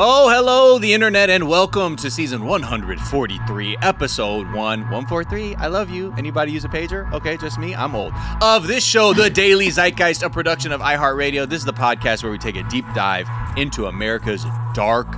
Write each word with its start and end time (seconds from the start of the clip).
Oh, 0.00 0.28
hello, 0.30 0.78
the 0.78 0.94
internet, 0.94 1.28
and 1.28 1.48
welcome 1.48 1.96
to 1.96 2.08
season 2.08 2.44
143, 2.44 3.78
episode 3.82 4.46
1. 4.46 4.54
143. 4.54 5.56
I 5.56 5.66
love 5.66 5.90
you. 5.90 6.14
Anybody 6.16 6.52
use 6.52 6.64
a 6.64 6.68
pager? 6.68 7.12
Okay, 7.12 7.36
just 7.36 7.58
me. 7.58 7.74
I'm 7.74 7.96
old. 7.96 8.12
Of 8.40 8.68
this 8.68 8.84
show, 8.84 9.12
The 9.12 9.28
Daily 9.28 9.66
Zeitgeist, 9.66 10.22
a 10.22 10.30
production 10.30 10.70
of 10.70 10.80
iHeartRadio. 10.80 11.48
This 11.48 11.58
is 11.58 11.64
the 11.64 11.72
podcast 11.72 12.22
where 12.22 12.30
we 12.30 12.38
take 12.38 12.54
a 12.54 12.62
deep 12.68 12.84
dive 12.94 13.28
into 13.56 13.86
America's 13.86 14.46
dark, 14.72 15.08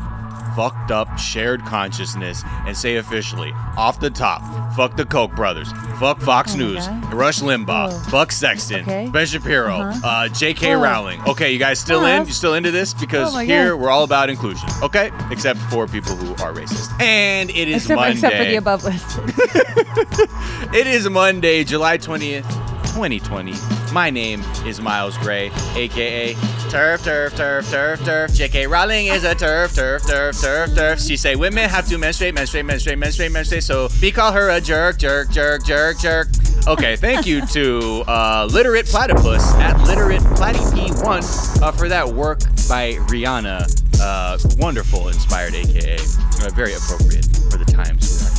fucked 0.57 0.91
up 0.91 1.19
shared 1.19 1.61
consciousness 1.65 2.43
and 2.67 2.77
say 2.77 2.97
officially, 2.97 3.53
off 3.77 4.01
the 4.01 4.11
top, 4.11 4.43
fuck 4.75 4.97
the 4.97 5.05
Koch 5.05 5.35
brothers, 5.35 5.71
fuck 5.99 6.21
Fox 6.21 6.55
Oh 6.55 6.59
News. 6.59 6.89
Rush 7.13 7.41
Limbaugh, 7.41 7.93
Whoa. 7.93 7.99
fuck 8.11 8.33
Sexton, 8.33 8.83
Okay. 8.83 9.09
Ben 9.13 9.27
Shapiro, 9.27 9.75
Uh-huh. 9.75 10.07
uh, 10.07 10.29
J.K. 10.29 10.77
Whoa. 10.77 10.83
Rowling. 10.83 11.21
Okay, 11.27 11.53
you 11.53 11.59
guys 11.59 11.79
still 11.79 12.05
in? 12.05 12.13
Uh-huh. 12.21 12.25
You 12.27 12.33
still 12.33 12.55
into 12.55 12.71
this? 12.71 12.95
Because 12.95 13.35
Oh 13.35 13.39
here 13.39 13.71
God. 13.73 13.81
we're 13.83 13.91
all 13.91 14.05
about 14.05 14.31
inclusion, 14.31 14.69
okay? 14.83 15.11
Except 15.31 15.59
for 15.71 15.87
people 15.87 16.15
who 16.17 16.31
are 16.43 16.53
racist. 16.53 16.89
And 17.01 17.51
it 17.51 17.69
is 17.69 17.83
Except, 17.85 17.97
Monday. 17.97 18.13
except 18.13 18.37
for 18.37 18.45
the 18.45 18.57
above 18.57 18.85
listed. 18.85 20.31
It 20.73 20.87
is 20.87 21.09
Monday, 21.11 21.65
July 21.65 21.99
20th, 21.99 22.45
2020. 22.91 23.55
My 23.93 24.11
name 24.11 24.43
is 24.67 24.81
Miles 24.81 25.17
Gray, 25.19 25.53
aka 25.77 26.35
Turf, 26.69 27.05
Turf, 27.05 27.37
Turf, 27.37 27.71
Turf, 27.71 28.05
Turf. 28.05 28.35
J.K. 28.35 28.67
Rowling 28.67 29.07
is 29.07 29.23
a 29.25 29.35
turf, 29.35 29.75
turf, 29.75 30.03
turf, 30.07 30.41
turf, 30.41 30.75
turf. 30.75 31.01
She 31.01 31.17
say 31.17 31.37
women 31.37 31.69
have 31.69 31.87
to 31.87 31.99
menstruate, 31.99 32.35
menstruate, 32.35 32.65
menstruate, 32.65 32.99
menstruate, 32.99 33.33
menstruate. 33.33 33.63
So 33.63 33.89
we 34.03 34.11
call 34.11 34.33
her 34.33 34.51
a 34.51 34.61
jerk, 34.61 34.99
jerk, 34.99 35.31
jerk, 35.31 35.65
jerk, 35.65 35.99
jerk. 35.99 36.29
Okay, 36.67 36.97
thank 36.97 37.27
you 37.27 37.47
to 37.47 38.03
uh, 38.09 38.49
Literate 38.51 38.87
Platypus 38.87 39.55
at 39.55 39.81
Literate 39.87 40.23
Platyp1 40.23 41.63
uh, 41.63 41.73
for 41.73 41.89
that 41.89 42.09
work 42.09 42.41
by 42.69 42.95
Rihanna. 43.09 44.01
Uh, 44.01 44.39
wonderful, 44.59 45.09
inspired, 45.09 45.55
aka 45.55 45.95
uh, 45.95 46.51
very 46.55 46.75
appropriate 46.75 47.27
for 47.51 47.57
the 47.57 47.67
times 47.67 48.39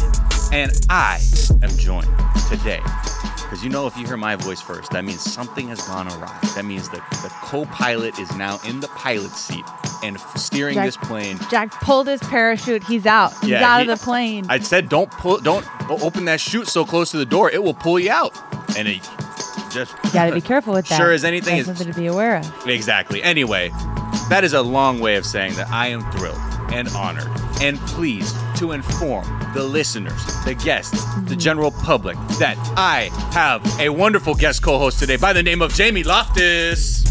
we 0.51 0.57
are 0.57 0.63
in. 0.63 0.69
And 0.69 0.71
I 0.89 1.21
am 1.61 1.69
joined 1.77 2.09
today 2.49 2.81
because 3.51 3.65
you 3.65 3.69
know, 3.69 3.85
if 3.85 3.97
you 3.97 4.07
hear 4.07 4.15
my 4.15 4.37
voice 4.37 4.61
first, 4.61 4.91
that 4.91 5.03
means 5.03 5.19
something 5.19 5.67
has 5.67 5.81
gone 5.85 6.07
awry. 6.07 6.39
That 6.55 6.63
means 6.63 6.87
that 6.91 7.05
the 7.21 7.27
co 7.41 7.65
pilot 7.65 8.17
is 8.17 8.33
now 8.37 8.59
in 8.65 8.79
the 8.79 8.87
pilot 8.89 9.31
seat 9.31 9.65
and 10.03 10.15
f- 10.15 10.37
steering 10.37 10.75
Jack- 10.75 10.85
this 10.85 10.95
plane. 10.95 11.37
Jack 11.49 11.69
pulled 11.81 12.07
his 12.07 12.21
parachute. 12.21 12.81
He's 12.85 13.05
out. 13.05 13.33
He's 13.41 13.49
Yeah, 13.49 13.69
out 13.69 13.83
he- 13.83 13.89
of 13.91 13.99
the 13.99 14.03
plane. 14.05 14.45
I 14.47 14.59
said, 14.59 14.87
don't 14.87 15.11
pull, 15.11 15.39
don't 15.39 15.67
open 15.89 16.23
that 16.25 16.39
chute 16.39 16.69
so 16.69 16.85
close 16.85 17.11
to 17.11 17.17
the 17.17 17.25
door. 17.25 17.51
It 17.51 17.61
will 17.61 17.73
pull 17.73 17.99
you 17.99 18.09
out. 18.11 18.33
And 18.77 18.87
it 18.87 19.01
just. 19.69 19.93
you 20.05 20.11
gotta 20.13 20.33
be 20.33 20.39
careful 20.39 20.73
with 20.73 20.85
that. 20.89 20.95
Sure 20.97 21.11
as 21.11 21.25
anything 21.25 21.57
That's 21.57 21.67
is- 21.67 21.77
something 21.77 21.93
to 21.93 21.99
be 21.99 22.07
aware 22.07 22.37
of. 22.37 22.67
Exactly. 22.67 23.21
Anyway, 23.21 23.67
that 24.29 24.45
is 24.45 24.53
a 24.53 24.61
long 24.61 25.01
way 25.01 25.17
of 25.17 25.25
saying 25.25 25.55
that 25.55 25.69
I 25.69 25.87
am 25.87 26.09
thrilled 26.13 26.39
and 26.73 26.87
honored 26.89 27.29
and 27.61 27.77
pleased 27.81 28.35
to 28.57 28.71
inform 28.71 29.25
the 29.53 29.63
listeners, 29.63 30.25
the 30.45 30.53
guests, 30.53 31.03
the 31.25 31.35
general 31.35 31.71
public 31.71 32.17
that 32.39 32.57
I 32.77 33.09
have 33.33 33.63
a 33.79 33.89
wonderful 33.89 34.35
guest 34.35 34.63
co 34.63 34.77
host 34.77 34.99
today 34.99 35.17
by 35.17 35.33
the 35.33 35.43
name 35.43 35.61
of 35.61 35.73
Jamie 35.73 36.03
Loftus. 36.03 37.01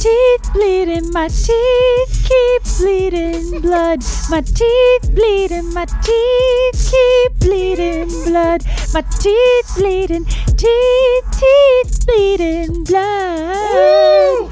Teeth 0.00 0.52
bleeding, 0.54 1.12
my 1.12 1.28
teeth 1.28 2.26
keep 2.26 2.62
bleeding 2.78 3.60
blood. 3.60 4.02
My 4.30 4.40
teeth 4.40 5.14
bleeding, 5.14 5.74
my 5.74 5.84
teeth 5.84 6.90
keep 6.90 7.38
bleeding 7.40 8.08
blood. 8.24 8.64
My 8.94 9.02
teeth 9.02 9.74
bleeding, 9.76 10.24
teeth, 10.24 11.24
teeth 11.38 12.06
bleeding 12.06 12.84
blood. 12.84 14.50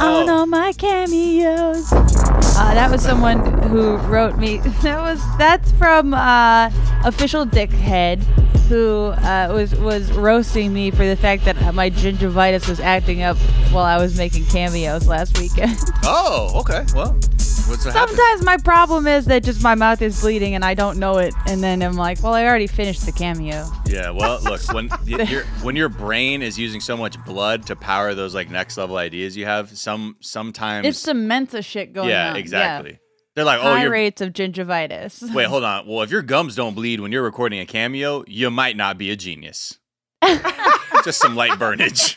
On 0.00 0.28
all 0.30 0.46
my 0.46 0.72
cameos. 0.72 1.92
Uh, 1.92 2.74
that 2.74 2.90
was 2.90 3.02
someone 3.02 3.40
who 3.68 3.96
wrote 3.98 4.36
me. 4.38 4.58
That 4.82 5.00
was 5.02 5.20
that's 5.36 5.70
from 5.72 6.14
uh, 6.14 6.70
official 7.04 7.44
dickhead 7.46 8.22
who 8.68 9.06
uh, 9.06 9.50
was 9.52 9.74
was 9.74 10.10
roasting 10.12 10.72
me 10.72 10.90
for 10.90 11.06
the 11.06 11.16
fact 11.16 11.44
that 11.44 11.74
my 11.74 11.90
gingivitis 11.90 12.68
was 12.68 12.80
acting 12.80 13.22
up 13.22 13.36
while 13.72 13.84
I 13.84 13.98
was 13.98 14.16
making 14.16 14.46
cameos 14.46 15.06
last 15.06 15.38
weekend. 15.38 15.76
Oh, 16.02 16.60
okay. 16.60 16.86
Well, 16.94 17.18
what's? 17.70 17.84
Sometimes 17.84 18.44
my 18.44 18.56
problem 18.58 19.06
is 19.06 19.24
that 19.26 19.44
just 19.44 19.62
my 19.62 19.74
mouth 19.74 20.02
is 20.02 20.20
bleeding 20.20 20.54
and 20.54 20.64
I 20.64 20.74
don't 20.74 20.98
know 20.98 21.18
it, 21.18 21.32
and 21.46 21.62
then 21.62 21.82
I'm 21.82 21.96
like, 21.96 22.22
well, 22.22 22.34
I 22.34 22.44
already 22.44 22.66
finished 22.66 23.06
the 23.06 23.12
cameo. 23.12 23.66
Yeah, 23.86 24.10
well, 24.10 24.40
look, 24.44 24.60
when 24.72 24.90
your 25.04 25.44
when 25.62 25.76
your 25.76 25.88
brain 25.88 26.42
is 26.42 26.58
using 26.58 26.80
so 26.80 26.96
much 26.96 27.22
blood 27.24 27.66
to 27.66 27.76
power 27.76 28.14
those 28.14 28.34
like 28.34 28.50
next 28.50 28.76
level 28.76 28.96
ideas 28.96 29.36
you 29.36 29.46
have, 29.46 29.76
some 29.76 30.16
sometimes 30.20 30.86
It's 30.86 31.14
Mensa 31.14 31.62
shit 31.62 31.92
going 31.92 32.06
on. 32.06 32.10
yeah, 32.10 32.30
on. 32.30 32.36
exactly. 32.36 32.98
They're 33.36 33.44
like, 33.44 33.60
oh, 33.60 33.62
High 33.62 33.82
you're 33.82 33.92
rates 33.92 34.20
of 34.20 34.32
gingivitis. 34.32 35.32
Wait, 35.34 35.46
hold 35.46 35.64
on. 35.64 35.86
Well, 35.86 36.02
if 36.02 36.10
your 36.10 36.22
gums 36.22 36.56
don't 36.56 36.74
bleed 36.74 37.00
when 37.00 37.12
you're 37.12 37.22
recording 37.22 37.60
a 37.60 37.66
cameo, 37.66 38.24
you 38.26 38.50
might 38.50 38.76
not 38.76 38.98
be 38.98 39.10
a 39.10 39.16
genius. 39.16 39.78
just 41.04 41.20
some 41.20 41.36
light 41.36 41.52
burnage 41.52 42.16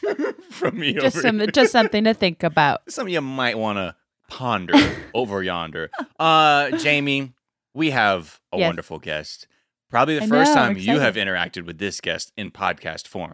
from 0.50 0.78
me 0.78 0.94
just 0.94 1.16
over 1.16 1.22
some, 1.22 1.40
here. 1.40 1.48
just 1.48 1.72
something 1.72 2.04
to 2.04 2.14
think 2.14 2.44
about. 2.44 2.82
Some 2.90 3.08
you 3.08 3.22
might 3.22 3.58
want 3.58 3.78
to 3.78 3.96
ponder 4.30 4.74
over 5.14 5.44
yonder. 5.44 5.90
Uh, 6.20 6.72
Jamie, 6.78 7.34
we 7.74 7.90
have 7.92 8.40
a 8.54 8.58
Yes. 8.58 8.68
wonderful 8.68 9.00
guest. 9.00 9.48
Probably 9.90 10.16
the 10.18 10.24
I 10.24 10.28
first 10.28 10.52
know, 10.56 10.62
time 10.62 10.78
you 10.78 11.00
have 11.00 11.16
interacted 11.16 11.66
with 11.66 11.78
this 11.80 12.00
guest 12.02 12.32
in 12.38 12.50
podcast 12.52 13.08
form. 13.08 13.34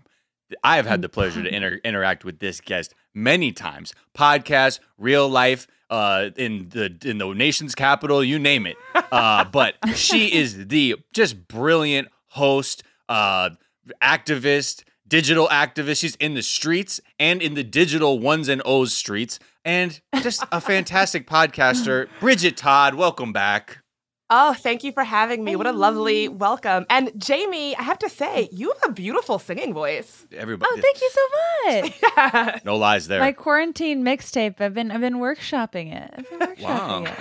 I 0.63 0.77
have 0.77 0.87
had 0.87 1.01
the 1.03 1.09
pleasure 1.09 1.43
to 1.43 1.53
inter- 1.53 1.79
interact 1.83 2.25
with 2.25 2.39
this 2.39 2.59
guest 2.59 2.95
many 3.13 3.51
times. 3.51 3.93
Podcast, 4.17 4.79
real 4.97 5.29
life, 5.29 5.67
uh, 5.91 6.31
in 6.35 6.69
the 6.69 6.97
in 7.05 7.19
the 7.19 7.31
nation's 7.33 7.75
capital, 7.75 8.23
you 8.23 8.39
name 8.39 8.65
it. 8.65 8.77
Uh, 9.11 9.43
but 9.51 9.75
she 9.95 10.33
is 10.33 10.67
the 10.67 10.95
just 11.13 11.47
brilliant 11.47 12.07
host, 12.29 12.81
uh, 13.07 13.51
activist, 14.01 14.83
digital 15.07 15.47
activist. 15.49 15.99
She's 15.99 16.15
in 16.15 16.33
the 16.33 16.41
streets 16.43 16.99
and 17.19 17.41
in 17.41 17.53
the 17.53 17.63
digital 17.63 18.19
ones 18.19 18.47
and 18.49 18.61
O's 18.65 18.93
streets, 18.93 19.39
and 19.65 19.99
just 20.21 20.43
a 20.51 20.61
fantastic 20.61 21.27
podcaster. 21.27 22.07
Bridget 22.19 22.57
Todd, 22.57 22.95
welcome 22.95 23.33
back. 23.33 23.79
Oh, 24.31 24.53
thank 24.53 24.83
you 24.83 24.91
for 24.91 25.03
having 25.03 25.43
me. 25.43 25.55
What 25.55 25.65
a 25.65 25.71
lovely 25.71 26.27
welcome. 26.27 26.85
And 26.91 27.11
Jamie, 27.17 27.75
I 27.75 27.81
have 27.81 27.97
to 27.99 28.09
say, 28.09 28.47
you 28.51 28.71
have 28.81 28.91
a 28.91 28.93
beautiful 28.93 29.39
singing 29.39 29.73
voice. 29.73 30.27
Everybody, 30.31 30.71
Oh, 30.71 30.79
thank 30.79 31.01
you 31.01 31.09
so 31.11 32.45
much. 32.45 32.63
no 32.65 32.75
lies 32.77 33.07
there. 33.07 33.19
My 33.19 33.31
quarantine 33.31 34.03
mixtape. 34.03 34.61
I've 34.61 34.75
been 34.75 34.91
I've 34.91 35.01
been 35.01 35.15
workshopping 35.15 35.93
it. 35.95 36.13
I've 36.15 36.29
been 36.29 36.39
workshopping 36.47 36.61
Wow. 36.63 37.03
it. 37.05 37.15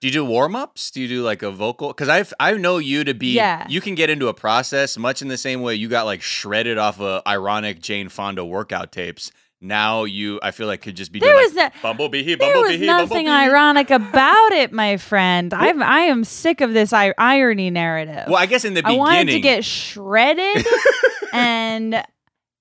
Do 0.00 0.08
you 0.08 0.12
do 0.12 0.24
warm 0.24 0.54
ups? 0.56 0.90
Do 0.90 1.00
you 1.00 1.08
do 1.08 1.22
like 1.22 1.42
a 1.42 1.50
vocal? 1.50 1.88
Because 1.88 2.08
I 2.10 2.24
I 2.38 2.52
know 2.58 2.76
you 2.78 3.02
to 3.04 3.14
be. 3.14 3.28
Yeah. 3.34 3.64
You 3.70 3.80
can 3.80 3.94
get 3.94 4.10
into 4.10 4.28
a 4.28 4.34
process 4.34 4.98
much 4.98 5.22
in 5.22 5.28
the 5.28 5.38
same 5.38 5.62
way 5.62 5.74
you 5.76 5.88
got 5.88 6.04
like 6.04 6.20
shredded 6.20 6.76
off 6.76 7.00
of 7.00 7.22
ironic 7.26 7.80
Jane 7.80 8.10
Fonda 8.10 8.44
workout 8.44 8.92
tapes. 8.92 9.32
Now 9.64 10.04
you, 10.04 10.40
I 10.42 10.50
feel 10.50 10.66
like 10.66 10.82
could 10.82 10.96
just 10.96 11.12
be 11.12 11.20
There 11.20 11.32
doing 11.32 11.44
was 11.44 11.54
like, 11.54 11.72
no- 11.76 11.80
bumblebee, 11.82 12.24
There 12.24 12.36
bumblebee, 12.36 12.78
was 12.78 12.86
nothing 12.86 13.26
bumblebee. 13.26 13.30
ironic 13.30 13.90
about 13.92 14.52
it, 14.52 14.72
my 14.72 14.96
friend. 14.96 15.54
I'm 15.54 15.80
I 15.82 16.00
am 16.00 16.24
sick 16.24 16.60
of 16.60 16.72
this 16.72 16.92
I- 16.92 17.14
irony 17.16 17.70
narrative. 17.70 18.24
Well, 18.26 18.36
I 18.36 18.46
guess 18.46 18.64
in 18.64 18.74
the 18.74 18.82
beginning, 18.82 19.00
I 19.00 19.04
wanted 19.04 19.26
to 19.32 19.40
get 19.40 19.64
shredded, 19.64 20.66
and 21.32 22.02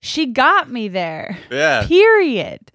she 0.01 0.27
got 0.27 0.69
me 0.69 0.87
there. 0.89 1.37
yeah. 1.49 1.85
Period. 1.87 2.71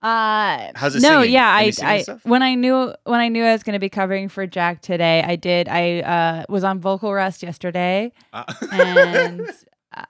Uh, 0.00 0.70
How's 0.76 0.94
it 0.94 1.02
no, 1.02 1.22
singing? 1.22 1.32
yeah, 1.34 1.48
I, 1.50 1.72
I 1.82 2.02
stuff? 2.02 2.24
when 2.24 2.40
I 2.42 2.54
knew 2.54 2.94
when 3.04 3.18
I 3.18 3.28
knew 3.28 3.42
I 3.44 3.50
was 3.52 3.64
going 3.64 3.72
to 3.72 3.80
be 3.80 3.88
covering 3.88 4.28
for 4.28 4.46
Jack 4.46 4.80
today, 4.80 5.24
I 5.26 5.34
did. 5.34 5.68
I 5.68 6.00
uh, 6.02 6.44
was 6.48 6.62
on 6.62 6.78
vocal 6.78 7.12
rest 7.12 7.42
yesterday, 7.42 8.12
Uh, 8.32 8.44
and 8.72 9.42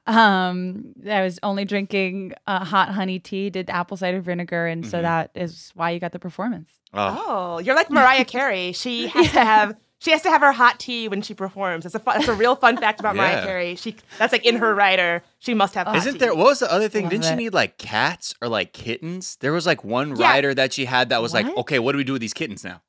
um, 0.06 0.92
I 1.08 1.22
was 1.22 1.38
only 1.42 1.64
drinking 1.64 2.32
uh, 2.46 2.64
hot 2.64 2.90
honey 2.90 3.18
tea. 3.18 3.50
Did 3.50 3.70
apple 3.70 3.96
cider 3.96 4.20
vinegar, 4.20 4.66
and 4.66 4.86
so 4.86 4.98
Mhm. 4.98 5.02
that 5.02 5.30
is 5.34 5.70
why 5.74 5.90
you 5.90 6.00
got 6.00 6.12
the 6.12 6.18
performance. 6.18 6.70
oh, 6.94 7.24
Oh, 7.26 7.58
you're 7.58 7.74
like 7.76 7.90
Mariah 7.90 8.24
Carey. 8.24 8.72
She 8.72 9.06
has 9.14 9.32
to 9.32 9.44
have 9.44 9.76
she 10.00 10.12
has 10.12 10.22
to 10.22 10.30
have 10.30 10.40
her 10.42 10.52
hot 10.52 10.78
tea 10.78 11.08
when 11.08 11.22
she 11.22 11.34
performs. 11.34 11.84
It's 11.84 11.94
a 11.94 11.98
fun, 11.98 12.18
that's 12.18 12.28
a 12.28 12.32
real 12.34 12.54
fun 12.54 12.76
fact 12.76 13.00
about 13.00 13.16
Yeah. 13.16 13.22
Mariah 13.22 13.42
Carey. 13.44 13.74
She 13.76 13.96
that's 14.18 14.32
like 14.32 14.44
in 14.46 14.56
her 14.56 14.74
writer. 14.74 15.22
She 15.40 15.54
must 15.54 15.74
have 15.74 15.86
hot 15.86 15.96
Isn't 15.96 16.14
tea. 16.14 16.18
there? 16.20 16.34
What 16.34 16.46
was 16.46 16.60
the 16.60 16.72
other 16.72 16.88
thing? 16.88 17.04
Love 17.04 17.10
Didn't 17.10 17.24
she 17.26 17.34
need 17.34 17.52
like 17.54 17.78
cats 17.78 18.34
or 18.40 18.48
like 18.48 18.72
kittens? 18.72 19.36
There 19.40 19.52
was 19.52 19.66
like 19.66 19.84
one 19.84 20.16
Yeah. 20.16 20.30
rider 20.30 20.54
that 20.54 20.72
she 20.72 20.84
had 20.86 21.08
that 21.10 21.20
was 21.22 21.34
like, 21.34 21.46
okay, 21.56 21.78
what 21.78 21.92
do 21.92 21.98
we 21.98 22.04
do 22.04 22.12
with 22.12 22.20
these 22.20 22.34
kittens 22.34 22.62
now? 22.64 22.82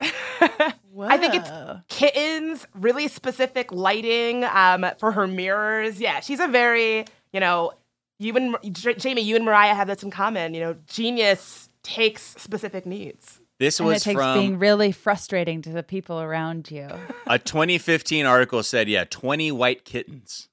I 0.40 1.16
think 1.18 1.34
it's 1.34 1.50
kittens, 1.88 2.66
really 2.74 3.08
specific 3.08 3.70
lighting 3.72 4.44
um, 4.44 4.84
for 4.98 5.12
her 5.12 5.26
mirrors. 5.26 6.00
Yeah, 6.00 6.20
she's 6.20 6.40
a 6.40 6.48
very, 6.48 7.04
you 7.32 7.40
know, 7.40 7.72
you 8.18 8.34
and 8.36 8.56
J- 8.74 8.94
Jamie, 8.94 9.22
you 9.22 9.36
and 9.36 9.44
Mariah 9.44 9.74
have 9.74 9.86
this 9.88 10.02
in 10.02 10.10
common. 10.10 10.54
You 10.54 10.60
know, 10.60 10.76
genius 10.88 11.68
takes 11.82 12.22
specific 12.40 12.84
needs. 12.86 13.40
This 13.60 13.80
and 13.80 13.88
it 13.88 13.92
was 13.92 14.02
takes 14.04 14.16
from 14.20 14.38
being 14.38 14.58
really 14.58 14.92
frustrating 14.92 15.62
to 15.62 15.70
the 15.70 15.82
people 15.82 16.20
around 16.20 16.70
you. 16.70 16.88
a 17.26 17.38
2015 17.38 18.24
article 18.26 18.62
said, 18.62 18.88
yeah, 18.88 19.04
20 19.08 19.50
white 19.52 19.84
kittens, 19.84 20.48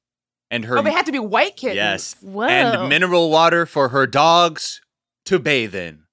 and 0.49 0.65
her 0.65 0.77
Oh, 0.79 0.81
they 0.81 0.91
had 0.91 1.05
to 1.05 1.11
be 1.11 1.19
white 1.19 1.55
kittens. 1.55 1.75
yes, 1.75 2.15
Whoa. 2.21 2.45
and 2.47 2.89
mineral 2.89 3.29
water 3.29 3.65
for 3.67 3.89
her 3.89 4.07
dogs 4.07 4.81
to 5.25 5.37
bathe 5.37 5.75
in. 5.75 6.04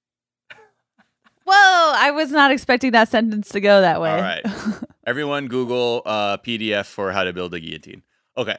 Whoa, 1.44 1.92
I 1.96 2.10
was 2.12 2.30
not 2.30 2.50
expecting 2.50 2.92
that 2.92 3.08
sentence 3.08 3.48
to 3.50 3.60
go 3.60 3.80
that 3.80 4.00
way. 4.00 4.10
All 4.10 4.20
right. 4.20 4.44
Everyone 5.06 5.48
Google 5.48 6.02
uh, 6.06 6.36
PDF 6.38 6.86
for 6.86 7.12
how 7.12 7.24
to 7.24 7.32
build 7.32 7.52
a 7.54 7.60
guillotine. 7.60 8.02
Okay. 8.36 8.56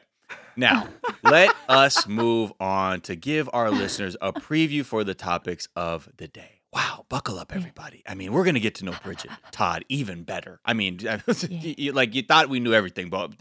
Now, 0.56 0.88
let 1.24 1.56
us 1.70 2.08
move 2.08 2.52
on 2.60 3.02
to 3.02 3.16
give 3.16 3.50
our 3.54 3.72
listeners 3.72 4.16
a 4.22 4.34
preview 4.34 4.86
for 4.86 5.04
the 5.04 5.14
topics 5.16 5.68
of 5.76 6.10
the 6.18 6.28
day. 6.28 6.62
Wow, 6.74 7.06
buckle 7.08 7.38
up, 7.40 7.54
everybody. 7.56 8.04
I 8.08 8.16
mean, 8.16 8.34
we're 8.34 8.44
going 8.44 8.56
to 8.56 8.60
get 8.60 8.76
to 8.76 8.86
know 8.86 8.94
Bridget 9.04 9.32
Todd 9.52 9.86
even 9.90 10.24
better. 10.24 10.60
I 10.66 10.74
mean, 10.74 11.00
you- 11.50 11.92
like 11.94 12.16
you 12.16 12.24
thought 12.24 12.50
we 12.50 12.60
knew 12.60 12.74
everything, 12.74 13.10
but 13.10 13.32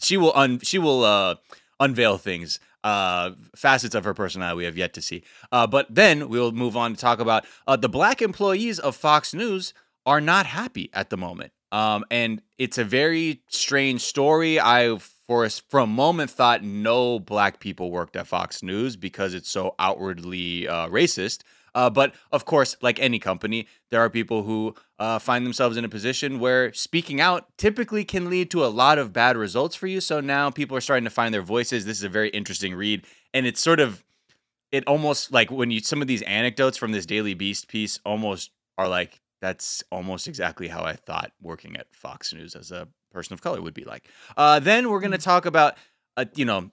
she 0.00 0.16
will 0.16 0.32
un- 0.36 0.60
she 0.60 0.78
will 0.78 1.04
uh, 1.04 1.34
unveil 1.80 2.16
things, 2.16 2.60
uh, 2.86 3.32
facets 3.56 3.96
of 3.96 4.04
her 4.04 4.14
personality 4.14 4.58
we 4.58 4.64
have 4.64 4.76
yet 4.76 4.94
to 4.94 5.02
see. 5.02 5.24
Uh, 5.50 5.66
but 5.66 5.92
then 5.92 6.28
we'll 6.28 6.52
move 6.52 6.76
on 6.76 6.94
to 6.94 7.00
talk 7.00 7.18
about 7.18 7.44
uh, 7.66 7.74
the 7.74 7.88
black 7.88 8.22
employees 8.22 8.78
of 8.78 8.94
Fox 8.94 9.34
News 9.34 9.74
are 10.06 10.20
not 10.20 10.46
happy 10.46 10.88
at 10.92 11.10
the 11.10 11.16
moment. 11.16 11.50
Um, 11.72 12.04
and 12.12 12.42
it's 12.58 12.78
a 12.78 12.84
very 12.84 13.42
strange 13.48 14.02
story. 14.02 14.60
I, 14.60 14.98
for 15.26 15.44
a, 15.44 15.50
for 15.50 15.80
a 15.80 15.86
moment, 15.86 16.30
thought 16.30 16.62
no 16.62 17.18
black 17.18 17.58
people 17.58 17.90
worked 17.90 18.14
at 18.14 18.28
Fox 18.28 18.62
News 18.62 18.94
because 18.94 19.34
it's 19.34 19.50
so 19.50 19.74
outwardly 19.80 20.68
uh, 20.68 20.86
racist. 20.86 21.42
Uh, 21.76 21.90
but 21.90 22.14
of 22.32 22.46
course, 22.46 22.74
like 22.80 22.98
any 22.98 23.18
company, 23.18 23.68
there 23.90 24.00
are 24.00 24.08
people 24.08 24.44
who 24.44 24.74
uh, 24.98 25.18
find 25.18 25.44
themselves 25.44 25.76
in 25.76 25.84
a 25.84 25.88
position 25.90 26.40
where 26.40 26.72
speaking 26.72 27.20
out 27.20 27.46
typically 27.58 28.02
can 28.02 28.30
lead 28.30 28.50
to 28.50 28.64
a 28.64 28.68
lot 28.68 28.96
of 28.98 29.12
bad 29.12 29.36
results 29.36 29.76
for 29.76 29.86
you. 29.86 30.00
So 30.00 30.20
now 30.20 30.48
people 30.48 30.74
are 30.74 30.80
starting 30.80 31.04
to 31.04 31.10
find 31.10 31.34
their 31.34 31.42
voices. 31.42 31.84
This 31.84 31.98
is 31.98 32.04
a 32.04 32.08
very 32.08 32.30
interesting 32.30 32.74
read, 32.74 33.04
and 33.34 33.46
it's 33.46 33.60
sort 33.60 33.78
of 33.78 34.02
it 34.72 34.84
almost 34.86 35.32
like 35.32 35.50
when 35.50 35.70
you 35.70 35.80
some 35.80 36.00
of 36.00 36.08
these 36.08 36.22
anecdotes 36.22 36.78
from 36.78 36.92
this 36.92 37.04
Daily 37.04 37.34
Beast 37.34 37.68
piece 37.68 38.00
almost 38.06 38.52
are 38.78 38.88
like 38.88 39.20
that's 39.42 39.84
almost 39.92 40.26
exactly 40.26 40.68
how 40.68 40.82
I 40.82 40.94
thought 40.94 41.32
working 41.42 41.76
at 41.76 41.94
Fox 41.94 42.32
News 42.32 42.56
as 42.56 42.72
a 42.72 42.88
person 43.12 43.34
of 43.34 43.42
color 43.42 43.60
would 43.60 43.74
be 43.74 43.84
like. 43.84 44.08
Uh, 44.34 44.60
then 44.60 44.88
we're 44.88 45.00
gonna 45.00 45.18
talk 45.18 45.44
about 45.44 45.76
uh, 46.16 46.24
you 46.34 46.46
know 46.46 46.70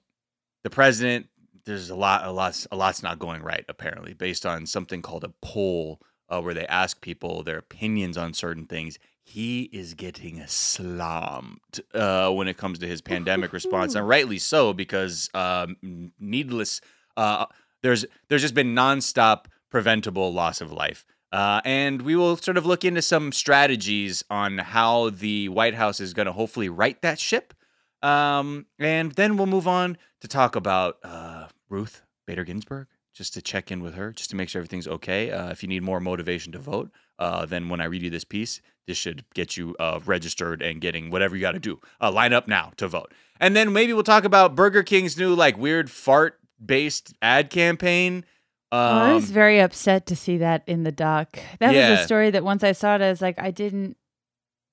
the 0.64 0.70
president. 0.70 1.28
There's 1.66 1.90
a 1.90 1.96
lot, 1.96 2.26
a 2.26 2.32
lot, 2.32 2.66
a 2.72 2.76
lot's 2.76 3.04
not 3.04 3.20
going 3.20 3.42
right 3.42 3.66
apparently, 3.68 4.14
based 4.14 4.46
on 4.46 4.66
something 4.66 5.02
called 5.02 5.24
a 5.24 5.34
poll 5.42 6.02
uh, 6.30 6.42
where 6.42 6.54
they 6.54 6.68
ask 6.68 7.02
people 7.02 7.44
their 7.44 7.58
opinions 7.58 8.18
on 8.18 8.34
certain 8.34 8.66
things. 8.66 8.98
He 9.24 9.64
is 9.72 9.94
getting 9.94 10.46
slammed 10.48 11.80
uh, 11.94 12.30
when 12.32 12.48
it 12.48 12.58
comes 12.58 12.80
to 12.80 12.88
his 12.88 13.02
pandemic 13.02 13.54
response, 13.54 13.96
and 13.96 14.08
rightly 14.16 14.40
so 14.40 14.74
because 14.74 15.30
um, 15.34 15.78
needless. 16.20 16.82
Uh, 17.16 17.46
there's 17.82 18.06
there's 18.28 18.42
just 18.42 18.56
been 18.56 18.74
nonstop 18.74 19.46
preventable 19.70 20.34
loss 20.34 20.62
of 20.62 20.72
life. 20.72 21.06
Uh, 21.32 21.62
and 21.66 22.04
we 22.04 22.16
will 22.16 22.38
sort 22.38 22.58
of 22.58 22.66
look 22.66 22.86
into 22.86 23.02
some 23.02 23.32
strategies 23.32 24.24
on 24.30 24.60
how 24.60 25.10
the 25.10 25.50
White 25.50 25.74
House 25.74 26.00
is 26.00 26.14
going 26.14 26.28
to 26.28 26.32
hopefully 26.32 26.70
right 26.70 27.02
that 27.02 27.20
ship. 27.20 27.56
Um, 28.04 28.68
and 28.78 29.14
then 29.14 29.36
we'll 29.36 29.48
move 29.48 29.68
on 29.68 29.98
to 30.22 30.28
talk 30.28 30.56
about 30.56 30.98
uh, 31.04 31.48
Ruth 31.70 32.04
Bader 32.28 32.44
Ginsburg, 32.44 32.88
just 33.14 33.34
to 33.34 33.42
check 33.42 33.72
in 33.72 33.82
with 33.82 33.96
her, 33.96 34.12
just 34.12 34.30
to 34.32 34.36
make 34.36 34.50
sure 34.50 34.60
everything's 34.60 34.88
okay. 34.88 35.32
Uh, 35.32 35.50
if 35.50 35.62
you 35.64 35.70
need 35.70 35.84
more 35.84 36.00
motivation 36.00 36.52
to 36.54 36.60
vote, 36.60 36.90
uh, 37.20 37.46
then 37.46 37.70
when 37.70 37.82
I 37.82 37.86
read 37.86 38.02
you 38.02 38.10
this 38.10 38.24
piece, 38.24 38.62
this 38.88 38.98
should 38.98 39.24
get 39.34 39.56
you 39.58 39.76
uh, 39.80 40.00
registered 40.06 40.62
and 40.62 40.82
getting 40.82 41.10
whatever 41.10 41.36
you 41.36 41.42
got 41.42 41.54
to 41.54 41.60
do. 41.60 41.80
Uh, 42.02 42.12
line 42.12 42.34
up 42.34 42.48
now 42.48 42.72
to 42.78 42.88
vote. 42.88 43.14
And 43.40 43.56
then 43.56 43.72
maybe 43.74 43.94
we'll 43.94 44.04
talk 44.04 44.24
about 44.26 44.56
Burger 44.56 44.84
King's 44.84 45.18
new 45.18 45.34
like 45.36 45.58
weird 45.58 45.90
fart 45.92 46.40
based 46.64 47.14
ad 47.22 47.50
campaign. 47.50 48.26
Oh, 48.72 48.78
I 48.78 49.14
was 49.14 49.28
Um, 49.30 49.34
very 49.34 49.60
upset 49.60 50.06
to 50.08 50.16
see 50.16 50.38
that 50.38 50.64
in 50.66 50.84
the 50.84 50.92
doc. 50.92 51.38
That 51.60 51.74
was 51.76 52.00
a 52.00 52.04
story 52.04 52.32
that 52.32 52.44
once 52.44 52.64
I 52.64 52.72
saw 52.72 52.96
it, 52.96 53.02
I 53.02 53.10
was 53.10 53.22
like, 53.22 53.38
I 53.38 53.52
didn't, 53.52 53.98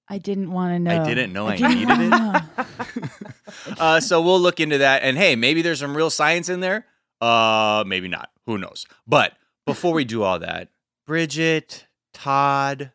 I 0.08 0.18
didn't 0.18 0.50
want 0.50 0.72
to 0.74 0.78
know. 0.78 1.02
I 1.02 1.04
didn't 1.06 1.32
know 1.32 1.46
I 1.46 1.56
didn't 1.56 1.78
needed 1.78 2.12
it. 2.12 3.26
uh, 3.78 4.00
so 4.00 4.20
we'll 4.20 4.40
look 4.40 4.60
into 4.60 4.78
that. 4.78 5.02
And 5.02 5.16
hey, 5.18 5.36
maybe 5.36 5.62
there's 5.62 5.80
some 5.80 5.96
real 5.96 6.10
science 6.10 6.48
in 6.48 6.60
there. 6.60 6.86
Uh, 7.20 7.84
maybe 7.86 8.08
not. 8.08 8.30
Who 8.46 8.58
knows? 8.58 8.86
But 9.06 9.34
before 9.66 9.92
we 9.92 10.04
do 10.04 10.22
all 10.22 10.38
that, 10.38 10.68
Bridget 11.06 11.86
Todd, 12.14 12.92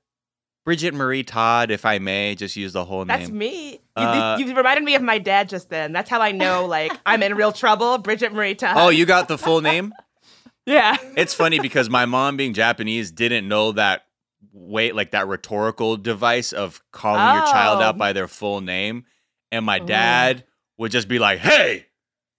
Bridget 0.66 0.94
Marie 0.94 1.24
Todd, 1.24 1.70
if 1.72 1.86
I 1.86 2.00
may, 2.00 2.34
just 2.36 2.56
use 2.56 2.74
the 2.74 2.86
whole 2.86 3.06
That's 3.06 3.28
name. 3.28 3.28
That's 3.28 3.32
me. 3.38 3.72
You, 3.98 4.04
Uh, 4.04 4.38
you 4.40 4.56
reminded 4.56 4.84
me 4.84 4.96
of 4.96 5.02
my 5.02 5.20
dad 5.20 5.48
just 5.50 5.70
then. 5.70 5.92
That's 5.94 6.10
how 6.10 6.22
I 6.22 6.32
know, 6.32 6.66
like, 6.66 6.92
I'm 7.06 7.22
in 7.24 7.36
real 7.36 7.52
trouble. 7.52 7.98
Bridget 8.00 8.34
Marie 8.34 8.56
Todd. 8.56 8.76
Oh, 8.78 8.90
you 8.90 9.06
got 9.06 9.28
the 9.28 9.38
full 9.38 9.62
name? 9.62 9.94
yeah. 10.66 10.98
It's 11.16 11.34
funny 11.34 11.60
because 11.60 11.90
my 11.90 12.06
mom, 12.06 12.36
being 12.38 12.54
Japanese, 12.54 13.12
didn't 13.12 13.48
know 13.48 13.74
that 13.74 14.06
wait 14.52 14.96
like 14.96 15.12
that 15.12 15.28
rhetorical 15.28 15.98
device 15.98 16.52
of 16.54 16.82
calling 16.92 17.22
your 17.36 17.46
child 17.46 17.82
out 17.82 17.96
Oh. 17.96 17.98
by 17.98 18.14
their 18.14 18.28
full 18.28 18.62
name, 18.62 19.06
and 19.52 19.66
my 19.66 19.80
Ooh. 19.80 19.86
dad 19.86 20.44
would 20.78 20.92
just 20.92 21.08
be 21.08 21.20
like, 21.20 21.40
"Hey," 21.40 21.88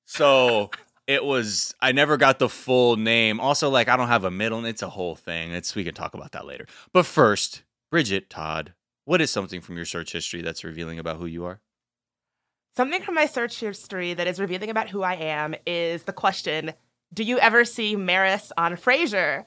so 0.04 0.70
it 1.06 1.24
was. 1.24 1.74
I 1.80 1.92
never 1.92 2.16
got 2.16 2.38
the 2.38 2.48
full 2.48 2.96
name. 2.96 3.40
Also, 3.40 3.70
like 3.70 3.88
I 3.88 3.96
don't 3.96 4.08
have 4.08 4.24
a 4.24 4.30
middle. 4.30 4.64
It's 4.64 4.82
a 4.82 4.90
whole 4.90 5.16
thing. 5.16 5.52
It's 5.52 5.74
we 5.74 5.84
can 5.84 5.94
talk 5.94 6.14
about 6.14 6.32
that 6.32 6.46
later. 6.46 6.66
But 6.92 7.06
first, 7.06 7.62
Bridget 7.90 8.28
Todd, 8.30 8.74
what 9.04 9.20
is 9.20 9.30
something 9.30 9.60
from 9.60 9.76
your 9.76 9.84
search 9.84 10.12
history 10.12 10.42
that's 10.42 10.64
revealing 10.64 10.98
about 10.98 11.16
who 11.16 11.26
you 11.26 11.44
are? 11.44 11.60
Something 12.76 13.02
from 13.02 13.14
my 13.14 13.26
search 13.26 13.58
history 13.58 14.12
that 14.12 14.26
is 14.26 14.38
revealing 14.38 14.68
about 14.68 14.90
who 14.90 15.02
I 15.02 15.14
am 15.14 15.54
is 15.66 16.02
the 16.02 16.12
question 16.12 16.74
Do 17.14 17.22
you 17.22 17.38
ever 17.38 17.64
see 17.64 17.96
Maris 17.96 18.52
on 18.58 18.72
Frasier? 18.76 19.46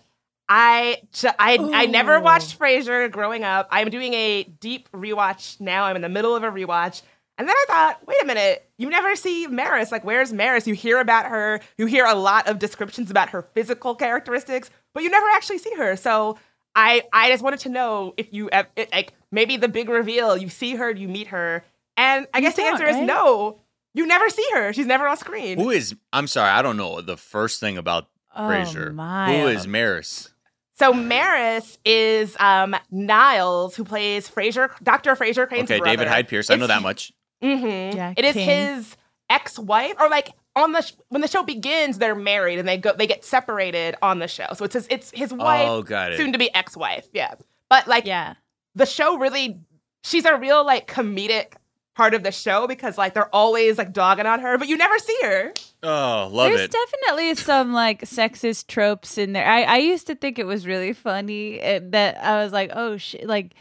I, 0.52 1.04
ju- 1.14 1.30
I, 1.38 1.60
I 1.74 1.86
never 1.86 2.20
watched 2.20 2.58
Frasier 2.58 3.12
growing 3.12 3.44
up. 3.44 3.68
I'm 3.70 3.92
doing 3.92 4.16
a 4.16 4.44
deep 4.44 4.92
rewatch 4.92 5.62
now. 5.62 5.84
I'm 5.84 5.96
in 5.96 6.02
the 6.02 6.10
middle 6.10 6.36
of 6.36 6.44
a 6.44 6.50
rewatch. 6.50 7.04
And 7.40 7.48
then 7.48 7.56
I 7.56 7.66
thought, 7.68 8.06
wait 8.06 8.22
a 8.22 8.26
minute, 8.26 8.70
you 8.78 8.90
never 8.90 9.16
see 9.16 9.48
Maris. 9.48 9.92
Like, 9.92 10.04
where's 10.04 10.32
Maris? 10.34 10.68
You 10.68 10.76
hear 10.76 11.00
about 11.00 11.26
her, 11.26 11.62
you 11.78 11.86
hear 11.88 12.06
a 12.06 12.14
lot 12.14 12.48
of 12.48 12.60
descriptions 12.60 13.10
about 13.10 13.30
her 13.30 13.42
physical 13.56 13.96
characteristics, 13.96 14.70
but 14.94 15.02
you 15.04 15.10
never 15.10 15.26
actually 15.30 15.58
see 15.60 15.74
her. 15.78 15.96
So 15.96 16.38
I, 16.76 17.04
I 17.14 17.30
just 17.32 17.42
wanted 17.42 17.62
to 17.62 17.70
know 17.70 18.14
if 18.18 18.32
you, 18.34 18.50
ev- 18.52 18.68
it, 18.76 18.92
like, 18.92 19.14
maybe 19.32 19.56
the 19.58 19.70
big 19.70 19.88
reveal, 19.90 20.36
you 20.38 20.50
see 20.50 20.76
her, 20.76 20.92
you 20.92 21.08
meet 21.08 21.28
her. 21.28 21.64
And 21.98 22.28
I 22.34 22.38
You 22.40 22.44
guess 22.44 22.56
the 22.58 22.62
don't, 22.64 22.74
answer 22.74 22.88
is 22.88 22.98
no. 22.98 23.62
You 23.94 24.06
never 24.06 24.30
see 24.30 24.46
her. 24.54 24.72
She's 24.74 24.86
never 24.86 25.08
on 25.08 25.18
screen. 25.18 25.58
Who 25.58 25.70
is? 25.72 25.96
I'm 26.14 26.28
sorry, 26.28 26.50
I 26.52 26.62
don't 26.62 26.78
know 26.78 27.02
the 27.02 27.18
first 27.18 27.60
thing 27.60 27.78
about 27.78 28.08
Oh, 28.36 28.42
Frasier. 28.44 28.94
my. 28.94 29.34
Who 29.40 29.48
is 29.48 29.66
Maris? 29.66 30.30
So 30.76 30.94
Maris 30.94 31.78
is 31.84 32.38
um, 32.40 32.76
Niles, 32.92 33.76
who 33.76 33.84
plays 33.84 34.30
Frasier, 34.30 34.70
Dr. 34.84 35.16
Frasier 35.16 35.48
Crane's 35.48 35.70
Okay, 35.70 35.80
brother. 35.80 35.92
David 35.98 36.08
Hyde 36.08 36.28
Pierce. 36.28 36.50
I 36.50 36.56
know 36.56 36.68
that 36.68 36.82
much. 36.82 37.12
Mhm. 37.44 37.96
Yeah, 37.96 38.14
It 38.18 38.26
is 38.26 38.34
King. 38.34 38.76
his 38.76 38.96
ex-wife, 39.30 39.94
or 40.00 40.10
like 40.10 40.32
on 40.56 40.72
the 40.72 40.82
sh- 40.82 40.94
when 41.10 41.22
the 41.22 41.28
show 41.28 41.44
begins, 41.44 41.98
they're 41.98 42.16
married 42.16 42.60
and 42.60 42.68
they 42.68 42.78
go 42.78 42.94
they 42.94 43.08
get 43.08 43.24
separated 43.24 43.96
on 44.02 44.20
the 44.20 44.28
show. 44.28 44.48
So 44.56 44.66
it's 44.66 44.74
his 44.74 44.88
it's 44.90 45.12
his 45.12 45.34
wife, 45.34 45.68
Oh, 45.70 45.82
got 45.84 46.12
it. 46.12 46.18
soon 46.18 46.32
to 46.34 46.40
be 46.40 46.54
ex-wife. 46.54 47.08
Yeah, 47.14 47.36
but 47.70 47.88
like 47.88 48.06
Yeah. 48.06 48.34
the 48.76 48.86
show 48.86 49.18
really, 49.18 49.60
she's 50.04 50.26
a 50.26 50.36
real 50.36 50.66
like 50.66 50.88
comedic 50.92 51.54
part 51.96 52.14
of 52.14 52.24
the 52.24 52.32
show 52.32 52.66
because 52.66 52.98
like 52.98 53.14
they're 53.14 53.34
always 53.36 53.78
like 53.78 53.92
dogging 53.94 54.26
on 54.26 54.40
her, 54.40 54.58
but 54.58 54.68
you 54.68 54.78
never 54.78 54.98
see 55.00 55.18
her. 55.22 55.54
Oh, 55.84 56.30
love 56.32 56.50
There's 56.50 56.62
it. 56.62 56.72
There's 56.72 56.86
definitely 56.92 57.36
some 57.36 57.72
like 57.74 58.02
sexist 58.02 58.68
tropes 58.68 59.18
in 59.18 59.34
there. 59.34 59.46
I, 59.48 59.64
I 59.64 59.78
used 59.78 60.08
to 60.08 60.16
think 60.16 60.40
it 60.40 60.46
was 60.46 60.66
really 60.68 60.94
funny 60.94 61.62
uh, 61.62 61.80
that 61.92 62.18
I 62.24 62.44
was 62.44 62.52
like, 62.52 62.72
oh, 62.74 62.98
sh- 62.98 63.16
like 63.24 63.46
M- 63.46 63.52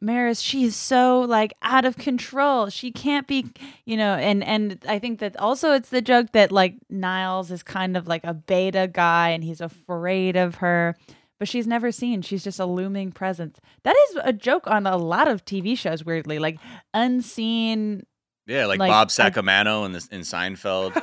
Maris, 0.00 0.40
she's 0.40 0.74
so 0.74 1.20
like 1.20 1.52
out 1.62 1.84
of 1.84 1.96
control. 1.96 2.68
She 2.70 2.90
can't 2.90 3.26
be, 3.26 3.46
you 3.84 3.96
know. 3.96 4.14
And 4.14 4.42
and 4.42 4.82
I 4.88 4.98
think 4.98 5.18
that 5.20 5.36
also 5.38 5.72
it's 5.72 5.90
the 5.90 6.00
joke 6.02 6.32
that 6.32 6.50
like 6.50 6.76
Niles 6.88 7.50
is 7.50 7.62
kind 7.62 7.96
of 7.96 8.06
like 8.06 8.24
a 8.24 8.32
beta 8.34 8.88
guy 8.92 9.30
and 9.30 9.44
he's 9.44 9.60
afraid 9.60 10.36
of 10.36 10.56
her, 10.56 10.96
but 11.38 11.48
she's 11.48 11.66
never 11.66 11.92
seen. 11.92 12.22
She's 12.22 12.42
just 12.44 12.58
a 12.58 12.66
looming 12.66 13.12
presence. 13.12 13.58
That 13.84 13.96
is 14.10 14.18
a 14.24 14.32
joke 14.32 14.66
on 14.66 14.86
a 14.86 14.96
lot 14.96 15.28
of 15.28 15.44
TV 15.44 15.76
shows. 15.76 16.04
Weirdly, 16.04 16.38
like 16.38 16.58
unseen 16.94 18.06
yeah, 18.46 18.66
like, 18.66 18.78
like, 18.78 18.90
Bob 18.90 19.08
I- 19.08 19.10
Sacamano 19.10 19.84
in 19.86 19.92
this 19.92 20.06
in 20.08 20.20
Seinfeld. 20.20 21.00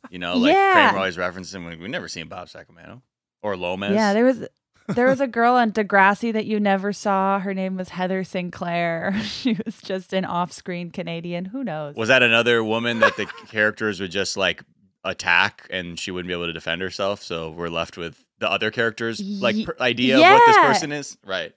you 0.10 0.18
know, 0.18 0.36
like 0.38 0.52
Yeah. 0.54 0.72
Kramer 0.88 0.98
always 0.98 1.18
references 1.18 1.54
him. 1.54 1.64
We've 1.66 1.78
never 1.90 2.08
seen 2.08 2.28
Bob 2.28 2.48
Sacamano 2.48 3.02
or 3.42 3.56
Lomez. 3.56 3.94
Yeah, 3.94 4.12
there 4.14 4.24
was 4.24 4.46
there 4.88 5.06
was 5.08 5.20
a 5.20 5.26
girl 5.26 5.54
on 5.54 5.72
Degrassi 5.72 6.32
that 6.32 6.46
you 6.46 6.60
never 6.60 6.92
saw. 6.92 7.38
Her 7.40 7.52
name 7.54 7.76
was 7.76 7.90
Heather 7.90 8.24
Sinclair. 8.24 9.14
She 9.22 9.56
was 9.64 9.80
just 9.82 10.12
an 10.12 10.24
off-screen 10.24 10.90
Canadian. 10.90 11.46
Who 11.46 11.62
knows? 11.64 11.94
Was 11.96 12.08
that 12.08 12.22
another 12.22 12.62
woman 12.64 13.00
that 13.00 13.16
the 13.16 13.26
characters 13.48 14.00
would 14.00 14.10
just 14.10 14.36
like 14.36 14.62
attack 15.04 15.66
and 15.70 15.98
she 15.98 16.10
wouldn't 16.10 16.28
be 16.28 16.32
able 16.34 16.46
to 16.46 16.52
defend 16.52 16.80
herself? 16.82 17.22
So 17.22 17.50
we're 17.50 17.68
left 17.68 17.96
with 17.96 18.24
the 18.38 18.50
other 18.50 18.70
characters 18.70 19.20
like 19.20 19.64
per- 19.64 19.76
idea 19.80 20.16
of 20.16 20.22
what 20.22 20.46
this 20.46 20.56
person 20.58 20.92
is. 20.92 21.16
Right. 21.24 21.54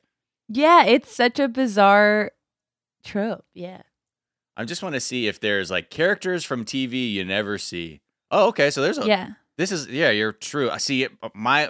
yeah, 0.48 0.86
it's 0.86 1.13
such 1.15 1.39
a 1.39 1.48
bizarre 1.48 2.31
trope. 3.03 3.45
Yeah. 3.53 3.81
I 4.57 4.65
just 4.65 4.83
want 4.83 4.95
to 4.95 5.00
see 5.00 5.27
if 5.27 5.39
there's 5.39 5.71
like 5.71 5.89
characters 5.89 6.43
from 6.43 6.65
TV 6.65 7.12
you 7.12 7.24
never 7.25 7.57
see. 7.57 8.01
Oh, 8.31 8.48
okay. 8.50 8.69
So 8.71 8.81
there's 8.81 8.98
a 8.98 9.05
Yeah. 9.05 9.29
This 9.57 9.71
is 9.71 9.88
yeah, 9.88 10.09
you're 10.09 10.31
true. 10.31 10.69
I 10.69 10.77
see 10.77 11.03
it. 11.03 11.12
My 11.33 11.69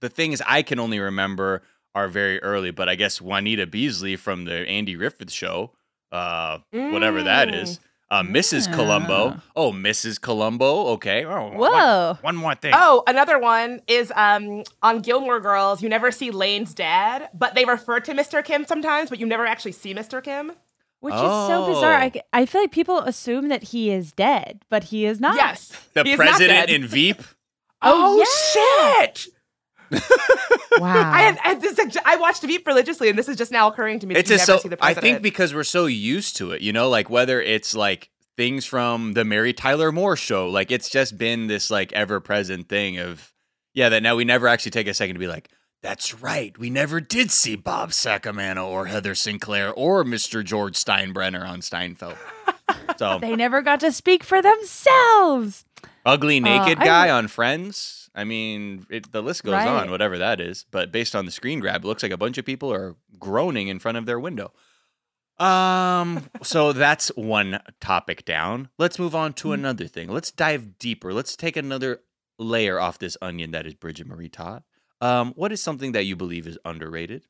the 0.00 0.08
things 0.08 0.40
I 0.46 0.62
can 0.62 0.78
only 0.78 0.98
remember 0.98 1.62
are 1.94 2.08
very 2.08 2.42
early. 2.42 2.70
But 2.70 2.88
I 2.88 2.94
guess 2.94 3.20
Juanita 3.20 3.66
Beasley 3.66 4.16
from 4.16 4.44
the 4.44 4.66
Andy 4.68 4.94
Griffith 4.94 5.30
show, 5.30 5.72
uh, 6.10 6.58
whatever 6.70 7.22
that 7.22 7.48
Mm. 7.48 7.78
uh, 8.10 8.22
Mrs. 8.22 8.68
Yeah. 8.68 8.74
Columbo. 8.76 9.40
Oh, 9.56 9.72
Mrs. 9.72 10.20
Columbo. 10.20 10.86
Okay. 10.94 11.24
Oh, 11.24 11.48
one- 11.48 11.56
Whoa. 11.72 12.18
one 12.20 12.36
more 12.36 12.54
thing. 12.54 12.72
Oh, 12.76 13.02
another 13.06 13.38
one 13.38 13.80
is 13.86 14.12
um, 14.16 14.64
on 14.82 15.00
Gilmore 15.00 15.40
Girls. 15.40 15.82
You 15.82 15.88
never 15.88 16.10
see 16.10 16.30
Lane's 16.30 16.74
dad, 16.74 17.28
but 17.34 17.54
they 17.54 17.64
refer 17.64 18.00
to 18.00 18.12
Mr. 18.12 18.44
Kim 18.44 18.64
sometimes, 18.66 19.08
but 19.10 19.18
you 19.18 19.26
never 19.26 19.46
actually 19.46 19.72
see 19.72 19.94
Mr. 19.94 20.22
Kim. 20.22 20.52
Which 21.00 21.14
is 21.14 21.20
so 21.20 21.66
bizarre. 21.66 21.94
Oh. 21.94 21.96
I, 22.04 22.12
I 22.32 22.46
feel 22.46 22.60
like 22.60 22.70
people 22.70 23.00
assume 23.00 23.48
that 23.48 23.64
he 23.64 23.90
is 23.90 24.12
dead, 24.12 24.60
but 24.70 24.84
he 24.84 25.04
is 25.04 25.18
not. 25.18 25.34
Yes, 25.34 25.72
the 25.94 26.04
he 26.04 26.14
president 26.14 26.70
in 26.70 26.86
Veep. 26.86 27.20
Oh, 27.84 28.24
shit! 28.52 29.26
Wow. 30.78 31.12
I 31.12 31.20
had, 31.22 31.38
I, 31.44 31.48
had 31.48 31.60
this, 31.60 31.78
I 32.04 32.16
watched 32.16 32.42
Veep 32.42 32.66
religiously, 32.66 33.08
and 33.08 33.18
this 33.18 33.28
is 33.28 33.36
just 33.36 33.52
now 33.52 33.68
occurring 33.68 34.00
to 34.00 34.06
me. 34.06 34.14
it's 34.14 34.28
that 34.28 34.34
you 34.34 34.38
just 34.38 34.48
never 34.48 34.58
so 34.58 34.62
see 34.62 34.68
the 34.70 34.78
I 34.84 34.94
think 34.94 35.22
because 35.22 35.54
we're 35.54 35.64
so 35.64 35.86
used 35.86 36.36
to 36.38 36.52
it, 36.52 36.62
you 36.62 36.72
know, 36.72 36.88
like 36.88 37.10
whether 37.10 37.40
it's 37.40 37.74
like 37.74 38.10
things 38.36 38.64
from 38.64 39.12
the 39.12 39.24
Mary 39.24 39.52
Tyler 39.52 39.92
Moore 39.92 40.16
show, 40.16 40.48
like 40.48 40.70
it's 40.70 40.88
just 40.88 41.18
been 41.18 41.46
this 41.46 41.70
like 41.70 41.92
ever 41.92 42.20
present 42.20 42.68
thing 42.68 42.98
of 42.98 43.32
yeah, 43.74 43.90
that 43.90 44.02
now 44.02 44.16
we 44.16 44.24
never 44.24 44.48
actually 44.48 44.70
take 44.70 44.86
a 44.86 44.94
second 44.94 45.14
to 45.14 45.20
be 45.20 45.26
like, 45.28 45.48
that's 45.82 46.14
right, 46.14 46.56
we 46.58 46.70
never 46.70 47.00
did 47.00 47.30
see 47.30 47.54
Bob 47.54 47.90
Sacamano 47.90 48.66
or 48.66 48.86
Heather 48.86 49.14
Sinclair 49.14 49.72
or 49.72 50.04
Mr. 50.04 50.42
George 50.44 50.74
Steinbrenner 50.74 51.46
on 51.46 51.60
Steinfeld. 51.60 52.16
So 52.96 53.18
they 53.20 53.36
never 53.36 53.62
got 53.62 53.80
to 53.80 53.92
speak 53.92 54.22
for 54.24 54.40
themselves. 54.40 55.64
ugly 56.06 56.38
uh, 56.38 56.40
naked 56.40 56.78
I- 56.78 56.84
guy 56.84 57.10
on 57.10 57.28
Friends. 57.28 58.01
I 58.14 58.24
mean, 58.24 58.86
it, 58.90 59.10
the 59.12 59.22
list 59.22 59.42
goes 59.44 59.54
Right. 59.54 59.66
on, 59.66 59.90
whatever 59.90 60.18
that 60.18 60.40
is. 60.40 60.66
But 60.70 60.92
based 60.92 61.14
on 61.16 61.24
the 61.24 61.32
screen 61.32 61.60
grab, 61.60 61.84
it 61.84 61.88
looks 61.88 62.02
like 62.02 62.12
a 62.12 62.16
bunch 62.18 62.36
of 62.38 62.44
people 62.44 62.72
are 62.72 62.96
groaning 63.18 63.68
in 63.68 63.78
front 63.78 63.96
of 63.98 64.04
their 64.06 64.20
window. 64.20 64.52
Um, 65.38 66.28
so 66.42 66.72
that's 66.72 67.08
one 67.16 67.60
topic 67.80 68.24
down. 68.24 68.68
Let's 68.78 68.98
move 68.98 69.14
on 69.14 69.32
to 69.34 69.52
another 69.52 69.86
thing. 69.86 70.08
Let's 70.08 70.30
dive 70.30 70.78
deeper. 70.78 71.12
Let's 71.12 71.36
take 71.36 71.56
another 71.56 72.00
layer 72.38 72.78
off 72.78 72.98
this 72.98 73.16
onion 73.22 73.50
that 73.52 73.66
is 73.66 73.74
Bridget 73.74 74.06
Marie 74.06 74.28
Todd. 74.28 74.62
Um, 75.00 75.32
what 75.34 75.50
is 75.50 75.62
something 75.62 75.92
that 75.92 76.04
you 76.04 76.14
believe 76.14 76.46
is 76.46 76.58
underrated? 76.64 77.24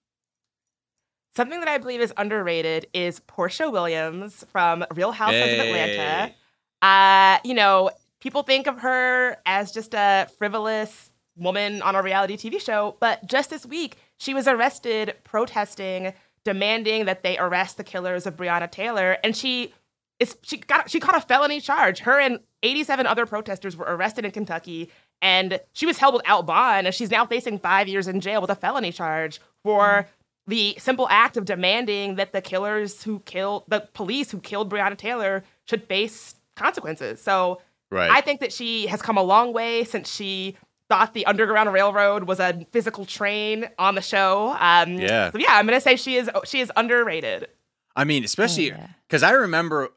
Something 1.34 1.60
that 1.60 1.68
I 1.68 1.78
believe 1.78 2.00
is 2.00 2.12
underrated 2.18 2.88
is 2.92 3.20
Porsha 3.20 3.72
Williams 3.72 4.44
from 4.52 4.84
Real 4.94 5.12
Housewives 5.12 5.52
of 5.54 5.60
Atlanta. 5.60 6.34
Uh, 6.82 7.38
you 7.44 7.54
know, 7.54 7.90
people 8.22 8.44
think 8.44 8.68
of 8.68 8.78
her 8.78 9.36
as 9.44 9.72
just 9.72 9.94
a 9.94 10.28
frivolous 10.38 11.10
woman 11.36 11.82
on 11.82 11.96
a 11.96 12.02
reality 12.02 12.36
TV 12.36 12.60
show, 12.60 12.96
but 13.00 13.26
just 13.26 13.50
this 13.50 13.66
week 13.66 13.96
she 14.16 14.32
was 14.32 14.46
arrested 14.46 15.16
protesting, 15.24 16.12
demanding 16.44 17.06
that 17.06 17.24
they 17.24 17.36
arrest 17.36 17.76
the 17.76 17.84
killers 17.84 18.24
of 18.24 18.36
Breonna 18.36 18.70
Taylor, 18.70 19.18
and 19.24 19.36
she 19.36 19.74
is 20.20 20.36
she 20.42 20.58
got 20.58 20.88
she 20.88 21.00
caught 21.00 21.16
a 21.16 21.20
felony 21.20 21.60
charge. 21.60 21.98
Her 21.98 22.20
and 22.20 22.38
87 22.62 23.06
other 23.06 23.26
protesters 23.26 23.76
were 23.76 23.86
arrested 23.86 24.24
in 24.24 24.30
Kentucky, 24.30 24.88
and 25.20 25.58
she 25.72 25.84
was 25.84 25.98
held 25.98 26.14
without 26.14 26.46
bond, 26.46 26.86
and 26.86 26.94
she's 26.94 27.10
now 27.10 27.26
facing 27.26 27.58
five 27.58 27.88
years 27.88 28.06
in 28.06 28.20
jail 28.20 28.40
with 28.40 28.50
a 28.50 28.54
felony 28.54 28.92
charge 28.92 29.40
for 29.64 29.80
mm. 29.80 30.06
the 30.46 30.76
simple 30.78 31.08
act 31.10 31.36
of 31.36 31.44
demanding 31.44 32.14
that 32.14 32.32
the 32.32 32.40
killers 32.40 33.02
who 33.02 33.18
killed 33.20 33.64
the 33.66 33.80
police 33.94 34.30
who 34.30 34.38
killed 34.38 34.70
Breonna 34.70 34.96
Taylor 34.96 35.42
should 35.66 35.82
face 35.88 36.36
consequences. 36.54 37.20
So 37.20 37.60
Right. 37.92 38.10
I 38.10 38.22
think 38.22 38.40
that 38.40 38.52
she 38.54 38.86
has 38.86 39.02
come 39.02 39.18
a 39.18 39.22
long 39.22 39.52
way 39.52 39.84
since 39.84 40.10
she 40.10 40.56
thought 40.88 41.12
the 41.12 41.26
Underground 41.26 41.70
Railroad 41.72 42.24
was 42.24 42.40
a 42.40 42.66
physical 42.72 43.04
train 43.04 43.68
on 43.78 43.94
the 43.94 44.00
show. 44.00 44.56
Um, 44.58 44.94
Yeah. 44.94 45.30
So 45.30 45.38
yeah, 45.38 45.50
I'm 45.50 45.66
gonna 45.66 45.80
say 45.80 45.96
she 45.96 46.16
is 46.16 46.30
she 46.44 46.60
is 46.60 46.72
underrated. 46.74 47.48
I 47.94 48.04
mean, 48.04 48.24
especially 48.24 48.68
yeah. 48.68 48.88
because 49.06 49.22
I 49.22 49.32
remember. 49.32 49.90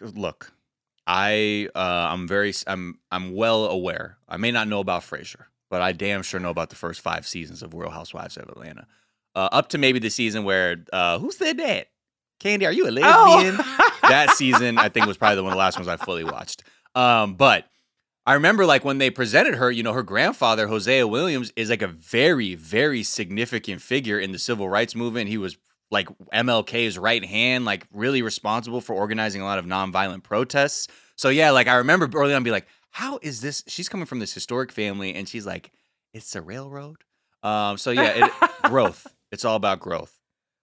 Look, 0.00 0.52
I 1.06 1.68
uh, 1.74 1.78
I'm 1.78 2.28
very 2.28 2.54
I'm 2.66 3.00
I'm 3.10 3.34
well 3.34 3.66
aware. 3.66 4.16
I 4.28 4.36
may 4.36 4.52
not 4.52 4.68
know 4.68 4.78
about 4.78 5.02
Frasier, 5.02 5.46
but 5.68 5.82
I 5.82 5.92
damn 5.92 6.22
sure 6.22 6.38
know 6.38 6.50
about 6.50 6.70
the 6.70 6.76
first 6.76 7.00
five 7.00 7.26
seasons 7.26 7.62
of 7.62 7.74
Real 7.74 7.90
Housewives 7.90 8.36
of 8.36 8.48
Atlanta. 8.48 8.86
Uh, 9.34 9.48
up 9.52 9.68
to 9.70 9.78
maybe 9.78 9.98
the 9.98 10.10
season 10.10 10.44
where 10.44 10.84
uh, 10.92 11.18
who 11.18 11.32
said 11.32 11.58
that? 11.58 11.88
Candy, 12.38 12.64
are 12.66 12.72
you 12.72 12.88
a 12.88 12.90
lesbian? 12.90 13.56
that 14.02 14.30
season, 14.30 14.78
I 14.78 14.88
think, 14.88 15.06
was 15.06 15.18
probably 15.18 15.36
the 15.36 15.42
one 15.42 15.52
of 15.52 15.56
the 15.56 15.58
last 15.58 15.76
ones 15.76 15.88
I 15.88 15.96
fully 15.96 16.24
watched. 16.24 16.62
Um, 16.94 17.34
but 17.34 17.66
I 18.26 18.34
remember 18.34 18.66
like 18.66 18.84
when 18.84 18.98
they 18.98 19.10
presented 19.10 19.56
her, 19.56 19.70
you 19.70 19.82
know, 19.82 19.92
her 19.92 20.02
grandfather, 20.02 20.68
Hosea 20.68 21.06
Williams, 21.06 21.52
is 21.56 21.70
like 21.70 21.82
a 21.82 21.88
very, 21.88 22.54
very 22.54 23.02
significant 23.02 23.80
figure 23.82 24.18
in 24.18 24.32
the 24.32 24.38
civil 24.38 24.68
rights 24.68 24.94
movement. 24.94 25.28
He 25.28 25.38
was 25.38 25.56
like 25.90 26.08
MLK's 26.32 26.98
right 26.98 27.24
hand, 27.24 27.64
like 27.64 27.86
really 27.92 28.22
responsible 28.22 28.80
for 28.80 28.94
organizing 28.94 29.42
a 29.42 29.44
lot 29.44 29.58
of 29.58 29.66
nonviolent 29.66 30.22
protests. 30.22 30.88
So 31.16 31.28
yeah, 31.28 31.50
like 31.50 31.66
I 31.66 31.76
remember 31.76 32.08
early 32.14 32.34
on 32.34 32.42
be 32.42 32.50
like, 32.50 32.66
how 32.90 33.18
is 33.22 33.40
this? 33.40 33.64
She's 33.66 33.88
coming 33.88 34.06
from 34.06 34.18
this 34.18 34.32
historic 34.32 34.72
family, 34.72 35.14
and 35.14 35.28
she's 35.28 35.46
like, 35.46 35.72
it's 36.12 36.34
a 36.34 36.42
railroad. 36.42 36.98
Um, 37.42 37.78
so 37.78 37.90
yeah, 37.90 38.26
it, 38.26 38.32
growth. 38.64 39.06
It's 39.30 39.44
all 39.44 39.56
about 39.56 39.80
growth. 39.80 40.18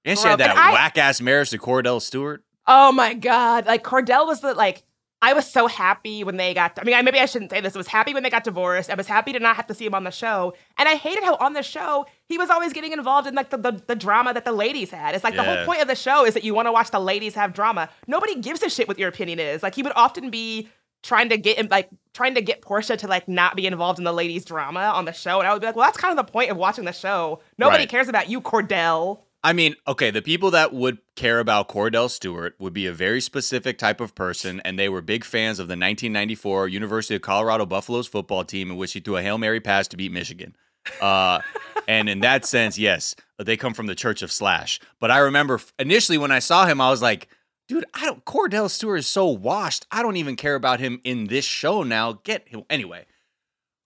And 0.06 0.18
she 0.18 0.28
had 0.28 0.40
that 0.40 0.56
whack 0.56 0.98
ass 0.98 1.20
marriage 1.22 1.50
to 1.50 1.58
Kordell 1.58 2.02
Stewart. 2.02 2.44
Oh 2.66 2.92
my 2.92 3.14
god! 3.14 3.66
Like 3.66 3.84
Kordell 3.84 4.26
was 4.26 4.42
the 4.42 4.54
like. 4.54 4.84
I 5.22 5.34
was 5.34 5.50
so 5.50 5.66
happy 5.68 6.24
when 6.24 6.38
they 6.38 6.54
got. 6.54 6.78
I 6.80 6.84
mean, 6.84 6.94
I, 6.96 7.02
maybe 7.02 7.20
I 7.20 7.26
shouldn't 7.26 7.50
say 7.50 7.60
this. 7.60 7.76
I 7.76 7.80
was 7.80 7.88
happy 7.88 8.14
when 8.14 8.22
they 8.22 8.30
got 8.30 8.44
divorced. 8.44 8.92
I 8.92 8.94
was 8.94 9.08
happy 9.08 9.34
to 9.34 9.40
not 9.40 9.56
have 9.56 9.66
to 9.68 9.74
see 9.74 9.86
him 9.86 9.96
on 9.96 10.04
the 10.04 10.12
show, 10.12 10.54
and 10.78 10.88
I 10.88 10.94
hated 10.96 11.24
how 11.24 11.36
on 11.38 11.54
the 11.54 11.64
show 11.64 12.06
he 12.26 12.38
was 12.38 12.52
always 12.52 12.72
getting 12.72 12.92
involved 12.92 13.28
in 13.28 13.34
like 13.34 13.50
the, 13.50 13.58
the, 13.58 13.82
the 13.88 13.96
drama 13.96 14.34
that 14.36 14.46
the 14.46 14.52
ladies 14.52 14.92
had. 14.92 15.16
It's 15.16 15.24
like 15.24 15.36
the 15.36 15.44
whole 15.44 15.66
point 15.66 15.82
of 15.82 15.88
the 15.88 15.96
show 15.96 16.24
is 16.26 16.36
that 16.36 16.44
you 16.44 16.54
want 16.54 16.68
to 16.68 16.72
watch 16.72 16.92
the 16.92 17.00
ladies 17.00 17.34
have 17.34 17.54
drama. 17.54 17.90
Nobody 18.06 18.36
gives 18.40 18.62
a 18.62 18.70
shit 18.70 18.88
what 18.88 19.00
your 19.00 19.10
opinion 19.10 19.40
is. 19.40 19.64
Like 19.64 19.74
he 19.74 19.82
would 19.82 19.94
often 19.96 20.30
be 20.30 20.70
trying 21.04 21.30
to 21.30 21.38
get 21.38 21.70
like 21.72 21.90
trying 22.14 22.36
to 22.36 22.42
get 22.42 22.62
Porsha 22.62 22.96
to 23.00 23.08
like 23.08 23.28
not 23.28 23.56
be 23.56 23.66
involved 23.66 23.98
in 23.98 24.06
the 24.06 24.14
ladies 24.14 24.46
drama 24.46 24.82
on 24.82 25.06
the 25.06 25.14
show, 25.14 25.40
and 25.40 25.48
I 25.48 25.54
would 25.54 25.62
be 25.62 25.66
like, 25.66 25.76
well, 25.76 25.88
that's 25.88 25.98
kind 25.98 26.18
of 26.18 26.24
the 26.24 26.32
point 26.32 26.52
of 26.52 26.58
watching 26.58 26.86
the 26.86 26.92
show. 26.94 27.40
Nobody 27.58 27.82
Right. 27.84 27.90
cares 27.90 28.08
about 28.08 28.30
you, 28.30 28.40
Kordell. 28.40 29.22
I 29.48 29.54
mean, 29.54 29.78
okay, 29.88 30.12
the 30.12 30.22
people 30.22 30.52
that 30.52 30.74
would 30.74 30.98
care 31.16 31.40
about 31.40 31.70
Kordell 31.70 32.10
Stewart 32.10 32.56
would 32.60 32.74
be 32.74 32.86
a 32.86 32.92
very 32.92 33.22
specific 33.22 33.78
type 33.78 34.02
of 34.02 34.14
person, 34.14 34.60
and 34.66 34.78
they 34.78 34.90
were 34.90 35.02
big 35.02 35.24
fans 35.24 35.58
of 35.58 35.70
the 35.70 35.72
1994 35.72 36.68
University 36.68 37.16
of 37.16 37.22
Colorado 37.22 37.66
Buffaloes 37.66 38.08
football 38.08 38.44
team, 38.44 38.72
in 38.72 38.76
which 38.76 38.92
he 38.92 39.00
threw 39.00 39.16
a 39.16 39.22
Hail 39.22 39.38
Mary 39.38 39.62
pass 39.62 39.88
to 39.88 39.96
beat 39.96 40.12
Michigan. 40.12 40.54
Uh, 41.00 41.40
and 41.88 42.10
in 42.10 42.20
that 42.20 42.44
sense, 42.44 42.78
yes, 42.78 43.16
they 43.38 43.56
come 43.56 43.74
from 43.74 43.86
the 43.86 43.96
Church 43.96 44.22
of 44.22 44.34
Slash. 44.34 44.82
But 45.00 45.12
I 45.12 45.20
remember 45.20 45.62
initially 45.80 46.18
when 46.18 46.32
I 46.32 46.40
saw 46.40 46.66
him, 46.66 46.82
I 46.82 46.90
was 46.90 47.02
like, 47.02 47.30
dude, 47.70 47.86
I 47.94 48.04
don't, 48.04 48.26
Kordell 48.26 48.70
Stewart 48.70 49.00
is 49.00 49.08
so 49.08 49.28
washed. 49.28 49.88
I 49.90 50.04
don't 50.04 50.18
even 50.18 50.36
care 50.36 50.56
about 50.56 50.82
him 50.82 51.00
in 51.06 51.28
this 51.28 51.46
show 51.46 51.84
now. 51.84 52.20
Get 52.26 52.50
him. 52.50 52.64
Anyway, 52.70 53.06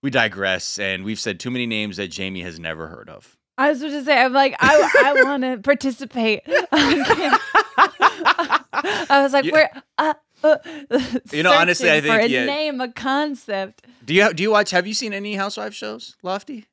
we 0.02 0.10
digress, 0.10 0.80
and 0.80 1.04
we've 1.04 1.20
said 1.20 1.38
too 1.38 1.52
many 1.52 1.66
names 1.66 1.98
that 1.98 2.08
Jamie 2.08 2.42
has 2.42 2.58
never 2.58 2.88
heard 2.88 3.08
of. 3.08 3.36
I 3.64 3.68
was 3.70 3.80
to 3.80 4.04
say, 4.04 4.18
I'm 4.22 4.32
like, 4.32 4.54
I, 4.58 5.14
I 5.16 5.22
want 5.24 5.42
to 5.44 5.58
participate. 5.58 6.42
I 7.82 9.20
was 9.22 9.32
like, 9.32 9.44
Yeah. 9.44 9.52
where? 9.52 9.82
Uh, 9.98 10.14
uh, 10.44 10.56
You 11.32 11.42
know, 11.42 11.52
honestly, 11.52 11.90
I 11.90 12.00
searching 12.00 12.10
for 12.12 12.18
think, 12.18 12.30
a 12.30 12.34
yeah. 12.34 12.44
name, 12.46 12.80
a 12.80 12.88
concept. 12.92 13.86
Do 14.04 14.14
you 14.14 14.32
do 14.34 14.42
you 14.42 14.50
watch? 14.50 14.70
Have 14.72 14.86
you 14.86 14.94
seen 14.94 15.12
any 15.12 15.34
Housewives 15.36 15.76
shows, 15.76 16.16
Lofty? 16.22 16.66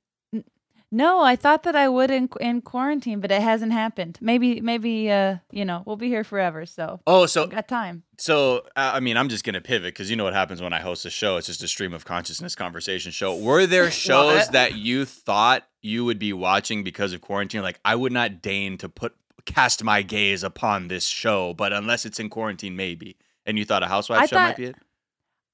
No, 0.92 1.22
I 1.22 1.36
thought 1.36 1.64
that 1.64 1.76
I 1.76 1.88
would 1.88 2.10
in 2.10 2.30
in 2.40 2.62
quarantine, 2.62 3.20
but 3.20 3.32
it 3.32 3.42
hasn't 3.42 3.72
happened. 3.72 4.18
Maybe, 4.22 4.60
maybe, 4.60 5.12
uh, 5.12 5.38
you 5.52 5.64
know, 5.64 5.84
we'll 5.86 5.98
be 5.98 6.08
here 6.08 6.24
forever, 6.24 6.66
so 6.66 7.00
Oh, 7.06 7.26
so 7.28 7.44
I've 7.44 7.50
got 7.50 7.68
time. 7.68 8.04
so 8.18 8.64
I 8.76 9.00
mean, 9.00 9.16
I'm 9.16 9.30
just 9.30 9.44
gonna 9.44 9.62
pivot 9.62 9.94
because 9.94 10.10
you 10.10 10.16
know 10.16 10.24
what 10.24 10.34
happens 10.34 10.62
when 10.62 10.74
I 10.74 10.80
host 10.80 11.06
a 11.06 11.10
show. 11.12 11.38
It's 11.38 11.48
just 11.48 11.62
a 11.62 11.68
stream 11.68 11.94
of 11.94 12.06
consciousness 12.06 12.56
conversation 12.56 13.12
show. 13.12 13.36
Were 13.38 13.68
there 13.68 13.92
shows 14.08 14.48
that 14.50 14.76
you 14.76 15.06
thought 15.06 15.68
you 15.82 16.06
would 16.06 16.18
be 16.20 16.34
watching 16.34 16.84
because 16.84 17.14
of 17.14 17.22
quarantine? 17.22 17.62
Like, 17.62 17.80
I 17.86 17.96
would 17.96 18.12
not 18.12 18.42
deign 18.42 18.78
to 18.80 18.90
put 18.90 19.16
cast 19.46 19.84
my 19.84 20.02
gaze 20.02 20.44
upon 20.44 20.88
this 20.88 21.06
show, 21.06 21.54
but 21.54 21.72
unless 21.72 22.06
it's 22.06 22.20
in 22.20 22.30
quarantine, 22.30 22.76
maybe. 22.76 23.16
And 23.46 23.58
you 23.58 23.66
thought 23.66 23.82
a 23.84 23.88
Housewife 23.88 24.22
I 24.22 24.26
show 24.26 24.36
might 24.36 24.58
be 24.58 24.66
it? 24.66 24.76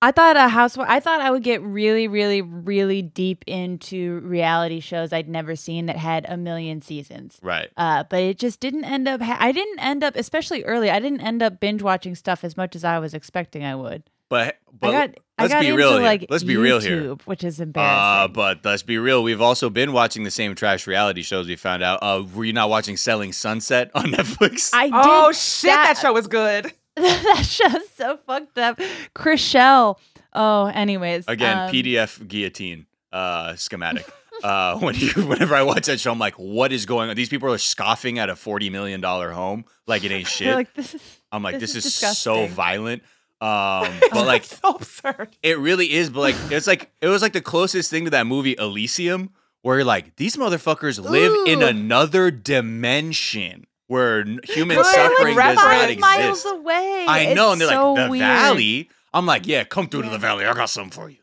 I 0.02 0.12
thought 0.12 0.38
a 0.38 0.50
housewife. 0.50 0.88
I 0.90 1.00
thought 1.00 1.22
I 1.22 1.32
would 1.32 1.42
get 1.44 1.62
really, 1.64 2.08
really, 2.08 2.42
really 2.42 3.02
deep 3.02 3.44
into 3.48 4.20
reality 4.20 4.80
shows 4.80 5.12
I'd 5.14 5.28
never 5.30 5.56
seen 5.56 5.88
that 5.88 5.96
had 5.98 6.26
a 6.30 6.38
million 6.38 6.82
seasons. 6.82 7.40
Right. 7.42 7.70
Uh, 7.78 8.04
but 8.10 8.20
it 8.22 8.38
just 8.38 8.60
didn't 8.60 8.84
end 8.86 9.08
up. 9.08 9.22
Ha- 9.22 9.38
I 9.40 9.52
didn't 9.52 9.80
end 9.80 10.04
up, 10.04 10.16
especially 10.16 10.64
early. 10.64 10.92
I 10.92 11.00
didn't 11.00 11.22
end 11.22 11.42
up 11.42 11.60
binge 11.60 11.82
watching 11.82 12.14
stuff 12.14 12.44
as 12.44 12.56
much 12.56 12.76
as 12.76 12.84
I 12.84 13.00
was 13.00 13.14
expecting 13.14 13.64
I 13.64 13.76
would. 13.76 14.04
But 14.28 14.58
but 14.80 14.88
I 14.88 14.92
got, 15.08 15.16
I 15.38 15.44
let's 15.44 15.54
got 15.54 15.60
be 15.62 15.68
into 15.68 15.78
real 15.78 15.94
here. 15.94 16.02
like 16.02 16.26
Let's 16.30 16.44
be 16.44 16.56
YouTube, 16.56 16.62
real 16.64 16.80
here. 16.80 17.14
which 17.26 17.44
is 17.44 17.60
Uh, 17.60 17.64
embarrassing. 17.64 18.34
but 18.34 18.66
let's 18.66 18.82
be 18.84 18.98
real. 18.98 19.22
We've 19.24 19.42
also 19.42 19.70
been 19.70 19.94
watching 19.94 20.24
the 20.24 20.32
same 20.32 20.56
trash 20.56 20.88
reality 20.88 21.22
shows. 21.22 21.48
We 21.48 21.56
found 21.56 21.84
out. 21.84 22.00
Uh, 22.02 22.24
were 22.34 22.44
you 22.44 22.52
not 22.54 22.70
watching 22.70 22.98
Selling 22.98 23.34
Sunset 23.34 23.92
on 23.96 24.06
Netflix? 24.12 24.72
I 24.74 24.86
did. 24.86 24.94
Oh 24.96 25.32
shit, 25.32 25.70
that, 25.72 25.98
show 26.00 26.12
was 26.12 26.26
good. 26.28 26.74
that 27.02 27.46
show's 27.46 27.90
so 27.90 28.18
fucked 28.26 28.58
up. 28.58 28.80
Chrishell. 29.14 29.98
Oh, 30.34 30.66
anyways. 30.68 31.26
Again, 31.28 31.58
um, 31.58 31.72
PDF 31.72 32.26
guillotine 32.26 32.86
uh, 33.12 33.56
schematic. 33.56 34.08
Uh, 34.44 34.78
when 34.80 34.96
you, 34.96 35.10
whenever 35.26 35.56
I 35.56 35.64
watch 35.64 35.88
that 35.88 36.00
show, 36.00 36.12
I'm 36.12 36.20
like, 36.20 36.36
what 36.36 36.72
is 36.72 36.86
going 36.86 37.10
on? 37.10 37.16
These 37.16 37.30
people 37.30 37.52
are 37.52 37.58
scoffing 37.58 38.20
at 38.20 38.30
a 38.30 38.36
forty 38.36 38.70
million 38.70 39.02
dollar 39.02 39.32
home 39.32 39.66
like 39.88 40.04
it 40.04 40.12
ain't 40.12 40.28
shit. 40.28 40.54
Like, 40.54 40.74
this 40.74 40.94
is. 40.94 41.20
I'm 41.32 41.44
like, 41.44 41.60
this 41.60 41.74
this, 41.74 41.86
is 41.86 42.02
is, 42.02 42.18
so 42.18 42.48
violent. 42.48 43.04
Um, 43.42 43.92
but 44.12 44.26
like, 44.26 44.46
so 44.46 44.76
absurd. 44.76 45.36
it 45.44 45.60
really 45.60 45.92
is. 45.92 46.10
But 46.10 46.22
like, 46.22 46.36
it's 46.50 46.68
like 46.68 46.92
it 47.02 47.08
was 47.08 47.22
like 47.22 47.34
the 47.34 47.42
closest 47.42 47.90
thing 47.90 48.06
to 48.06 48.10
that 48.12 48.26
movie 48.26 48.56
Elysium, 48.58 49.32
where 49.62 49.78
you're 49.78 49.86
like, 49.86 50.16
these 50.16 50.38
motherfuckers 50.38 51.04
live 51.04 51.48
in 51.48 51.62
another 51.62 52.32
dimension 52.32 53.68
where 53.88 54.24
human 54.44 54.76
they're, 54.76 54.84
like, 54.84 54.96
suffering 54.96 55.36
does 55.36 55.56
not 55.56 55.84
exist. 55.84 56.00
miles 56.00 56.46
away. 56.46 57.06
I 57.08 57.34
know, 57.34 57.52
and 57.52 57.62
they're 57.62 57.70
so 57.70 57.94
like 57.94 58.06
the 58.06 58.12
weird. 58.12 58.22
valley. 58.22 58.90
I'm 59.14 59.26
like, 59.26 59.48
yeah, 59.48 59.64
come 59.64 59.88
through 59.88 60.04
to 60.04 60.10
the 60.10 60.18
valley. 60.18 60.46
I 60.46 60.54
got 60.54 60.70
something 60.70 60.92
for 60.92 61.10
you. 61.10 61.18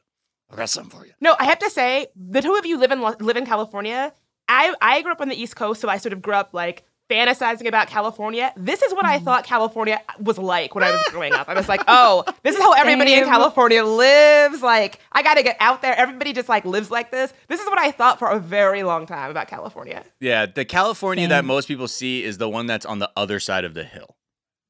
I 0.50 0.56
got 0.56 0.70
something 0.70 0.98
for 0.98 1.06
you. 1.06 1.12
No, 1.20 1.34
I 1.38 1.44
have 1.44 1.58
to 1.60 1.70
say, 1.70 2.06
the 2.14 2.40
two 2.40 2.54
of 2.54 2.64
you 2.66 2.78
live 2.78 2.92
in 2.92 3.00
live 3.00 3.36
in 3.36 3.46
California. 3.46 4.12
I 4.48 4.74
I 4.80 5.02
grew 5.02 5.12
up 5.12 5.20
on 5.20 5.28
the 5.28 5.40
East 5.40 5.56
Coast, 5.56 5.80
so 5.80 5.88
I 5.88 5.96
sort 5.98 6.12
of 6.12 6.22
grew 6.22 6.34
up 6.34 6.50
like 6.52 6.84
fantasizing 7.12 7.66
about 7.66 7.88
California. 7.88 8.52
This 8.56 8.82
is 8.82 8.92
what 8.94 9.04
I 9.04 9.18
Mm. 9.18 9.24
thought 9.24 9.44
California 9.44 10.00
was 10.18 10.38
like 10.38 10.74
when 10.74 10.82
I 10.84 10.90
was 10.90 11.02
growing 11.10 11.32
up. 11.34 11.48
I 11.48 11.54
was 11.54 11.68
like, 11.68 11.82
oh, 11.88 12.24
this 12.42 12.56
is 12.56 12.62
how 12.62 12.72
everybody 12.72 13.14
in 13.14 13.24
California 13.24 13.84
lives. 13.84 14.62
Like, 14.62 14.98
I 15.12 15.22
got 15.22 15.34
to 15.34 15.42
get 15.42 15.56
out 15.60 15.82
there. 15.82 15.94
Everybody 15.96 16.32
just 16.32 16.48
like 16.48 16.64
lives 16.64 16.90
like 16.90 17.10
this. 17.10 17.32
This 17.48 17.60
is 17.60 17.66
what 17.66 17.78
I 17.78 17.90
thought 17.90 18.18
for 18.18 18.28
a 18.28 18.38
very 18.38 18.82
long 18.82 19.06
time 19.06 19.30
about 19.30 19.48
California. 19.48 20.04
Yeah, 20.20 20.46
the 20.46 20.64
California 20.64 21.28
that 21.28 21.44
most 21.44 21.68
people 21.68 21.88
see 21.88 22.24
is 22.24 22.38
the 22.38 22.48
one 22.48 22.66
that's 22.66 22.86
on 22.86 22.98
the 22.98 23.10
other 23.16 23.38
side 23.40 23.64
of 23.64 23.74
the 23.74 23.84
hill. 23.84 24.16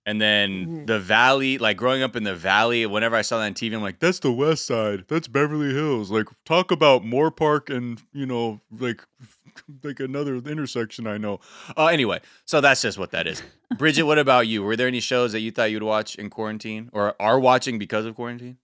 And 0.04 0.20
then 0.20 0.66
Mhm. 0.66 0.86
the 0.88 0.98
valley, 0.98 1.58
like 1.58 1.76
growing 1.76 2.02
up 2.02 2.16
in 2.16 2.24
the 2.24 2.34
valley, 2.34 2.84
whenever 2.86 3.14
I 3.14 3.22
saw 3.22 3.38
that 3.38 3.44
on 3.44 3.54
TV, 3.54 3.76
I'm 3.76 3.82
like, 3.82 4.00
that's 4.00 4.18
the 4.18 4.32
west 4.32 4.66
side. 4.66 5.04
That's 5.06 5.28
Beverly 5.28 5.72
Hills. 5.72 6.10
Like, 6.10 6.26
talk 6.44 6.72
about 6.72 7.04
Moorpark 7.04 7.70
and, 7.74 8.02
you 8.12 8.26
know, 8.26 8.60
like 8.76 9.04
like 9.82 10.00
another 10.00 10.36
intersection 10.36 11.06
I 11.06 11.18
know. 11.18 11.40
Uh, 11.76 11.86
anyway, 11.86 12.20
so 12.44 12.60
that's 12.60 12.82
just 12.82 12.98
what 12.98 13.10
that 13.12 13.26
is. 13.26 13.42
Bridget, 13.78 14.04
what 14.04 14.18
about 14.18 14.46
you? 14.46 14.62
Were 14.62 14.76
there 14.76 14.88
any 14.88 15.00
shows 15.00 15.32
that 15.32 15.40
you 15.40 15.50
thought 15.50 15.70
you'd 15.70 15.82
watch 15.82 16.16
in 16.16 16.30
quarantine 16.30 16.90
or 16.92 17.14
are 17.20 17.40
watching 17.40 17.78
because 17.78 18.04
of 18.04 18.14
quarantine? 18.14 18.58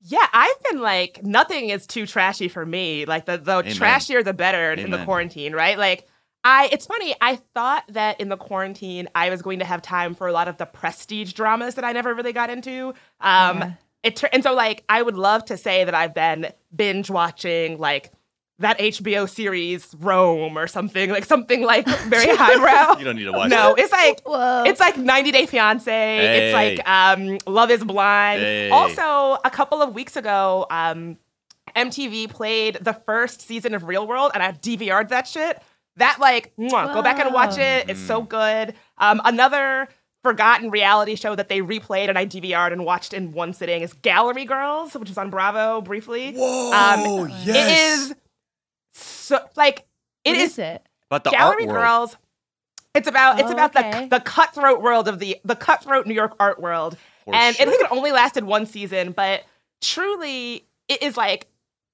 Yeah, 0.00 0.26
I've 0.32 0.62
been 0.70 0.80
like, 0.80 1.22
nothing 1.24 1.70
is 1.70 1.86
too 1.86 2.06
trashy 2.06 2.48
for 2.48 2.64
me. 2.64 3.04
Like 3.04 3.26
the 3.26 3.36
the 3.36 3.58
Amen. 3.58 3.72
trashier 3.74 4.24
the 4.24 4.32
better 4.32 4.72
in 4.72 4.90
the 4.90 5.04
quarantine, 5.04 5.52
right? 5.52 5.76
Like 5.78 6.06
I 6.44 6.68
it's 6.70 6.86
funny, 6.86 7.14
I 7.20 7.36
thought 7.54 7.84
that 7.88 8.20
in 8.20 8.28
the 8.28 8.36
quarantine 8.36 9.08
I 9.14 9.30
was 9.30 9.42
going 9.42 9.58
to 9.58 9.64
have 9.64 9.82
time 9.82 10.14
for 10.14 10.28
a 10.28 10.32
lot 10.32 10.46
of 10.46 10.56
the 10.56 10.66
prestige 10.66 11.32
dramas 11.32 11.74
that 11.74 11.84
I 11.84 11.92
never 11.92 12.14
really 12.14 12.32
got 12.32 12.48
into. 12.48 12.94
Um 13.20 13.58
Yeah. 13.58 13.72
it 14.04 14.22
and 14.32 14.42
so 14.44 14.54
like 14.54 14.84
I 14.88 15.02
would 15.02 15.16
love 15.16 15.44
to 15.46 15.56
say 15.56 15.82
that 15.84 15.94
I've 15.94 16.14
been 16.14 16.52
binge 16.74 17.10
watching 17.10 17.78
like 17.78 18.12
that 18.60 18.78
HBO 18.78 19.28
series 19.28 19.94
Rome 20.00 20.58
or 20.58 20.66
something, 20.66 21.10
like 21.10 21.24
something 21.24 21.62
like 21.62 21.86
very 21.86 22.26
highbrow. 22.36 22.98
You 22.98 23.04
don't 23.04 23.16
need 23.16 23.24
to 23.24 23.32
watch 23.32 23.50
no, 23.50 23.74
that. 23.74 23.82
it's 23.82 23.92
like 23.92 24.20
Whoa. 24.26 24.64
it's 24.66 24.80
like 24.80 24.96
90 24.96 25.30
Day 25.30 25.46
Fiance. 25.46 26.48
It's 26.50 26.54
like 26.54 26.88
um, 26.88 27.38
Love 27.46 27.70
Is 27.70 27.84
Blind. 27.84 28.40
Hey. 28.40 28.70
Also, 28.70 29.40
a 29.44 29.50
couple 29.50 29.80
of 29.80 29.94
weeks 29.94 30.16
ago, 30.16 30.66
um, 30.70 31.18
MTV 31.76 32.30
played 32.30 32.78
the 32.80 32.94
first 32.94 33.42
season 33.42 33.74
of 33.74 33.84
Real 33.84 34.06
World, 34.06 34.32
and 34.34 34.42
I 34.42 34.52
DVR'd 34.52 35.10
that 35.10 35.28
shit. 35.28 35.60
That 35.96 36.18
like, 36.20 36.52
mwah, 36.56 36.94
go 36.94 37.02
back 37.02 37.18
and 37.18 37.32
watch 37.34 37.58
it. 37.58 37.88
It's 37.90 38.00
so 38.00 38.22
good. 38.22 38.74
Um, 38.98 39.20
another 39.24 39.88
forgotten 40.22 40.70
reality 40.70 41.14
show 41.14 41.34
that 41.34 41.48
they 41.48 41.60
replayed 41.60 42.08
and 42.08 42.18
I 42.18 42.26
DVR'd 42.26 42.72
and 42.72 42.84
watched 42.84 43.12
in 43.12 43.32
one 43.32 43.52
sitting 43.52 43.82
is 43.82 43.92
Gallery 43.92 44.44
Girls, 44.44 44.94
which 44.94 45.10
is 45.10 45.18
on 45.18 45.30
Bravo 45.30 45.80
briefly. 45.80 46.32
Whoa, 46.34 46.72
Um, 46.72 47.30
It 47.46 47.56
is 47.56 48.14
so 49.28 49.40
like 49.56 49.86
it 50.24 50.30
What 50.30 50.38
is 50.38 50.52
is 50.52 50.58
it? 50.58 50.86
But 51.10 51.24
the 51.24 51.30
Gallery 51.30 51.64
art 51.66 51.74
world. 51.74 52.08
Girls. 52.10 52.16
It's 52.94 53.08
about 53.08 53.38
it's 53.38 53.48
Oh, 53.50 53.52
about 53.52 53.76
okay. 53.76 54.08
the 54.08 54.16
the 54.18 54.20
cutthroat 54.20 54.82
world 54.82 55.08
of 55.08 55.18
the 55.18 55.36
the 55.44 55.54
cutthroat 55.56 56.06
New 56.06 56.14
York 56.14 56.34
art 56.40 56.60
world, 56.60 56.96
For 57.24 57.34
and 57.34 57.54
sure. 57.54 57.66
I 57.66 57.70
think 57.70 57.82
it 57.82 57.92
only 57.92 58.12
lasted 58.12 58.44
one 58.44 58.66
season, 58.66 59.12
but 59.12 59.44
truly 59.80 60.66
it 60.88 61.02
is 61.02 61.16
like 61.16 61.46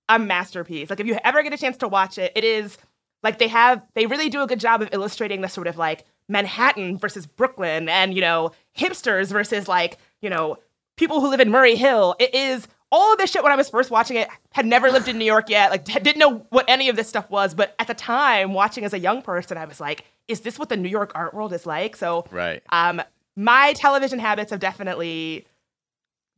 a 0.09 0.19
masterpiece. 0.19 0.91
Like 0.91 1.01
if 1.01 1.07
you 1.07 1.19
ever 1.25 1.43
get 1.43 1.53
a 1.53 1.59
chance 1.59 1.77
to 1.79 1.89
watch 1.89 2.19
it, 2.19 2.33
it 2.35 2.45
is 2.45 2.79
like 3.23 3.39
they 3.39 3.49
have 3.49 3.83
they 3.95 4.07
really 4.07 4.29
do 4.29 4.43
a 4.43 4.47
good 4.47 4.61
job 4.61 4.83
of 4.83 4.89
illustrating 4.93 5.41
the 5.41 5.49
sort 5.49 5.67
of 5.67 5.77
like 5.77 6.05
Manhattan 6.29 6.97
versus 6.99 7.27
Brooklyn, 7.27 7.89
and 7.89 8.15
you 8.15 8.21
know 8.21 8.53
hipsters 8.79 9.29
versus 9.29 9.69
like 9.69 9.99
you 10.23 10.31
know 10.31 10.57
people 10.97 11.21
who 11.21 11.29
live 11.29 11.41
in 11.41 11.51
Murray 11.51 11.75
Hill. 11.77 12.15
It 12.19 12.35
is 12.35 12.67
all 12.95 13.13
of 13.13 13.19
this 13.19 13.31
shit 13.33 13.43
when 13.43 13.51
I 13.51 13.57
was 13.57 13.69
first 13.69 13.91
watching 13.91 14.17
it, 14.17 14.29
had 14.53 14.67
never 14.67 14.89
lived 14.91 15.09
in 15.09 15.19
New 15.19 15.25
York 15.25 15.51
yet, 15.51 15.71
like 15.71 15.85
didn't 15.85 16.19
know 16.19 16.47
what 16.51 16.65
any 16.69 16.89
of 16.89 16.95
this 16.97 17.09
stuff 17.09 17.29
was. 17.29 17.53
But 17.55 17.75
at 17.81 17.89
the 17.89 17.95
time, 17.95 18.53
watching 18.55 18.85
as 18.85 18.93
a 18.93 18.99
young 18.99 19.21
person, 19.21 19.59
I 19.59 19.65
was 19.65 19.81
like, 19.81 20.05
is 20.29 20.43
this 20.43 20.59
what 20.59 20.69
the 20.69 20.77
New 20.77 20.89
York 20.89 21.11
art 21.17 21.35
world 21.35 21.53
is 21.53 21.67
like? 21.67 21.97
So 21.97 22.25
Right. 22.31 22.63
um, 22.71 23.03
my 23.37 23.73
television 23.73 24.21
habits 24.21 24.53
have 24.53 24.61
definitely 24.61 25.47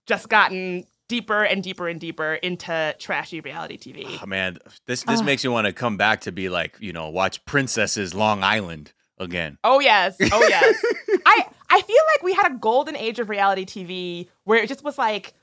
just 0.07 0.29
gotten 0.31 0.85
deeper 1.09 1.43
and 1.45 1.63
deeper 1.63 1.89
and 1.89 2.01
deeper 2.01 2.35
into 2.35 2.95
trashy 2.99 3.41
reality 3.41 3.77
TV. 3.77 4.19
Oh, 4.23 4.27
man, 4.27 4.57
this 4.87 5.03
this 5.05 5.21
Ugh. 5.21 5.27
makes 5.27 5.45
me 5.45 5.51
want 5.51 5.67
to 5.67 5.73
come 5.73 5.97
back 5.99 6.23
to 6.23 6.33
be 6.33 6.49
like, 6.49 6.77
you 6.81 6.93
know, 6.93 7.11
watch 7.11 7.45
Princesses 7.45 8.15
Long 8.15 8.43
Island 8.43 8.93
again. 9.19 9.59
Oh 9.63 9.79
yes, 9.81 10.17
oh 10.33 10.47
yes. 10.49 10.83
I 11.27 11.45
I 11.69 11.81
feel 11.83 12.03
like 12.15 12.23
we 12.23 12.33
had 12.33 12.51
a 12.53 12.55
golden 12.57 12.97
age 12.97 13.19
of 13.19 13.29
reality 13.29 13.65
TV 13.67 14.29
where 14.45 14.59
it 14.59 14.69
just 14.69 14.83
was 14.83 14.97
like 14.99 15.35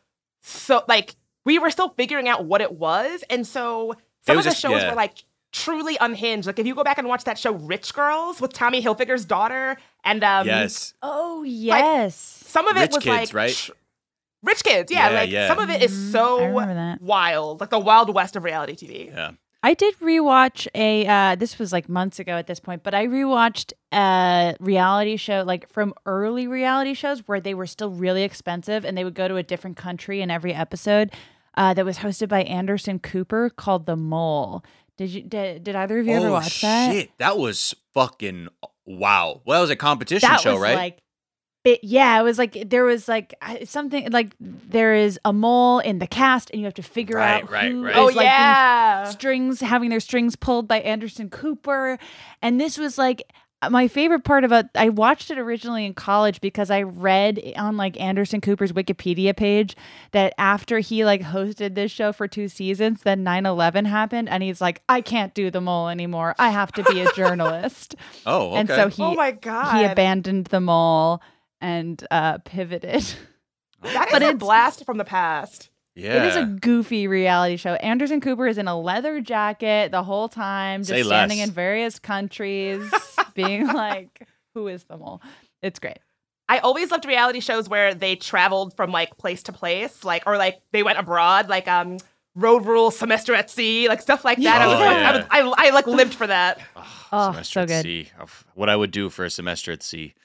so 0.43 0.83
like 0.87 1.15
we 1.45 1.57
were 1.59 1.71
still 1.71 1.89
figuring 1.89 2.27
out 2.29 2.45
what 2.45 2.61
it 2.61 2.73
was, 2.73 3.23
and 3.29 3.45
so 3.47 3.95
some 4.25 4.37
of 4.37 4.43
the 4.43 4.51
just- 4.51 4.61
shows 4.61 4.81
yeah. 4.81 4.89
were 4.91 4.95
like 4.95 5.23
truly 5.51 5.97
unhinged. 5.99 6.47
Like 6.47 6.59
if 6.59 6.65
you 6.67 6.75
go 6.75 6.83
back 6.83 6.97
and 6.97 7.07
watch 7.07 7.23
that 7.25 7.37
show 7.39 7.53
Rich 7.53 7.93
Girls 7.93 8.39
with 8.41 8.53
Tommy 8.53 8.81
Hilfiger's 8.81 9.25
daughter, 9.25 9.77
and 10.03 10.23
um, 10.23 10.45
yes. 10.47 10.93
Oh 11.01 11.43
yes. 11.43 12.15
some 12.15 12.67
of 12.67 12.77
it 12.77 12.81
Rich 12.81 12.91
was 12.95 13.03
Kids, 13.03 13.33
like 13.33 13.33
right? 13.33 13.53
tr- 13.53 13.71
Rich 14.43 14.63
Kids, 14.63 14.91
yeah, 14.91 15.09
Yeah, 15.09 15.15
like 15.15 15.29
yeah. 15.29 15.47
some 15.47 15.59
of 15.59 15.69
it 15.69 15.81
is 15.81 15.91
Mhm. 15.91 16.11
So 16.11 16.97
wild, 17.01 17.61
like 17.61 17.69
the 17.69 17.79
wild 17.79 18.13
west 18.13 18.35
of 18.35 18.43
reality 18.43 18.75
TV. 18.75 19.07
Yeah. 19.07 19.31
I 19.65 19.73
did 19.73 19.97
rewatch 19.99 20.67
a. 20.75 21.07
Uh, 21.07 21.35
this 21.35 21.57
was 21.57 21.71
like 21.71 21.87
months 21.87 22.19
ago 22.19 22.33
at 22.33 22.47
this 22.47 22.59
point, 22.59 22.83
but 22.83 22.93
I 22.93 23.07
rewatched 23.07 23.71
a 23.93 24.55
reality 24.59 25.15
show, 25.15 25.43
like 25.47 25.69
from 25.69 25.93
early 26.05 26.47
reality 26.47 26.93
shows 26.93 27.25
where 27.27 27.39
they 27.39 27.53
were 27.53 27.65
still 27.65 27.89
really 27.89 28.23
expensive, 28.23 28.83
and 28.83 28.97
they 28.97 29.05
would 29.05 29.13
go 29.13 29.29
to 29.29 29.37
a 29.37 29.43
different 29.43 29.77
country 29.77 30.21
in 30.21 30.29
every 30.29 30.53
episode. 30.53 31.11
Uh, 31.55 31.73
that 31.75 31.85
was 31.85 31.99
hosted 31.99 32.29
by 32.29 32.41
Anderson 32.43 32.97
Cooper, 32.97 33.49
called 33.49 33.85
The 33.85 33.95
Mole. 33.95 34.65
Did 34.97 35.11
you? 35.11 35.21
Did, 35.21 35.63
did 35.63 35.75
either 35.75 35.99
of 35.99 36.07
you 36.07 36.13
ever 36.13 36.27
oh 36.27 36.31
watch 36.33 36.61
that? 36.61 36.91
shit, 36.91 37.11
that 37.19 37.37
was 37.37 37.73
fucking 37.93 38.49
wow. 38.85 39.41
Well, 39.45 39.59
that 39.59 39.61
was 39.61 39.69
a 39.69 39.75
competition 39.75 40.27
that 40.27 40.41
show, 40.41 40.53
was 40.53 40.61
right? 40.61 40.75
like 40.75 41.02
it, 41.65 41.79
yeah 41.83 42.19
it 42.19 42.23
was 42.23 42.37
like 42.37 42.69
there 42.69 42.83
was 42.83 43.07
like 43.07 43.33
something 43.63 44.09
like 44.11 44.35
there 44.39 44.93
is 44.93 45.19
a 45.23 45.31
mole 45.31 45.79
in 45.79 45.99
the 45.99 46.07
cast 46.07 46.49
and 46.51 46.59
you 46.59 46.65
have 46.65 46.73
to 46.73 46.83
figure 46.83 47.17
Right, 47.17 47.43
out 47.43 47.49
right, 47.51 47.71
who 47.71 47.85
right. 47.85 47.95
Oh 47.95 48.05
like, 48.05 48.25
yeah, 48.25 49.09
strings 49.09 49.61
having 49.61 49.89
their 49.89 49.99
strings 50.01 50.35
pulled 50.35 50.67
by 50.67 50.79
Anderson 50.81 51.29
Cooper. 51.29 51.97
And 52.41 52.59
this 52.59 52.77
was 52.77 52.97
like 52.97 53.23
my 53.71 53.87
favorite 53.87 54.25
part 54.25 54.43
about 54.43 54.65
I 54.75 54.89
watched 54.89 55.31
it 55.31 55.37
originally 55.37 55.85
in 55.85 55.93
college 55.93 56.41
because 56.41 56.69
I 56.69 56.81
read 56.81 57.39
on 57.55 57.77
like 57.77 57.97
Anderson 57.97 58.41
Cooper's 58.41 58.73
Wikipedia 58.73 59.33
page 59.33 59.77
that 60.11 60.33
after 60.37 60.79
he 60.79 61.05
like 61.05 61.21
hosted 61.21 61.75
this 61.75 61.89
show 61.89 62.11
for 62.11 62.27
two 62.27 62.49
seasons 62.49 63.03
then 63.03 63.23
9/11 63.23 63.85
happened 63.87 64.27
and 64.27 64.43
he's 64.43 64.59
like 64.59 64.81
I 64.89 64.99
can't 64.99 65.33
do 65.33 65.49
the 65.49 65.61
mole 65.61 65.87
anymore. 65.87 66.35
I 66.37 66.49
have 66.49 66.73
to 66.73 66.83
be 66.83 66.99
a 67.01 67.11
journalist. 67.15 67.95
Oh, 68.25 68.47
okay. 68.49 68.55
and 68.57 68.67
so 68.67 68.89
he 68.89 69.01
oh 69.01 69.13
my 69.15 69.31
god, 69.31 69.77
he 69.77 69.85
abandoned 69.85 70.47
the 70.47 70.59
mole 70.59 71.21
and 71.63 72.05
uh 72.11 72.37
pivoted. 72.39 73.03
that 73.81 74.07
is 74.07 74.11
but 74.11 74.21
a 74.21 74.25
it's- 74.25 74.37
blast 74.39 74.85
from 74.85 74.97
the 74.99 75.05
past. 75.05 75.69
yeah. 75.95 76.23
It 76.23 76.29
is 76.29 76.35
a 76.35 76.45
goofy 76.45 77.07
reality 77.07 77.55
show. 77.57 77.73
Anderson 77.75 78.21
Cooper 78.21 78.45
is 78.47 78.57
in 78.57 78.67
a 78.67 78.79
leather 78.79 79.19
jacket 79.21 79.91
the 79.91 80.03
whole 80.03 80.29
time, 80.29 80.81
just 80.81 80.89
Say 80.89 81.03
standing 81.03 81.39
less. 81.39 81.47
in 81.47 81.53
various 81.53 81.97
countries, 81.99 82.83
being 83.33 83.65
like, 83.67 84.27
"Who 84.53 84.67
is 84.67 84.83
the 84.83 84.97
mole?" 84.97 85.21
It's 85.61 85.79
great. 85.79 85.97
I 86.49 86.59
always 86.59 86.91
loved 86.91 87.05
reality 87.05 87.39
shows 87.39 87.69
where 87.69 87.93
they 87.95 88.15
traveled 88.15 88.75
from 88.75 88.91
like 88.91 89.17
place 89.17 89.43
to 89.43 89.53
place, 89.53 90.03
like 90.03 90.23
or 90.27 90.37
like 90.37 90.59
they 90.71 90.83
went 90.83 90.99
abroad, 90.99 91.47
like 91.49 91.67
um 91.67 91.97
Road 92.35 92.65
Rule, 92.65 92.89
Semester 92.89 93.33
at 93.35 93.49
Sea, 93.51 93.87
like 93.87 94.01
stuff 94.01 94.25
like 94.25 94.39
that. 94.39 94.61
I 94.61 94.67
was 94.67 94.75
Oh, 94.75 94.79
like, 94.79 94.97
yeah. 94.97 95.27
I, 95.29 95.43
was, 95.43 95.55
I, 95.59 95.67
I 95.67 95.69
like 95.69 95.85
lived 95.87 96.15
for 96.15 96.25
that. 96.27 96.59
Oh, 97.11 97.31
semester 97.31 97.53
so 97.53 97.61
at 97.61 97.67
good. 97.67 97.83
sea. 97.83 98.09
What 98.55 98.69
I 98.69 98.75
would 98.75 98.89
do 98.91 99.09
for 99.11 99.23
a 99.23 99.29
semester 99.29 99.71
at 99.71 99.83
sea. 99.83 100.15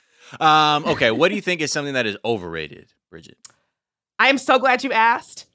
Um, 0.41 0.85
okay, 0.87 1.11
what 1.11 1.29
do 1.29 1.35
you 1.35 1.41
think 1.41 1.61
is 1.61 1.73
something 1.73 1.95
that 1.95 2.07
is 2.07 2.17
overrated, 2.25 2.93
Bridget? 3.11 3.39
I 4.19 4.29
am 4.29 4.39
so 4.39 4.59
glad 4.59 4.85
you 4.85 4.93
asked. 4.93 5.47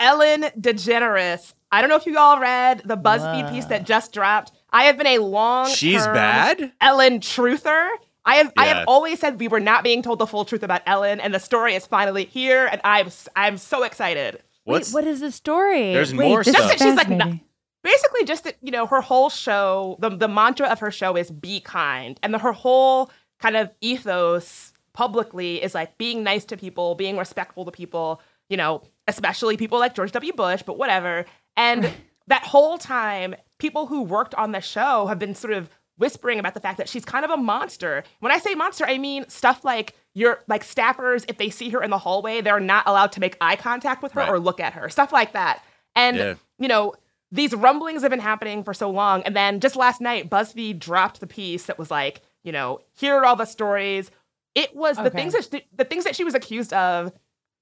Ellen 0.00 0.42
DeGeneres. 0.58 1.54
I 1.70 1.80
don't 1.80 1.90
know 1.90 1.96
if 1.96 2.06
you 2.06 2.18
all 2.18 2.38
read 2.40 2.82
the 2.84 2.96
BuzzFeed 2.96 3.50
piece 3.52 3.66
that 3.66 3.84
just 3.84 4.12
dropped. 4.12 4.52
I 4.72 4.84
have 4.84 4.96
been 4.98 5.06
a 5.06 5.18
long 5.18 5.68
She's 5.68 6.04
bad. 6.06 6.72
Ellen 6.80 7.20
truther. 7.20 7.88
I 8.24 8.36
have 8.36 8.52
I 8.56 8.66
have 8.66 8.84
always 8.88 9.20
said 9.20 9.38
we 9.38 9.48
were 9.48 9.60
not 9.60 9.84
being 9.84 10.00
told 10.02 10.18
the 10.18 10.26
full 10.26 10.44
truth 10.44 10.62
about 10.62 10.80
Ellen, 10.86 11.20
and 11.20 11.34
the 11.34 11.38
story 11.40 11.74
is 11.74 11.86
finally 11.86 12.24
here, 12.24 12.66
and 12.66 12.80
I'm 12.82 13.06
s- 13.08 13.28
I'm 13.36 13.58
so 13.58 13.82
excited. 13.82 14.42
What's 14.64 14.94
Wait, 14.94 15.04
what 15.04 15.06
is 15.12 15.20
the 15.20 15.30
story? 15.30 15.92
There's 15.92 16.14
Wait, 16.14 16.28
more 16.28 16.42
this 16.42 16.54
stuff. 16.56 16.72
is 16.74 16.80
She's 16.80 16.94
like, 16.94 17.08
no- 17.10 17.18
fascinating. 17.18 17.40
basically 17.82 18.24
just 18.24 18.44
that 18.44 18.56
you 18.62 18.70
know 18.70 18.86
her 18.86 19.02
whole 19.02 19.28
show 19.28 19.96
the, 20.00 20.08
the 20.08 20.28
mantra 20.28 20.68
of 20.68 20.80
her 20.80 20.90
show 20.90 21.16
is 21.16 21.30
be 21.30 21.60
kind 21.60 22.18
and 22.22 22.32
the, 22.32 22.38
her 22.38 22.52
whole 22.52 23.10
kind 23.40 23.56
of 23.56 23.70
ethos 23.80 24.72
publicly 24.92 25.62
is 25.62 25.74
like 25.74 25.96
being 25.98 26.22
nice 26.22 26.44
to 26.44 26.56
people 26.56 26.94
being 26.94 27.16
respectful 27.16 27.64
to 27.64 27.70
people 27.70 28.20
you 28.48 28.56
know 28.56 28.82
especially 29.08 29.56
people 29.56 29.78
like 29.78 29.94
george 29.94 30.12
w 30.12 30.32
bush 30.32 30.62
but 30.64 30.78
whatever 30.78 31.24
and 31.56 31.90
that 32.28 32.42
whole 32.44 32.78
time 32.78 33.34
people 33.58 33.86
who 33.86 34.02
worked 34.02 34.34
on 34.36 34.52
the 34.52 34.60
show 34.60 35.06
have 35.06 35.18
been 35.18 35.34
sort 35.34 35.52
of 35.52 35.68
whispering 35.98 36.38
about 36.38 36.54
the 36.54 36.60
fact 36.60 36.78
that 36.78 36.88
she's 36.88 37.04
kind 37.04 37.24
of 37.24 37.30
a 37.30 37.36
monster 37.36 38.04
when 38.20 38.30
i 38.32 38.38
say 38.38 38.54
monster 38.54 38.84
i 38.86 38.96
mean 38.98 39.28
stuff 39.28 39.64
like 39.64 39.94
your 40.14 40.40
like 40.48 40.62
staffers 40.64 41.24
if 41.28 41.38
they 41.38 41.50
see 41.50 41.70
her 41.70 41.82
in 41.82 41.90
the 41.90 41.98
hallway 41.98 42.40
they're 42.40 42.60
not 42.60 42.84
allowed 42.86 43.10
to 43.12 43.20
make 43.20 43.36
eye 43.40 43.56
contact 43.56 44.02
with 44.02 44.12
her 44.12 44.20
Right. 44.20 44.30
or 44.30 44.38
look 44.40 44.60
at 44.60 44.72
her 44.74 44.88
stuff 44.88 45.12
like 45.12 45.32
that 45.32 45.62
and 45.96 46.16
Yeah. 46.16 46.34
you 46.58 46.68
know 46.68 46.94
these 47.32 47.52
rumblings 47.52 48.02
have 48.02 48.10
been 48.12 48.20
happening 48.20 48.62
for 48.62 48.72
so 48.72 48.88
long. 48.88 49.22
And 49.24 49.34
then 49.34 49.58
just 49.58 49.74
last 49.74 50.00
night, 50.00 50.30
BuzzFeed 50.30 50.78
dropped 50.78 51.18
the 51.18 51.26
piece 51.26 51.64
that 51.64 51.80
was 51.80 51.90
like, 51.90 52.22
you 52.44 52.52
know, 52.52 52.80
here 52.92 53.14
are 53.16 53.24
all 53.24 53.36
the 53.36 53.44
stories. 53.44 54.10
It 54.54 54.74
was 54.76 54.96
the 54.96 55.06
Okay. 55.06 55.18
things 55.18 55.32
that 55.32 55.48
she, 55.50 55.62
the 55.76 55.84
things 55.84 56.04
that 56.04 56.14
she 56.14 56.24
was 56.24 56.34
accused 56.34 56.72
of. 56.72 57.12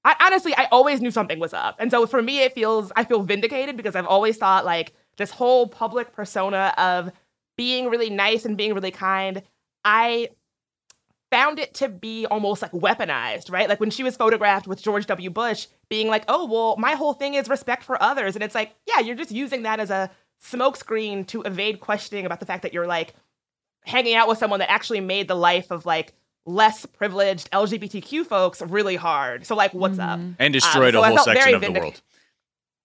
I 0.05 0.15
honestly, 0.21 0.53
I 0.55 0.67
always 0.71 1.01
knew 1.01 1.11
something 1.11 1.39
was 1.39 1.53
up, 1.53 1.77
and 1.79 1.89
so 1.89 2.05
for 2.05 2.21
me, 2.21 2.41
it 2.41 2.53
feels 2.53 2.91
I 2.95 3.05
feel 3.05 3.23
vindicated 3.23 3.77
because 3.77 3.95
I've 3.95 4.05
always 4.05 4.37
thought 4.37 4.65
like 4.65 4.93
this 5.17 5.31
whole 5.31 5.67
public 5.67 6.13
persona 6.13 6.73
of 6.77 7.11
being 7.57 7.89
really 7.89 8.09
nice 8.09 8.45
and 8.45 8.57
being 8.57 8.73
really 8.73 8.91
kind. 8.91 9.41
I 9.85 10.29
found 11.31 11.57
it 11.57 11.73
to 11.75 11.89
be 11.89 12.25
almost 12.27 12.61
like 12.61 12.71
weaponized, 12.71 13.51
right? 13.51 13.67
Like 13.67 13.79
when 13.79 13.89
she 13.89 14.03
was 14.03 14.15
photographed 14.15 14.67
with 14.67 14.81
George 14.83 15.07
W. 15.07 15.29
Bush 15.31 15.67
being 15.89 16.07
like, 16.07 16.25
oh, 16.27 16.45
well, 16.45 16.75
my 16.77 16.91
whole 16.93 17.13
thing 17.13 17.33
is 17.33 17.49
respect 17.49 17.83
for 17.83 18.01
others. 18.01 18.35
And 18.35 18.43
it's 18.43 18.53
like, 18.53 18.75
yeah, 18.87 18.99
you're 18.99 19.15
just 19.15 19.31
using 19.31 19.63
that 19.63 19.79
as 19.79 19.89
a 19.89 20.11
smokescreen 20.43 21.25
to 21.27 21.41
evade 21.41 21.79
questioning 21.79 22.25
about 22.25 22.39
the 22.39 22.45
fact 22.45 22.61
that 22.63 22.73
you're 22.73 22.85
like 22.87 23.15
hanging 23.85 24.15
out 24.15 24.27
with 24.27 24.37
someone 24.37 24.59
that 24.59 24.71
actually 24.71 25.01
made 25.01 25.27
the 25.27 25.35
life 25.35 25.71
of 25.71 25.85
like 25.85 26.13
less 26.45 26.85
privileged 26.85 27.49
LGBTQ 27.51 28.25
folks 28.25 28.61
really 28.61 28.95
hard. 28.95 29.45
So, 29.45 29.55
like, 29.55 29.73
what's 29.73 29.99
up? 29.99 30.19
And 30.39 30.53
destroyed 30.53 30.95
Um, 30.95 30.99
so 30.99 30.99
a 30.99 31.03
I 31.03 31.07
whole 31.07 31.17
felt 31.17 31.25
section 31.25 31.41
very 31.43 31.53
of 31.53 31.61
the 31.61 31.71
world. 31.79 32.01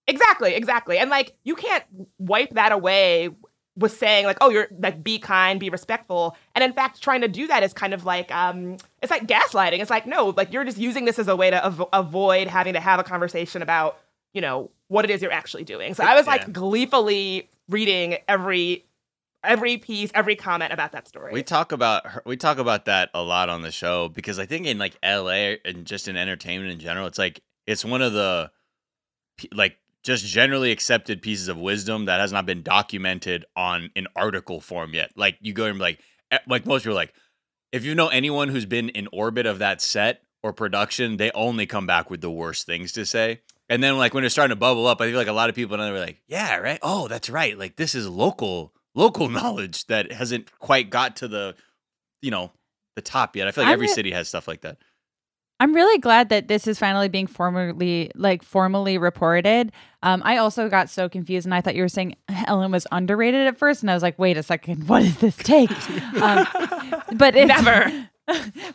Exactly, 0.06 0.54
exactly. 0.54 0.98
And 0.98 1.11
like 1.11 1.34
you 1.44 1.54
can't 1.54 1.84
wipe 2.18 2.50
that 2.50 2.72
away 2.72 3.28
with 3.76 3.92
saying 3.96 4.24
like, 4.24 4.38
oh, 4.40 4.48
you're 4.48 4.68
like 4.78 5.04
be 5.04 5.18
kind, 5.18 5.61
be 5.61 5.68
respectful. 5.68 6.34
And 6.54 6.64
in 6.64 6.72
fact, 6.72 7.02
trying 7.02 7.20
to 7.20 7.28
do 7.28 7.46
that 7.46 7.62
is 7.62 7.72
kind 7.74 7.92
of 7.92 8.04
like 8.06 8.30
um 8.34 8.78
it's 9.02 9.11
like 9.11 9.26
gaslighting. 9.26 9.80
It's 9.80 9.90
like, 9.90 10.06
no, 10.06 10.30
like 10.30 10.52
you're 10.52 10.64
just 10.64 10.78
using 10.78 11.04
this 11.04 11.18
as 11.18 11.28
a 11.28 11.37
way 11.37 11.50
to 11.50 11.64
av- 11.64 11.88
avoid 11.92 12.48
having 12.48 12.72
to 12.72 12.80
have 12.80 12.98
a 12.98 13.04
conversation 13.04 13.61
about, 13.61 13.98
you 14.32 14.40
know, 14.40 14.70
what 14.88 15.04
it 15.04 15.11
is 15.11 15.20
you're 15.20 15.30
actually 15.32 15.64
doing. 15.64 15.92
So 15.94 16.04
I 16.04 16.14
was 16.14 16.26
like 16.26 16.40
Yeah. 16.42 16.52
gleefully 16.52 17.48
reading 17.68 18.16
every 18.26 18.87
every 19.44 19.79
piece, 19.79 20.11
every 20.14 20.37
comment 20.37 20.72
about 20.72 20.92
that 20.92 21.09
story. 21.09 21.33
We 21.33 21.42
talk 21.42 21.72
about 21.72 22.07
her, 22.07 22.22
we 22.27 22.37
talk 22.37 22.59
about 22.59 22.87
that 22.87 23.11
a 23.14 23.22
lot 23.22 23.48
on 23.48 23.62
the 23.62 23.72
show 23.72 24.09
because 24.09 24.38
I 24.38 24.46
think 24.46 24.66
in 24.66 24.79
like 24.79 24.96
LA 25.05 25.57
and 25.64 25.85
just 25.85 26.09
in 26.09 26.16
entertainment 26.16 26.70
in 26.70 26.79
general, 26.79 27.07
it's 27.07 27.18
like 27.18 27.40
it's 27.66 27.85
one 27.85 28.03
of 28.03 28.12
the 28.12 28.51
like 29.53 29.77
just 30.03 30.24
generally 30.24 30.72
accepted 30.72 31.22
pieces 31.22 31.48
of 31.48 31.57
wisdom 31.57 32.07
that 32.07 32.20
has 32.20 32.33
not 32.33 32.46
been 32.46 32.62
documented 32.62 33.44
on 33.57 33.90
an 33.96 34.07
article 34.16 34.61
form 34.61 34.94
yet. 34.94 35.11
Like 35.16 35.37
you 35.40 35.53
go 35.53 35.66
and 35.66 35.79
like 35.79 36.01
like 36.46 36.66
most 36.66 36.83
people 36.83 36.96
like 36.96 37.12
if 37.72 37.85
you 37.85 37.94
know 37.94 38.09
anyone 38.09 38.48
who's 38.48 38.66
been 38.66 38.88
in 38.90 39.09
orbit 39.12 39.46
of 39.46 39.59
that 39.59 39.81
set 39.81 40.22
or 40.42 40.53
production, 40.53 41.16
they 41.16 41.31
only 41.33 41.66
come 41.66 41.87
back 41.87 42.11
with 42.11 42.20
the 42.20 42.31
worst 42.31 42.66
things 42.66 42.92
to 42.92 43.05
say. 43.05 43.40
And 43.68 43.83
then 43.83 43.98
like 43.98 44.14
when 44.14 44.24
it's 44.24 44.35
starting 44.35 44.55
to 44.55 44.59
bubble 44.59 44.87
up, 44.87 45.01
I 45.01 45.09
feel 45.09 45.18
like 45.18 45.29
a 45.29 45.33
lot 45.33 45.51
of 45.51 45.55
people 45.55 45.77
now 45.77 45.92
were 45.92 45.98
like, 45.98 46.22
yeah, 46.27 46.57
right. 46.57 46.79
Oh, 46.83 47.07
that's 47.09 47.29
right. 47.29 47.59
Like 47.59 47.77
this 47.77 47.94
is 47.94 48.09
local 48.09 48.72
local 48.98 49.28
knowledge 49.38 49.87
that 49.87 50.12
hasn't 50.12 50.58
quite 50.58 50.90
got 50.90 51.16
to 51.16 51.28
the 51.28 51.54
you 52.20 52.30
know 52.30 52.52
the 52.96 53.02
top 53.02 53.37
yet. 53.37 53.46
I 53.46 53.52
feel 53.52 53.64
like 53.64 53.68
I'm 53.68 53.74
every 53.74 53.87
re- 53.87 53.92
city 53.92 54.11
has 54.11 54.28
stuff 54.28 54.48
like 54.48 54.62
that. 54.62 54.76
I'm 55.61 55.74
really 55.74 55.98
glad 55.98 56.28
that 56.28 56.46
this 56.46 56.68
is 56.68 56.78
finally 56.78 57.08
being 57.08 57.26
formally 57.26 58.11
like 58.14 58.42
formally 58.42 58.98
reported. 58.98 59.72
Um, 60.02 60.22
I 60.24 60.37
also 60.37 60.68
got 60.68 60.88
so 60.88 61.08
confused, 61.08 61.46
and 61.46 61.54
I 61.54 61.61
thought 61.61 61.74
you 61.74 61.82
were 61.82 61.88
saying 61.88 62.14
Ellen 62.46 62.70
was 62.70 62.87
underrated 62.92 63.46
at 63.46 63.58
first, 63.58 63.82
and 63.82 63.90
I 63.90 63.94
was 63.94 64.02
like, 64.02 64.18
wait 64.18 64.37
a 64.37 64.42
second, 64.42 64.88
what 64.88 65.02
does 65.02 65.18
this 65.18 65.37
take? 65.37 65.70
um, 66.22 66.46
but 67.16 67.34
it's, 67.34 67.48
Never. 67.48 68.08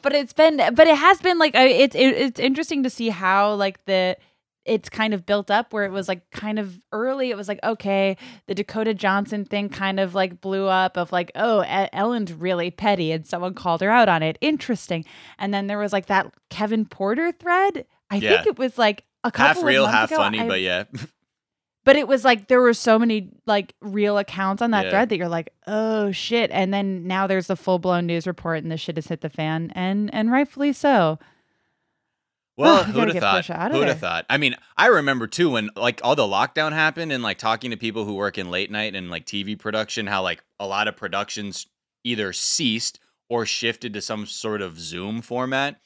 but 0.01 0.13
it's 0.13 0.33
been, 0.33 0.57
but 0.57 0.87
it 0.87 0.97
has 0.97 1.19
been 1.21 1.37
like 1.37 1.53
it's 1.55 1.95
it, 1.95 1.99
it's 1.99 2.39
interesting 2.39 2.83
to 2.83 2.89
see 2.89 3.09
how 3.09 3.53
like 3.53 3.83
the 3.85 4.17
it's 4.65 4.87
kind 4.89 5.13
of 5.13 5.25
built 5.25 5.51
up 5.51 5.73
where 5.73 5.83
it 5.83 5.91
was 5.91 6.07
like 6.07 6.29
kind 6.31 6.57
of 6.57 6.79
early 6.91 7.29
it 7.31 7.35
was 7.37 7.47
like 7.49 7.59
okay 7.63 8.15
the 8.47 8.55
dakota 8.55 8.93
johnson 8.93 9.43
thing 9.43 9.67
kind 9.69 9.99
of 9.99 10.15
like 10.15 10.39
blew 10.39 10.67
up 10.67 10.95
of 10.97 11.11
like 11.11 11.31
oh 11.35 11.59
ellen's 11.91 12.31
really 12.31 12.71
petty 12.71 13.11
and 13.11 13.25
someone 13.25 13.53
called 13.53 13.81
her 13.81 13.89
out 13.89 14.07
on 14.07 14.23
it 14.23 14.37
interesting 14.41 15.03
and 15.37 15.53
then 15.53 15.67
there 15.67 15.77
was 15.79 15.91
like 15.91 16.05
that 16.05 16.33
kevin 16.49 16.85
porter 16.85 17.31
thread 17.31 17.85
i 18.09 18.15
Yeah. 18.15 18.35
think 18.35 18.47
it 18.47 18.57
was 18.57 18.77
like 18.77 19.03
a 19.25 19.31
couple 19.31 19.61
Half 19.61 19.67
real, 19.67 19.85
of 19.85 19.91
months 19.91 19.99
half 19.99 20.11
ago, 20.11 20.17
funny, 20.17 20.39
I- 20.41 20.47
but 20.47 20.61
yeah. 20.61 20.83
but 21.85 21.95
it 21.97 22.07
was 22.07 22.23
like 22.23 22.47
there 22.47 22.61
were 22.61 22.73
so 22.73 22.97
many 22.97 23.29
like 23.45 23.73
real 23.81 24.17
accounts 24.17 24.61
on 24.61 24.71
that 24.71 24.85
Yeah. 24.85 24.91
thread 24.91 25.09
that 25.09 25.17
you're 25.17 25.27
like 25.27 25.49
oh 25.67 26.11
shit 26.13 26.51
and 26.51 26.73
then 26.73 27.05
now 27.07 27.27
there's 27.27 27.49
a 27.49 27.55
full-blown 27.57 28.05
news 28.05 28.25
report 28.27 28.63
and 28.63 28.71
the 28.71 28.77
shit 28.77 28.95
has 28.95 29.07
hit 29.07 29.19
the 29.21 29.29
fan 29.29 29.71
and 29.75 30.13
and 30.13 30.31
rightfully 30.31 30.71
so 30.71 31.19
Well, 32.55 32.75
Ugh, 32.81 32.85
who'd 32.85 33.09
have 33.09 33.23
thought? 33.23 33.43
Porsha 33.43 33.55
out 33.55 33.71
of 33.71 33.77
Who'd 33.77 33.87
have 33.87 33.99
thought? 33.99 34.25
I 34.29 34.37
mean, 34.37 34.55
I 34.77 34.87
remember 34.87 35.27
too 35.27 35.51
when 35.51 35.69
like 35.75 36.01
all 36.03 36.15
the 36.15 36.23
lockdown 36.23 36.71
happened 36.71 37.11
and 37.11 37.23
like 37.23 37.37
talking 37.37 37.71
to 37.71 37.77
people 37.77 38.05
who 38.05 38.15
work 38.15 38.37
in 38.37 38.51
late 38.51 38.71
night 38.71 38.95
and 38.95 39.09
like 39.09 39.25
TV 39.25 39.57
production, 39.57 40.07
how 40.07 40.21
like 40.21 40.43
a 40.59 40.67
lot 40.67 40.87
of 40.87 40.95
productions 40.95 41.67
either 42.03 42.33
ceased 42.33 42.99
or 43.29 43.45
shifted 43.45 43.93
to 43.93 44.01
some 44.01 44.25
sort 44.25 44.61
of 44.61 44.79
Zoom 44.79 45.21
format. 45.21 45.79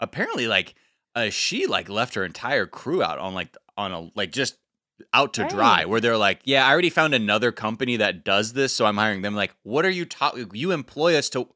Apparently, 0.00 0.46
like 0.46 0.74
uh, 1.14 1.30
she 1.30 1.66
like 1.66 1.88
left 1.88 2.14
her 2.14 2.24
entire 2.24 2.66
crew 2.66 3.02
out 3.02 3.18
on 3.18 3.34
like 3.34 3.56
on 3.76 3.92
a 3.92 4.10
like 4.14 4.32
just 4.32 4.56
out 5.12 5.34
to 5.34 5.48
dry 5.48 5.84
where 5.84 6.00
they're 6.00 6.16
like 6.16 6.40
yeah 6.44 6.64
i 6.64 6.70
already 6.70 6.90
found 6.90 7.12
another 7.12 7.50
company 7.50 7.96
that 7.96 8.22
does 8.22 8.52
this 8.52 8.72
so 8.72 8.86
i'm 8.86 8.96
hiring 8.96 9.22
them 9.22 9.34
like 9.34 9.52
what 9.64 9.84
are 9.84 9.90
you 9.90 10.04
talking 10.04 10.48
you 10.52 10.70
employ 10.70 11.16
us 11.16 11.28
to 11.28 11.48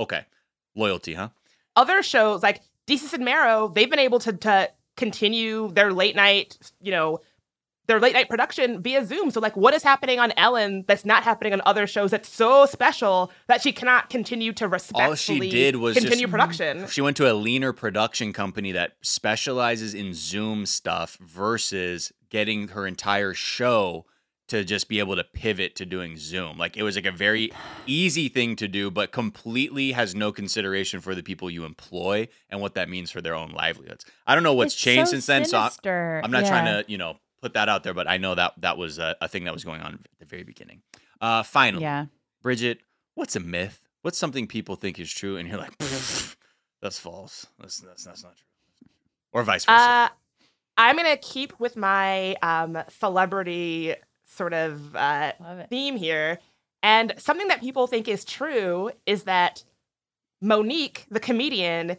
okay 0.00 0.24
loyalty 0.74 1.12
huh 1.12 1.28
other 1.76 2.02
shows 2.02 2.42
like 2.42 2.62
Desus 2.86 3.12
and 3.12 3.24
Mero, 3.24 3.68
they've 3.68 3.90
been 3.90 3.98
able 3.98 4.18
to, 4.20 4.32
to 4.32 4.70
continue 4.96 5.70
their 5.72 5.92
late 5.92 6.16
night, 6.16 6.58
you 6.80 6.90
know, 6.90 7.20
their 7.86 8.00
late 8.00 8.14
night 8.14 8.28
production 8.28 8.82
via 8.82 9.04
Zoom. 9.04 9.30
So, 9.30 9.40
like, 9.40 9.56
what 9.56 9.74
is 9.74 9.82
happening 9.82 10.18
on 10.18 10.32
Ellen 10.36 10.84
that's 10.88 11.04
not 11.04 11.22
happening 11.22 11.52
on 11.52 11.60
other 11.66 11.86
shows 11.86 12.10
that's 12.10 12.28
so 12.28 12.66
special 12.66 13.30
that 13.46 13.62
she 13.62 13.72
cannot 13.72 14.08
continue 14.08 14.52
to 14.54 14.68
respectfully 14.68 15.08
all 15.08 15.14
she 15.14 15.50
did 15.50 15.76
was 15.76 15.94
continue 15.94 16.22
just, 16.26 16.30
production? 16.30 16.86
She 16.88 17.02
went 17.02 17.16
to 17.18 17.30
a 17.30 17.34
leaner 17.34 17.72
production 17.72 18.32
company 18.32 18.72
that 18.72 18.92
specializes 19.02 19.92
in 19.92 20.14
Zoom 20.14 20.64
stuff 20.66 21.18
versus 21.20 22.12
getting 22.30 22.68
her 22.68 22.86
entire 22.86 23.34
show 23.34 24.06
to 24.48 24.64
just 24.64 24.88
be 24.88 24.98
able 24.98 25.16
to 25.16 25.24
pivot 25.24 25.74
to 25.76 25.86
doing 25.86 26.16
Zoom. 26.16 26.58
Like 26.58 26.76
it 26.76 26.82
was 26.82 26.96
like 26.96 27.06
a 27.06 27.10
very 27.12 27.50
easy 27.86 28.28
thing 28.28 28.56
to 28.56 28.68
do, 28.68 28.90
but 28.90 29.10
completely 29.12 29.92
has 29.92 30.14
no 30.14 30.32
consideration 30.32 31.00
for 31.00 31.14
the 31.14 31.22
people 31.22 31.50
you 31.50 31.64
employ 31.64 32.28
and 32.50 32.60
what 32.60 32.74
that 32.74 32.88
means 32.88 33.10
for 33.10 33.20
their 33.22 33.34
own 33.34 33.50
livelihoods. 33.52 34.04
I 34.26 34.34
don't 34.34 34.44
know 34.44 34.54
what's 34.54 34.74
It's 34.74 34.82
changed 34.82 35.08
so 35.08 35.12
since 35.12 35.26
then, 35.26 35.44
so 35.46 35.58
I'm, 35.58 36.30
not 36.30 36.42
Yeah. 36.44 36.48
trying 36.48 36.64
to, 36.66 36.84
you 36.90 36.98
know, 36.98 37.18
put 37.40 37.54
that 37.54 37.68
out 37.68 37.84
there, 37.84 37.94
but 37.94 38.08
I 38.08 38.18
know 38.18 38.34
that 38.34 38.52
that 38.58 38.76
was 38.76 38.98
a, 38.98 39.16
a 39.20 39.28
thing 39.28 39.44
that 39.44 39.54
was 39.54 39.64
going 39.64 39.80
on 39.80 39.94
at 39.94 40.18
the 40.18 40.26
very 40.26 40.44
beginning. 40.44 40.82
Uh, 41.20 41.42
finally, 41.42 41.82
yeah 41.82 42.06
Bridget, 42.42 42.80
what's 43.14 43.34
a 43.36 43.40
myth? 43.40 43.80
What's 44.02 44.18
something 44.18 44.46
people 44.46 44.76
think 44.76 44.98
is 44.98 45.10
true, 45.10 45.38
and 45.38 45.48
you're 45.48 45.56
like, 45.56 45.72
that's 46.82 46.98
false. 46.98 47.46
That's 47.58 47.78
that's 47.78 48.04
that's 48.04 48.22
not 48.22 48.36
true, 48.36 48.88
or 49.32 49.42
vice 49.42 49.64
versa. 49.64 49.82
Uh, 49.82 50.08
I'm 50.76 50.96
going 50.96 51.08
to 51.08 51.16
keep 51.16 51.58
with 51.58 51.76
my 51.76 52.34
um, 52.42 52.82
celebrity 52.88 53.94
sort 54.34 54.52
of 54.52 54.94
uh, 54.96 55.32
theme 55.68 55.96
here. 55.96 56.38
And 56.82 57.14
something 57.16 57.48
that 57.48 57.60
people 57.60 57.86
think 57.86 58.08
is 58.08 58.24
true 58.24 58.90
is 59.06 59.24
that 59.24 59.64
Mo'Nique, 60.42 61.06
the 61.10 61.20
comedian, 61.20 61.96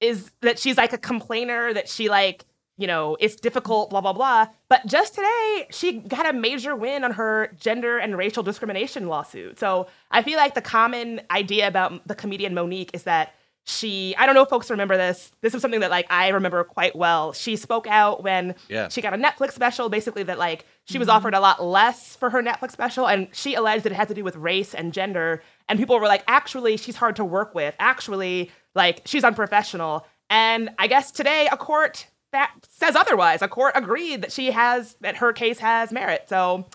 is 0.00 0.30
that 0.42 0.58
she's 0.58 0.76
like 0.76 0.92
a 0.92 0.98
complainer, 0.98 1.72
that 1.72 1.88
she 1.88 2.08
like, 2.08 2.44
you 2.76 2.86
know, 2.86 3.16
it's 3.20 3.36
difficult, 3.36 3.90
blah, 3.90 4.00
blah, 4.00 4.12
blah. 4.12 4.46
But 4.68 4.86
just 4.86 5.14
today, 5.14 5.66
she 5.70 5.92
got 5.92 6.28
a 6.28 6.32
major 6.32 6.74
win 6.76 7.04
on 7.04 7.12
her 7.12 7.52
gender 7.58 7.98
and 7.98 8.16
racial 8.16 8.42
discrimination 8.42 9.08
lawsuit. 9.08 9.58
So 9.58 9.86
I 10.10 10.22
feel 10.22 10.36
like 10.36 10.54
the 10.54 10.60
common 10.60 11.20
idea 11.30 11.68
about 11.68 12.06
the 12.06 12.14
comedian 12.14 12.54
Mo'Nique 12.54 12.90
is 12.92 13.04
that 13.04 13.34
she, 13.66 14.14
I 14.16 14.26
don't 14.26 14.34
know 14.34 14.42
if 14.42 14.50
folks 14.50 14.70
remember 14.70 14.96
this. 14.96 15.32
This 15.40 15.54
is 15.54 15.62
something 15.62 15.80
that 15.80 15.90
like 15.90 16.06
I 16.10 16.28
remember 16.28 16.62
quite 16.64 16.94
well. 16.94 17.32
She 17.32 17.56
spoke 17.56 17.86
out 17.86 18.22
when 18.22 18.54
Yeah. 18.68 18.88
she 18.88 19.00
got 19.00 19.14
a 19.14 19.16
Netflix 19.16 19.52
special, 19.52 19.88
basically 19.88 20.22
that 20.24 20.38
like 20.38 20.66
she 20.84 20.98
was 20.98 21.08
mm-hmm. 21.08 21.16
offered 21.16 21.34
a 21.34 21.40
lot 21.40 21.62
less 21.62 22.14
for 22.16 22.28
her 22.30 22.42
Netflix 22.42 22.72
special, 22.72 23.08
and 23.08 23.28
she 23.32 23.54
alleged 23.54 23.84
that 23.84 23.92
it 23.92 23.94
had 23.94 24.08
to 24.08 24.14
do 24.14 24.22
with 24.22 24.36
race 24.36 24.74
and 24.74 24.92
gender. 24.92 25.42
And 25.68 25.78
people 25.78 25.98
were 25.98 26.06
like, 26.06 26.24
actually, 26.28 26.76
she's 26.76 26.96
hard 26.96 27.16
to 27.16 27.24
work 27.24 27.54
with. 27.54 27.74
Actually, 27.78 28.50
like 28.74 29.00
she's 29.06 29.24
unprofessional. 29.24 30.06
And 30.28 30.70
I 30.78 30.86
guess 30.86 31.10
today 31.10 31.48
a 31.50 31.56
court 31.56 32.06
that 32.32 32.52
says 32.68 32.96
otherwise. 32.96 33.40
A 33.40 33.48
court 33.48 33.72
agreed 33.76 34.22
that 34.22 34.32
she 34.32 34.50
has 34.50 34.96
that 35.00 35.16
her 35.16 35.32
case 35.32 35.58
has 35.60 35.90
merit. 35.90 36.26
So 36.28 36.66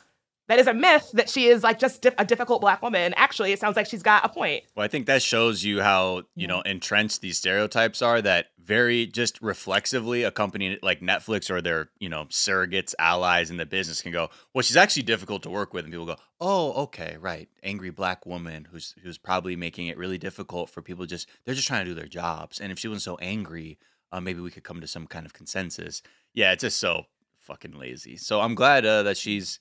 that 0.50 0.60
is 0.60 0.68
a 0.68 0.74
myth 0.74 1.10
that 1.14 1.30
she 1.30 1.48
is 1.48 1.64
like 1.64 1.80
just 1.80 2.02
di- 2.02 2.12
a 2.18 2.26
difficult 2.26 2.60
black 2.60 2.82
woman. 2.82 3.14
Actually, 3.16 3.54
it 3.54 3.60
sounds 3.60 3.78
like 3.78 3.88
she's 3.88 4.04
got 4.04 4.26
a 4.26 4.30
point. 4.30 4.64
Well, 4.76 4.84
I 4.84 4.90
think 4.90 5.06
that 5.06 5.22
shows 5.22 5.64
you 5.64 5.82
how, 5.82 6.24
you 6.36 6.48
know, 6.48 6.60
entrenched 6.62 7.22
these 7.22 7.38
stereotypes 7.38 8.02
are 8.02 8.22
that 8.24 8.48
very 8.60 9.06
just 9.06 9.42
reflexively 9.42 10.24
a 10.24 10.32
company 10.32 10.78
like 10.82 11.00
Netflix 11.02 11.50
or 11.50 11.62
their, 11.62 11.90
you 12.00 12.10
know, 12.10 12.26
surrogates, 12.26 12.94
allies 13.00 13.50
in 13.50 13.58
the 13.58 13.66
business 13.66 14.02
can 14.02 14.12
go, 14.12 14.30
well, 14.54 14.62
she's 14.62 14.78
actually 14.78 15.04
difficult 15.04 15.44
to 15.44 15.50
work 15.50 15.74
with. 15.74 15.86
And 15.86 15.94
people 15.94 16.06
go, 16.06 16.18
oh, 16.42 16.74
okay, 16.84 17.16
right. 17.20 17.48
Angry 17.64 17.92
black 17.92 18.26
woman 18.26 18.68
who's 18.72 18.96
who's 19.04 19.18
probably 19.18 19.56
making 19.56 19.88
it 19.88 19.98
really 19.98 20.18
difficult 20.18 20.70
for 20.70 20.82
people 20.82 21.06
just, 21.06 21.30
they're 21.46 21.56
just 21.56 21.68
trying 21.68 21.86
to 21.86 21.92
do 21.92 21.96
their 21.96 22.08
jobs. 22.08 22.60
And 22.60 22.72
if 22.72 22.80
she 22.80 22.88
wasn't 22.88 23.04
so 23.04 23.18
angry, 23.22 23.78
uh, 24.12 24.20
maybe 24.20 24.42
we 24.42 24.52
could 24.52 24.64
come 24.64 24.82
to 24.82 24.88
some 24.88 25.06
kind 25.06 25.26
of 25.26 25.34
consensus. 25.34 26.02
Yeah, 26.34 26.52
it's 26.52 26.62
just 26.62 26.78
so 26.78 27.04
fucking 27.38 27.78
lazy. 27.78 28.18
So 28.18 28.42
I'm 28.42 28.56
glad 28.56 28.86
uh, 28.86 29.04
that 29.04 29.18
she's, 29.18 29.60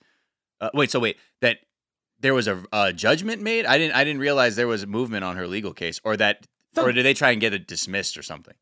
uh, 0.61 0.71
wait, 0.75 0.91
so 0.91 0.99
wait, 1.01 1.17
that 1.41 1.59
there 2.21 2.35
was 2.35 2.49
a, 2.49 2.63
a 2.73 2.93
judgment 2.93 3.43
made. 3.43 3.65
I 3.67 3.79
didn't. 3.79 3.95
I 3.95 4.05
didn't 4.05 4.21
realize 4.21 4.57
there 4.57 4.67
was 4.69 4.83
a 4.83 4.87
movement 4.87 5.25
on 5.25 5.37
her 5.37 5.47
legal 5.47 5.73
case, 5.73 6.01
or 6.05 6.17
that, 6.17 6.47
So- 6.75 6.85
or 6.87 6.93
did 6.93 7.05
they 7.05 7.15
try 7.15 7.31
and 7.31 7.41
get 7.41 7.53
it 7.55 7.67
dismissed 7.67 8.17
or 8.19 8.23
something? 8.23 8.55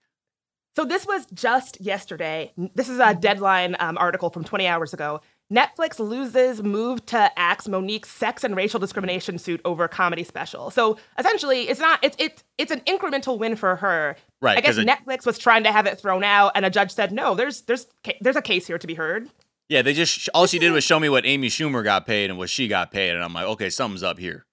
So 0.74 0.84
this 0.84 1.06
was 1.06 1.24
just 1.32 1.80
yesterday. 1.80 2.52
This 2.74 2.90
is 2.90 2.98
a 2.98 3.14
deadline 3.14 3.76
um, 3.78 3.96
article 3.96 4.28
from 4.28 4.44
20 4.44 4.66
hours 4.66 4.92
ago. 4.92 5.22
Netflix 5.50 5.98
loses 5.98 6.62
move 6.62 7.06
to 7.06 7.30
axe 7.38 7.66
Mo'Nique's 7.66 8.10
sex 8.10 8.44
and 8.44 8.54
racial 8.54 8.78
discrimination 8.78 9.38
suit 9.38 9.62
over 9.64 9.88
comedy 9.88 10.22
special. 10.22 10.70
So 10.70 10.98
essentially, 11.18 11.62
it's 11.70 11.80
not 11.80 12.00
it's 12.02 12.16
it's 12.18 12.44
it's 12.58 12.70
an 12.72 12.80
incremental 12.80 13.38
win 13.38 13.56
for 13.56 13.76
her. 13.76 14.16
Right, 14.42 14.58
I 14.58 14.60
guess 14.60 14.74
'cause 14.74 14.78
it- 14.78 14.86
Netflix 14.88 15.24
was 15.24 15.38
trying 15.38 15.62
to 15.64 15.72
have 15.72 15.86
it 15.86 15.98
thrown 15.98 16.24
out, 16.24 16.52
and 16.56 16.66
a 16.66 16.70
judge 16.70 16.90
said 16.90 17.10
no. 17.10 17.34
There's 17.34 17.62
there's 17.62 17.86
there's 18.20 18.36
a 18.36 18.42
case 18.42 18.66
here 18.66 18.76
to 18.76 18.86
be 18.86 18.94
heard. 18.94 19.30
Yeah, 19.68 19.82
they 19.82 19.92
just 19.94 20.28
all 20.32 20.46
she 20.46 20.58
did 20.58 20.70
was 20.72 20.84
show 20.84 21.00
me 21.00 21.08
what 21.08 21.26
Amy 21.26 21.48
Schumer 21.48 21.82
got 21.82 22.06
paid 22.06 22.30
and 22.30 22.38
what 22.38 22.50
she 22.50 22.68
got 22.68 22.90
paid, 22.92 23.10
and 23.10 23.22
I'm 23.22 23.32
like, 23.32 23.46
okay, 23.46 23.70
something's 23.70 24.02
up 24.02 24.18
here. 24.18 24.46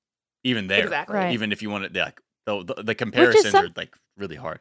Even 0.43 0.67
there, 0.67 0.83
Exactly. 0.83 1.15
Right. 1.15 1.33
even 1.33 1.51
if 1.51 1.61
you 1.61 1.69
want 1.69 1.93
to, 1.93 1.99
like, 2.01 2.19
the, 2.45 2.63
the, 2.63 2.83
the 2.83 2.95
comparisons 2.95 3.51
some- 3.51 3.65
are 3.65 3.69
like 3.77 3.95
really 4.17 4.35
hard 4.35 4.59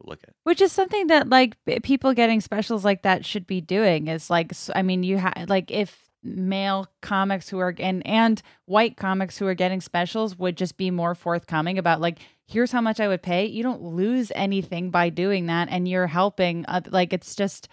to 0.00 0.08
look 0.08 0.20
at. 0.22 0.34
Which 0.44 0.60
is 0.60 0.72
something 0.72 1.08
that 1.08 1.28
like 1.28 1.56
people 1.82 2.14
getting 2.14 2.40
specials 2.40 2.84
like 2.84 3.02
that 3.02 3.26
should 3.26 3.46
be 3.46 3.60
doing. 3.60 4.06
Is 4.08 4.30
like, 4.30 4.52
I 4.74 4.82
mean, 4.82 5.02
you 5.02 5.18
have 5.18 5.46
like 5.48 5.70
if 5.70 6.08
male 6.22 6.88
comics 7.02 7.48
who 7.48 7.58
are 7.58 7.74
and 7.78 8.06
and 8.06 8.40
white 8.64 8.96
comics 8.96 9.36
who 9.38 9.46
are 9.46 9.54
getting 9.54 9.80
specials 9.80 10.38
would 10.38 10.56
just 10.56 10.76
be 10.76 10.90
more 10.90 11.14
forthcoming 11.14 11.76
about 11.76 12.00
like, 12.00 12.20
here's 12.46 12.72
how 12.72 12.80
much 12.80 13.00
I 13.00 13.08
would 13.08 13.22
pay. 13.22 13.46
You 13.46 13.62
don't 13.62 13.82
lose 13.82 14.32
anything 14.34 14.90
by 14.90 15.10
doing 15.10 15.46
that, 15.46 15.68
and 15.70 15.86
you're 15.88 16.06
helping. 16.06 16.64
Uh, 16.66 16.82
like, 16.88 17.12
it's 17.12 17.34
just. 17.34 17.68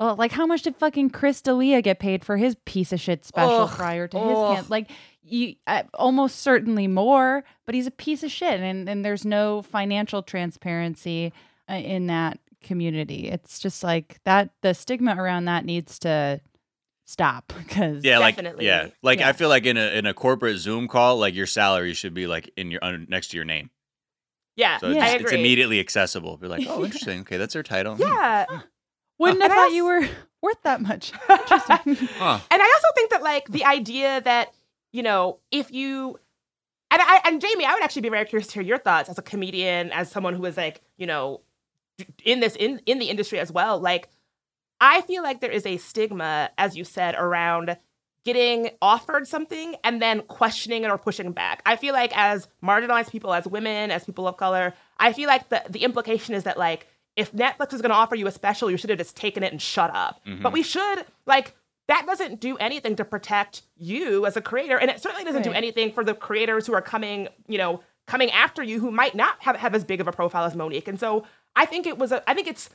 Well, 0.00 0.16
like 0.16 0.32
how 0.32 0.46
much 0.46 0.62
did 0.62 0.76
fucking 0.76 1.10
Chris 1.10 1.42
D'Elia 1.42 1.82
get 1.82 1.98
paid 2.00 2.24
for 2.24 2.38
his 2.38 2.56
piece 2.64 2.90
of 2.92 3.00
shit 3.00 3.24
special 3.24 3.60
Ugh, 3.64 3.70
prior 3.70 4.08
to 4.08 4.18
his 4.18 4.38
ugh. 4.38 4.56
camp? 4.56 4.70
Like, 4.70 4.90
you 5.22 5.56
uh, 5.66 5.82
almost 5.94 6.38
certainly 6.40 6.88
more, 6.88 7.44
but 7.66 7.74
he's 7.74 7.86
a 7.86 7.90
piece 7.92 8.22
of 8.22 8.30
shit, 8.30 8.58
and 8.60 8.88
and 8.88 9.04
there's 9.04 9.24
no 9.26 9.60
financial 9.62 10.22
transparency 10.22 11.32
uh, 11.70 11.74
in 11.74 12.06
that 12.06 12.38
community. 12.62 13.28
It's 13.28 13.58
just 13.60 13.84
like 13.84 14.18
that. 14.24 14.50
The 14.62 14.72
stigma 14.74 15.14
around 15.16 15.44
that 15.44 15.64
needs 15.66 15.98
to 16.00 16.40
stop 17.04 17.52
because 17.58 18.02
Yeah, 18.04 18.18
Definitely. 18.20 18.64
like 18.66 18.84
yeah, 18.86 18.88
like 19.02 19.18
Yeah. 19.20 19.28
I 19.28 19.32
feel 19.32 19.48
like 19.50 19.66
in 19.66 19.76
a 19.76 19.96
in 19.98 20.06
a 20.06 20.14
corporate 20.14 20.56
Zoom 20.58 20.88
call, 20.88 21.18
like 21.18 21.34
your 21.34 21.46
salary 21.46 21.92
should 21.92 22.14
be 22.14 22.26
like 22.26 22.50
in 22.56 22.70
your 22.70 22.82
under, 22.82 23.04
next 23.08 23.28
to 23.32 23.36
your 23.36 23.44
name, 23.44 23.68
Yeah, 24.56 24.78
so 24.78 24.86
it's, 24.88 24.96
Yeah. 24.96 25.02
I 25.02 25.06
just- 25.08 25.16
agree. 25.16 25.24
it's 25.24 25.32
immediately 25.34 25.80
accessible. 25.80 26.38
You're 26.40 26.48
like, 26.50 26.66
oh, 26.68 26.84
interesting. 26.84 27.20
Okay, 27.20 27.36
that's 27.36 27.52
their 27.54 27.62
title. 27.62 27.96
Hmm. 28.00 28.56
Yeah, 29.20 29.32
wouldn't 29.32 29.42
have 29.42 29.50
And 29.52 29.60
I 29.60 29.62
thought 29.64 29.72
you 29.72 29.84
were 29.84 30.08
worth 30.42 30.62
that 30.64 30.80
much. 30.80 31.12
Interesting. 31.30 32.08
Huh. 32.18 32.40
And 32.50 32.62
I 32.62 32.72
also 32.74 32.88
think 32.94 33.10
that 33.10 33.22
like 33.22 33.48
the 33.48 33.64
idea 33.64 34.20
that 34.22 34.52
you 34.92 35.02
know 35.02 35.38
if 35.50 35.70
you 35.70 36.18
and 36.90 37.00
I 37.02 37.20
and 37.24 37.40
Jamie, 37.40 37.64
I 37.64 37.74
would 37.74 37.82
actually 37.82 38.02
be 38.02 38.08
very 38.08 38.24
curious 38.24 38.48
to 38.48 38.54
hear 38.54 38.62
your 38.62 38.78
thoughts 38.78 39.08
as 39.08 39.18
a 39.18 39.22
comedian, 39.22 39.90
as 39.92 40.10
someone 40.10 40.34
who 40.34 40.44
is 40.44 40.56
like 40.56 40.80
you 40.96 41.06
know 41.06 41.42
in 42.24 42.40
this 42.40 42.56
in 42.56 42.80
in 42.86 42.98
the 42.98 43.10
industry 43.10 43.38
as 43.38 43.52
well. 43.52 43.78
Like 43.78 44.08
I 44.80 45.02
feel 45.02 45.22
like 45.22 45.40
there 45.40 45.50
is 45.50 45.66
a 45.66 45.76
stigma, 45.76 46.50
as 46.56 46.76
you 46.76 46.84
said, 46.84 47.14
around 47.14 47.76
getting 48.24 48.70
offered 48.82 49.26
something 49.26 49.76
and 49.84 50.00
then 50.00 50.22
questioning 50.22 50.84
it 50.84 50.90
or 50.90 50.98
pushing 50.98 51.32
back. 51.32 51.62
I 51.64 51.76
feel 51.76 51.94
like 51.94 52.16
as 52.16 52.48
marginalized 52.62 53.10
people, 53.10 53.32
as 53.32 53.46
women, 53.46 53.90
as 53.90 54.04
people 54.04 54.26
of 54.26 54.36
color, 54.36 54.74
I 54.98 55.12
feel 55.12 55.28
like 55.28 55.48
the 55.48 55.62
the 55.68 55.84
implication 55.84 56.34
is 56.34 56.44
that 56.44 56.58
like 56.58 56.86
if 57.16 57.32
Netflix 57.32 57.72
is 57.72 57.82
going 57.82 57.90
to 57.90 57.96
offer 57.96 58.14
you 58.14 58.26
a 58.26 58.30
special, 58.30 58.70
you 58.70 58.76
should 58.76 58.90
have 58.90 58.98
just 58.98 59.16
taken 59.16 59.42
it 59.42 59.52
and 59.52 59.60
shut 59.60 59.90
up. 59.94 60.20
But 60.24 60.30
mm-hmm. 60.30 60.52
we 60.52 60.62
should 60.62 61.04
like 61.26 61.54
that 61.88 62.06
doesn't 62.06 62.40
do 62.40 62.56
anything 62.58 62.94
to 62.96 63.04
protect 63.04 63.62
you 63.76 64.24
as 64.24 64.36
a 64.36 64.40
creator, 64.40 64.78
and 64.78 64.90
it 64.90 65.00
certainly 65.00 65.24
doesn't 65.24 65.42
do 65.42 65.52
anything 65.52 65.92
for 65.92 66.04
the 66.04 66.14
creators 66.14 66.66
who 66.66 66.72
are 66.72 66.82
coming, 66.82 67.28
you 67.48 67.58
know, 67.58 67.80
coming 68.06 68.30
after 68.30 68.62
you 68.62 68.80
who 68.80 68.90
might 68.90 69.14
not 69.14 69.36
have, 69.40 69.56
have 69.56 69.74
as 69.74 69.84
big 69.84 70.00
of 70.00 70.08
a 70.08 70.12
profile 70.12 70.44
as 70.44 70.54
Mo'Nique. 70.54 70.88
And 70.88 70.98
so 70.98 71.24
I 71.56 71.66
think 71.66 71.86
it 71.86 71.98
was 71.98 72.12
a 72.12 72.28
I 72.28 72.34
think 72.34 72.46
it's 72.46 72.70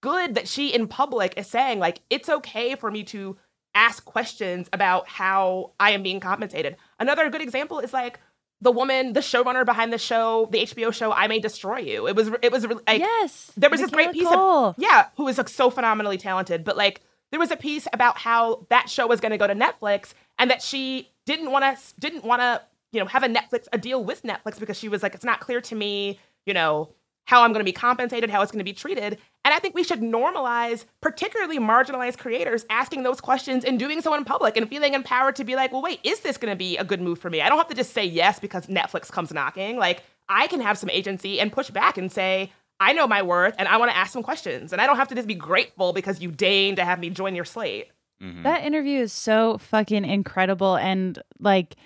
good 0.00 0.34
that 0.34 0.46
she 0.48 0.72
in 0.72 0.86
public 0.86 1.34
is 1.36 1.46
saying 1.46 1.78
like 1.78 2.00
it's 2.10 2.28
okay 2.28 2.74
for 2.76 2.90
me 2.90 3.02
to 3.04 3.36
ask 3.74 4.04
questions 4.04 4.68
about 4.72 5.06
how 5.08 5.72
I 5.78 5.90
am 5.90 6.02
being 6.02 6.20
compensated. 6.20 6.76
Another 6.98 7.28
good 7.30 7.42
example 7.42 7.78
is 7.78 7.92
like 7.92 8.20
the 8.60 8.70
woman, 8.70 9.12
the 9.12 9.20
showrunner 9.20 9.64
behind 9.64 9.92
the 9.92 9.98
show, 9.98 10.48
the 10.50 10.62
HBO 10.62 10.92
show 10.92 11.12
I 11.12 11.26
May 11.26 11.40
Destroy 11.40 11.78
You. 11.78 12.06
It 12.06 12.16
was 12.16 12.30
it 12.42 12.50
was 12.50 12.64
like 12.64 13.00
yes, 13.00 13.52
there 13.56 13.70
was 13.70 13.80
this 13.80 13.90
great 13.90 14.12
piece 14.12 14.28
Coel. 14.28 14.68
of 14.68 14.74
yeah, 14.78 15.08
who 15.16 15.28
is 15.28 15.38
like 15.38 15.48
so 15.48 15.70
phenomenally 15.70 16.18
talented, 16.18 16.64
but 16.64 16.76
like 16.76 17.02
there 17.30 17.40
was 17.40 17.50
a 17.50 17.56
piece 17.56 17.86
about 17.92 18.18
how 18.18 18.66
that 18.70 18.88
show 18.88 19.06
was 19.06 19.20
going 19.20 19.32
to 19.32 19.38
go 19.38 19.46
to 19.46 19.54
Netflix 19.54 20.14
and 20.38 20.50
that 20.50 20.62
she 20.62 21.10
didn't 21.26 21.50
want 21.50 21.64
to 21.64 22.00
didn't 22.00 22.24
want 22.24 22.40
to 22.40 22.62
you 22.92 23.00
know 23.00 23.06
have 23.06 23.22
a 23.22 23.28
Netflix 23.28 23.66
a 23.72 23.78
deal 23.78 24.02
with 24.02 24.22
Netflix 24.22 24.58
because 24.58 24.78
she 24.78 24.88
was 24.88 25.02
like 25.02 25.14
it's 25.14 25.24
not 25.24 25.40
clear 25.40 25.60
to 25.60 25.74
me 25.74 26.18
you 26.46 26.54
know 26.54 26.88
how 27.26 27.42
I'm 27.42 27.52
going 27.52 27.60
to 27.60 27.64
be 27.64 27.72
compensated, 27.72 28.30
how 28.30 28.40
it's 28.40 28.50
going 28.50 28.60
to 28.60 28.64
be 28.64 28.72
treated. 28.72 29.18
And 29.44 29.52
I 29.54 29.58
think 29.58 29.74
we 29.74 29.84
should 29.84 30.00
normalize, 30.00 30.84
particularly 31.00 31.58
marginalized 31.58 32.18
creators, 32.18 32.64
asking 32.70 33.02
those 33.02 33.20
questions 33.20 33.64
and 33.64 33.78
doing 33.78 34.00
so 34.00 34.14
in 34.14 34.24
public 34.24 34.56
and 34.56 34.68
feeling 34.68 34.94
empowered 34.94 35.36
to 35.36 35.44
be 35.44 35.54
like, 35.54 35.72
well, 35.72 35.82
wait, 35.82 36.00
is 36.02 36.20
this 36.20 36.36
going 36.36 36.52
to 36.52 36.56
be 36.56 36.76
a 36.76 36.84
good 36.84 37.00
move 37.00 37.18
for 37.18 37.28
me? 37.28 37.42
I 37.42 37.48
don't 37.48 37.58
have 37.58 37.68
to 37.68 37.74
just 37.74 37.92
say 37.92 38.04
yes 38.04 38.38
because 38.38 38.66
Netflix 38.66 39.10
comes 39.10 39.32
knocking. 39.32 39.76
Like, 39.76 40.02
I 40.28 40.46
can 40.46 40.60
have 40.60 40.78
some 40.78 40.90
agency 40.90 41.38
and 41.40 41.52
push 41.52 41.70
back 41.70 41.98
and 41.98 42.10
say, 42.10 42.52
I 42.80 42.92
know 42.92 43.06
my 43.06 43.22
worth 43.22 43.54
and 43.58 43.68
I 43.68 43.76
want 43.76 43.90
to 43.90 43.96
ask 43.96 44.12
some 44.12 44.22
questions. 44.22 44.72
And 44.72 44.80
I 44.80 44.86
don't 44.86 44.96
have 44.96 45.08
to 45.08 45.14
just 45.14 45.28
be 45.28 45.34
grateful 45.34 45.92
because 45.92 46.20
you 46.20 46.30
deign 46.30 46.76
to 46.76 46.84
have 46.84 46.98
me 46.98 47.10
join 47.10 47.34
your 47.34 47.44
slate. 47.44 47.88
Mhm. 48.22 48.42
That 48.44 48.64
interview 48.64 49.00
is 49.00 49.12
so 49.12 49.58
fucking 49.58 50.04
incredible 50.04 50.76
and 50.76 51.20
like 51.38 51.76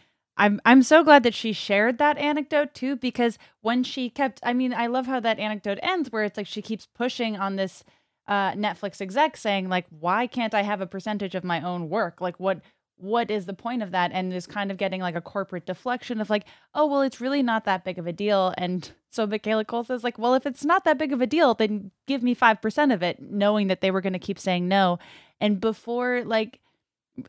I'm 0.41 0.59
I'm 0.65 0.83
so 0.83 1.05
glad 1.05 1.23
that 1.25 1.35
she 1.35 1.53
shared 1.53 1.99
that 1.99 2.17
anecdote 2.17 2.73
too 2.73 2.97
because 2.97 3.39
when 3.61 3.85
she 3.85 4.09
kept 4.09 4.41
I 4.43 4.55
mean 4.55 4.73
I 4.73 4.87
love 4.87 5.07
how 5.07 5.21
that 5.21 5.39
anecdote 5.39 5.79
ends 5.83 6.11
where 6.11 6.25
it's 6.25 6.39
like 6.39 6.47
she 6.47 6.63
keeps 6.63 6.87
pushing 6.87 7.37
on 7.37 7.57
this 7.57 7.85
uh 8.27 8.53
Netflix 8.53 9.03
exec 9.03 9.37
saying 9.37 9.69
like 9.69 9.85
why 9.91 10.27
can't 10.27 10.55
I 10.55 10.63
have 10.63 10.81
a 10.81 10.87
percentage 10.87 11.35
of 11.35 11.45
my 11.45 11.61
own 11.61 11.91
work? 11.91 12.23
Like 12.23 12.41
what 12.41 12.63
what 12.97 13.31
is 13.31 13.45
the 13.45 13.53
point 13.53 13.83
of 13.83 13.91
that? 13.91 14.13
And 14.13 14.33
is 14.33 14.47
kind 14.47 14.71
of 14.71 14.79
getting 14.79 15.03
like 15.03 15.15
a 15.15 15.21
corporate 15.21 15.67
deflection 15.67 16.23
of 16.23 16.31
like 16.31 16.47
oh 16.75 16.87
well 16.87 17.03
it's 17.03 17.21
really 17.21 17.43
not 17.43 17.67
that 17.67 17.85
big 17.85 17.99
of 17.99 18.07
a 18.07 18.13
deal. 18.13 18.55
And 18.57 18.91
so 19.11 19.27
Michaela 19.27 19.67
Coel 19.67 19.85
says 19.85 20.03
like 20.03 20.19
well 20.19 20.33
if 20.33 20.47
it's 20.47 20.65
not 20.65 20.85
that 20.85 20.97
big 20.97 21.13
of 21.13 21.21
a 21.21 21.27
deal 21.27 21.53
then 21.53 21.91
give 22.07 22.23
me 22.23 22.35
5% 22.35 22.95
of 22.95 23.03
it 23.03 23.21
knowing 23.21 23.67
that 23.67 23.83
they 23.83 23.91
were 23.91 24.01
going 24.01 24.15
to 24.15 24.19
keep 24.19 24.39
saying 24.39 24.69
no. 24.69 24.99
And 25.39 25.61
before 25.61 26.23
like 26.25 26.61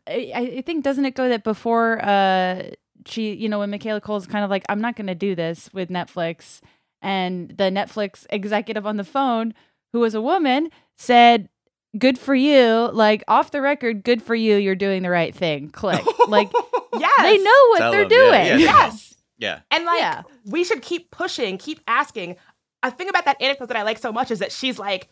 I, 0.06 0.32
I 0.56 0.62
think 0.62 0.82
doesn't 0.82 1.04
it 1.04 1.14
go 1.14 1.28
that 1.28 1.44
before 1.44 2.02
uh 2.02 2.70
she 3.06 3.34
you 3.34 3.48
know 3.48 3.58
when 3.60 3.70
Michaela 3.70 4.00
Coel's 4.00 4.26
kind 4.26 4.44
of 4.44 4.50
like 4.50 4.64
I'm 4.68 4.80
not 4.80 4.96
going 4.96 5.06
to 5.08 5.14
do 5.14 5.34
this 5.34 5.70
with 5.72 5.88
Netflix 5.90 6.60
and 7.00 7.50
the 7.50 7.64
Netflix 7.64 8.26
executive 8.30 8.86
on 8.86 8.96
the 8.96 9.04
phone 9.04 9.54
who 9.92 10.00
was 10.00 10.14
a 10.14 10.20
woman 10.22 10.70
said 10.96 11.48
good 11.98 12.18
for 12.18 12.34
you 12.34 12.88
like 12.92 13.22
off 13.28 13.50
the 13.50 13.60
record 13.60 14.02
good 14.04 14.22
for 14.22 14.34
you 14.34 14.56
you're 14.56 14.74
doing 14.74 15.02
the 15.02 15.10
right 15.10 15.34
thing 15.34 15.68
click 15.70 16.02
like 16.28 16.50
Yes. 16.98 17.12
they 17.22 17.38
know 17.38 17.66
what 17.70 17.78
Tell 17.78 17.90
they're 17.92 18.08
them, 18.08 18.10
yeah, 18.18 18.48
doing 18.48 18.60
yeah. 18.60 18.86
Yes. 18.86 19.14
Yeah. 19.38 19.60
And 19.70 19.84
like, 19.86 19.98
Yeah. 20.00 20.22
we 20.44 20.62
should 20.62 20.82
keep 20.82 21.10
pushing, 21.10 21.56
keep 21.58 21.80
asking. 21.88 22.36
A 22.82 22.90
thing 22.90 23.08
about 23.08 23.24
that 23.24 23.40
anecdote 23.40 23.66
that 23.68 23.76
I 23.76 23.82
like 23.82 23.98
so 23.98 24.12
much 24.12 24.30
is 24.30 24.40
that 24.40 24.52
she's 24.52 24.78
like, 24.78 25.08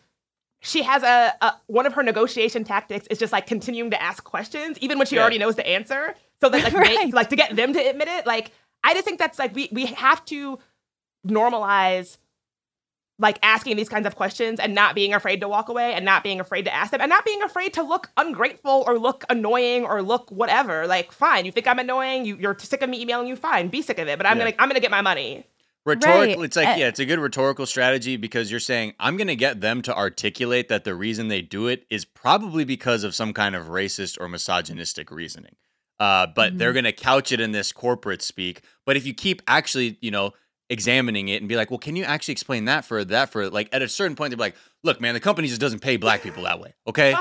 she 0.61 0.83
has 0.83 1.01
a, 1.03 1.33
a 1.41 1.53
one 1.67 1.85
of 1.87 1.93
her 1.93 2.03
negotiation 2.03 2.63
tactics 2.63 3.07
is 3.07 3.17
just 3.17 3.33
like 3.33 3.47
continuing 3.47 3.89
to 3.91 4.01
ask 4.01 4.23
questions, 4.23 4.77
even 4.79 4.99
when 4.99 5.07
she 5.07 5.15
Yeah. 5.15 5.21
already 5.23 5.39
knows 5.39 5.55
the 5.55 5.67
answer. 5.67 6.13
So 6.41 6.49
that 6.49 6.63
like, 6.63 6.73
Right. 6.87 6.97
they, 7.05 7.11
like 7.11 7.29
to 7.29 7.35
get 7.35 7.55
them 7.55 7.73
to 7.73 7.79
admit 7.79 8.07
it. 8.07 8.25
Like, 8.25 8.51
I 8.83 8.93
just 8.93 9.05
think 9.05 9.19
that's 9.19 9.37
like 9.39 9.53
we 9.55 9.69
we 9.71 9.85
have 9.87 10.23
to 10.25 10.57
normalize 11.27 12.17
like 13.19 13.37
asking 13.43 13.77
these 13.77 13.89
kinds 13.89 14.07
of 14.07 14.15
questions 14.15 14.59
and 14.59 14.73
not 14.73 14.95
being 14.95 15.13
afraid 15.13 15.41
to 15.41 15.47
walk 15.47 15.69
away 15.69 15.93
and 15.93 16.03
not 16.03 16.23
being 16.23 16.39
afraid 16.39 16.65
to 16.65 16.73
ask 16.73 16.89
them 16.89 17.01
and 17.01 17.09
not 17.09 17.23
being 17.23 17.43
afraid 17.43 17.71
to 17.75 17.83
look 17.83 18.09
ungrateful 18.17 18.83
or 18.87 18.97
look 18.97 19.23
annoying 19.29 19.85
or 19.85 20.01
look 20.01 20.31
whatever. 20.31 20.87
Like, 20.87 21.11
fine, 21.11 21.45
you 21.45 21.51
think 21.51 21.67
I'm 21.67 21.77
annoying, 21.77 22.25
you, 22.25 22.35
you're 22.37 22.57
sick 22.57 22.81
of 22.81 22.89
me 22.89 22.99
emailing 23.01 23.27
you, 23.27 23.35
fine, 23.35 23.67
be 23.67 23.83
sick 23.83 23.99
of 23.99 24.07
it. 24.07 24.17
But 24.17 24.25
I'm 24.25 24.37
Yeah. 24.39 24.45
gonna 24.45 24.55
I'm 24.57 24.69
gonna 24.69 24.79
get 24.79 24.89
my 24.91 25.01
money. 25.01 25.45
Rhetorical, 25.85 26.41
Right. 26.41 26.45
it's 26.45 26.55
like 26.55 26.69
Uh, 26.69 26.75
yeah, 26.77 26.87
it's 26.87 26.99
a 26.99 27.05
good 27.05 27.19
rhetorical 27.19 27.65
strategy 27.67 28.15
because 28.17 28.49
you're 28.51 28.59
saying 28.59 28.93
I'm 28.99 29.17
going 29.17 29.27
to 29.27 29.35
get 29.35 29.61
them 29.61 29.81
to 29.83 29.95
articulate 29.97 30.67
that 30.69 30.83
the 30.83 30.93
reason 30.93 31.27
they 31.27 31.41
do 31.41 31.65
it 31.65 31.85
is 31.89 32.05
probably 32.05 32.63
because 32.63 33.03
of 33.03 33.15
some 33.15 33.33
kind 33.33 33.55
of 33.55 33.65
racist 33.65 34.15
or 34.21 34.27
misogynistic 34.29 35.09
reasoning. 35.09 35.55
Uh, 36.01 36.25
but 36.35 36.57
they're 36.57 36.71
Mhm. 36.71 36.73
going 36.73 36.83
to 36.85 36.91
couch 36.91 37.31
it 37.31 37.39
in 37.39 37.51
this 37.51 37.71
corporate 37.71 38.23
speak. 38.23 38.61
But 38.87 38.97
if 38.97 39.05
you 39.05 39.13
keep 39.13 39.39
actually, 39.47 39.99
you 40.01 40.09
know, 40.09 40.33
examining 40.67 41.27
it 41.27 41.41
and 41.41 41.47
be 41.47 41.55
like, 41.55 41.69
well, 41.69 41.77
can 41.77 41.95
you 41.95 42.03
actually 42.03 42.31
explain 42.31 42.65
that 42.65 42.83
for 42.85 43.03
that 43.05 43.31
for 43.31 43.49
like 43.51 43.69
at 43.71 43.81
a 43.83 43.87
certain 43.87 44.15
point 44.15 44.31
they're 44.31 44.37
like, 44.39 44.55
look, 44.83 44.99
man, 44.99 45.13
the 45.13 45.19
company 45.19 45.47
just 45.47 45.61
doesn't 45.61 45.81
pay 45.81 45.97
black 45.97 46.23
people 46.23 46.43
that 46.43 46.59
way. 46.59 46.73
Okay. 46.87 47.15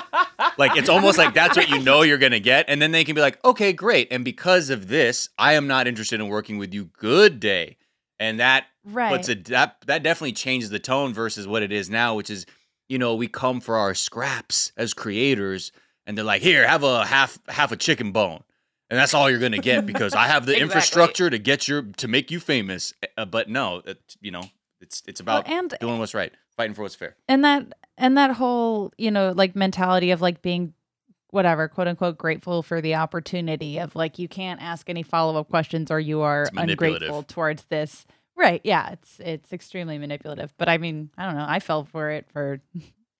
like 0.57 0.75
it's 0.77 0.89
almost 0.89 1.19
like 1.19 1.35
that's 1.35 1.57
what 1.59 1.69
you 1.69 1.79
know 1.89 2.01
you're 2.03 2.17
gonna 2.17 2.41
get. 2.41 2.65
And 2.69 2.81
then 2.81 2.91
they 2.93 3.05
can 3.05 3.15
be 3.15 3.21
like, 3.21 3.39
okay, 3.45 3.73
great. 3.75 4.09
And 4.11 4.25
because 4.25 4.71
of 4.71 4.89
this, 4.89 5.29
I 5.37 5.55
am 5.55 5.67
not 5.67 5.87
interested 5.87 6.19
in 6.21 6.29
working 6.29 6.57
with 6.59 6.73
you. 6.73 6.87
Good 6.87 7.39
day. 7.39 7.77
And 8.19 8.41
that 8.41 8.67
Right. 8.85 9.11
puts 9.11 9.29
a 9.29 9.35
that 9.35 9.77
that 9.87 10.03
definitely 10.03 10.33
changes 10.33 10.71
the 10.71 10.79
tone 10.79 11.13
versus 11.13 11.47
what 11.47 11.63
it 11.63 11.71
is 11.73 11.91
now, 11.91 12.15
which 12.15 12.31
is, 12.31 12.47
you 12.89 12.99
know, 12.99 13.15
we 13.15 13.27
come 13.29 13.61
for 13.61 13.77
our 13.77 13.95
scraps 13.95 14.73
as 14.77 14.95
creators, 14.95 15.71
and 16.07 16.17
they're 16.17 16.25
like, 16.25 16.41
here, 16.41 16.67
have 16.67 16.83
a 16.83 17.05
half 17.05 17.39
half 17.49 17.73
a 17.73 17.77
chicken 17.77 18.11
bone. 18.13 18.43
And 18.91 18.99
that's 18.99 19.15
all 19.15 19.31
you're 19.31 19.39
gonna 19.39 19.59
get 19.59 19.87
because 19.93 20.15
I 20.15 20.27
have 20.27 20.47
the 20.47 20.53
Exactly. 20.53 20.63
infrastructure 20.63 21.31
to 21.31 21.39
get 21.39 21.69
your 21.69 21.83
to 21.83 22.09
make 22.09 22.31
you 22.31 22.41
famous. 22.41 22.93
Uh, 23.17 23.25
but 23.25 23.49
no, 23.49 23.83
it, 23.85 24.17
you 24.21 24.31
know, 24.33 24.43
it's 24.81 25.03
it's 25.07 25.23
Well, 25.23 25.39
about 25.39 25.49
and 25.49 25.75
doing 25.81 25.99
what's 25.99 26.13
right, 26.15 26.33
fighting 26.57 26.75
for 26.75 26.83
what's 26.83 26.95
fair. 26.97 27.15
and 27.29 27.45
that 27.45 27.73
and 27.97 28.19
that 28.19 28.33
whole 28.33 28.93
you 28.99 29.11
know 29.11 29.33
like 29.35 29.55
mentality 29.55 30.11
of 30.11 30.21
like 30.21 30.43
being 30.43 30.75
whatever 31.31 31.69
quote 31.69 31.87
unquote 31.87 32.19
grateful 32.19 32.63
for 32.65 32.81
the 32.81 32.97
opportunity 32.97 33.79
of 33.79 33.95
like 33.95 34.19
you 34.19 34.27
can't 34.27 34.61
ask 34.61 34.91
any 34.91 35.05
follow-up 35.05 35.49
questions 35.49 35.89
or 35.91 36.01
you 36.01 36.23
are 36.23 36.49
ungrateful 36.57 37.23
towards 37.23 37.63
this 37.67 38.05
right 38.37 38.61
yeah 38.65 38.91
it's 38.91 39.21
it's 39.21 39.53
extremely 39.53 39.97
manipulative 39.97 40.53
but 40.59 40.69
i 40.69 40.77
mean 40.77 41.09
i 41.17 41.25
don't 41.27 41.37
know 41.37 41.47
i 41.47 41.61
fell 41.61 41.85
for 41.85 42.11
it 42.11 42.27
for 42.33 42.61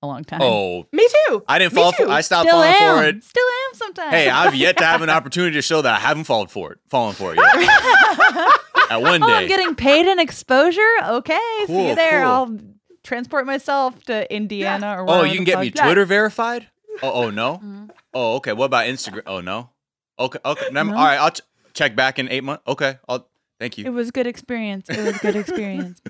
a 0.03 0.07
long 0.07 0.25
time 0.25 0.41
Oh, 0.43 0.87
Me 0.93 1.07
too. 1.29 1.43
I 1.49 1.59
didn't 1.59 1.75
Me 1.75 1.83
fall 1.83 1.93
for. 1.93 2.05
too. 2.07 2.11
I 2.11 2.21
stopped 2.23 2.49
still 2.49 2.59
falling 2.61 2.75
am 2.75 2.97
for 2.99 3.05
it. 3.09 3.25
still 3.25 3.47
am 3.69 3.75
sometimes 3.75 4.11
Hey, 4.15 4.29
I've 4.31 4.55
yet 4.55 4.77
to 4.79 4.85
have 4.85 5.03
an 5.03 5.11
opportunity 5.19 5.55
to 5.55 5.63
show 5.63 5.83
that 5.83 5.95
I 5.95 5.99
haven't 5.99 6.25
fallen 6.25 6.47
for 6.49 6.73
it. 6.73 6.79
Fallen 6.89 7.15
for 7.15 7.35
it 7.35 7.39
yet. 7.39 7.55
At 8.91 9.03
one 9.03 9.23
oh 9.23 9.27
day. 9.29 9.33
i'm 9.35 9.47
getting 9.49 9.77
paid 9.77 10.07
in 10.07 10.19
exposure 10.19 10.81
okay 11.05 11.39
cool, 11.67 11.77
see 11.77 11.89
you 11.91 11.95
there 11.95 12.23
cool. 12.23 12.31
i'll 12.31 12.59
transport 13.05 13.47
myself 13.47 14.03
to 14.07 14.35
indiana 14.35 14.97
or 15.01 15.05
oh, 15.09 15.23
you 15.23 15.37
can 15.37 15.45
get 15.45 15.61
me 15.61 15.69
fuck- 15.71 15.77
Yeah. 15.79 15.85
Twitter 15.85 16.05
verified? 16.05 16.67
Oh, 17.03 17.13
oh 17.27 17.31
no. 17.31 17.59
Mhm. 17.65 17.91
Oh, 18.13 18.35
okay. 18.37 18.53
What 18.53 18.67
about 18.67 18.85
Instagram? 18.87 19.23
Oh 19.27 19.41
no. 19.41 19.71
Okay, 20.19 20.39
okay. 20.45 20.67
No. 20.73 20.81
All 20.81 20.87
right, 20.93 21.17
I'll 21.19 21.31
ch- 21.31 21.41
check 21.73 21.95
back 21.97 22.19
in 22.19 22.29
eight 22.29 22.43
months. 22.45 22.63
Okay, 22.67 22.99
I'll. 23.09 23.27
Thank 23.61 23.79
you. 23.79 23.85
it 23.85 23.87
you. 23.89 23.93
was 23.93 24.11
good 24.11 24.27
experience 24.27 24.89
it 24.91 24.99
was 24.99 25.17
good 25.19 25.37
experience 25.37 26.01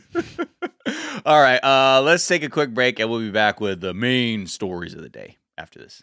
All 1.26 1.40
right, 1.40 1.62
uh, 1.62 2.02
let's 2.02 2.26
take 2.26 2.42
a 2.42 2.48
quick 2.48 2.74
break, 2.74 2.98
and 2.98 3.10
we'll 3.10 3.20
be 3.20 3.30
back 3.30 3.60
with 3.60 3.80
the 3.80 3.94
main 3.94 4.46
stories 4.46 4.94
of 4.94 5.02
the 5.02 5.08
day 5.08 5.38
after 5.58 5.78
this. 5.78 6.02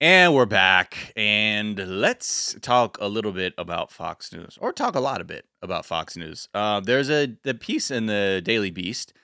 And 0.00 0.34
we're 0.34 0.44
back, 0.44 1.12
and 1.16 1.78
let's 1.78 2.56
talk 2.60 2.98
a 3.00 3.08
little 3.08 3.32
bit 3.32 3.54
about 3.56 3.90
Fox 3.90 4.32
News, 4.34 4.58
or 4.60 4.70
talk 4.70 4.94
a 4.94 5.00
lot 5.00 5.22
a 5.22 5.24
bit 5.24 5.46
about 5.62 5.86
Fox 5.86 6.14
News. 6.14 6.48
Uh, 6.52 6.80
there's 6.80 7.08
a 7.08 7.36
the 7.42 7.54
piece 7.54 7.90
in 7.90 8.04
the 8.04 8.42
Daily 8.44 8.70
Beast, 8.70 9.14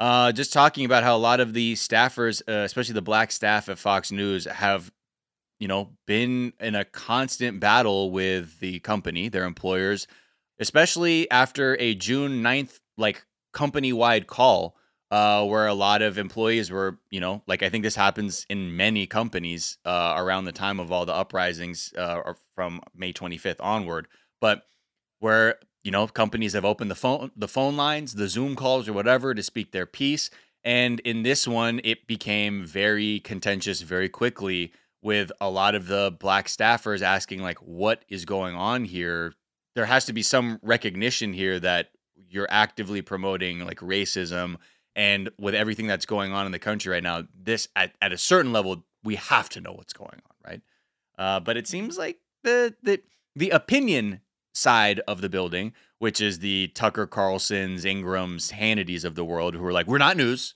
uh, 0.00 0.32
just 0.32 0.52
talking 0.52 0.84
about 0.84 1.04
how 1.04 1.14
a 1.14 1.18
lot 1.18 1.38
of 1.38 1.52
the 1.52 1.74
staffers, 1.74 2.42
uh, 2.48 2.64
especially 2.64 2.94
the 2.94 3.02
black 3.02 3.30
staff 3.30 3.68
at 3.68 3.78
Fox 3.78 4.10
News, 4.10 4.46
have 4.46 4.90
you 5.60 5.68
know 5.68 5.90
been 6.06 6.54
in 6.58 6.74
a 6.74 6.84
constant 6.84 7.60
battle 7.60 8.10
with 8.10 8.58
the 8.60 8.80
company, 8.80 9.28
their 9.28 9.44
employers, 9.44 10.06
especially 10.58 11.30
after 11.30 11.76
a 11.78 11.94
June 11.94 12.42
9th 12.42 12.80
like 12.96 13.24
company 13.52 13.92
wide 13.92 14.26
call 14.26 14.74
uh, 15.10 15.44
where 15.44 15.66
a 15.66 15.74
lot 15.74 16.02
of 16.02 16.18
employees 16.18 16.70
were, 16.70 16.98
you 17.10 17.20
know, 17.20 17.42
like 17.46 17.62
I 17.62 17.68
think 17.68 17.82
this 17.82 17.96
happens 17.96 18.46
in 18.48 18.76
many 18.76 19.06
companies 19.06 19.78
uh, 19.84 20.14
around 20.16 20.44
the 20.44 20.52
time 20.52 20.78
of 20.78 20.92
all 20.92 21.04
the 21.04 21.14
uprisings 21.14 21.92
uh, 21.96 22.34
from 22.54 22.80
May 22.94 23.12
25th 23.12 23.56
onward, 23.60 24.06
but 24.40 24.62
where 25.18 25.56
you 25.82 25.90
know 25.90 26.06
companies 26.06 26.52
have 26.52 26.64
opened 26.64 26.90
the 26.90 26.96
phone 26.96 27.30
the 27.36 27.48
phone 27.48 27.76
lines, 27.76 28.14
the 28.14 28.28
Zoom 28.28 28.56
calls 28.56 28.88
or 28.88 28.92
whatever 28.92 29.34
to 29.34 29.42
speak 29.42 29.72
their 29.72 29.86
piece, 29.86 30.30
and 30.64 31.00
in 31.00 31.22
this 31.22 31.46
one 31.48 31.80
it 31.84 32.06
became 32.06 32.64
very 32.64 33.20
contentious 33.20 33.82
very 33.82 34.08
quickly 34.08 34.72
with 35.02 35.32
a 35.40 35.48
lot 35.48 35.74
of 35.74 35.86
the 35.86 36.14
black 36.18 36.46
staffers 36.46 37.02
asking 37.02 37.42
like 37.42 37.58
what 37.58 38.04
is 38.08 38.24
going 38.24 38.54
on 38.54 38.84
here? 38.84 39.34
There 39.74 39.86
has 39.86 40.04
to 40.06 40.12
be 40.12 40.22
some 40.22 40.58
recognition 40.62 41.32
here 41.32 41.58
that 41.60 41.90
you're 42.28 42.48
actively 42.50 43.02
promoting 43.02 43.60
like 43.60 43.78
racism. 43.78 44.56
And 44.96 45.30
with 45.38 45.54
everything 45.54 45.86
that's 45.86 46.04
going 46.04 46.32
on 46.32 46.46
in 46.46 46.52
the 46.52 46.58
country 46.58 46.92
right 46.92 47.02
now 47.02 47.24
this 47.34 47.68
at, 47.76 47.94
at 48.02 48.12
a 48.12 48.18
certain 48.18 48.52
level 48.52 48.84
we 49.02 49.14
have 49.14 49.48
to 49.50 49.60
know 49.60 49.72
what's 49.72 49.92
going 49.92 50.10
on 50.10 50.50
right? 50.50 50.60
Uh, 51.18 51.40
but 51.40 51.56
it 51.56 51.66
seems 51.66 51.96
like 51.96 52.18
the 52.42 52.74
the 52.82 53.00
the 53.36 53.50
opinion 53.50 54.20
side 54.52 55.00
of 55.06 55.20
the 55.20 55.28
building 55.28 55.72
which 56.00 56.20
is 56.20 56.40
the 56.40 56.68
tucker 56.68 57.06
carlson's 57.06 57.84
ingrahams 57.84 58.52
hannitys 58.52 59.04
of 59.04 59.14
the 59.14 59.24
world 59.24 59.54
who 59.54 59.64
are 59.64 59.72
like 59.72 59.86
we're 59.86 59.98
not 59.98 60.16
news. 60.16 60.54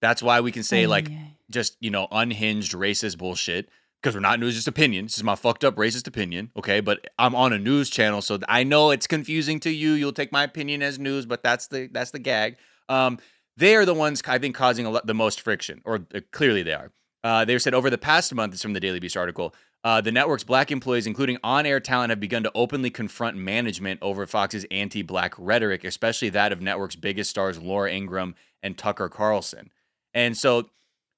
That's 0.00 0.22
why 0.22 0.40
we 0.40 0.52
can 0.52 0.62
say 0.62 0.86
like 0.86 1.10
Ay, 1.10 1.14
ay. 1.14 1.36
just 1.50 1.76
you 1.80 1.90
know 1.90 2.08
unhinged 2.10 2.72
racist 2.72 3.18
bullshit 3.18 3.68
because 4.00 4.14
we're 4.14 4.20
not 4.20 4.38
news 4.38 4.54
just 4.54 4.68
opinion. 4.68 5.06
This 5.06 5.16
is 5.16 5.24
my 5.24 5.34
fucked 5.34 5.64
up 5.64 5.74
racist 5.76 6.06
opinion 6.06 6.50
okay? 6.56 6.80
But 6.80 7.06
i'm 7.18 7.34
on 7.34 7.52
a 7.52 7.58
news 7.58 7.90
channel 7.90 8.22
so 8.22 8.38
i 8.48 8.64
know 8.64 8.90
it's 8.90 9.06
confusing 9.06 9.60
to 9.60 9.70
you. 9.70 9.92
You'll 9.92 10.12
take 10.12 10.32
my 10.32 10.44
opinion 10.44 10.82
as 10.82 10.98
news 10.98 11.26
but 11.26 11.42
that's 11.42 11.66
the 11.66 11.88
that's 11.92 12.12
the 12.12 12.20
gag. 12.20 12.56
Um 12.88 13.18
they 13.58 13.74
are 13.74 13.86
the 13.86 13.94
ones 13.94 14.22
i 14.26 14.38
think 14.38 14.54
causing 14.54 14.86
a 14.86 14.90
lot, 14.90 15.06
the 15.06 15.14
most 15.14 15.40
friction 15.40 15.82
or 15.84 16.06
uh, 16.14 16.20
clearly 16.30 16.62
they 16.62 16.72
are. 16.72 16.92
Uh, 17.24 17.44
they 17.44 17.58
said 17.58 17.74
over 17.74 17.90
the 17.90 17.98
past 17.98 18.32
month 18.32 18.52
it's 18.52 18.62
from 18.62 18.72
the 18.72 18.78
daily 18.78 19.00
beast 19.00 19.16
article 19.16 19.52
uh, 19.86 20.00
the 20.00 20.10
network's 20.10 20.42
black 20.42 20.72
employees, 20.72 21.06
including 21.06 21.38
on 21.44 21.64
air 21.64 21.78
talent, 21.78 22.10
have 22.10 22.18
begun 22.18 22.42
to 22.42 22.50
openly 22.56 22.90
confront 22.90 23.36
management 23.36 24.00
over 24.02 24.26
Fox's 24.26 24.66
anti 24.68 25.00
black 25.00 25.32
rhetoric, 25.38 25.84
especially 25.84 26.28
that 26.30 26.50
of 26.50 26.60
network's 26.60 26.96
biggest 26.96 27.30
stars, 27.30 27.60
Laura 27.60 27.92
Ingraham 27.92 28.34
and 28.64 28.76
Tucker 28.76 29.08
Carlson. 29.08 29.70
And 30.12 30.36
so, 30.36 30.70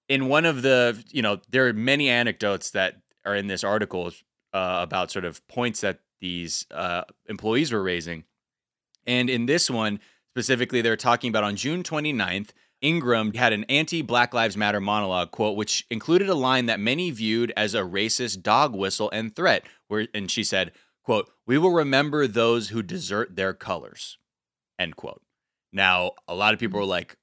in 0.07 0.29
one 0.29 0.45
of 0.45 0.61
the, 0.61 1.03
you 1.11 1.23
know, 1.23 1.41
there 1.49 1.67
are 1.67 1.73
many 1.73 2.11
anecdotes 2.11 2.73
that 2.73 2.97
are 3.25 3.35
in 3.35 3.47
this 3.47 3.65
article 3.65 4.13
uh, 4.53 4.81
about 4.83 5.11
sort 5.11 5.25
of 5.25 5.49
points 5.49 5.81
that 5.81 6.01
these 6.21 6.67
uh, 6.71 7.05
employees 7.27 7.73
were 7.73 7.83
raising. 7.83 8.25
And 9.07 9.31
in 9.31 9.47
this 9.47 9.71
one, 9.71 9.99
specifically, 10.35 10.83
they're 10.83 10.95
talking 10.95 11.31
about 11.31 11.43
on 11.43 11.57
June 11.57 11.83
29th, 11.83 12.51
Ingraham 12.83 13.33
had 13.35 13.53
an 13.53 13.65
anti 13.65 14.03
Black 14.03 14.33
Lives 14.33 14.57
Matter 14.57 14.81
monologue, 14.81 15.31
quote, 15.31 15.57
which 15.57 15.87
included 15.91 16.29
a 16.29 16.35
line 16.35 16.67
that 16.67 16.81
many 16.81 17.11
viewed 17.11 17.53
as 17.57 17.75
a 17.75 17.81
racist 17.81 18.43
dog 18.43 18.75
whistle 18.75 19.11
and 19.11 19.35
threat, 19.35 19.65
where 19.89 20.07
and 20.15 20.31
she 20.31 20.45
said, 20.45 20.73
quote, 21.03 21.31
we 21.47 21.59
will 21.59 21.73
remember 21.73 22.27
those 22.27 22.69
who 22.69 22.83
desert 22.83 23.37
their 23.37 23.53
colors, 23.53 24.19
end 24.79 24.97
quote. 24.97 25.23
Now, 25.73 26.13
a 26.27 26.35
lot 26.35 26.55
of 26.55 26.61
people 26.61 26.81
are 26.81 26.85
like, 26.85 27.17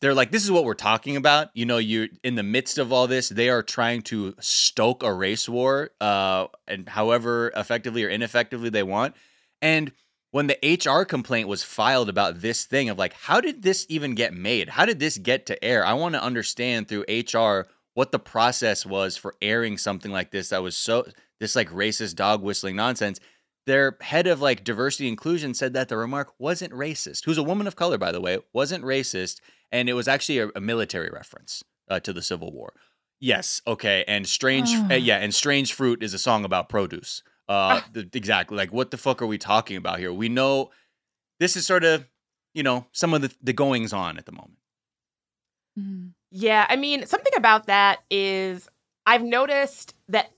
they're 0.00 0.14
like, 0.14 0.30
this 0.30 0.44
is 0.44 0.50
what 0.50 0.64
we're 0.64 0.74
talking 0.74 1.16
about. 1.16 1.48
You 1.54 1.66
know, 1.66 1.78
you're 1.78 2.08
in 2.22 2.34
the 2.34 2.42
midst 2.42 2.78
of 2.78 2.92
all 2.92 3.06
this, 3.06 3.28
they 3.28 3.48
are 3.48 3.62
trying 3.62 4.02
to 4.02 4.34
stoke 4.40 5.02
a 5.02 5.12
race 5.12 5.48
war, 5.48 5.90
uh, 6.00 6.46
and 6.66 6.88
however 6.88 7.52
effectively 7.56 8.04
or 8.04 8.08
ineffectively 8.08 8.70
they 8.70 8.82
want. 8.82 9.14
And 9.62 9.92
when 10.30 10.46
the 10.46 10.58
HR 10.62 11.04
complaint 11.04 11.48
was 11.48 11.62
filed 11.62 12.08
about 12.08 12.40
this 12.40 12.64
thing 12.64 12.88
of 12.88 12.98
like, 12.98 13.14
how 13.14 13.40
did 13.40 13.62
this 13.62 13.86
even 13.88 14.14
get 14.14 14.32
made? 14.32 14.70
How 14.70 14.84
did 14.84 15.00
this 15.00 15.18
get 15.18 15.46
to 15.46 15.64
air? 15.64 15.84
I 15.84 15.94
want 15.94 16.14
to 16.14 16.22
understand 16.22 16.88
through 16.88 17.04
HR 17.08 17.68
what 17.94 18.12
the 18.12 18.18
process 18.18 18.86
was 18.86 19.16
for 19.16 19.34
airing 19.42 19.76
something 19.76 20.12
like 20.12 20.30
this 20.30 20.50
that 20.50 20.62
was 20.62 20.76
so 20.76 21.06
this 21.40 21.56
like 21.56 21.70
racist 21.70 22.14
dog 22.14 22.42
whistling 22.42 22.76
nonsense. 22.76 23.18
Their 23.66 23.96
head 24.00 24.26
of 24.26 24.40
like 24.40 24.64
diversity 24.64 25.08
inclusion 25.08 25.54
said 25.54 25.74
that 25.74 25.88
the 25.88 25.96
remark 25.96 26.32
wasn't 26.38 26.72
racist. 26.72 27.24
Who's 27.24 27.38
a 27.38 27.42
woman 27.42 27.66
of 27.66 27.76
color, 27.76 27.98
by 27.98 28.12
the 28.12 28.20
way, 28.20 28.38
wasn't 28.52 28.84
racist, 28.84 29.40
and 29.70 29.88
it 29.88 29.94
was 29.94 30.08
actually 30.08 30.38
a, 30.38 30.48
a 30.54 30.60
military 30.60 31.10
reference 31.10 31.62
uh, 31.88 32.00
to 32.00 32.12
the 32.12 32.22
Civil 32.22 32.52
War. 32.52 32.72
Yes, 33.20 33.60
okay, 33.66 34.02
and 34.08 34.26
strange, 34.26 34.74
uh, 34.90 34.94
yeah, 34.94 35.18
and 35.18 35.34
strange 35.34 35.74
fruit 35.74 36.02
is 36.02 36.14
a 36.14 36.18
song 36.18 36.44
about 36.44 36.70
produce. 36.70 37.22
Uh, 37.50 37.80
the, 37.92 38.08
exactly. 38.14 38.56
Like, 38.56 38.72
what 38.72 38.90
the 38.90 38.96
fuck 38.96 39.20
are 39.20 39.26
we 39.26 39.36
talking 39.36 39.76
about 39.76 39.98
here? 39.98 40.12
We 40.12 40.28
know 40.28 40.70
this 41.40 41.56
is 41.56 41.66
sort 41.66 41.84
of, 41.84 42.06
you 42.54 42.62
know, 42.62 42.86
some 42.92 43.12
of 43.12 43.22
the, 43.22 43.34
the 43.42 43.52
goings 43.52 43.92
on 43.92 44.16
at 44.16 44.24
the 44.24 44.32
moment. 44.32 44.58
Mhm. 45.78 46.12
Yeah, 46.30 46.64
I 46.68 46.76
mean, 46.76 47.06
something 47.06 47.32
about 47.36 47.66
that 47.66 48.00
is 48.08 48.68
I've 49.04 49.22
noticed 49.22 49.94
that 50.08 50.30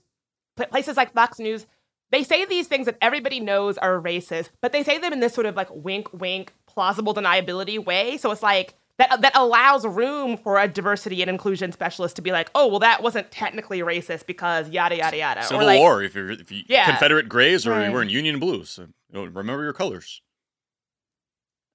places 0.57 0.97
like 0.97 1.13
Fox 1.13 1.37
News, 1.37 1.67
they 2.11 2.23
say 2.23 2.45
these 2.45 2.67
things 2.67 2.85
that 2.87 2.97
everybody 3.01 3.39
knows 3.39 3.77
are 3.77 3.99
racist, 3.99 4.49
but 4.61 4.71
they 4.71 4.83
say 4.83 4.97
them 4.97 5.13
in 5.13 5.19
this 5.19 5.33
sort 5.33 5.45
of 5.45 5.55
like 5.55 5.69
wink, 5.71 6.11
wink, 6.13 6.53
plausible 6.67 7.13
deniability 7.13 7.83
way. 7.83 8.17
So 8.17 8.31
it's 8.31 8.41
like 8.43 8.73
that 8.99 9.11
uh, 9.11 9.17
that 9.17 9.35
allows 9.35 9.85
room 9.85 10.37
for 10.37 10.59
a 10.59 10.67
diversity 10.67 11.21
and 11.21 11.29
inclusion 11.29 11.71
specialist 11.71 12.15
to 12.17 12.21
be 12.21 12.31
like, 12.31 12.51
oh, 12.53 12.67
well, 12.67 12.79
that 12.79 13.01
wasn't 13.01 13.31
technically 13.31 13.79
racist 13.79 14.25
because 14.25 14.69
yada 14.69 14.97
yada 14.97 15.17
yada. 15.17 15.43
Civil 15.43 15.63
or 15.63 15.65
like, 15.65 15.79
War, 15.79 16.03
if 16.03 16.13
you're, 16.15 16.31
if 16.31 16.51
you 16.51 16.63
Yeah. 16.67 16.85
Confederate 16.85 17.27
Grays 17.27 17.65
or 17.65 17.71
Right. 17.71 17.87
you 17.87 17.91
were 17.91 18.01
in 18.01 18.09
Union 18.09 18.39
Blues, 18.39 18.69
so, 18.69 18.83
you 18.83 18.89
know, 19.11 19.25
remember 19.25 19.63
your 19.63 19.73
colors. 19.73 20.21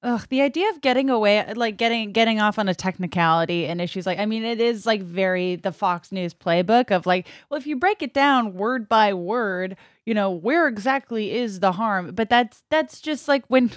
Ugh, 0.00 0.24
the 0.28 0.42
idea 0.42 0.70
of 0.70 0.80
getting 0.80 1.10
away, 1.10 1.52
like 1.54 1.76
getting 1.76 2.12
getting 2.12 2.40
off 2.40 2.56
on 2.56 2.68
a 2.68 2.74
technicality 2.74 3.66
and 3.66 3.80
issues 3.80 4.06
like, 4.06 4.20
I 4.20 4.26
mean, 4.26 4.44
it 4.44 4.60
is 4.60 4.86
like 4.86 5.02
very 5.02 5.56
the 5.56 5.72
Fox 5.72 6.12
News 6.12 6.32
playbook 6.32 6.92
of 6.92 7.04
like, 7.04 7.26
well, 7.50 7.58
if 7.58 7.66
you 7.66 7.74
break 7.74 8.00
it 8.00 8.14
down 8.14 8.54
word 8.54 8.88
by 8.88 9.12
word, 9.12 9.76
you 10.06 10.14
know, 10.14 10.30
where 10.30 10.68
exactly 10.68 11.32
is 11.32 11.58
the 11.58 11.72
harm? 11.72 12.14
But 12.14 12.30
that's 12.30 12.62
that's 12.70 13.00
just 13.00 13.26
like 13.26 13.44
when 13.48 13.72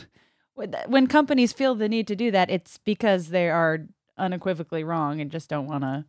when 0.55 1.07
companies 1.07 1.53
feel 1.53 1.75
the 1.75 1.89
need 1.89 2.07
to 2.07 2.15
do 2.15 2.31
that, 2.31 2.49
it's 2.49 2.77
because 2.79 3.29
they 3.29 3.49
are 3.49 3.79
unequivocally 4.17 4.83
wrong 4.83 5.19
and 5.21 5.31
just 5.31 5.49
don't 5.49 5.67
want 5.67 5.83
to 5.83 6.05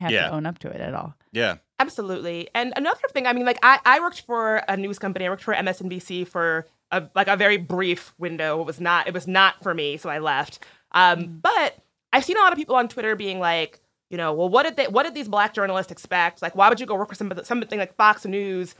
have 0.00 0.10
Yeah. 0.10 0.28
to 0.28 0.32
own 0.34 0.46
up 0.46 0.58
to 0.60 0.68
it 0.68 0.80
at 0.80 0.94
all. 0.94 1.14
Yeah. 1.32 1.56
Absolutely. 1.78 2.48
And 2.54 2.72
another 2.76 3.00
thing, 3.12 3.26
I 3.26 3.32
mean, 3.32 3.46
like 3.46 3.58
I, 3.62 3.78
I 3.84 4.00
worked 4.00 4.22
for 4.22 4.56
a 4.68 4.76
news 4.76 4.98
company. 4.98 5.26
I 5.26 5.28
worked 5.30 5.44
for 5.44 5.54
MSNBC 5.54 6.26
for 6.26 6.66
a, 6.90 7.04
like 7.14 7.28
a 7.28 7.36
very 7.36 7.56
brief 7.56 8.14
window. 8.18 8.60
It 8.60 8.66
was 8.66 8.80
not 8.80 9.06
it 9.08 9.14
was 9.14 9.26
not 9.26 9.62
for 9.62 9.74
me, 9.74 9.96
so 9.96 10.08
I 10.08 10.18
left. 10.18 10.64
Um, 10.92 11.38
but 11.42 11.76
I've 12.12 12.24
seen 12.24 12.36
a 12.36 12.40
lot 12.40 12.52
of 12.52 12.58
people 12.58 12.76
on 12.76 12.88
Twitter 12.88 13.14
being 13.16 13.40
like, 13.40 13.80
you 14.10 14.16
know, 14.16 14.32
well, 14.32 14.48
what 14.48 14.62
did 14.62 14.76
they 14.76 14.86
what 14.88 15.02
did 15.02 15.14
these 15.14 15.28
black 15.28 15.52
journalists 15.52 15.92
expect? 15.92 16.40
Like, 16.42 16.54
why 16.54 16.68
would 16.68 16.80
you 16.80 16.86
go 16.86 16.94
work 16.94 17.08
for 17.08 17.14
somebody, 17.14 17.44
something 17.44 17.78
like 17.78 17.94
Fox 17.96 18.24
News? 18.24 18.74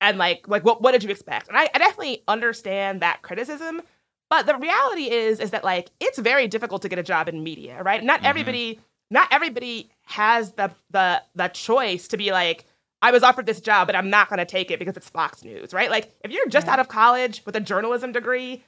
And 0.00 0.18
like 0.18 0.48
like 0.48 0.64
what 0.64 0.80
what 0.82 0.92
did 0.92 1.04
you 1.04 1.10
expect? 1.10 1.48
And 1.48 1.56
I, 1.56 1.68
I 1.74 1.78
definitely 1.78 2.22
understand 2.26 3.00
that 3.02 3.22
criticism. 3.22 3.82
But 4.30 4.46
the 4.46 4.56
reality 4.56 5.10
is 5.10 5.40
is 5.40 5.50
that 5.50 5.64
like 5.64 5.90
it's 6.00 6.18
very 6.18 6.46
difficult 6.48 6.82
to 6.82 6.88
get 6.88 6.98
a 6.98 7.02
job 7.02 7.28
in 7.28 7.42
media, 7.42 7.82
right? 7.82 8.02
Not 8.02 8.20
mm-hmm. 8.20 8.26
everybody 8.26 8.80
not 9.10 9.28
everybody 9.32 9.90
has 10.02 10.52
the 10.52 10.70
the 10.90 11.22
the 11.34 11.48
choice 11.48 12.08
to 12.08 12.16
be 12.16 12.30
like 12.30 12.64
I 13.02 13.10
was 13.10 13.22
offered 13.22 13.46
this 13.46 13.60
job, 13.60 13.88
but 13.88 13.96
I'm 13.96 14.10
not 14.10 14.28
going 14.28 14.38
to 14.38 14.44
take 14.44 14.70
it 14.70 14.78
because 14.78 14.96
it's 14.96 15.08
Fox 15.08 15.42
News, 15.42 15.72
right? 15.72 15.90
Like 15.90 16.14
if 16.22 16.30
you're 16.30 16.46
just 16.46 16.66
Right. 16.66 16.74
out 16.74 16.80
of 16.80 16.88
college 16.88 17.42
with 17.44 17.56
a 17.56 17.60
journalism 17.60 18.12
degree, 18.12 18.62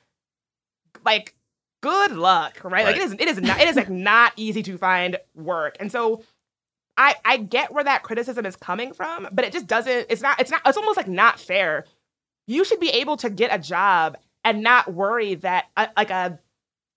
like 1.05 1.35
good 1.83 2.13
luck, 2.13 2.59
right? 2.65 2.85
Like 2.85 2.97
it 2.97 3.01
Right. 3.01 3.07
is 3.07 3.13
it 3.13 3.29
is 3.29 3.41
not 3.41 3.61
it 3.61 3.69
is 3.69 3.77
like 3.77 3.91
not 4.13 4.33
easy 4.37 4.63
to 4.65 4.77
find 4.79 5.17
work. 5.35 5.77
And 5.79 5.93
so 5.93 6.25
I 6.97 7.15
I 7.25 7.37
get 7.37 7.73
where 7.73 7.85
that 7.85 8.03
criticism 8.03 8.47
is 8.47 8.57
coming 8.57 8.93
from, 8.95 9.29
but 9.31 9.45
it 9.45 9.53
just 9.53 9.69
doesn't 9.69 10.07
it's 10.11 10.23
not 10.23 10.41
it's 10.41 10.51
not 10.51 10.63
it's 10.67 10.77
almost 10.77 10.97
like 10.97 11.09
not 11.09 11.39
fair. 11.39 11.85
You 12.49 12.65
should 12.65 12.81
be 12.81 12.91
able 12.91 13.17
to 13.19 13.31
get 13.31 13.55
a 13.55 13.59
job 13.59 14.17
and 14.45 14.63
not 14.63 14.93
worry 14.93 15.35
that 15.37 15.67
a, 15.77 15.89
like 15.97 16.11
a 16.11 16.39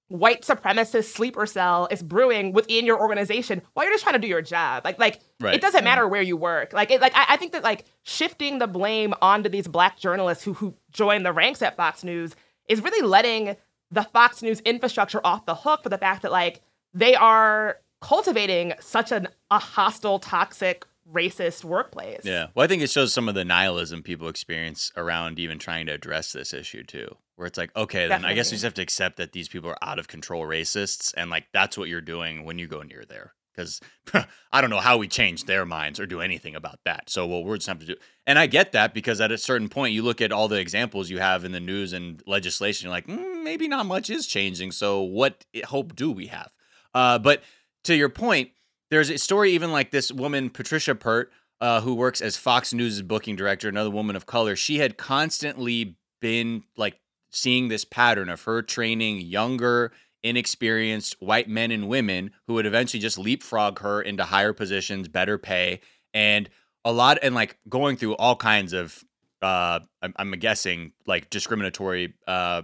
white 0.08 0.44
supremacist 0.44 1.06
sleeper 1.06 1.46
cell 1.48 1.88
is 1.90 2.04
brewing 2.04 2.54
within 2.54 2.86
your 2.86 3.00
organization 3.00 3.62
while 3.74 3.86
you're 3.86 3.94
just 3.94 4.04
trying 4.04 4.14
to 4.14 4.20
do 4.20 4.28
your 4.28 4.42
job. 4.42 4.84
Like 4.86 5.00
like 5.00 5.20
Right. 5.40 5.56
it 5.56 5.62
doesn't 5.62 5.84
matter 5.84 6.08
where 6.08 6.22
you 6.22 6.38
work. 6.38 6.74
Like 6.74 6.92
it, 6.92 7.02
like 7.02 7.14
I, 7.16 7.26
I 7.30 7.38
think 7.38 7.52
that 7.54 7.64
like 7.64 7.86
shifting 8.04 8.60
the 8.60 8.68
blame 8.68 9.14
onto 9.22 9.50
these 9.50 9.68
black 9.68 9.98
journalists 9.98 10.44
who 10.44 10.54
who 10.54 10.76
join 10.92 11.24
the 11.24 11.34
ranks 11.34 11.62
at 11.62 11.76
Fox 11.76 12.04
News 12.04 12.36
is 12.70 12.82
really 12.82 13.06
letting 13.06 13.56
the 13.92 14.04
Fox 14.04 14.42
News 14.42 14.60
infrastructure 14.62 15.22
off 15.24 15.46
the 15.46 15.56
hook 15.56 15.84
for 15.84 15.90
the 15.90 15.98
fact 15.98 16.22
that 16.22 16.32
like 16.32 16.62
they 16.94 17.16
are 17.16 17.80
cultivating 18.02 18.74
such 18.80 19.12
an 19.12 19.28
a 19.50 19.58
hostile, 19.60 20.20
toxic, 20.20 20.86
racist 21.12 21.64
workplace. 21.64 22.22
Yeah. 22.24 22.48
Well, 22.54 22.64
I 22.64 22.68
think 22.68 22.82
it 22.84 22.90
shows 22.92 23.12
some 23.12 23.28
of 23.28 23.36
the 23.36 23.44
nihilism 23.46 24.04
people 24.04 24.28
experience 24.28 24.92
around 24.96 25.40
even 25.40 25.58
trying 25.60 25.88
to 25.88 25.94
address 25.94 26.32
this 26.32 26.54
issue 26.54 26.84
too. 26.84 27.18
Where 27.36 27.48
it's 27.48 27.58
like, 27.58 27.76
okay, 27.76 28.08
then 28.08 28.24
I 28.24 28.34
guess 28.34 28.52
we 28.52 28.56
just 28.56 28.64
have 28.64 28.76
to 28.76 28.82
accept 28.82 29.18
that 29.18 29.34
these 29.34 29.50
people 29.50 29.70
are 29.70 29.78
out 29.84 30.00
of 30.00 30.08
control 30.08 30.44
racists, 30.44 31.14
and 31.18 31.30
like 31.30 31.48
that's 31.54 31.78
what 31.78 31.90
you're 31.90 32.02
doing 32.02 32.46
when 32.46 32.58
you 32.58 32.68
go 32.68 32.82
near 32.82 33.04
there. 33.08 33.34
Because 33.54 33.80
I 34.52 34.62
don't 34.62 34.70
know 34.70 34.80
how 34.80 34.98
we 34.98 35.08
change 35.08 35.46
their 35.46 35.66
minds 35.66 36.00
or 36.00 36.06
do 36.06 36.22
anything 36.22 36.56
about 36.56 36.80
that. 36.86 37.10
So 37.10 37.26
what 37.26 37.44
we're 37.44 37.58
just 37.58 37.68
have 37.68 37.80
to 37.80 37.86
do, 37.86 37.96
and 38.26 38.40
I 38.40 38.48
get 38.48 38.72
that 38.72 38.94
because 38.94 39.20
at 39.20 39.32
a 39.32 39.38
certain 39.38 39.70
point, 39.70 39.94
you 39.94 40.02
look 40.02 40.22
at 40.22 40.32
all 40.32 40.48
the 40.48 40.60
examples 40.60 41.10
you 41.10 41.20
have 41.20 41.44
in 41.44 41.52
the 41.52 41.60
news 41.60 41.94
and 41.94 42.22
legislation, 42.26 42.86
you're 42.86 42.94
like, 42.94 43.08
mm, 43.08 43.44
maybe 43.44 43.68
not 43.68 43.86
much 43.86 44.10
is 44.10 44.28
changing. 44.28 44.72
So 44.72 45.02
what 45.02 45.46
hope 45.66 45.96
do 45.96 46.12
we 46.12 46.28
have? 46.28 46.52
Uh, 46.94 47.20
but 47.20 47.44
to 47.84 47.96
your 47.96 48.10
point, 48.10 48.52
there's 48.90 49.10
a 49.10 49.18
story 49.18 49.52
even 49.52 49.72
like 49.72 49.92
this 49.92 50.12
woman 50.12 50.50
Patricia 50.50 50.96
Pert, 50.96 51.32
uh, 51.62 51.82
who 51.82 51.96
works 51.96 52.22
as 52.22 52.38
Fox 52.38 52.74
News' 52.74 53.02
booking 53.02 53.36
director, 53.36 53.68
another 53.70 53.90
woman 53.90 54.16
of 54.16 54.26
color. 54.26 54.56
She 54.56 54.78
had 54.78 54.98
constantly 54.98 55.98
been 56.22 56.64
like 56.78 57.00
seeing 57.36 57.68
this 57.68 57.84
pattern 57.84 58.30
of 58.30 58.44
her 58.44 58.62
training 58.62 59.20
younger, 59.20 59.92
inexperienced 60.24 61.16
white 61.20 61.50
men 61.50 61.70
and 61.70 61.90
women 61.90 62.32
who 62.48 62.54
would 62.54 62.66
eventually 62.66 63.02
just 63.02 63.18
leapfrog 63.18 63.80
her 63.80 64.02
into 64.02 64.24
higher 64.24 64.54
positions, 64.54 65.08
better 65.08 65.38
pay, 65.38 65.82
and 66.14 66.50
a 66.86 66.94
lot 66.94 67.18
and 67.22 67.36
like 67.36 67.58
going 67.68 67.98
through 67.98 68.16
all 68.16 68.36
kinds 68.36 68.72
of 68.74 69.04
uh 69.42 69.80
I'm, 70.02 70.14
I'm 70.16 70.32
guessing 70.32 70.94
like 71.06 71.30
discriminatory 71.30 72.14
uh 72.26 72.64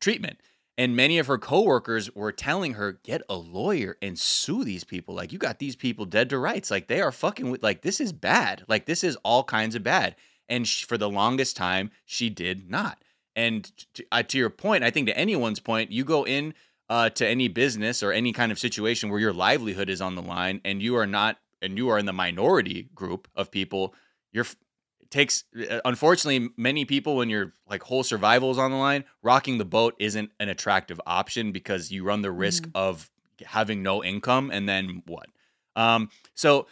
treatment. 0.00 0.40
And 0.78 0.94
many 0.94 1.18
of 1.18 1.26
her 1.26 1.38
coworkers 1.38 2.14
were 2.14 2.32
telling 2.32 2.74
her 2.74 3.00
get 3.02 3.22
a 3.30 3.36
lawyer 3.36 3.96
and 4.02 4.18
sue 4.18 4.62
these 4.62 4.84
people. 4.84 5.14
Like 5.14 5.32
you 5.32 5.38
got 5.38 5.58
these 5.58 5.76
people 5.76 6.04
dead 6.04 6.30
to 6.30 6.38
rights. 6.38 6.70
Like 6.70 6.86
they 6.86 7.00
are 7.00 7.12
fucking 7.12 7.50
with 7.50 7.62
like 7.62 7.82
this 7.82 8.00
is 8.00 8.12
bad. 8.12 8.64
Like 8.66 8.86
this 8.86 9.04
is 9.04 9.16
all 9.24 9.44
kinds 9.44 9.74
of 9.74 9.82
bad. 9.82 10.16
And 10.48 10.66
sh- 10.66 10.84
for 10.84 10.96
the 10.96 11.10
longest 11.10 11.56
time 11.56 11.90
she 12.04 12.30
did 12.30 12.70
not 12.70 12.98
and 13.36 13.70
to, 13.94 14.04
uh, 14.10 14.22
to 14.22 14.38
your 14.38 14.50
point 14.50 14.82
i 14.82 14.90
think 14.90 15.06
to 15.06 15.16
anyone's 15.16 15.60
point 15.60 15.92
you 15.92 16.04
go 16.04 16.24
in 16.26 16.52
uh, 16.88 17.10
to 17.10 17.26
any 17.26 17.48
business 17.48 18.00
or 18.00 18.12
any 18.12 18.32
kind 18.32 18.52
of 18.52 18.60
situation 18.60 19.10
where 19.10 19.18
your 19.18 19.32
livelihood 19.32 19.90
is 19.90 20.00
on 20.00 20.14
the 20.14 20.22
line 20.22 20.60
and 20.64 20.80
you 20.80 20.96
are 20.96 21.06
not 21.06 21.38
and 21.60 21.76
you 21.76 21.88
are 21.88 21.98
in 21.98 22.06
the 22.06 22.12
minority 22.12 22.88
group 22.94 23.28
of 23.34 23.50
people 23.50 23.94
you're 24.32 24.46
it 25.06 25.10
takes 25.10 25.44
uh, 25.70 25.80
unfortunately 25.84 26.50
many 26.56 26.84
people 26.84 27.16
when 27.16 27.30
your 27.30 27.54
like 27.68 27.82
whole 27.82 28.02
survival 28.02 28.50
is 28.50 28.58
on 28.58 28.70
the 28.70 28.76
line 28.76 29.04
rocking 29.22 29.58
the 29.58 29.64
boat 29.64 29.94
isn't 29.98 30.30
an 30.40 30.48
attractive 30.48 31.00
option 31.06 31.52
because 31.52 31.90
you 31.90 32.04
run 32.04 32.22
the 32.22 32.32
risk 32.32 32.68
of 32.74 33.10
having 33.44 33.82
no 33.82 34.02
income 34.02 34.50
and 34.50 34.68
then 34.68 35.02
what? 35.06 35.26
Um 35.74 36.10
so 36.34 36.66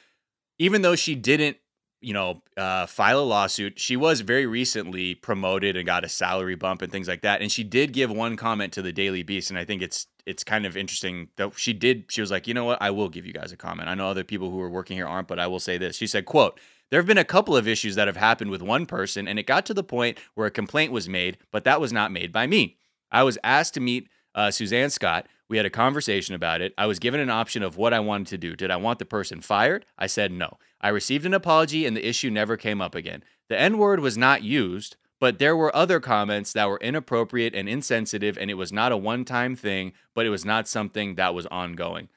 even 0.58 0.82
though 0.82 0.96
she 0.96 1.14
didn't 1.14 1.58
you 2.04 2.12
know 2.12 2.42
uh, 2.56 2.86
file 2.86 3.20
a 3.20 3.22
lawsuit 3.22 3.78
she 3.78 3.96
was 3.96 4.20
very 4.20 4.46
recently 4.46 5.14
promoted 5.14 5.76
and 5.76 5.86
got 5.86 6.04
a 6.04 6.08
salary 6.08 6.54
bump 6.54 6.82
and 6.82 6.92
things 6.92 7.08
like 7.08 7.22
that 7.22 7.40
and 7.40 7.50
she 7.50 7.64
did 7.64 7.92
give 7.92 8.10
one 8.10 8.36
comment 8.36 8.72
to 8.72 8.82
the 8.82 8.92
daily 8.92 9.22
beast 9.22 9.50
and 9.50 9.58
i 9.58 9.64
think 9.64 9.82
it's 9.82 10.06
it's 10.26 10.44
kind 10.44 10.66
of 10.66 10.76
interesting 10.76 11.28
that 11.36 11.52
she 11.58 11.72
did 11.72 12.04
she 12.08 12.20
was 12.20 12.30
like 12.30 12.46
you 12.46 12.54
know 12.54 12.64
what 12.64 12.80
i 12.80 12.90
will 12.90 13.08
give 13.08 13.26
you 13.26 13.32
guys 13.32 13.52
a 13.52 13.56
comment 13.56 13.88
i 13.88 13.94
know 13.94 14.08
other 14.08 14.24
people 14.24 14.50
who 14.50 14.60
are 14.60 14.70
working 14.70 14.96
here 14.96 15.06
aren't 15.06 15.28
but 15.28 15.38
i 15.38 15.46
will 15.46 15.60
say 15.60 15.78
this 15.78 15.96
she 15.96 16.06
said 16.06 16.24
quote 16.24 16.58
there 16.90 17.00
have 17.00 17.06
been 17.06 17.18
a 17.18 17.24
couple 17.24 17.56
of 17.56 17.66
issues 17.66 17.94
that 17.96 18.06
have 18.06 18.16
happened 18.16 18.50
with 18.50 18.62
one 18.62 18.86
person 18.86 19.26
and 19.26 19.38
it 19.38 19.46
got 19.46 19.66
to 19.66 19.74
the 19.74 19.82
point 19.82 20.18
where 20.34 20.46
a 20.46 20.50
complaint 20.50 20.92
was 20.92 21.08
made 21.08 21.38
but 21.50 21.64
that 21.64 21.80
was 21.80 21.92
not 21.92 22.12
made 22.12 22.32
by 22.32 22.46
me 22.46 22.76
i 23.10 23.22
was 23.22 23.38
asked 23.42 23.74
to 23.74 23.80
meet 23.80 24.08
uh, 24.34 24.50
suzanne 24.50 24.90
scott 24.90 25.26
we 25.48 25.58
had 25.58 25.66
a 25.66 25.70
conversation 25.70 26.34
about 26.34 26.60
it. 26.60 26.72
I 26.78 26.86
was 26.86 26.98
given 26.98 27.20
an 27.20 27.30
option 27.30 27.62
of 27.62 27.76
what 27.76 27.92
I 27.92 28.00
wanted 28.00 28.28
to 28.28 28.38
do. 28.38 28.56
Did 28.56 28.70
I 28.70 28.76
want 28.76 28.98
the 28.98 29.04
person 29.04 29.40
fired? 29.40 29.84
I 29.98 30.06
said 30.06 30.32
no. 30.32 30.58
I 30.84 30.90
received 30.90 31.24
an 31.24 31.32
apology 31.32 31.86
and 31.86 31.96
the 31.96 32.06
issue 32.06 32.28
never 32.30 32.58
came 32.58 32.82
up 32.82 32.94
again. 32.94 33.24
The 33.48 33.58
N 33.58 33.78
word 33.78 34.00
was 34.00 34.18
not 34.18 34.42
used, 34.42 34.96
but 35.18 35.38
there 35.38 35.56
were 35.56 35.74
other 35.74 35.98
comments 35.98 36.52
that 36.52 36.68
were 36.68 36.78
inappropriate 36.78 37.54
and 37.54 37.70
insensitive, 37.70 38.36
and 38.36 38.50
it 38.50 38.54
was 38.54 38.70
not 38.70 38.92
a 38.92 38.96
one 38.98 39.24
time 39.24 39.56
thing, 39.56 39.94
but 40.14 40.26
it 40.26 40.28
was 40.28 40.44
not 40.44 40.68
something 40.68 41.14
that 41.14 41.34
was 41.34 41.46
ongoing. 41.46 42.10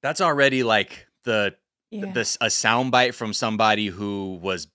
That's 0.00 0.20
already 0.20 0.62
like 0.62 1.08
the 1.24 1.56
Yeah. 1.90 2.12
this 2.12 2.36
a 2.40 2.46
soundbite 2.46 3.14
from 3.14 3.32
somebody 3.32 3.88
who 3.88 4.38
was 4.40 4.68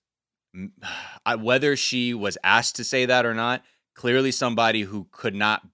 whether 1.39 1.78
she 1.78 2.14
was 2.14 2.38
asked 2.43 2.76
to 2.76 2.84
say 2.84 3.05
that 3.05 3.26
or 3.26 3.34
not 3.34 3.64
clearly 3.95 4.32
somebody 4.32 4.82
who 4.82 5.07
could 5.12 5.36
not 5.36 5.66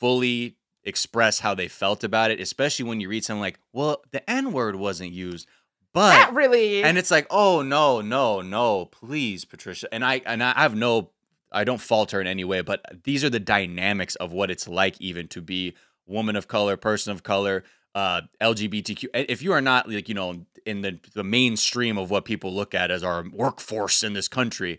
fully 0.00 0.56
express 0.84 1.40
how 1.40 1.54
they 1.54 1.68
felt 1.68 2.02
about 2.02 2.30
it 2.30 2.40
especially 2.40 2.84
when 2.84 3.00
you 3.00 3.08
read 3.08 3.24
something 3.24 3.40
like 3.40 3.58
well 3.72 4.02
the 4.10 4.28
n 4.30 4.52
word 4.52 4.74
wasn't 4.76 5.12
used 5.12 5.46
but 5.94 6.12
Not 6.16 6.34
really. 6.34 6.82
and 6.82 6.98
it's 6.98 7.10
like 7.10 7.26
oh 7.30 7.62
no 7.62 8.00
no 8.00 8.40
no 8.40 8.86
please 8.86 9.44
patricia 9.44 9.88
and 9.92 10.04
i 10.04 10.20
and 10.26 10.42
i 10.42 10.52
have 10.52 10.74
no 10.74 11.10
i 11.52 11.64
don't 11.64 11.80
falter 11.80 12.20
in 12.20 12.26
any 12.26 12.44
way 12.44 12.60
but 12.60 12.80
these 13.04 13.24
are 13.24 13.30
the 13.30 13.40
dynamics 13.40 14.14
of 14.16 14.32
what 14.32 14.50
it's 14.50 14.68
like 14.68 15.00
even 15.00 15.28
to 15.28 15.40
be 15.40 15.74
woman 16.06 16.36
of 16.36 16.48
color 16.48 16.76
person 16.76 17.12
of 17.12 17.22
color 17.22 17.64
uh 17.94 18.20
lgbtq 18.40 19.04
if 19.14 19.42
you 19.42 19.52
are 19.52 19.62
not 19.62 19.88
like 19.88 20.08
you 20.08 20.14
know 20.14 20.44
in 20.66 20.82
the 20.82 20.98
the 21.14 21.24
mainstream 21.24 21.96
of 21.96 22.10
what 22.10 22.24
people 22.24 22.52
look 22.54 22.74
at 22.74 22.90
as 22.90 23.02
our 23.02 23.24
workforce 23.32 24.02
in 24.02 24.12
this 24.12 24.28
country 24.28 24.78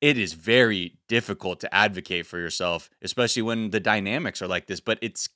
it 0.00 0.18
is 0.18 0.34
very 0.34 0.96
difficult 1.08 1.60
to 1.60 1.74
advocate 1.74 2.26
for 2.26 2.38
yourself 2.38 2.88
especially 3.02 3.42
when 3.42 3.70
the 3.70 3.80
dynamics 3.80 4.40
are 4.40 4.48
like 4.48 4.66
this 4.66 4.80
but 4.80 4.98
it's 5.02 5.28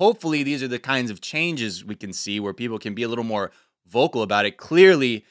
hopefully 0.00 0.42
these 0.42 0.62
are 0.62 0.68
the 0.68 0.78
kinds 0.78 1.10
of 1.10 1.20
changes 1.20 1.84
we 1.84 1.94
can 1.94 2.12
see 2.12 2.38
where 2.40 2.52
people 2.54 2.78
can 2.78 2.94
be 2.94 3.02
a 3.02 3.08
little 3.08 3.24
more 3.24 3.50
vocal 3.88 4.22
about 4.22 4.46
it 4.46 4.56
clearly 4.56 5.24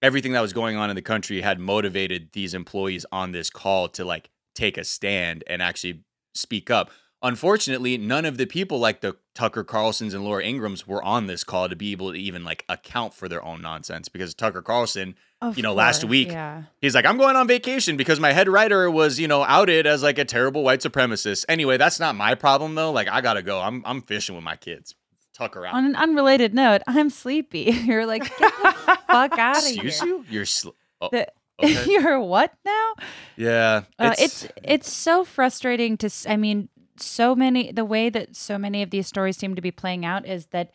everything 0.00 0.32
that 0.32 0.40
was 0.40 0.52
going 0.52 0.76
on 0.76 0.90
in 0.90 0.96
the 0.96 1.02
country 1.02 1.40
had 1.40 1.58
motivated 1.58 2.30
these 2.32 2.54
employees 2.54 3.06
on 3.12 3.32
this 3.32 3.50
call 3.50 3.88
to 3.88 4.04
like 4.04 4.30
take 4.54 4.76
a 4.76 4.84
stand 4.84 5.44
and 5.46 5.62
actually 5.62 6.02
speak 6.34 6.70
up 6.70 6.90
unfortunately, 7.22 7.96
none 7.96 8.24
of 8.24 8.36
the 8.36 8.46
people 8.46 8.78
like 8.78 9.00
the 9.00 9.16
Tucker 9.34 9.64
Carlsons 9.64 10.12
and 10.12 10.24
Laura 10.24 10.42
Ingrahams 10.42 10.86
were 10.86 11.02
on 11.02 11.26
this 11.26 11.44
call 11.44 11.68
to 11.68 11.76
be 11.76 11.92
able 11.92 12.12
to 12.12 12.18
even 12.18 12.44
like 12.44 12.64
account 12.68 13.14
for 13.14 13.28
their 13.28 13.42
own 13.44 13.62
nonsense 13.62 14.08
because 14.08 14.34
Tucker 14.34 14.60
Carlson, 14.60 15.14
Of 15.40 15.56
you 15.56 15.62
know, 15.62 15.72
last 15.72 16.04
week 16.04 16.28
Yeah. 16.28 16.64
He's 16.80 16.94
like, 16.94 17.06
I'm 17.06 17.16
going 17.16 17.36
on 17.36 17.46
vacation 17.46 17.96
because 17.96 18.20
my 18.20 18.32
head 18.32 18.48
writer 18.48 18.90
was, 18.90 19.18
you 19.18 19.28
know, 19.28 19.44
outed 19.44 19.86
as 19.86 20.02
like 20.02 20.18
a 20.18 20.24
terrible 20.24 20.62
white 20.64 20.80
supremacist. 20.80 21.44
Anyway, 21.48 21.76
that's 21.76 22.00
not 22.00 22.14
my 22.14 22.34
problem 22.34 22.74
though. 22.74 22.92
Like, 22.92 23.08
I 23.08 23.20
gotta 23.20 23.42
go. 23.42 23.60
I'm 23.60 23.82
I'm 23.86 24.02
fishing 24.02 24.34
with 24.34 24.44
my 24.44 24.56
kids. 24.56 24.94
Tucker 25.42 25.66
out. 25.66 25.74
On 25.74 25.84
an 25.84 25.96
unrelated 25.96 26.54
note, 26.54 26.82
I'm 26.86 27.10
sleepy. 27.10 27.62
You're 27.84 28.06
like, 28.06 28.22
get 28.38 28.38
the 28.38 28.98
fuck 29.08 29.38
out 29.38 29.58
of 29.58 29.64
here. 29.64 29.86
Excuse 29.86 30.00
you? 30.02 30.24
You're 30.30 30.46
sl- 30.46 30.70
oh, 31.00 31.08
The- 31.10 31.28
okay. 31.62 31.84
You're 31.90 32.20
what 32.20 32.54
now? 32.64 32.94
yeah. 33.36 33.82
Uh, 33.98 34.14
it's 34.18 34.46
it's 34.62 34.92
so 34.92 35.24
frustrating 35.24 35.96
to. 35.98 36.10
I 36.28 36.36
mean, 36.36 36.68
so 36.96 37.34
many. 37.34 37.72
The 37.72 37.84
way 37.84 38.08
that 38.10 38.36
so 38.36 38.58
many 38.58 38.82
of 38.82 38.90
these 38.90 39.06
stories 39.06 39.36
seem 39.36 39.54
to 39.56 39.62
be 39.62 39.70
playing 39.70 40.04
out 40.04 40.26
is 40.26 40.46
that 40.46 40.70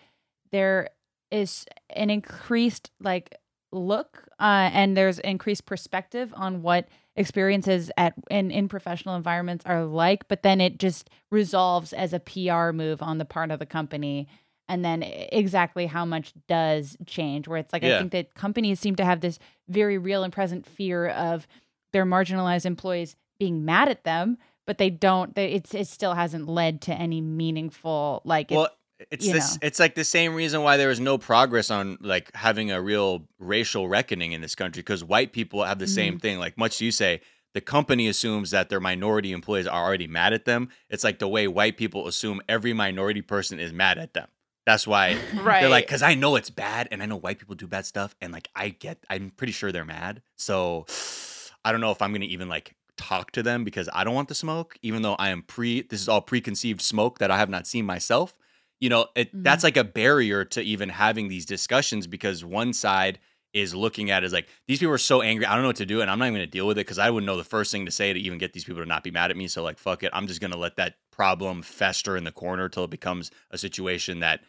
there 0.51 0.89
is 1.31 1.65
an 1.89 2.09
increased 2.09 2.91
like 3.01 3.35
look, 3.71 4.27
uh, 4.39 4.69
and 4.73 4.95
there's 4.95 5.19
increased 5.19 5.65
perspective 5.65 6.33
on 6.35 6.61
what 6.61 6.87
experiences 7.15 7.89
at 7.97 8.13
in 8.29 8.51
in 8.51 8.67
professional 8.69 9.15
environments 9.15 9.65
are 9.65 9.83
like. 9.85 10.27
But 10.27 10.43
then 10.43 10.61
it 10.61 10.77
just 10.79 11.09
resolves 11.31 11.91
as 11.93 12.13
a 12.13 12.19
PR 12.19 12.71
move 12.71 13.01
on 13.01 13.17
the 13.17 13.25
part 13.25 13.51
of 13.51 13.59
the 13.59 13.65
company. 13.65 14.27
And 14.69 14.83
then 14.83 15.01
exactly 15.03 15.85
how 15.85 16.03
much 16.05 16.33
does 16.47 16.97
change? 17.05 17.47
Where 17.47 17.57
it's 17.57 17.71
like 17.71 17.83
I 17.83 17.99
think 17.99 18.11
that 18.11 18.33
companies 18.35 18.79
seem 18.79 18.95
to 18.97 19.05
have 19.05 19.21
this 19.21 19.39
very 19.69 19.97
real 19.97 20.23
and 20.23 20.33
present 20.33 20.65
fear 20.65 21.07
of 21.07 21.47
their 21.93 22.05
marginalized 22.05 22.65
employees 22.65 23.15
being 23.39 23.63
mad 23.63 23.87
at 23.87 24.03
them, 24.03 24.37
but 24.65 24.77
they 24.77 24.89
don't. 24.89 25.33
They, 25.35 25.53
it's 25.53 25.73
it 25.73 25.87
still 25.87 26.15
hasn't 26.15 26.49
led 26.49 26.81
to 26.81 26.93
any 26.93 27.21
meaningful 27.21 28.21
like. 28.25 28.51
well, 28.51 28.67
it's, 28.99 29.25
it's 29.25 29.31
this. 29.31 29.53
know. 29.53 29.59
It's 29.61 29.79
like 29.79 29.95
the 29.95 30.03
same 30.03 30.33
reason 30.35 30.63
why 30.63 30.75
there 30.75 30.91
is 30.91 30.99
no 30.99 31.17
progress 31.17 31.69
on 31.71 31.97
like 32.01 32.35
having 32.35 32.71
a 32.71 32.81
real 32.81 33.27
racial 33.39 33.87
reckoning 33.87 34.33
in 34.33 34.41
this 34.41 34.55
country 34.55 34.81
because 34.81 35.03
white 35.03 35.31
people 35.31 35.63
have 35.63 35.79
the 35.79 35.85
Mm-hmm. 35.85 35.93
same 35.93 36.19
thing. 36.19 36.39
Like 36.39 36.57
much 36.57 36.81
you 36.81 36.91
say, 36.91 37.21
the 37.53 37.61
company 37.61 38.07
assumes 38.07 38.51
that 38.51 38.69
their 38.69 38.79
minority 38.81 39.31
employees 39.31 39.67
are 39.67 39.85
already 39.85 40.07
mad 40.07 40.33
at 40.33 40.45
them. 40.45 40.69
It's 40.89 41.03
like 41.03 41.19
the 41.19 41.27
way 41.27 41.47
white 41.47 41.77
people 41.77 42.07
assume 42.07 42.41
every 42.49 42.73
minority 42.73 43.21
person 43.21 43.59
is 43.59 43.71
mad 43.71 43.97
at 43.97 44.13
them. 44.13 44.27
That's 44.67 44.85
why 44.85 45.17
Right. 45.33 45.61
They're 45.61 45.69
like, 45.69 45.87
because 45.87 46.03
I 46.03 46.13
know 46.13 46.35
it's 46.35 46.49
bad, 46.49 46.89
and 46.91 47.01
I 47.01 47.05
know 47.05 47.15
white 47.15 47.39
people 47.39 47.55
do 47.55 47.67
bad 47.67 47.85
stuff, 47.85 48.15
and 48.21 48.33
like 48.33 48.49
I 48.53 48.69
get, 48.69 48.97
I'm 49.09 49.31
pretty 49.31 49.53
sure 49.53 49.71
they're 49.71 49.85
mad. 49.85 50.21
So 50.35 50.85
I 51.65 51.71
don't 51.71 51.81
know 51.81 51.91
if 51.91 52.01
I'm 52.01 52.11
gonna 52.11 52.25
even 52.25 52.49
like 52.49 52.75
talk 52.97 53.31
to 53.31 53.43
them 53.43 53.63
because 53.63 53.87
I 53.93 54.03
don't 54.03 54.13
want 54.13 54.27
the 54.27 54.35
smoke, 54.35 54.77
even 54.81 55.03
though 55.03 55.15
I 55.15 55.29
am 55.29 55.41
pre. 55.43 55.83
This 55.83 56.01
is 56.01 56.09
all 56.09 56.21
preconceived 56.21 56.81
smoke 56.81 57.19
that 57.19 57.31
I 57.31 57.37
have 57.37 57.49
not 57.49 57.65
seen 57.65 57.85
myself. 57.85 58.37
You 58.81 58.89
know, 58.89 59.07
it, 59.15 59.33
Mhm. 59.33 59.43
that's 59.43 59.63
like 59.63 59.77
a 59.77 59.83
barrier 59.85 60.43
to 60.45 60.61
even 60.61 60.89
having 60.89 61.29
these 61.29 61.45
discussions 61.45 62.05
because 62.05 62.43
one 62.43 62.73
side 62.73 63.19
is 63.53 63.73
looking 63.73 64.11
at 64.11 64.21
it 64.23 64.25
as 64.25 64.33
like 64.33 64.49
these 64.67 64.79
people 64.79 64.93
are 64.93 64.97
so 64.99 65.21
angry. 65.21 65.45
I 65.45 65.53
don't 65.53 65.61
know 65.61 65.69
what 65.69 65.77
to 65.77 65.85
do, 65.85 66.01
and 66.01 66.11
I'm 66.11 66.19
not 66.19 66.25
even 66.25 66.35
gonna 66.35 66.47
deal 66.47 66.67
with 66.67 66.77
it 66.77 66.85
because 66.85 66.99
I 66.99 67.09
wouldn't 67.09 67.25
know 67.25 67.37
the 67.37 67.43
first 67.45 67.71
thing 67.71 67.85
to 67.85 67.91
say 67.91 68.11
to 68.11 68.19
even 68.19 68.37
get 68.37 68.51
these 68.51 68.65
people 68.65 68.81
to 68.81 68.85
not 68.87 69.03
be 69.03 69.11
mad 69.11 69.31
at 69.31 69.37
me. 69.37 69.47
So 69.47 69.63
like, 69.63 69.77
fuck 69.79 70.03
it, 70.03 70.11
I'm 70.13 70.27
just 70.27 70.41
gonna 70.41 70.57
let 70.57 70.75
that 70.75 70.95
problem 71.09 71.61
fester 71.61 72.17
in 72.17 72.25
the 72.25 72.31
corner 72.33 72.67
till 72.67 72.83
it 72.83 72.89
becomes 72.91 73.31
a 73.49 73.57
situation 73.57 74.19
that 74.19 74.41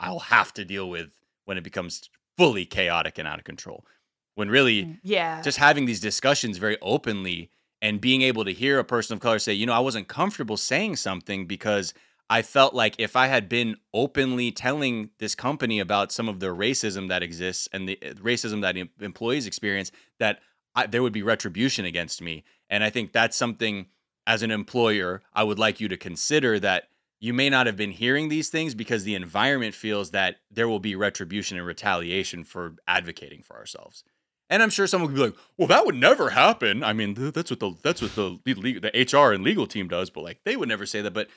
I'll 0.00 0.20
have 0.20 0.52
to 0.54 0.64
deal 0.64 0.88
with 0.88 1.10
when 1.44 1.58
it 1.58 1.64
becomes 1.64 2.08
fully 2.36 2.64
chaotic 2.64 3.18
and 3.18 3.26
out 3.26 3.38
of 3.38 3.44
control. 3.44 3.84
When 4.34 4.48
really 4.48 4.84
Mm. 4.84 5.00
Yeah. 5.02 5.42
just 5.42 5.58
having 5.58 5.86
these 5.86 6.00
discussions 6.00 6.58
very 6.58 6.76
openly 6.80 7.50
and 7.82 8.00
being 8.00 8.22
able 8.22 8.44
to 8.44 8.52
hear 8.52 8.78
a 8.78 8.84
person 8.84 9.14
of 9.14 9.20
color 9.20 9.38
say, 9.38 9.52
you 9.52 9.66
know, 9.66 9.72
I 9.72 9.78
wasn't 9.80 10.08
comfortable 10.08 10.56
saying 10.56 10.96
something 10.96 11.46
because 11.46 11.94
I 12.30 12.42
felt 12.42 12.74
like 12.74 12.94
if 12.98 13.16
I 13.16 13.28
had 13.28 13.48
been 13.48 13.76
openly 13.94 14.52
telling 14.52 15.10
this 15.18 15.34
company 15.34 15.80
about 15.80 16.12
some 16.12 16.28
of 16.28 16.40
the 16.40 16.48
racism 16.48 17.08
that 17.08 17.22
exists 17.22 17.68
and 17.72 17.88
the 17.88 17.98
uh, 18.02 18.12
racism 18.14 18.60
that 18.60 18.76
em- 18.76 18.90
employees 19.00 19.46
experience, 19.46 19.90
that 20.18 20.40
I, 20.74 20.86
there 20.86 21.02
would 21.02 21.12
be 21.12 21.22
retribution 21.22 21.84
against 21.84 22.20
me. 22.20 22.44
And 22.68 22.84
I 22.84 22.90
think 22.90 23.12
that's 23.12 23.36
something 23.36 23.86
as 24.26 24.42
an 24.42 24.50
employer, 24.50 25.22
I 25.32 25.42
would 25.42 25.58
like 25.58 25.80
you 25.80 25.88
to 25.88 25.96
consider 25.96 26.60
that 26.60 26.90
you 27.20 27.32
may 27.34 27.50
not 27.50 27.66
have 27.66 27.76
been 27.76 27.90
hearing 27.90 28.28
these 28.28 28.48
things 28.48 28.74
because 28.74 29.04
the 29.04 29.14
environment 29.14 29.74
feels 29.74 30.10
that 30.12 30.36
there 30.50 30.68
will 30.68 30.78
be 30.78 30.94
retribution 30.94 31.58
and 31.58 31.66
retaliation 31.66 32.44
for 32.44 32.76
advocating 32.86 33.42
for 33.42 33.56
ourselves. 33.56 34.04
And 34.50 34.62
I'm 34.62 34.70
sure 34.70 34.86
someone 34.86 35.10
could 35.10 35.16
be 35.16 35.22
like, 35.22 35.36
"Well, 35.56 35.68
that 35.68 35.84
would 35.84 35.94
never 35.94 36.30
happen." 36.30 36.82
I 36.82 36.92
mean, 36.92 37.14
th- 37.14 37.34
that's 37.34 37.50
what 37.50 37.60
the 37.60 37.74
that's 37.82 38.00
what 38.00 38.14
the 38.14 38.40
le- 38.46 38.60
le- 38.60 38.80
the 38.80 38.90
HR 38.94 39.32
and 39.32 39.44
legal 39.44 39.66
team 39.66 39.88
does, 39.88 40.10
but 40.10 40.22
like 40.22 40.40
they 40.44 40.56
would 40.56 40.68
never 40.68 40.86
say 40.86 41.02
that. 41.02 41.12
But 41.12 41.28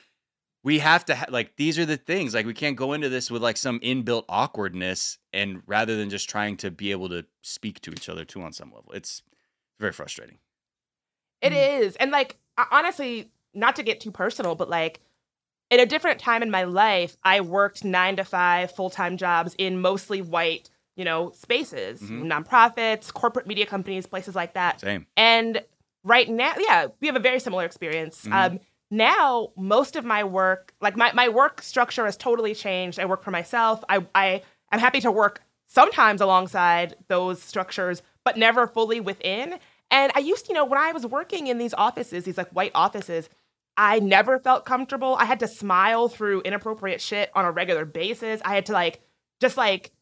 we 0.64 0.78
have 0.78 1.04
to 1.06 1.16
ha- 1.16 1.26
like 1.28 1.56
these 1.56 1.78
are 1.78 1.84
the 1.84 1.98
things. 1.98 2.32
Like 2.34 2.46
we 2.46 2.54
can't 2.54 2.76
go 2.76 2.92
into 2.94 3.08
this 3.10 3.30
with 3.30 3.42
like 3.42 3.58
some 3.58 3.80
inbuilt 3.80 4.24
awkwardness, 4.30 5.18
and 5.32 5.62
rather 5.66 5.96
than 5.96 6.08
just 6.08 6.30
trying 6.30 6.56
to 6.58 6.70
be 6.70 6.90
able 6.90 7.08
to 7.10 7.26
speak 7.42 7.80
to 7.82 7.90
each 7.90 8.08
other 8.08 8.24
too 8.24 8.40
on 8.40 8.52
some 8.52 8.72
level, 8.72 8.92
it's 8.92 9.22
very 9.78 9.92
frustrating. 9.92 10.38
It 11.42 11.52
hmm. 11.52 11.58
is. 11.58 11.96
And 11.96 12.12
like 12.12 12.38
honestly, 12.70 13.30
not 13.52 13.76
to 13.76 13.82
get 13.82 14.00
too 14.00 14.12
personal, 14.12 14.54
but 14.54 14.70
like 14.70 15.00
in 15.72 15.80
a 15.80 15.86
different 15.86 16.20
time 16.20 16.42
in 16.42 16.50
my 16.50 16.64
life, 16.64 17.16
I 17.24 17.40
worked 17.40 17.82
9 17.82 18.16
to 18.16 18.24
5 18.24 18.72
full-time 18.76 19.16
jobs 19.16 19.54
in 19.56 19.80
mostly 19.80 20.20
white, 20.20 20.68
you 20.96 21.04
know, 21.04 21.30
spaces, 21.32 22.02
Mhm. 22.02 22.26
nonprofits, 22.26 23.10
corporate 23.10 23.46
media 23.46 23.64
companies, 23.64 24.06
places 24.06 24.34
like 24.34 24.52
that. 24.52 24.80
Same. 24.82 25.06
And 25.16 25.62
right 26.04 26.28
now, 26.28 26.52
yeah, 26.58 26.88
we 27.00 27.06
have 27.06 27.16
a 27.16 27.20
very 27.20 27.40
similar 27.40 27.64
experience. 27.64 28.26
Mhm. 28.26 28.32
Um, 28.34 28.60
now, 28.90 29.48
most 29.56 29.96
of 29.96 30.04
my 30.04 30.22
work, 30.24 30.74
like 30.82 30.94
my, 30.94 31.10
my 31.14 31.30
work 31.30 31.62
structure 31.62 32.04
has 32.04 32.18
totally 32.18 32.54
changed. 32.54 33.00
I 33.00 33.06
work 33.06 33.22
for 33.22 33.30
myself. 33.30 33.82
I, 33.88 34.04
I 34.14 34.42
am 34.72 34.78
happy 34.78 35.00
to 35.00 35.10
work 35.10 35.40
sometimes 35.68 36.20
alongside 36.20 36.96
those 37.08 37.42
structures, 37.42 38.02
but 38.24 38.36
never 38.36 38.66
fully 38.66 39.00
within. 39.00 39.58
And 39.90 40.12
I 40.14 40.18
used, 40.18 40.44
to, 40.46 40.48
you 40.50 40.54
know, 40.54 40.66
when 40.66 40.78
I 40.78 40.92
was 40.92 41.06
working 41.06 41.46
in 41.46 41.56
these 41.56 41.72
offices, 41.72 42.24
these 42.24 42.36
like 42.36 42.50
white 42.50 42.72
offices, 42.74 43.30
I 43.76 44.00
never 44.00 44.38
felt 44.38 44.64
comfortable. 44.64 45.16
I 45.16 45.24
had 45.24 45.40
to 45.40 45.48
smile 45.48 46.08
through 46.08 46.42
inappropriate 46.42 47.00
shit 47.00 47.30
on 47.34 47.44
a 47.44 47.50
regular 47.50 47.84
basis. 47.84 48.40
I 48.44 48.54
had 48.54 48.66
to 48.66 48.72
like, 48.72 49.00
just 49.40 49.56
like, 49.56 49.92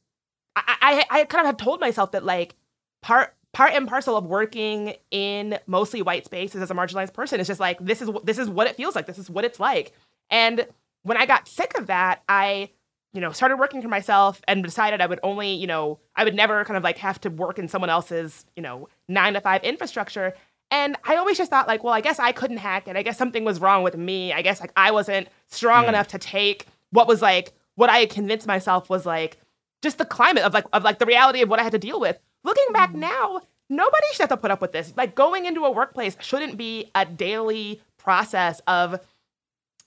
I, 0.56 1.04
I, 1.10 1.20
I 1.20 1.24
kind 1.24 1.42
of 1.42 1.46
had 1.46 1.58
told 1.58 1.80
myself 1.80 2.12
that 2.12 2.24
like 2.24 2.56
part 3.02 3.34
part 3.52 3.72
and 3.72 3.88
parcel 3.88 4.16
of 4.16 4.24
working 4.24 4.94
in 5.10 5.58
mostly 5.66 6.02
white 6.02 6.24
spaces 6.24 6.62
as 6.62 6.70
a 6.70 6.74
marginalized 6.74 7.12
person 7.12 7.40
is 7.40 7.46
just 7.46 7.60
like 7.60 7.78
this 7.80 8.00
is 8.00 8.10
this 8.24 8.38
is 8.38 8.48
what 8.48 8.66
it 8.66 8.76
feels 8.76 8.94
like. 8.94 9.06
This 9.06 9.18
is 9.18 9.30
what 9.30 9.44
it's 9.44 9.60
like. 9.60 9.92
And 10.30 10.66
when 11.02 11.16
I 11.16 11.26
got 11.26 11.48
sick 11.48 11.76
of 11.76 11.86
that, 11.86 12.22
I 12.28 12.70
you 13.12 13.20
know 13.20 13.32
started 13.32 13.56
working 13.56 13.82
for 13.82 13.88
myself 13.88 14.40
and 14.46 14.62
decided 14.62 15.00
I 15.00 15.06
would 15.06 15.20
only 15.22 15.54
you 15.54 15.66
know 15.66 15.98
I 16.14 16.24
would 16.24 16.34
never 16.34 16.64
kind 16.64 16.76
of 16.76 16.84
like 16.84 16.98
have 16.98 17.20
to 17.22 17.30
work 17.30 17.58
in 17.58 17.68
someone 17.68 17.90
else's 17.90 18.44
you 18.56 18.62
know 18.62 18.88
nine 19.08 19.34
to 19.34 19.40
five 19.40 19.62
infrastructure. 19.64 20.34
And 20.70 20.96
I 21.04 21.16
always 21.16 21.36
just 21.36 21.50
thought 21.50 21.66
like, 21.66 21.82
well, 21.82 21.92
I 21.94 22.00
guess 22.00 22.18
I 22.18 22.32
couldn't 22.32 22.58
hack 22.58 22.86
it. 22.88 22.96
I 22.96 23.02
guess 23.02 23.18
something 23.18 23.44
was 23.44 23.60
wrong 23.60 23.82
with 23.82 23.96
me. 23.96 24.32
I 24.32 24.42
guess 24.42 24.60
like 24.60 24.72
I 24.76 24.90
wasn't 24.92 25.28
strong 25.48 25.84
Hmm. 25.84 25.90
enough 25.90 26.08
to 26.08 26.18
take 26.18 26.66
what 26.90 27.06
was 27.08 27.20
like 27.22 27.52
what 27.76 27.88
I 27.90 27.98
had 27.98 28.10
convinced 28.10 28.46
myself 28.46 28.90
was 28.90 29.06
like 29.06 29.38
just 29.82 29.98
the 29.98 30.04
climate 30.04 30.42
of 30.44 30.52
like 30.52 30.66
of 30.72 30.82
like 30.84 30.98
the 30.98 31.06
reality 31.06 31.40
of 31.42 31.48
what 31.48 31.58
I 31.60 31.62
had 31.62 31.72
to 31.72 31.78
deal 31.78 31.98
with. 32.00 32.18
Looking 32.44 32.72
back 32.72 32.94
now, 32.94 33.40
nobody 33.68 34.06
should 34.12 34.20
have 34.22 34.28
to 34.30 34.36
put 34.36 34.50
up 34.50 34.60
with 34.60 34.72
this. 34.72 34.92
Like 34.96 35.14
going 35.14 35.46
into 35.46 35.64
a 35.64 35.70
workplace 35.70 36.16
shouldn't 36.20 36.56
be 36.56 36.90
a 36.94 37.04
daily 37.06 37.80
process 37.96 38.60
of, 38.66 39.00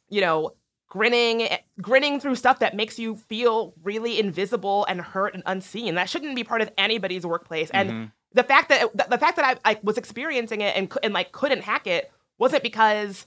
you 0.10 0.22
know, 0.22 0.52
grinning 0.88 1.48
grinning 1.82 2.20
through 2.20 2.36
stuff 2.36 2.60
that 2.60 2.76
makes 2.76 2.98
you 3.00 3.16
feel 3.16 3.74
really 3.84 4.20
invisible 4.20 4.86
and 4.86 5.02
hurt 5.02 5.34
and 5.34 5.44
unseen. 5.46 5.96
That 5.96 6.10
shouldn't 6.10 6.36
be 6.36 6.44
part 6.44 6.62
of 6.62 6.72
anybody's 6.78 7.26
workplace. 7.26 7.70
And 7.72 7.90
Mhm. 7.90 8.12
The 8.34 8.44
fact 8.44 8.70
that 8.70 8.96
the, 8.96 9.08
the 9.10 9.18
fact 9.18 9.36
that 9.38 9.60
I, 9.66 9.72
I 9.72 9.80
was 9.84 9.98
experiencing 9.98 10.62
it 10.62 10.76
and 10.76 10.92
and 11.04 11.14
like 11.14 11.32
couldn't 11.32 11.62
hack 11.62 11.88
it 11.88 12.12
wasn't 12.38 12.64
because 12.64 13.26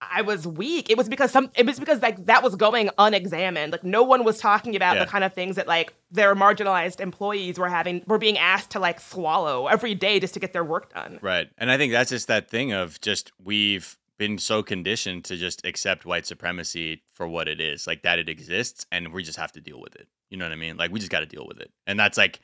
I 0.00 0.20
was 0.22 0.46
weak. 0.46 0.90
It 0.90 0.98
was 0.98 1.08
because 1.08 1.30
some. 1.30 1.50
It 1.56 1.64
was 1.64 1.80
because 1.80 2.02
like 2.02 2.26
that 2.26 2.42
was 2.42 2.54
going 2.54 2.90
unexamined. 2.98 3.72
Like 3.72 3.82
no 3.82 4.02
one 4.02 4.24
was 4.24 4.38
talking 4.38 4.76
about 4.76 4.96
Yeah. 4.96 5.04
the 5.04 5.10
kind 5.10 5.24
of 5.24 5.32
things 5.32 5.56
that 5.56 5.66
like 5.66 5.94
their 6.10 6.34
marginalized 6.34 7.00
employees 7.00 7.58
were 7.58 7.68
having 7.70 8.02
were 8.06 8.18
being 8.18 8.36
asked 8.36 8.70
to 8.72 8.78
like 8.78 9.00
swallow 9.00 9.68
every 9.68 9.94
day 9.94 10.20
just 10.20 10.34
to 10.34 10.40
get 10.40 10.52
their 10.52 10.64
work 10.64 10.92
done. 10.92 11.18
Right. 11.22 11.48
And 11.56 11.70
I 11.70 11.78
think 11.78 11.92
that's 11.92 12.10
just 12.10 12.28
that 12.28 12.50
thing 12.50 12.72
of 12.72 13.00
just 13.00 13.32
we've 13.42 13.96
been 14.18 14.38
so 14.38 14.62
conditioned 14.62 15.24
to 15.24 15.36
just 15.36 15.64
accept 15.66 16.04
white 16.06 16.26
supremacy 16.26 17.02
for 17.12 17.26
what 17.26 17.48
it 17.48 17.60
is, 17.60 17.86
like 17.86 18.02
that 18.02 18.18
it 18.18 18.28
exists 18.28 18.86
and 18.92 19.12
we 19.12 19.22
just 19.22 19.38
have 19.38 19.52
to 19.52 19.60
deal 19.60 19.80
with 19.80 19.94
it. 19.96 20.08
You 20.30 20.36
know 20.36 20.44
what 20.44 20.52
I 20.52 20.56
mean? 20.56 20.76
Like 20.76 20.90
we 20.90 21.00
just 21.00 21.12
got 21.12 21.20
to 21.20 21.26
deal 21.26 21.46
with 21.48 21.58
it. 21.58 21.70
And 21.86 21.98
that's 21.98 22.18
like 22.18 22.40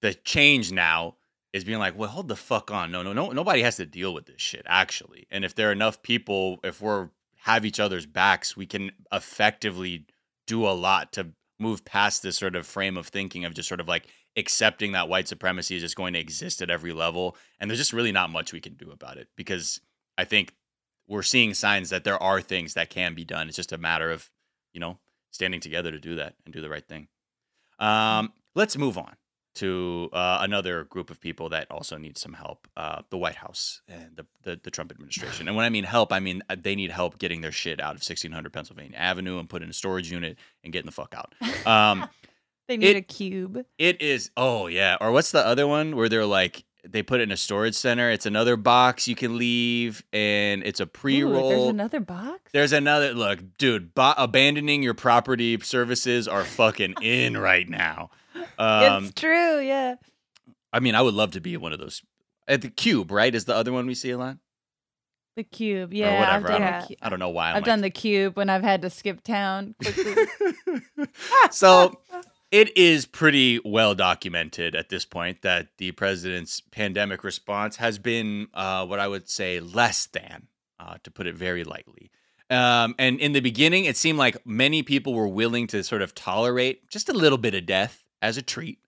the 0.00 0.14
change 0.14 0.72
now 0.72 1.16
is 1.52 1.64
being 1.64 1.78
like, 1.78 1.96
well, 1.96 2.10
hold 2.10 2.28
the 2.28 2.36
fuck 2.36 2.70
on. 2.70 2.90
No, 2.90 3.02
no, 3.02 3.12
no. 3.12 3.30
Nobody 3.30 3.62
has 3.62 3.76
to 3.76 3.86
deal 3.86 4.12
with 4.12 4.26
this 4.26 4.40
shit 4.40 4.64
actually. 4.66 5.26
And 5.30 5.44
if 5.44 5.54
there 5.54 5.68
are 5.68 5.72
enough 5.72 6.02
people, 6.02 6.58
if 6.62 6.80
we're 6.80 7.10
have 7.42 7.64
each 7.64 7.80
other's 7.80 8.06
backs, 8.06 8.56
we 8.56 8.66
can 8.66 8.90
effectively 9.12 10.06
do 10.46 10.66
a 10.66 10.70
lot 10.70 11.12
to 11.12 11.28
move 11.58 11.84
past 11.84 12.22
this 12.22 12.36
sort 12.36 12.56
of 12.56 12.66
frame 12.66 12.96
of 12.96 13.06
thinking 13.06 13.44
of 13.44 13.54
just 13.54 13.68
sort 13.68 13.80
of 13.80 13.88
like 13.88 14.06
accepting 14.36 14.92
that 14.92 15.08
white 15.08 15.26
supremacy 15.26 15.76
is 15.76 15.82
just 15.82 15.96
going 15.96 16.12
to 16.12 16.18
exist 16.18 16.62
at 16.62 16.70
every 16.70 16.92
level 16.92 17.36
and 17.58 17.68
there's 17.68 17.78
just 17.78 17.92
really 17.92 18.12
not 18.12 18.30
much 18.30 18.52
we 18.52 18.60
can 18.60 18.74
do 18.74 18.92
about 18.92 19.16
it 19.16 19.26
because 19.34 19.80
i 20.16 20.24
think 20.24 20.54
we're 21.08 21.22
seeing 21.22 21.54
signs 21.54 21.90
that 21.90 22.04
there 22.04 22.22
are 22.22 22.40
things 22.40 22.74
that 22.74 22.90
can 22.90 23.14
be 23.14 23.24
done. 23.24 23.48
It's 23.48 23.56
just 23.56 23.72
a 23.72 23.78
matter 23.78 24.10
of, 24.10 24.30
you 24.72 24.80
know, 24.80 24.98
standing 25.30 25.60
together 25.60 25.90
to 25.90 25.98
do 25.98 26.16
that 26.16 26.34
and 26.44 26.54
do 26.54 26.60
the 26.60 26.68
right 26.68 26.86
thing. 26.86 27.08
Um, 27.78 28.32
let's 28.54 28.76
move 28.76 28.98
on 28.98 29.16
to 29.54 30.08
uh, 30.12 30.38
another 30.40 30.84
group 30.84 31.10
of 31.10 31.20
people 31.20 31.48
that 31.48 31.70
also 31.70 31.98
need 31.98 32.16
some 32.16 32.32
help 32.32 32.68
uh, 32.76 33.02
the 33.10 33.18
White 33.18 33.36
House 33.36 33.82
and 33.88 34.16
the, 34.16 34.26
the, 34.42 34.60
the, 34.62 34.70
Trump 34.70 34.92
administration. 34.92 35.48
And 35.48 35.56
when 35.56 35.64
I 35.64 35.68
mean 35.68 35.84
help, 35.84 36.12
I 36.12 36.20
mean 36.20 36.42
uh, 36.48 36.56
they 36.60 36.76
need 36.76 36.90
help 36.90 37.18
getting 37.18 37.40
their 37.40 37.52
shit 37.52 37.80
out 37.80 37.94
of 37.96 38.00
1600 38.00 38.52
Pennsylvania 38.52 38.96
Avenue 38.96 39.38
and 39.38 39.48
put 39.48 39.62
in 39.62 39.70
a 39.70 39.72
storage 39.72 40.10
unit 40.10 40.38
and 40.62 40.72
getting 40.72 40.86
the 40.86 40.92
fuck 40.92 41.14
out. 41.14 41.34
Um, 41.66 42.08
they 42.68 42.76
need 42.76 42.90
it, 42.90 42.96
a 42.96 43.02
cube. 43.02 43.64
It 43.78 44.00
is, 44.02 44.30
oh, 44.36 44.66
yeah. 44.66 44.96
Or 45.00 45.10
what's 45.10 45.32
the 45.32 45.44
other 45.44 45.66
one 45.66 45.96
where 45.96 46.08
they're 46.08 46.26
like, 46.26 46.64
they 46.90 47.02
put 47.02 47.20
it 47.20 47.24
in 47.24 47.32
a 47.32 47.36
storage 47.36 47.74
center. 47.74 48.10
It's 48.10 48.26
another 48.26 48.56
box 48.56 49.06
you 49.08 49.14
can 49.14 49.36
leave, 49.36 50.02
and 50.12 50.62
it's 50.64 50.80
a 50.80 50.86
pre-roll. 50.86 51.50
there's 51.50 51.68
another 51.68 52.00
box. 52.00 52.40
There's 52.52 52.72
another 52.72 53.14
look, 53.14 53.40
dude. 53.58 53.94
Bo- 53.94 54.14
abandoning 54.16 54.82
your 54.82 54.94
property 54.94 55.58
services 55.60 56.26
are 56.26 56.44
fucking 56.44 56.94
in 57.02 57.36
right 57.36 57.68
now. 57.68 58.10
Um, 58.58 59.04
it's 59.04 59.20
true, 59.20 59.60
yeah. 59.60 59.96
I 60.72 60.80
mean, 60.80 60.94
I 60.94 61.02
would 61.02 61.14
love 61.14 61.32
to 61.32 61.40
be 61.40 61.56
one 61.56 61.72
of 61.72 61.78
those. 61.78 62.02
At 62.46 62.62
the 62.62 62.70
cube, 62.70 63.10
right? 63.10 63.34
Is 63.34 63.44
the 63.44 63.54
other 63.54 63.72
one 63.72 63.86
we 63.86 63.94
see 63.94 64.10
a 64.10 64.18
lot? 64.18 64.38
The 65.36 65.44
cube, 65.44 65.92
yeah. 65.94 66.18
whatever. 66.18 66.52
I 66.52 66.58
don't, 66.58 66.96
I 67.02 67.08
don't, 67.08 67.18
know 67.20 67.28
why. 67.28 67.44
i 67.44 67.48
have 67.48 67.56
like... 67.56 67.64
done 67.64 67.80
the 67.80 67.90
cube 67.90 68.36
when 68.36 68.50
I've 68.50 68.64
had 68.64 68.82
to 68.82 68.90
skip 68.90 69.22
town 69.22 69.74
quickly. 69.82 70.26
so 71.50 71.92
it 72.50 72.76
is 72.76 73.06
pretty 73.06 73.60
well 73.64 73.94
documented 73.94 74.74
at 74.74 74.88
this 74.88 75.04
point 75.04 75.42
that 75.42 75.68
the 75.78 75.92
president's 75.92 76.60
pandemic 76.60 77.22
response 77.22 77.76
has 77.76 77.98
been 77.98 78.48
uh, 78.54 78.86
what 78.86 78.98
I 78.98 79.08
would 79.08 79.28
say 79.28 79.60
less 79.60 80.06
than, 80.06 80.48
uh, 80.80 80.96
to 81.02 81.10
put 81.10 81.26
it 81.26 81.34
very 81.34 81.64
lightly. 81.64 82.10
Um, 82.50 82.94
and 82.98 83.20
in 83.20 83.32
the 83.32 83.40
beginning, 83.40 83.84
it 83.84 83.96
seemed 83.96 84.18
like 84.18 84.46
many 84.46 84.82
people 84.82 85.12
were 85.12 85.28
willing 85.28 85.66
to 85.68 85.84
sort 85.84 86.00
of 86.00 86.14
tolerate 86.14 86.88
just 86.88 87.10
a 87.10 87.12
little 87.12 87.36
bit 87.36 87.54
of 87.54 87.66
death 87.66 88.06
as 88.22 88.38
a 88.38 88.42
treat, 88.42 88.78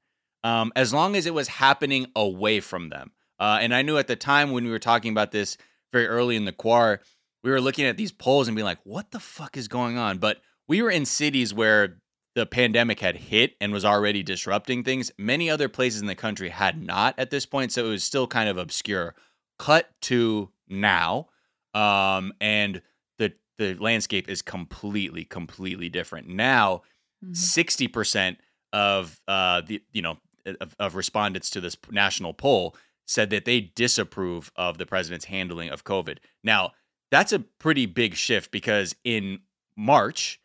um, 0.42 0.72
as 0.74 0.94
long 0.94 1.14
as 1.14 1.26
it 1.26 1.34
was 1.34 1.48
happening 1.48 2.06
away 2.16 2.60
from 2.60 2.88
them. 2.88 3.12
Uh, 3.38 3.58
and 3.60 3.74
I 3.74 3.82
knew 3.82 3.98
at 3.98 4.06
the 4.06 4.16
time 4.16 4.52
when 4.52 4.64
we 4.64 4.70
were 4.70 4.78
talking 4.78 5.12
about 5.12 5.32
this 5.32 5.58
very 5.92 6.06
early 6.06 6.36
in 6.36 6.46
the 6.46 6.52
quar, 6.52 7.00
we 7.42 7.50
were 7.50 7.60
looking 7.60 7.84
at 7.84 7.98
these 7.98 8.12
polls 8.12 8.48
and 8.48 8.54
being 8.54 8.64
like, 8.64 8.80
what 8.84 9.10
the 9.10 9.20
fuck 9.20 9.56
is 9.58 9.68
going 9.68 9.98
on? 9.98 10.18
But 10.18 10.38
we 10.66 10.80
were 10.82 10.90
in 10.90 11.04
cities 11.04 11.52
where 11.52 11.98
the 12.34 12.46
pandemic 12.46 13.00
had 13.00 13.16
hit 13.16 13.56
and 13.60 13.72
was 13.72 13.84
already 13.84 14.22
disrupting 14.22 14.84
things. 14.84 15.10
Many 15.18 15.50
other 15.50 15.68
places 15.68 16.00
in 16.00 16.06
the 16.06 16.14
country 16.14 16.50
had 16.50 16.80
not 16.80 17.14
at 17.18 17.30
this 17.30 17.46
point, 17.46 17.72
so 17.72 17.86
it 17.86 17.88
was 17.88 18.04
still 18.04 18.26
kind 18.26 18.48
of 18.48 18.56
obscure. 18.56 19.14
Cut 19.58 19.90
to 20.02 20.50
now, 20.68 21.28
um, 21.74 22.32
and 22.40 22.82
the 23.18 23.32
the 23.58 23.74
landscape 23.74 24.28
is 24.28 24.42
completely, 24.42 25.24
completely 25.24 25.88
different. 25.88 26.28
Now, 26.28 26.82
mm-hmm. 27.22 27.34
60 27.34 27.84
mm-hmm. 27.84 27.92
percent 27.92 28.38
of 28.72 29.20
uh, 29.28 29.62
the 29.66 29.82
you 29.92 30.02
know 30.02 30.18
of, 30.60 30.74
of 30.78 30.94
respondents 30.94 31.50
to 31.50 31.60
this 31.60 31.76
national 31.90 32.32
poll 32.32 32.76
said 33.06 33.30
that 33.30 33.44
they 33.44 33.60
disapprove 33.60 34.52
of 34.54 34.78
the 34.78 34.86
president's 34.86 35.24
handling 35.26 35.68
of 35.68 35.84
COVID. 35.84 36.18
Now, 36.44 36.72
that's 37.10 37.32
a 37.32 37.40
pretty 37.40 37.86
big 37.86 38.14
shift 38.14 38.52
because 38.52 38.94
in 39.02 39.40
March, 39.76 40.40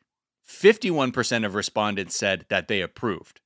51% 0.47 1.45
of 1.45 1.55
respondents 1.55 2.15
said 2.15 2.45
that 2.49 2.67
they 2.67 2.81
approved. 2.81 3.41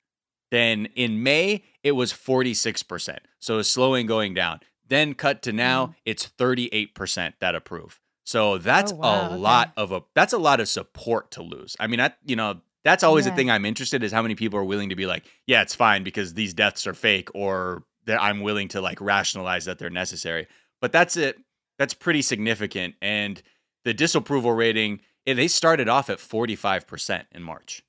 Then 0.52 0.88
in 0.96 1.24
May, 1.24 1.64
it 1.84 1.94
was 1.94 2.12
46%. 2.12 3.18
So 3.40 3.60
it's 3.60 3.70
slowing 3.70 4.06
going 4.06 4.34
down. 4.34 4.60
Then 4.88 5.14
cut 5.14 5.42
to 5.44 5.54
now, 5.54 5.88
mm. 5.88 5.96
it's 6.06 6.28
38% 6.28 7.34
that 7.40 7.56
approve. 7.56 8.00
So 8.26 8.58
that's 8.58 8.92
oh, 8.92 8.98
wow, 8.98 9.22
a 9.22 9.26
okay. 9.26 9.36
lot 9.38 9.74
of 9.76 9.92
a 9.92 10.04
that's 10.14 10.34
a 10.34 10.38
lot 10.38 10.60
of 10.60 10.68
support 10.68 11.32
to 11.32 11.42
lose. 11.42 11.76
I 11.80 11.88
mean, 11.88 12.00
I 12.00 12.14
you 12.24 12.36
know, 12.36 12.62
that's 12.84 13.04
always 13.04 13.26
yeah. 13.26 13.32
the 13.32 13.36
thing 13.36 13.50
I'm 13.50 13.66
interested 13.66 14.04
is 14.04 14.12
how 14.12 14.22
many 14.22 14.36
people 14.36 14.60
are 14.60 14.64
willing 14.64 14.90
to 14.90 14.96
be 14.96 15.08
like, 15.08 15.26
yeah, 15.48 15.64
it's 15.64 15.74
fine 15.74 16.04
because 16.04 16.36
these 16.36 16.54
deaths 16.54 16.86
are 16.86 16.94
fake 16.94 17.30
or 17.34 17.86
that 18.06 18.22
I'm 18.22 18.42
willing 18.42 18.68
to 18.70 18.82
like 18.82 19.02
rationalize 19.02 19.66
that 19.66 19.80
they're 19.80 19.90
necessary. 19.90 20.46
But 20.80 20.92
that's 20.92 21.18
it. 21.18 21.40
That's 21.80 21.96
pretty 21.96 22.22
significant 22.22 22.94
and 23.02 23.42
the 23.84 23.96
disapproval 23.96 24.52
rating 24.52 25.00
they 25.38 25.48
started 25.48 25.90
off 25.90 26.10
at 26.10 26.18
45% 26.18 27.26
in 27.32 27.44
March. 27.44 27.84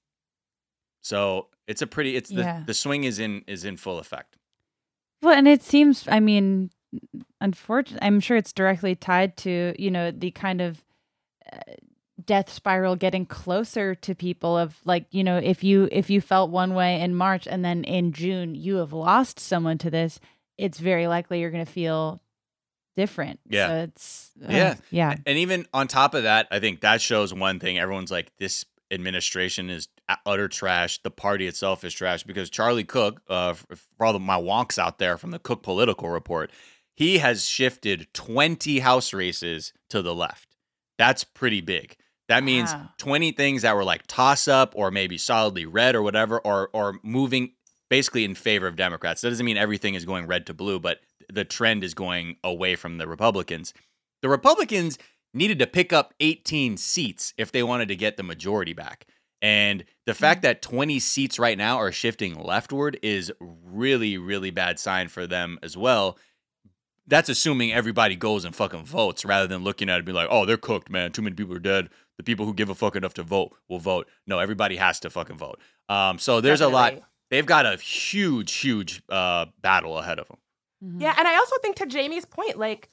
So 1.00 1.48
it's 1.66 1.82
a 1.82 1.86
pretty 1.86 2.16
it's 2.16 2.30
the, 2.30 2.42
yeah. 2.42 2.62
the 2.66 2.74
swing 2.74 3.04
is 3.04 3.18
in 3.18 3.44
is 3.46 3.64
in 3.64 3.76
full 3.76 3.98
effect. 3.98 4.36
Well, 5.22 5.34
and 5.34 5.48
it 5.48 5.62
seems 5.62 6.06
I 6.08 6.20
mean 6.20 6.70
unfortunately 7.40 8.06
I'm 8.06 8.20
sure 8.20 8.36
it's 8.36 8.52
directly 8.52 8.94
tied 8.94 9.36
to, 9.38 9.74
you 9.78 9.90
know, 9.90 10.10
the 10.10 10.30
kind 10.30 10.60
of 10.60 10.84
uh, 11.50 11.58
death 12.26 12.52
spiral 12.52 12.96
getting 12.96 13.24
closer 13.24 13.94
to 13.94 14.14
people 14.14 14.58
of 14.58 14.78
like, 14.84 15.06
you 15.10 15.24
know, 15.24 15.38
if 15.38 15.64
you 15.64 15.88
if 15.90 16.10
you 16.10 16.20
felt 16.20 16.50
one 16.50 16.74
way 16.74 17.00
in 17.00 17.14
March 17.14 17.46
and 17.46 17.64
then 17.64 17.84
in 17.84 18.12
June 18.12 18.54
you 18.54 18.76
have 18.76 18.92
lost 18.92 19.40
someone 19.40 19.78
to 19.78 19.90
this, 19.90 20.20
it's 20.58 20.78
very 20.78 21.06
likely 21.06 21.40
you're 21.40 21.50
going 21.50 21.64
to 21.64 21.72
feel 21.72 22.20
different. 23.00 23.40
Yeah. 23.48 23.68
So 23.68 23.74
it's 23.76 24.30
uh, 24.42 24.52
yeah. 24.52 24.74
Yeah. 24.90 25.14
And 25.26 25.38
even 25.38 25.66
on 25.72 25.88
top 25.88 26.14
of 26.14 26.24
that, 26.24 26.46
I 26.50 26.60
think 26.60 26.80
that 26.80 27.00
shows 27.00 27.32
one 27.32 27.58
thing. 27.58 27.78
Everyone's 27.78 28.10
like, 28.10 28.30
this 28.38 28.66
administration 28.90 29.70
is 29.70 29.88
utter 30.26 30.48
trash. 30.48 31.00
The 31.02 31.10
party 31.10 31.46
itself 31.46 31.82
is 31.82 31.94
trash 31.94 32.24
because 32.24 32.50
Charlie 32.50 32.84
Cook, 32.84 33.22
uh, 33.28 33.54
for 33.54 34.06
all 34.06 34.14
of 34.14 34.20
my 34.20 34.38
wonks 34.38 34.78
out 34.78 34.98
there 34.98 35.16
from 35.16 35.30
the 35.30 35.38
Cook 35.38 35.62
Political 35.62 36.10
Report, 36.10 36.50
he 36.94 37.18
has 37.18 37.46
shifted 37.46 38.08
20 38.12 38.80
House 38.80 39.14
races 39.14 39.72
to 39.88 40.02
the 40.02 40.14
left. 40.14 40.56
That's 40.98 41.24
pretty 41.24 41.62
big. 41.62 41.96
That 42.28 42.44
means 42.44 42.72
wow. 42.72 42.90
20 42.98 43.32
things 43.32 43.62
that 43.62 43.74
were 43.74 43.82
like 43.82 44.06
toss 44.06 44.46
up 44.46 44.74
or 44.76 44.90
maybe 44.90 45.16
solidly 45.16 45.64
red 45.64 45.96
or 45.96 46.02
whatever, 46.02 46.38
or 46.38 46.70
or 46.72 47.00
moving 47.02 47.52
basically 47.88 48.24
in 48.24 48.34
favor 48.34 48.68
of 48.68 48.76
Democrats. 48.76 49.22
That 49.22 49.30
doesn't 49.30 49.44
mean 49.44 49.56
everything 49.56 49.94
is 49.94 50.04
going 50.04 50.26
red 50.26 50.46
to 50.46 50.54
blue, 50.54 50.78
but 50.78 51.00
the 51.32 51.44
trend 51.44 51.84
is 51.84 51.94
going 51.94 52.36
away 52.42 52.76
from 52.76 52.98
the 52.98 53.06
Republicans. 53.06 53.72
The 54.22 54.28
Republicans 54.28 54.98
needed 55.32 55.58
to 55.60 55.66
pick 55.66 55.92
up 55.92 56.14
18 56.20 56.76
seats 56.76 57.34
if 57.38 57.52
they 57.52 57.62
wanted 57.62 57.88
to 57.88 57.96
get 57.96 58.16
the 58.16 58.22
majority 58.22 58.72
back. 58.72 59.06
And 59.42 59.84
the 60.06 60.14
fact 60.14 60.40
mm. 60.40 60.42
that 60.42 60.62
20 60.62 60.98
seats 60.98 61.38
right 61.38 61.56
now 61.56 61.78
are 61.78 61.92
shifting 61.92 62.42
leftward 62.42 62.98
is 63.02 63.32
really, 63.40 64.18
really 64.18 64.50
bad 64.50 64.78
sign 64.78 65.08
for 65.08 65.26
them 65.26 65.58
as 65.62 65.76
well. 65.76 66.18
That's 67.06 67.28
assuming 67.28 67.72
everybody 67.72 68.16
goes 68.16 68.44
and 68.44 68.54
fucking 68.54 68.84
votes 68.84 69.24
rather 69.24 69.46
than 69.46 69.64
looking 69.64 69.88
at 69.88 69.94
it 69.94 69.98
and 69.98 70.06
be 70.06 70.12
like, 70.12 70.28
oh, 70.30 70.44
they're 70.46 70.56
cooked, 70.56 70.90
man. 70.90 71.12
Too 71.12 71.22
many 71.22 71.34
people 71.34 71.56
are 71.56 71.60
dead. 71.60 71.88
The 72.18 72.22
people 72.22 72.44
who 72.44 72.54
give 72.54 72.68
a 72.68 72.74
fuck 72.74 72.96
enough 72.96 73.14
to 73.14 73.22
vote 73.22 73.56
will 73.68 73.78
vote. 73.78 74.06
No, 74.26 74.38
everybody 74.38 74.76
has 74.76 75.00
to 75.00 75.10
fucking 75.10 75.38
vote. 75.38 75.58
Um, 75.88 76.18
so 76.18 76.40
there's 76.40 76.60
Definitely. 76.60 76.96
a 76.96 77.00
lot. 77.00 77.08
They've 77.30 77.46
got 77.46 77.64
a 77.64 77.76
huge, 77.76 78.52
huge 78.52 79.02
uh, 79.08 79.46
battle 79.60 79.98
ahead 79.98 80.18
of 80.18 80.28
them. 80.28 80.38
Mm-hmm. 80.84 81.00
Yeah, 81.00 81.14
and 81.18 81.28
I 81.28 81.36
also 81.36 81.56
think 81.62 81.76
to 81.76 81.86
Jamie's 81.86 82.24
point, 82.24 82.58
like 82.58 82.88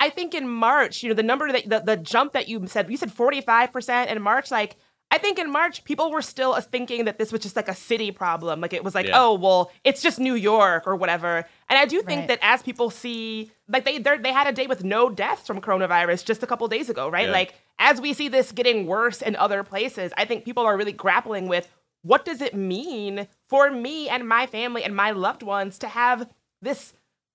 I 0.00 0.10
think 0.10 0.34
in 0.34 0.48
March, 0.48 1.02
you 1.02 1.08
know, 1.08 1.14
the 1.14 1.22
number 1.22 1.50
that 1.50 1.68
the, 1.68 1.80
the 1.80 1.96
jump 1.96 2.32
that 2.32 2.48
you 2.48 2.66
said, 2.66 2.90
you 2.90 2.96
said 2.96 3.14
45% 3.14 4.08
in 4.08 4.22
March, 4.22 4.50
like 4.50 4.76
I 5.10 5.18
think 5.18 5.38
in 5.38 5.50
March 5.50 5.84
people 5.84 6.10
were 6.10 6.22
still 6.22 6.54
thinking 6.60 7.04
that 7.04 7.18
this 7.18 7.30
was 7.30 7.40
just 7.40 7.56
like 7.56 7.68
a 7.68 7.74
city 7.74 8.10
problem. 8.10 8.60
Like 8.60 8.72
it 8.72 8.82
was 8.82 8.94
like, 8.94 9.06
yeah. 9.06 9.20
oh, 9.20 9.34
well, 9.34 9.70
it's 9.84 10.02
just 10.02 10.18
New 10.18 10.34
York 10.34 10.86
or 10.86 10.96
whatever. 10.96 11.44
And 11.68 11.78
I 11.78 11.84
do 11.84 12.02
think 12.02 12.20
right. 12.20 12.28
that 12.28 12.38
as 12.42 12.62
people 12.62 12.90
see 12.90 13.52
like 13.68 13.84
they 13.84 13.98
they 13.98 14.32
had 14.32 14.46
a 14.46 14.52
day 14.52 14.66
with 14.66 14.82
no 14.82 15.08
deaths 15.08 15.46
from 15.46 15.60
coronavirus 15.60 16.24
just 16.24 16.42
a 16.42 16.46
couple 16.46 16.66
days 16.68 16.90
ago, 16.90 17.08
right? 17.08 17.26
Yeah. 17.26 17.32
Like 17.32 17.54
as 17.78 18.00
we 18.00 18.12
see 18.12 18.28
this 18.28 18.50
getting 18.50 18.86
worse 18.86 19.22
in 19.22 19.36
other 19.36 19.62
places, 19.62 20.12
I 20.16 20.24
think 20.24 20.44
people 20.44 20.64
are 20.64 20.76
really 20.76 20.92
grappling 20.92 21.48
with 21.48 21.72
what 22.02 22.24
does 22.24 22.40
it 22.42 22.54
mean 22.54 23.28
for 23.48 23.70
me 23.70 24.08
and 24.08 24.28
my 24.28 24.46
family 24.46 24.82
and 24.82 24.94
my 24.94 25.12
loved 25.12 25.42
ones 25.42 25.78
to 25.78 25.88
have 25.88 26.28
this 26.60 26.92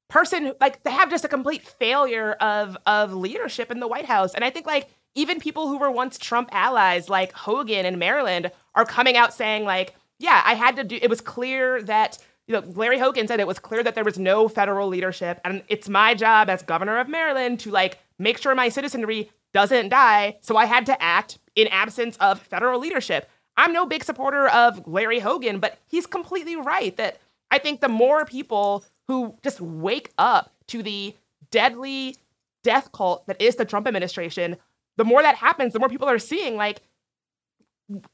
person 0.10 0.54
like 0.60 0.84
they 0.84 0.92
have 0.92 1.10
just 1.10 1.24
a 1.24 1.30
complete 1.30 1.62
failure 1.62 2.34
of 2.34 2.78
of 2.86 3.14
leadership 3.14 3.72
in 3.72 3.80
the 3.80 3.88
White 3.88 4.06
House. 4.06 4.34
And 4.34 4.44
I 4.44 4.50
think 4.50 4.66
like 4.66 4.90
even 5.16 5.40
people 5.40 5.68
who 5.68 5.78
were 5.78 5.92
once 5.92 6.18
Trump 6.18 6.50
allies 6.52 7.10
like 7.10 7.32
Hogan 7.32 7.86
in 7.86 8.00
Maryland 8.00 8.52
are 8.76 8.86
coming 8.86 9.16
out 9.18 9.34
saying 9.34 9.64
like, 9.64 9.96
yeah, 10.18 10.42
I 10.46 10.56
had 10.56 10.76
to 10.76 10.84
do 10.84 11.00
it 11.02 11.10
was 11.10 11.22
clear 11.22 11.82
that 11.84 12.18
you 12.48 12.54
know, 12.54 12.64
Larry 12.74 12.98
Hogan 12.98 13.28
said 13.28 13.40
it 13.40 13.48
was 13.48 13.60
clear 13.60 13.84
that 13.84 13.94
there 13.94 14.04
was 14.04 14.18
no 14.18 14.48
federal 14.48 14.88
leadership 14.88 15.40
and 15.46 15.64
it's 15.68 15.88
my 15.88 16.16
job 16.16 16.50
as 16.50 16.64
governor 16.64 17.00
of 17.00 17.08
Maryland 17.08 17.60
to 17.62 17.72
like 17.72 18.00
make 18.18 18.40
sure 18.40 18.56
my 18.56 18.70
citizenry 18.70 19.30
doesn't 19.54 19.90
die, 19.90 20.38
so 20.42 20.58
I 20.58 20.66
had 20.66 20.86
to 20.88 21.02
act 21.02 21.40
in 21.56 21.68
absence 21.70 22.18
of 22.18 22.40
federal 22.40 22.80
leadership. 22.80 23.30
I'm 23.58 23.74
no 23.74 23.86
big 23.86 24.04
supporter 24.04 24.48
of 24.48 24.88
Larry 24.88 25.20
Hogan, 25.20 25.60
but 25.60 25.80
he's 25.88 26.06
completely 26.06 26.56
right 26.56 26.96
that 26.98 27.20
I 27.52 27.58
think 27.58 27.82
the 27.82 27.90
more 27.90 28.26
people 28.26 28.86
who 29.10 29.36
just 29.42 29.60
wake 29.60 30.12
up 30.20 30.54
to 30.68 30.84
the 30.84 31.16
deadly 31.50 32.16
death 32.64 32.92
cult 32.92 33.26
that 33.26 33.42
is 33.42 33.56
the 33.56 33.66
Trump 33.66 33.88
administration, 33.88 34.56
the 34.98 35.04
more 35.04 35.24
that 35.24 35.34
happens, 35.34 35.74
the 35.74 35.80
more 35.80 35.90
people 35.90 36.08
are 36.08 36.20
seeing 36.20 36.56
like 36.56 36.82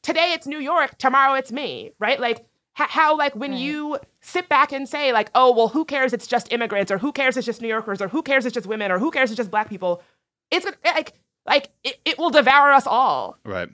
today 0.02 0.32
it's 0.32 0.48
New 0.48 0.60
York, 0.60 0.98
tomorrow 0.98 1.34
it's 1.34 1.52
me, 1.52 1.92
right? 2.00 2.18
Like 2.18 2.46
how 2.72 3.18
like 3.18 3.36
when 3.36 3.52
right. 3.52 3.60
you 3.60 4.00
sit 4.22 4.48
back 4.48 4.72
and 4.72 4.88
say 4.88 5.12
like, 5.12 5.30
oh 5.36 5.54
well, 5.54 5.68
who 5.68 5.84
cares? 5.84 6.14
It's 6.14 6.28
just 6.28 6.50
immigrants, 6.54 6.90
or 6.90 6.98
who 6.98 7.12
cares? 7.12 7.36
It's 7.36 7.46
just 7.46 7.62
New 7.62 7.68
Yorkers, 7.68 8.02
or 8.02 8.08
who 8.08 8.24
cares? 8.24 8.46
It's 8.46 8.54
just 8.54 8.66
women, 8.66 8.90
or 8.90 8.98
who 8.98 9.12
cares? 9.12 9.32
It's 9.32 9.38
just 9.38 9.52
black 9.52 9.70
people. 9.70 10.02
It's 10.50 10.66
like 10.86 11.12
like 11.46 11.72
it, 11.84 12.00
it 12.06 12.18
will 12.18 12.30
devour 12.30 12.72
us 12.72 12.88
all. 12.88 13.38
Right. 13.44 13.68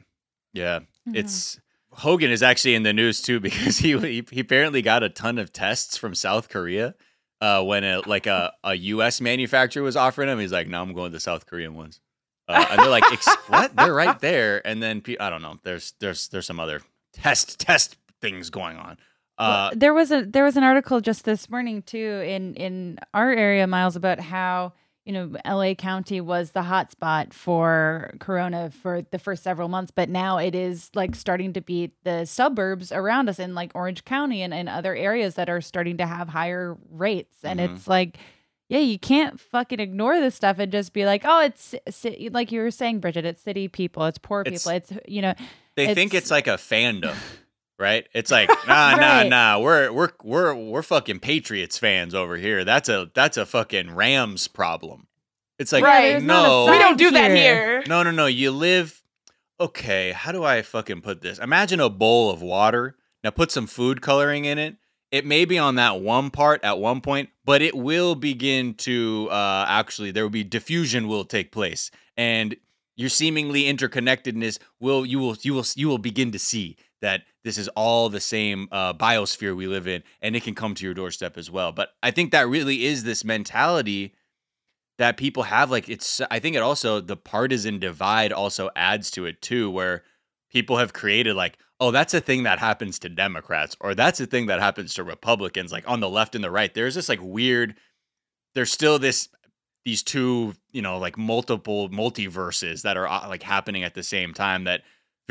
Yeah. 0.54 0.80
Mhm. 1.08 1.18
It's 1.18 1.60
Hogan 1.94 2.32
is 2.32 2.42
actually 2.42 2.74
in 2.74 2.82
the 2.82 2.94
news 2.94 3.22
too 3.22 3.40
because 3.48 3.78
he 3.78 3.96
he, 4.00 4.26
he 4.32 4.40
apparently 4.40 4.82
got 4.82 5.04
a 5.04 5.10
ton 5.10 5.38
of 5.38 5.54
tests 5.54 5.98
from 5.98 6.16
South 6.16 6.50
Korea. 6.50 6.96
Uh, 7.42 7.64
when 7.64 7.84
a 7.84 8.02
like 8.08 8.28
a, 8.28 8.54
a 8.64 8.76
U.S. 8.76 9.20
manufacturer 9.20 9.82
was 9.82 9.96
offering 9.98 10.30
him, 10.30 10.40
he's 10.40 10.52
like, 10.52 10.68
"No, 10.68 10.82
I'm 10.82 10.94
going 10.94 11.10
to 11.12 11.16
the 11.16 11.20
South 11.20 11.48
Korean 11.48 11.74
ones." 11.74 12.00
Uh, 12.48 12.66
and 12.70 12.80
they're 12.80 12.90
like, 12.90 13.04
"What? 13.48 13.76
They're 13.76 13.94
right 13.94 14.20
there." 14.20 14.66
And 14.66 14.82
then 14.82 15.02
I 15.20 15.30
don't 15.32 15.42
know. 15.42 15.58
There's 15.64 15.94
there's 16.00 16.28
there's 16.28 16.46
some 16.46 16.60
other 16.60 16.82
test 17.14 17.60
test 17.60 17.98
things 18.22 18.50
going 18.52 18.78
on. 18.78 18.98
Uh, 19.38 19.70
Well, 19.72 19.72
there 19.76 19.94
was 19.94 20.12
a 20.12 20.24
there 20.24 20.44
was 20.44 20.56
an 20.56 20.64
article 20.64 21.02
just 21.02 21.26
this 21.26 21.50
morning 21.50 21.82
too 21.82 22.24
in 22.26 22.54
in 22.54 23.00
our 23.14 23.32
area, 23.32 23.66
Miles, 23.66 23.96
about 23.96 24.20
how 24.20 24.74
you 25.06 25.14
know 25.14 25.36
L.A. 25.46 25.74
County 25.76 26.22
was 26.22 26.52
the 26.52 26.62
hot 26.64 26.92
spot 26.92 27.34
for 27.34 28.14
Corona 28.20 28.70
for 28.72 29.02
the 29.12 29.18
first 29.20 29.44
several 29.44 29.68
months, 29.68 29.92
but 29.92 30.10
now 30.10 30.38
it 30.38 30.54
is 30.56 30.92
like 30.94 31.16
starting 31.16 31.54
to 31.54 31.62
beat 31.62 31.94
the 32.04 32.26
suburbs 32.26 32.92
around 32.92 33.30
us 33.30 33.40
in 33.40 33.56
like 33.56 33.72
Orange 33.74 34.06
County 34.06 34.42
and, 34.42 34.54
and 34.54 34.70
other 34.70 34.96
areas 34.96 35.36
that 35.36 35.50
are 35.50 35.62
starting 35.62 35.98
to 35.98 36.06
have 36.06 36.30
higher 36.30 36.78
rates, 36.90 37.38
and 37.44 37.60
Mhm. 37.60 37.76
it's 37.76 37.88
like. 37.88 38.18
Yeah, 38.70 38.80
you 38.80 38.98
can't 38.98 39.38
fucking 39.38 39.82
ignore 39.82 40.18
this 40.22 40.34
stuff 40.34 40.58
and 40.58 40.72
just 40.72 40.94
be 40.94 41.04
like, 41.06 41.24
"Oh, 41.26 41.42
it's 41.42 41.76
like 42.32 42.54
you 42.54 42.62
were 42.62 42.72
saying, 42.72 43.02
Bridget. 43.02 43.26
It's 43.26 43.42
city 43.42 43.68
people, 43.68 44.06
it's 44.06 44.18
poor 44.18 44.44
It's- 44.46 44.64
people, 44.64 44.78
it's 44.78 44.94
you 45.10 45.22
know." 45.22 45.34
they 45.76 45.88
think 45.94 46.14
it's- 46.14 46.24
it's 46.24 46.32
like 46.32 46.48
a 46.48 46.52
fandom, 46.52 47.14
right? 47.82 48.08
It's 48.14 48.32
like, 48.32 48.48
nah, 48.68 48.96
nah, 48.96 49.18
Right. 49.18 49.28
nah. 49.30 49.60
We're 49.60 49.92
we're 49.92 50.12
we're 50.24 50.56
we're 50.56 50.82
fucking 50.84 51.20
Patriots 51.20 51.78
fans 51.78 52.16
over 52.16 52.38
here. 52.38 52.64
That's 52.64 52.88
a 52.88 53.12
that's 53.14 53.36
a 53.36 53.46
fucking 53.46 53.94
Rams 53.96 54.48
problem. 54.48 55.08
It's 55.60 55.72
like, 55.74 55.84
Right. 55.84 56.12
there's 56.12 56.24
not 56.24 56.46
a 56.46 56.48
no, 56.48 56.72
we 56.72 56.78
don't 56.78 56.92
side 56.94 56.98
do 56.98 57.12
that 57.12 57.32
here. 57.32 57.56
here. 57.82 57.84
No, 57.88 58.04
no, 58.04 58.12
no. 58.12 58.28
You 58.28 58.52
live. 58.52 59.04
Okay, 59.60 60.12
how 60.12 60.32
do 60.32 60.44
I 60.44 60.62
fucking 60.64 61.02
put 61.02 61.22
this? 61.22 61.38
Imagine 61.38 61.80
a 61.80 61.90
bowl 61.90 62.32
of 62.32 62.42
water. 62.42 62.96
Now 63.24 63.30
put 63.30 63.52
some 63.52 63.68
food 63.68 64.02
coloring 64.02 64.46
in 64.46 64.58
it. 64.58 64.78
It 65.12 65.26
may 65.26 65.46
be 65.46 65.60
on 65.60 65.76
that 65.76 66.00
one 66.00 66.32
part 66.32 66.64
at 66.64 66.80
one 66.80 67.02
point, 67.02 67.30
but 67.46 67.62
it 67.62 67.76
will 67.76 68.16
begin 68.16 68.74
to 68.76 69.28
uh, 69.30 69.66
actually 69.68 70.10
there 70.12 70.24
will 70.24 70.30
be 70.32 70.44
diffusion 70.44 71.08
will 71.08 71.26
take 71.26 71.52
place, 71.52 71.92
and 72.16 72.56
your 72.96 73.10
seemingly 73.10 73.64
interconnectedness 73.64 74.58
will 74.80 75.06
you 75.06 75.20
will 75.20 75.36
you 75.42 75.54
will 75.54 75.66
you 75.76 75.88
will 75.90 75.98
begin 75.98 76.32
to 76.32 76.40
see 76.40 76.78
that 77.02 77.24
this 77.44 77.58
is 77.58 77.68
all 77.70 78.10
the 78.10 78.20
same 78.20 78.68
uh, 78.72 78.94
biosphere 78.94 79.56
we 79.56 79.68
live 79.68 79.88
in, 79.88 80.04
and 80.22 80.36
it 80.36 80.44
can 80.44 80.56
come 80.56 80.76
to 80.76 80.86
your 80.86 80.94
doorstep 80.94 81.38
as 81.38 81.50
well. 81.50 81.72
But 81.72 81.90
I 82.04 82.12
think 82.12 82.32
that 82.32 82.48
really 82.48 82.86
is 82.86 83.04
this 83.04 83.24
mentality 83.24 84.14
that 85.02 85.18
people 85.18 85.44
have 85.44 85.72
like 85.72 85.90
it's 85.90 86.22
i 86.30 86.38
think 86.38 86.56
it 86.56 86.62
also 86.62 87.02
the 87.02 87.18
partisan 87.18 87.80
divide 87.80 88.32
also 88.32 88.70
adds 88.76 89.10
to 89.10 89.26
it 89.26 89.42
too 89.42 89.68
where 89.68 90.04
people 90.52 90.78
have 90.78 90.94
created 90.94 91.36
like 91.36 91.58
oh 91.80 91.90
that's 91.90 92.14
a 92.14 92.22
thing 92.22 92.44
that 92.44 92.60
happens 92.60 93.00
to 93.00 93.10
democrats 93.10 93.76
or 93.80 93.96
that's 93.96 94.20
a 94.20 94.28
thing 94.28 94.46
that 94.46 94.60
happens 94.60 94.94
to 94.94 95.04
republicans 95.04 95.72
like 95.72 95.90
on 95.90 96.02
the 96.02 96.10
left 96.10 96.36
and 96.36 96.44
the 96.44 96.52
right 96.52 96.76
there's 96.76 96.94
this 96.94 97.10
like 97.10 97.20
weird 97.20 97.74
there's 98.54 98.72
still 98.72 99.00
this 99.00 99.30
these 99.86 100.04
two 100.04 100.54
you 100.72 100.84
know 100.84 101.00
like 101.00 101.18
multiple 101.18 101.90
multiverses 101.90 102.84
that 102.84 102.96
are 102.96 103.08
uh, 103.08 103.28
like 103.28 103.42
happening 103.42 103.84
at 103.84 103.96
the 103.96 104.04
same 104.04 104.36
time 104.36 104.66
that 104.66 104.82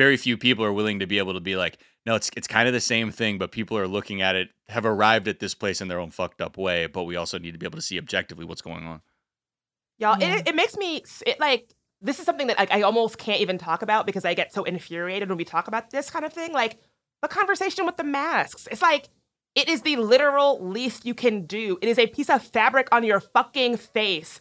very 0.00 0.16
few 0.16 0.36
people 0.38 0.64
are 0.64 0.72
willing 0.72 0.98
to 1.00 1.06
be 1.06 1.18
able 1.18 1.34
to 1.34 1.40
be 1.40 1.56
like 1.56 1.76
no 2.06 2.14
it's 2.14 2.30
it's 2.36 2.48
kind 2.48 2.66
of 2.66 2.72
the 2.74 2.80
same 2.80 3.10
thing 3.10 3.36
but 3.38 3.52
people 3.52 3.76
are 3.76 3.86
looking 3.96 4.22
at 4.22 4.34
it 4.34 4.48
have 4.68 4.86
arrived 4.86 5.28
at 5.28 5.38
this 5.40 5.54
place 5.54 5.80
in 5.82 5.88
their 5.88 6.00
own 6.00 6.10
fucked 6.10 6.40
up 6.40 6.56
way 6.56 6.86
but 6.86 7.04
we 7.04 7.16
also 7.16 7.38
need 7.38 7.52
to 7.52 7.58
be 7.58 7.66
able 7.66 7.76
to 7.76 7.82
see 7.90 7.98
objectively 7.98 8.44
what's 8.44 8.62
going 8.62 8.84
on 8.86 9.00
Y'all, 9.98 10.18
Yeah. 10.18 10.36
it, 10.38 10.48
it 10.48 10.54
makes 10.54 10.76
me 10.78 11.02
it 11.26 11.38
like 11.38 11.74
this 12.00 12.18
is 12.18 12.24
something 12.24 12.46
that 12.46 12.58
like, 12.58 12.72
I 12.72 12.80
almost 12.80 13.18
can't 13.18 13.42
even 13.42 13.58
talk 13.58 13.82
about 13.82 14.06
because 14.06 14.24
I 14.24 14.32
get 14.32 14.54
so 14.54 14.64
infuriated 14.64 15.28
when 15.28 15.36
we 15.36 15.44
talk 15.44 15.68
about 15.68 15.90
this 15.90 16.08
kind 16.08 16.24
of 16.24 16.32
thing. 16.32 16.52
Like 16.54 16.78
the 17.20 17.28
conversation 17.28 17.84
with 17.84 17.98
the 17.98 18.04
masks. 18.04 18.66
It's 18.70 18.80
like 18.80 19.10
it 19.54 19.68
is 19.68 19.82
the 19.82 19.96
literal 19.96 20.58
least 20.66 21.04
you 21.04 21.12
can 21.12 21.44
do. 21.44 21.76
It 21.82 21.88
is 21.88 21.98
a 21.98 22.06
piece 22.06 22.30
of 22.30 22.42
fabric 22.42 22.88
on 22.92 23.04
your 23.04 23.20
fucking 23.20 23.76
face. 23.76 24.40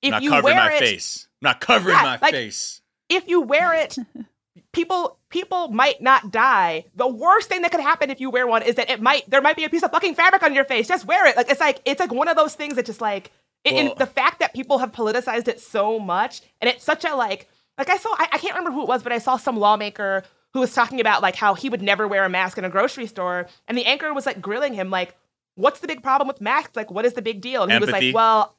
If 0.00 0.12
not 0.12 0.22
you 0.22 0.30
covering 0.30 0.54
wear 0.54 0.70
my 0.70 0.76
it, 0.76 0.78
face. 0.78 1.26
I'm 1.42 1.46
not 1.48 1.60
covering 1.60 1.96
Yeah, 1.96 2.02
my 2.04 2.18
like- 2.22 2.32
face. 2.32 2.80
if 3.08 3.26
you 3.26 3.40
wear 3.40 3.74
it, 3.74 3.96
people 4.72 5.18
people 5.28 5.68
might 5.68 6.00
not 6.02 6.30
die. 6.30 6.84
The 6.94 7.08
worst 7.08 7.48
thing 7.48 7.62
that 7.62 7.70
could 7.70 7.80
happen 7.80 8.10
if 8.10 8.20
you 8.20 8.30
wear 8.30 8.46
one 8.46 8.62
is 8.62 8.76
that 8.76 8.90
it 8.90 9.00
might 9.00 9.28
there 9.28 9.42
might 9.42 9.56
be 9.56 9.64
a 9.64 9.70
piece 9.70 9.82
of 9.82 9.90
fucking 9.90 10.14
fabric 10.14 10.42
on 10.42 10.54
your 10.54 10.64
face. 10.64 10.88
Just 10.88 11.06
wear 11.06 11.26
it. 11.26 11.36
Like 11.36 11.50
it's 11.50 11.60
like 11.60 11.80
it's 11.84 12.00
like 12.00 12.12
one 12.12 12.28
of 12.28 12.36
those 12.36 12.54
things 12.54 12.74
that 12.76 12.86
just 12.86 13.00
like 13.00 13.32
it, 13.64 13.74
and 13.74 13.88
Well- 13.88 13.96
the 13.96 14.06
fact 14.06 14.40
that 14.40 14.54
people 14.54 14.78
have 14.78 14.92
politicized 14.92 15.48
it 15.48 15.60
so 15.60 15.98
much 15.98 16.42
and 16.60 16.68
it's 16.68 16.84
such 16.84 17.04
a 17.04 17.14
like 17.14 17.48
like 17.78 17.90
I 17.90 17.96
saw 17.96 18.10
I, 18.12 18.28
I 18.32 18.38
can't 18.38 18.54
remember 18.54 18.72
who 18.72 18.82
it 18.82 18.88
was, 18.88 19.02
but 19.02 19.12
I 19.12 19.18
saw 19.18 19.36
some 19.36 19.58
lawmaker 19.58 20.22
who 20.52 20.60
was 20.60 20.74
talking 20.74 21.00
about 21.00 21.22
like 21.22 21.36
how 21.36 21.54
he 21.54 21.68
would 21.68 21.82
never 21.82 22.06
wear 22.08 22.24
a 22.24 22.28
mask 22.28 22.58
in 22.58 22.64
a 22.64 22.70
grocery 22.70 23.06
store, 23.06 23.46
and 23.68 23.78
the 23.78 23.86
anchor 23.86 24.12
was 24.12 24.26
like 24.26 24.40
grilling 24.40 24.74
him 24.74 24.90
like, 24.90 25.14
"What's 25.54 25.80
the 25.80 25.86
big 25.86 26.02
problem 26.02 26.26
with 26.28 26.40
masks? 26.40 26.74
Like, 26.76 26.90
what 26.90 27.04
is 27.06 27.12
the 27.14 27.22
big 27.22 27.40
deal?" 27.40 27.62
And 27.62 27.72
he 27.72 27.78
was 27.78 27.90
like, 27.90 28.14
"Well, 28.14 28.56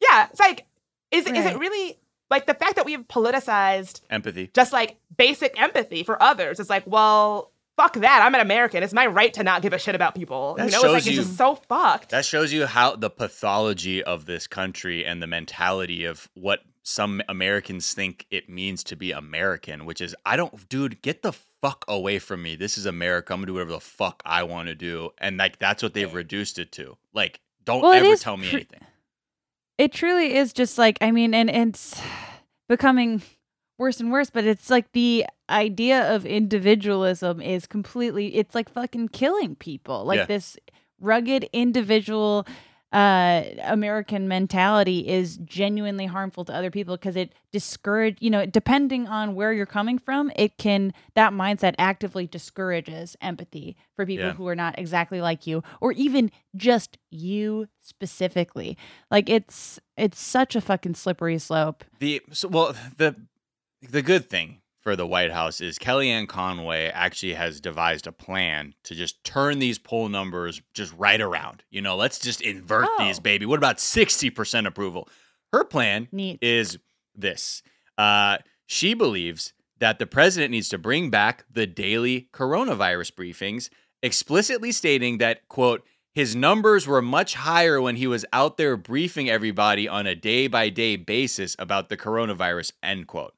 yeah, 0.00 0.26
it's 0.30 0.40
like, 0.40 0.64
is 1.10 1.26
is 1.26 1.44
it 1.46 1.58
really 1.58 1.98
like 2.30 2.46
the 2.46 2.54
fact 2.54 2.76
that 2.76 2.84
we've 2.86 3.00
politicized 3.06 4.00
Empathy. 4.10 4.50
just 4.54 4.72
like 4.72 4.96
basic 5.16 5.60
empathy 5.60 6.02
for 6.02 6.20
others. 6.22 6.58
It's 6.60 6.70
like, 6.70 6.84
well, 6.86 7.52
fuck 7.76 7.94
that. 7.94 8.22
I'm 8.24 8.34
an 8.34 8.40
American. 8.40 8.82
It's 8.82 8.92
my 8.94 9.06
right 9.06 9.32
to 9.34 9.42
not 9.42 9.62
give 9.62 9.72
a 9.72 9.78
shit 9.78 9.94
about 9.94 10.14
people. 10.14 10.54
That 10.56 10.66
you 10.66 10.70
know, 10.72 10.78
it's 10.78 10.84
like 10.84 10.90
shows 10.92 11.06
it's 11.08 11.16
you- 11.16 11.22
just 11.22 11.36
so 11.36 11.54
fucked. 11.56 12.10
That 12.10 12.24
shows 12.24 12.52
you 12.52 12.66
how 12.66 12.96
the 12.96 13.10
pathology 13.10 14.02
of 14.02 14.26
this 14.26 14.46
country 14.46 15.04
and 15.04 15.22
the 15.22 15.26
mentality 15.26 16.04
of 16.04 16.28
what 16.34 16.60
some 16.86 17.22
Americans 17.28 17.94
think 17.94 18.26
it 18.30 18.48
means 18.48 18.84
to 18.84 18.94
be 18.96 19.10
American, 19.10 19.84
which 19.86 20.00
is 20.00 20.14
I 20.26 20.36
don't 20.36 20.68
dude, 20.68 21.00
get 21.02 21.22
the 21.22 21.32
fuck 21.32 21.84
away 21.88 22.18
from 22.18 22.42
me. 22.42 22.56
This 22.56 22.76
is 22.76 22.84
America. 22.86 23.32
I'm 23.32 23.38
gonna 23.40 23.46
do 23.46 23.54
whatever 23.54 23.72
the 23.72 23.80
fuck 23.80 24.22
I 24.26 24.42
want 24.42 24.68
to 24.68 24.74
do. 24.74 25.10
And 25.18 25.36
like 25.38 25.58
that's 25.58 25.82
what 25.82 25.94
they've 25.94 26.12
reduced 26.12 26.58
it 26.58 26.72
to. 26.72 26.96
Like, 27.14 27.40
don't 27.64 27.80
Well, 27.82 27.92
ever 27.92 28.16
tell 28.16 28.36
me 28.36 28.48
pr- 28.50 28.56
anything. 28.56 28.80
It 29.78 29.92
truly 29.92 30.34
is 30.36 30.52
just 30.52 30.78
like 30.78 30.98
I 31.00 31.10
mean, 31.10 31.34
and 31.34 31.50
it's 31.50 32.00
becoming 32.68 33.22
worse 33.78 34.00
and 34.00 34.12
worse. 34.12 34.30
But 34.30 34.44
it's 34.44 34.70
like 34.70 34.92
the 34.92 35.26
idea 35.50 36.14
of 36.14 36.24
individualism 36.24 37.40
is 37.40 37.66
completely. 37.66 38.36
It's 38.36 38.54
like 38.54 38.68
fucking 38.68 39.08
killing 39.08 39.56
people. 39.56 40.04
Like 40.04 40.18
Yeah. 40.18 40.26
this 40.26 40.56
rugged 41.00 41.48
individual 41.52 42.46
uh 42.94 43.42
american 43.64 44.28
mentality 44.28 45.00
is 45.08 45.36
genuinely 45.38 46.06
harmful 46.06 46.44
to 46.44 46.54
other 46.54 46.70
people 46.70 46.96
because 46.96 47.16
it 47.16 47.32
discourage 47.50 48.16
you 48.20 48.30
know 48.30 48.46
depending 48.46 49.08
on 49.08 49.34
where 49.34 49.52
you're 49.52 49.66
coming 49.66 49.98
from 49.98 50.30
it 50.36 50.56
can 50.58 50.92
that 51.14 51.32
mindset 51.32 51.74
actively 51.76 52.26
discourages 52.26 53.16
empathy 53.20 53.76
for 53.96 54.06
people 54.06 54.26
Yeah. 54.26 54.32
who 54.34 54.46
are 54.46 54.54
not 54.54 54.78
exactly 54.78 55.20
like 55.20 55.46
you 55.46 55.62
or 55.80 55.90
even 55.92 56.30
just 56.54 56.96
you 57.10 57.66
specifically 57.82 58.78
like 59.10 59.28
it's 59.28 59.80
it's 59.96 60.20
such 60.20 60.54
a 60.54 60.60
fucking 60.60 60.94
slippery 60.94 61.38
slope 61.38 61.84
The 61.98 62.22
so, 62.32 62.48
well, 62.48 62.74
the 62.96 63.16
the 63.82 64.02
good 64.02 64.30
thing 64.30 64.60
for 64.84 64.94
the 64.94 65.06
White 65.06 65.32
House 65.32 65.60
is 65.62 65.78
Kellyanne 65.78 66.28
Conway 66.28 66.86
actually 66.88 67.32
has 67.34 67.60
devised 67.60 68.06
a 68.06 68.12
plan 68.12 68.74
to 68.84 68.94
just 68.94 69.24
turn 69.24 69.58
these 69.58 69.78
poll 69.78 70.08
numbers 70.10 70.60
just 70.74 70.92
right 70.96 71.20
around. 71.20 71.64
You 71.70 71.80
know, 71.80 71.96
let's 71.96 72.18
just 72.18 72.42
invert 72.42 72.86
Oh. 72.88 72.96
these, 73.04 73.18
baby. 73.18 73.46
What 73.46 73.58
about 73.58 73.80
sixty 73.80 74.30
percent 74.30 74.66
approval? 74.66 75.08
Her 75.52 75.64
plan 75.64 76.08
neat 76.12 76.38
is 76.42 76.78
this: 77.14 77.62
uh, 77.96 78.38
she 78.66 78.92
believes 78.94 79.54
that 79.78 79.98
the 79.98 80.06
president 80.06 80.50
needs 80.52 80.68
to 80.68 80.78
bring 80.78 81.10
back 81.10 81.44
the 81.50 81.66
daily 81.66 82.28
coronavirus 82.32 83.12
briefings, 83.14 83.70
explicitly 84.02 84.70
stating 84.70 85.18
that 85.18 85.48
quote 85.48 85.82
his 86.14 86.36
numbers 86.36 86.86
were 86.86 87.02
much 87.02 87.34
higher 87.34 87.80
when 87.80 87.96
he 87.96 88.06
was 88.06 88.24
out 88.32 88.56
there 88.56 88.76
briefing 88.76 89.28
everybody 89.28 89.88
on 89.88 90.06
a 90.06 90.14
day 90.14 90.46
by 90.46 90.68
day 90.68 90.94
basis 90.94 91.56
about 91.58 91.88
the 91.88 91.96
coronavirus, 91.96 92.72
end 92.84 93.06
quote. 93.08 93.34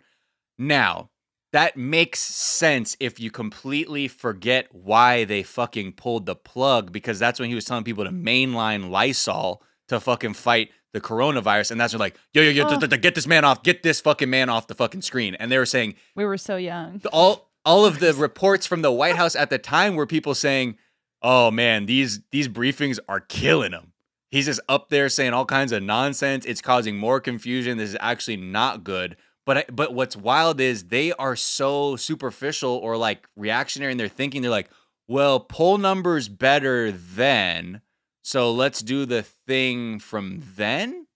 Now, 0.58 1.08
that 1.52 1.76
makes 1.76 2.20
sense 2.20 2.96
if 3.00 3.20
you 3.20 3.30
completely 3.30 4.08
forget 4.08 4.68
why 4.72 5.24
they 5.24 5.42
fucking 5.42 5.92
pulled 5.92 6.26
the 6.26 6.36
plug 6.36 6.92
because 6.92 7.18
that's 7.18 7.38
when 7.40 7.48
he 7.48 7.54
was 7.54 7.64
telling 7.64 7.84
people 7.84 8.04
to 8.04 8.10
mainline 8.10 8.90
Lysol 8.90 9.62
to 9.88 10.00
fucking 10.00 10.34
fight 10.34 10.70
the 10.92 11.00
coronavirus. 11.00 11.70
And 11.70 11.80
that's 11.80 11.92
when 11.92 12.00
like, 12.00 12.16
yo, 12.32 12.42
yo, 12.42 12.50
yo, 12.50 12.64
Ugh. 12.66 12.80
d- 12.80 12.86
d- 12.86 12.96
get 12.96 13.14
this 13.14 13.26
man 13.26 13.44
off, 13.44 13.62
get 13.62 13.82
this 13.82 14.00
fucking 14.00 14.28
man 14.28 14.48
off 14.48 14.66
the 14.66 14.74
fucking 14.74 15.02
screen. 15.02 15.34
And 15.36 15.50
they 15.50 15.58
were 15.58 15.66
saying, 15.66 15.94
we 16.14 16.24
were 16.24 16.38
so 16.38 16.56
young 16.56 17.00
all 17.12 17.50
all 17.66 17.84
of 17.84 17.98
the 17.98 18.14
reports 18.14 18.64
from 18.64 18.82
the 18.82 18.92
White 18.92 19.16
House 19.16 19.34
at 19.34 19.50
the 19.50 19.58
time 19.58 19.96
were 19.96 20.06
people 20.06 20.34
saying, 20.34 20.76
"Oh 21.20 21.50
man, 21.50 21.86
these 21.86 22.20
these 22.30 22.48
briefings 22.48 22.98
are 23.08 23.20
killing 23.20 23.72
him." 23.72 23.92
He's 24.30 24.46
just 24.46 24.60
up 24.68 24.88
there 24.88 25.08
saying 25.08 25.32
all 25.34 25.44
kinds 25.44 25.72
of 25.72 25.82
nonsense. 25.82 26.44
It's 26.44 26.62
causing 26.62 26.96
more 26.96 27.20
confusion. 27.20 27.76
This 27.76 27.90
is 27.90 27.96
actually 28.00 28.36
not 28.36 28.84
good. 28.84 29.16
But 29.46 29.58
I, 29.58 29.64
but 29.72 29.94
what's 29.94 30.16
wild 30.16 30.60
is 30.60 30.84
they 30.84 31.12
are 31.12 31.36
so 31.36 31.96
superficial 31.96 32.72
or 32.72 32.96
like 32.96 33.26
reactionary 33.36 33.92
in 33.92 33.98
their 33.98 34.08
thinking. 34.08 34.42
They're 34.42 34.50
like, 34.50 34.68
"Well, 35.08 35.40
poll 35.40 35.78
numbers 35.78 36.28
better 36.28 36.90
then, 36.92 37.80
so 38.22 38.52
let's 38.52 38.80
do 38.82 39.06
the 39.06 39.22
thing 39.22 40.00
from 40.00 40.42
then." 40.56 41.06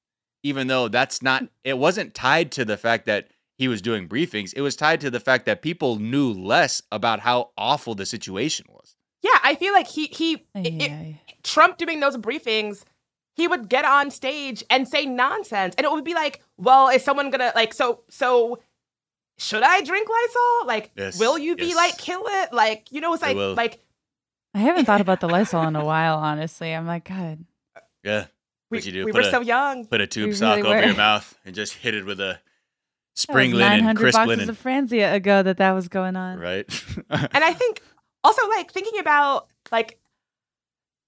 Even 0.43 0.69
though 0.69 0.89
that's 0.89 1.21
not, 1.21 1.49
it 1.65 1.77
wasn't 1.77 2.15
tied 2.15 2.51
to 2.53 2.65
the 2.65 2.79
fact 2.79 3.05
that 3.07 3.29
he 3.59 3.69
was 3.69 3.83
doing 3.83 4.09
briefings. 4.09 4.55
It 4.57 4.63
was 4.63 4.75
tied 4.75 5.01
to 5.03 5.11
the 5.11 5.21
fact 5.21 5.45
that 5.45 5.61
people 5.61 5.97
knew 5.97 6.33
less 6.33 6.81
about 6.91 7.21
how 7.21 7.51
awful 7.59 7.95
the 7.95 8.07
situation 8.07 8.65
was. 8.71 8.95
Yeah, 9.23 9.39
I 9.43 9.55
feel 9.57 9.75
like 9.75 9.87
he 9.89 10.07
he 10.07 10.47
it- 10.55 10.83
it- 10.83 11.17
Trump 11.43 11.77
doing 11.79 12.01
those 12.01 12.17
briefings, 12.17 12.85
he 13.35 13.47
would 13.49 13.69
get 13.69 13.85
on 13.85 14.11
stage 14.11 14.63
and 14.71 14.87
say 14.89 15.07
nonsense, 15.07 15.75
and 15.77 15.85
it 15.85 15.91
would 15.93 16.05
be 16.05 16.15
like, 16.15 16.43
"Well, 16.57 16.89
is 16.89 17.05
someone 17.05 17.31
gonna 17.31 17.53
like 17.55 17.73
so 17.75 18.03
so?" 18.09 18.59
Should 19.39 19.63
I 19.63 19.81
drink 19.83 20.07
Lysol? 20.09 20.67
Like, 20.67 20.91
Yes, 20.97 21.19
will 21.19 21.39
you 21.39 21.57
be 21.57 21.69
yes. 21.69 21.77
like 21.77 21.97
kill 21.97 22.23
it? 22.27 22.53
Like, 22.53 22.93
you 22.93 23.01
know, 23.01 23.15
it's 23.15 23.23
like 23.23 23.37
will. 23.37 23.55
like 23.55 23.81
I 24.55 24.59
haven't 24.59 24.85
thought 24.85 25.01
about 25.01 25.21
the 25.21 25.29
Lysol 25.35 25.67
in 25.67 25.77
a 25.77 25.85
while, 25.85 26.17
honestly. 26.19 26.75
I'm 26.75 26.87
like, 26.87 27.09
God. 27.09 27.39
Yeah. 28.05 28.27
we, 28.71 28.79
What 28.79 28.85
you 28.87 28.93
do? 28.93 29.05
we 29.07 29.13
Put 29.13 29.23
were 29.23 29.29
a- 29.29 29.31
so 29.31 29.41
young. 29.41 29.87
Put 29.87 30.03
a 30.03 30.07
tube 30.07 30.29
We 30.29 30.35
sock 30.35 30.57
really 30.57 30.69
over 30.69 30.79
were. 30.81 30.85
your 30.89 30.97
mouth 30.97 31.39
and 31.47 31.55
just 31.55 31.73
hit 31.75 31.95
it 31.95 32.05
with 32.05 32.21
a 32.21 32.25
that 32.35 32.41
spring 33.15 33.53
was 33.53 33.61
linen, 33.61 33.79
900 33.79 33.99
crisp 34.01 34.19
boxes 34.19 34.37
linen. 34.37 34.51
of 34.51 34.63
Franzia 34.63 35.15
ago 35.15 35.43
that 35.43 35.57
that 35.57 35.71
was 35.73 35.89
going 35.89 36.17
on. 36.17 36.39
right? 36.39 36.67
And 37.11 37.43
I 37.45 37.55
think 37.55 37.81
also 38.23 38.47
like 38.49 38.71
thinking 38.73 39.01
about 39.01 39.47
like, 39.73 39.99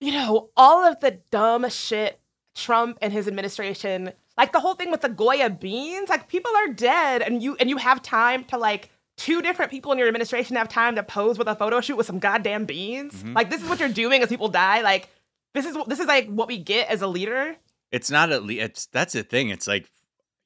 you 0.02 0.12
know, 0.12 0.50
all 0.56 0.84
of 0.84 1.00
the 1.00 1.12
dumb 1.30 1.68
shit 1.70 2.18
Trump 2.54 2.98
and 3.00 3.12
his 3.12 3.26
administration, 3.28 4.12
like 4.36 4.52
the 4.52 4.60
whole 4.60 4.74
thing 4.74 4.90
with 4.90 5.00
the 5.00 5.08
Goya 5.08 5.48
beans, 5.50 6.08
like 6.08 6.28
people 6.28 6.50
are 6.56 6.68
dead 6.68 7.22
and 7.22 7.42
you 7.42 7.56
and 7.56 7.70
you 7.70 7.76
have 7.76 8.02
time 8.02 8.44
to 8.44 8.58
like 8.58 8.90
two 9.16 9.42
different 9.42 9.70
people 9.70 9.92
in 9.92 9.98
your 9.98 10.08
administration 10.08 10.56
have 10.56 10.68
time 10.68 10.96
to 10.96 11.02
pose 11.02 11.38
with 11.38 11.46
a 11.46 11.54
photo 11.54 11.80
shoot 11.80 11.96
with 11.96 12.06
some 12.06 12.18
goddamn 12.18 12.64
beans. 12.64 13.22
Mhm. 13.22 13.34
Like 13.34 13.50
this 13.50 13.62
is 13.62 13.68
what 13.68 13.78
you're 13.78 13.88
doing 13.90 14.22
as 14.22 14.28
people 14.30 14.48
die. 14.48 14.80
Like 14.80 15.08
this 15.54 15.66
is 15.66 15.76
this 15.86 16.00
is 16.00 16.06
like 16.06 16.28
what 16.28 16.48
we 16.48 16.58
get 16.58 16.88
as 16.88 17.02
a 17.02 17.06
leader. 17.06 17.56
it's 17.90 18.10
not 18.10 18.32
at 18.32 18.42
least 18.42 18.62
it's 18.62 18.86
that's 18.86 19.12
the 19.12 19.22
thing. 19.22 19.50
It's 19.50 19.66
like 19.66 19.90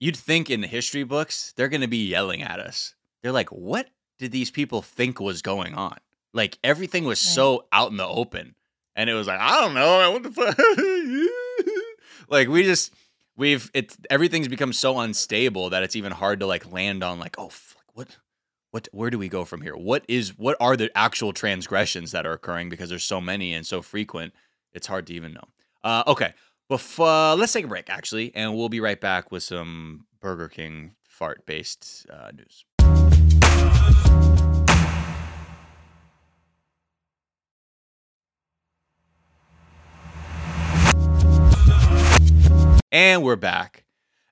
you'd 0.00 0.16
think 0.16 0.50
in 0.50 0.60
the 0.62 0.66
history 0.66 1.04
books 1.04 1.52
they're 1.56 1.68
gonna 1.68 1.88
be 1.88 2.06
yelling 2.08 2.42
at 2.42 2.58
us. 2.60 2.94
They're 3.22 3.32
like, 3.32 3.50
what 3.50 3.88
did 4.18 4.32
these 4.32 4.50
people 4.50 4.82
think 4.82 5.20
was 5.20 5.42
going 5.42 5.74
on? 5.74 5.96
Like 6.34 6.58
everything 6.64 7.04
was 7.04 7.20
so 7.20 7.66
out 7.72 7.90
in 7.92 7.96
the 7.96 8.06
open, 8.06 8.55
and 8.96 9.08
it 9.10 9.14
was 9.14 9.26
like, 9.28 9.38
I 9.38 9.60
don't 9.60 9.74
know, 9.74 10.10
what 10.10 10.22
the 10.22 10.30
fuck? 10.32 10.58
like 12.28 12.48
we 12.48 12.64
just 12.64 12.92
we've 13.36 13.70
it's 13.74 13.96
everything's 14.10 14.48
become 14.48 14.72
so 14.72 14.98
unstable 14.98 15.70
that 15.70 15.82
it's 15.82 15.94
even 15.94 16.10
hard 16.10 16.40
to 16.40 16.46
like 16.46 16.72
land 16.72 17.04
on 17.04 17.20
like, 17.20 17.38
oh, 17.38 17.50
fuck, 17.50 17.84
what. 17.94 18.16
What, 18.72 18.88
where 18.92 19.08
do 19.08 19.18
we 19.18 19.30
go 19.30 19.46
from 19.46 19.62
here? 19.62 19.74
What 19.74 20.04
is 20.06 20.36
what 20.36 20.54
are 20.60 20.76
the 20.76 20.90
actual 20.94 21.32
transgressions 21.32 22.10
that 22.10 22.26
are 22.26 22.32
occurring 22.32 22.68
because 22.68 22.90
there's 22.90 23.04
so 23.04 23.22
many 23.22 23.54
and 23.54 23.66
so 23.66 23.80
frequent? 23.80 24.34
It's 24.74 24.86
hard 24.86 25.06
to 25.06 25.14
even 25.14 25.32
know. 25.32 25.44
Uh, 25.82 26.02
okay, 26.06 26.34
before 26.68 27.36
let's 27.36 27.54
take 27.54 27.64
a 27.64 27.68
break 27.68 27.88
actually, 27.88 28.34
and 28.34 28.54
we'll 28.54 28.68
be 28.68 28.80
right 28.80 29.00
back 29.00 29.32
with 29.32 29.44
some 29.44 30.04
Burger 30.20 30.48
King 30.48 30.94
fart 31.04 31.46
based 31.46 32.06
uh, 32.10 32.32
news. 32.32 32.66
And 42.92 43.22
we're 43.24 43.36
back, 43.36 43.84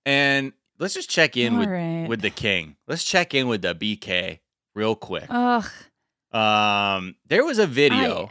and 0.06 0.52
let's 0.78 0.94
just 0.94 1.10
check 1.10 1.36
in 1.36 1.58
with 1.58 1.68
right. 1.68 2.06
with 2.08 2.20
the 2.20 2.30
king. 2.30 2.76
Let's 2.86 3.02
check 3.02 3.34
in 3.34 3.48
with 3.48 3.62
the 3.62 3.74
BK 3.74 4.38
real 4.74 4.94
quick. 4.94 5.26
Ugh. 5.28 5.66
Um, 6.32 7.16
there 7.26 7.44
was 7.44 7.58
a 7.58 7.66
video 7.66 8.30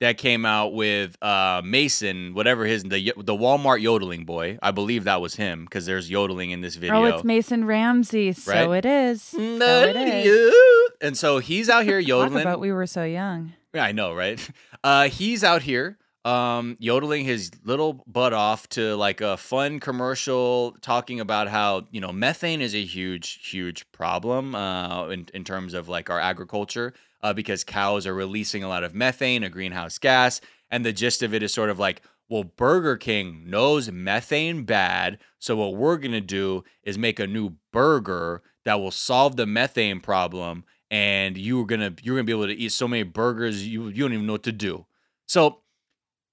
that 0.00 0.18
came 0.18 0.44
out 0.44 0.74
with 0.74 1.16
uh 1.22 1.62
Mason, 1.64 2.34
whatever 2.34 2.66
his 2.66 2.82
the 2.82 3.14
the 3.16 3.34
Walmart 3.34 3.80
yodeling 3.80 4.24
boy. 4.24 4.58
I 4.62 4.72
believe 4.72 5.04
that 5.04 5.20
was 5.22 5.36
him 5.36 5.64
because 5.64 5.86
there's 5.86 6.10
yodeling 6.10 6.50
in 6.50 6.60
this 6.60 6.76
video. 6.76 6.96
Oh, 6.96 7.04
it's 7.04 7.24
Mason 7.24 7.64
Ramsey. 7.64 8.32
So 8.32 8.52
Right? 8.52 8.78
it 8.78 8.84
is. 8.84 9.22
So 9.22 9.38
it 9.40 9.96
is. 9.96 10.54
And 11.00 11.16
so 11.16 11.38
he's 11.38 11.70
out 11.70 11.84
here 11.84 12.00
Talk 12.00 12.08
yodeling. 12.08 12.42
about 12.42 12.60
we 12.60 12.72
were 12.72 12.86
so 12.86 13.04
young. 13.04 13.54
Yeah, 13.72 13.84
I 13.84 13.92
know, 13.92 14.14
right? 14.14 14.38
Uh, 14.84 15.08
he's 15.08 15.44
out 15.44 15.62
here 15.62 15.96
um, 16.24 16.76
yodeling 16.78 17.24
his 17.24 17.50
little 17.64 18.04
butt 18.06 18.32
off 18.32 18.68
to 18.70 18.94
like 18.96 19.20
a 19.20 19.36
fun 19.36 19.80
commercial 19.80 20.76
talking 20.80 21.20
about 21.20 21.48
how, 21.48 21.86
you 21.90 22.00
know, 22.00 22.12
methane 22.12 22.60
is 22.60 22.74
a 22.74 22.84
huge, 22.84 23.48
huge 23.48 23.90
problem 23.92 24.54
uh, 24.54 25.08
in, 25.08 25.28
in 25.34 25.44
terms 25.44 25.74
of 25.74 25.88
like 25.88 26.10
our 26.10 26.20
agriculture 26.20 26.94
uh, 27.22 27.32
because 27.32 27.64
cows 27.64 28.06
are 28.06 28.14
releasing 28.14 28.62
a 28.62 28.68
lot 28.68 28.84
of 28.84 28.94
methane, 28.94 29.42
a 29.42 29.48
greenhouse 29.50 29.98
gas. 29.98 30.40
And 30.70 30.84
the 30.84 30.92
gist 30.92 31.22
of 31.22 31.34
it 31.34 31.42
is 31.42 31.52
sort 31.52 31.70
of 31.70 31.78
like, 31.78 32.02
well, 32.28 32.44
Burger 32.44 32.96
King 32.96 33.42
knows 33.46 33.90
methane 33.90 34.62
bad. 34.64 35.18
So 35.38 35.56
what 35.56 35.74
we're 35.74 35.98
going 35.98 36.12
to 36.12 36.20
do 36.20 36.64
is 36.84 36.96
make 36.96 37.18
a 37.18 37.26
new 37.26 37.56
burger 37.72 38.42
that 38.64 38.80
will 38.80 38.92
solve 38.92 39.36
the 39.36 39.46
methane 39.46 40.00
problem 40.00 40.64
and 40.92 41.38
you're 41.38 41.64
gonna 41.64 41.94
you're 42.02 42.14
gonna 42.14 42.24
be 42.24 42.32
able 42.32 42.46
to 42.46 42.52
eat 42.52 42.70
so 42.70 42.86
many 42.86 43.02
burgers 43.02 43.66
you 43.66 43.88
you 43.88 44.04
don't 44.04 44.12
even 44.12 44.26
know 44.26 44.34
what 44.34 44.42
to 44.42 44.52
do. 44.52 44.84
So 45.26 45.61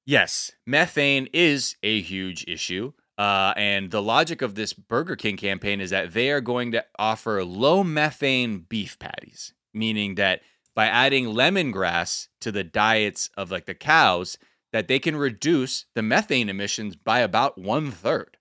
yes, 0.09 0.51
methane 0.65 1.27
is 1.33 1.75
a 1.83 2.01
huge 2.01 2.43
issue. 2.47 2.93
Uh, 3.17 3.53
and 3.55 3.91
the 3.91 4.01
logic 4.01 4.41
of 4.41 4.55
this 4.55 4.73
Burger 4.73 5.15
King 5.15 5.37
campaign 5.37 5.79
is 5.79 5.91
that 5.91 6.13
they 6.13 6.31
are 6.31 6.41
going 6.41 6.71
to 6.71 6.83
offer 6.97 7.43
low 7.43 7.83
methane 7.83 8.65
beef 8.69 8.97
patties, 8.97 9.53
meaning 9.73 10.15
that 10.15 10.41
by 10.73 10.87
adding 10.87 11.25
lemongrass 11.25 12.29
to 12.41 12.51
the 12.51 12.63
diets 12.63 13.29
of 13.37 13.51
like 13.51 13.65
the 13.65 13.75
cows, 13.75 14.37
that 14.71 14.87
they 14.87 14.99
can 14.99 15.15
reduce 15.15 15.85
the 15.95 16.01
methane 16.01 16.49
emissions 16.49 16.95
by 16.95 17.19
about 17.19 17.57
one 17.57 17.91
third. 17.91 18.37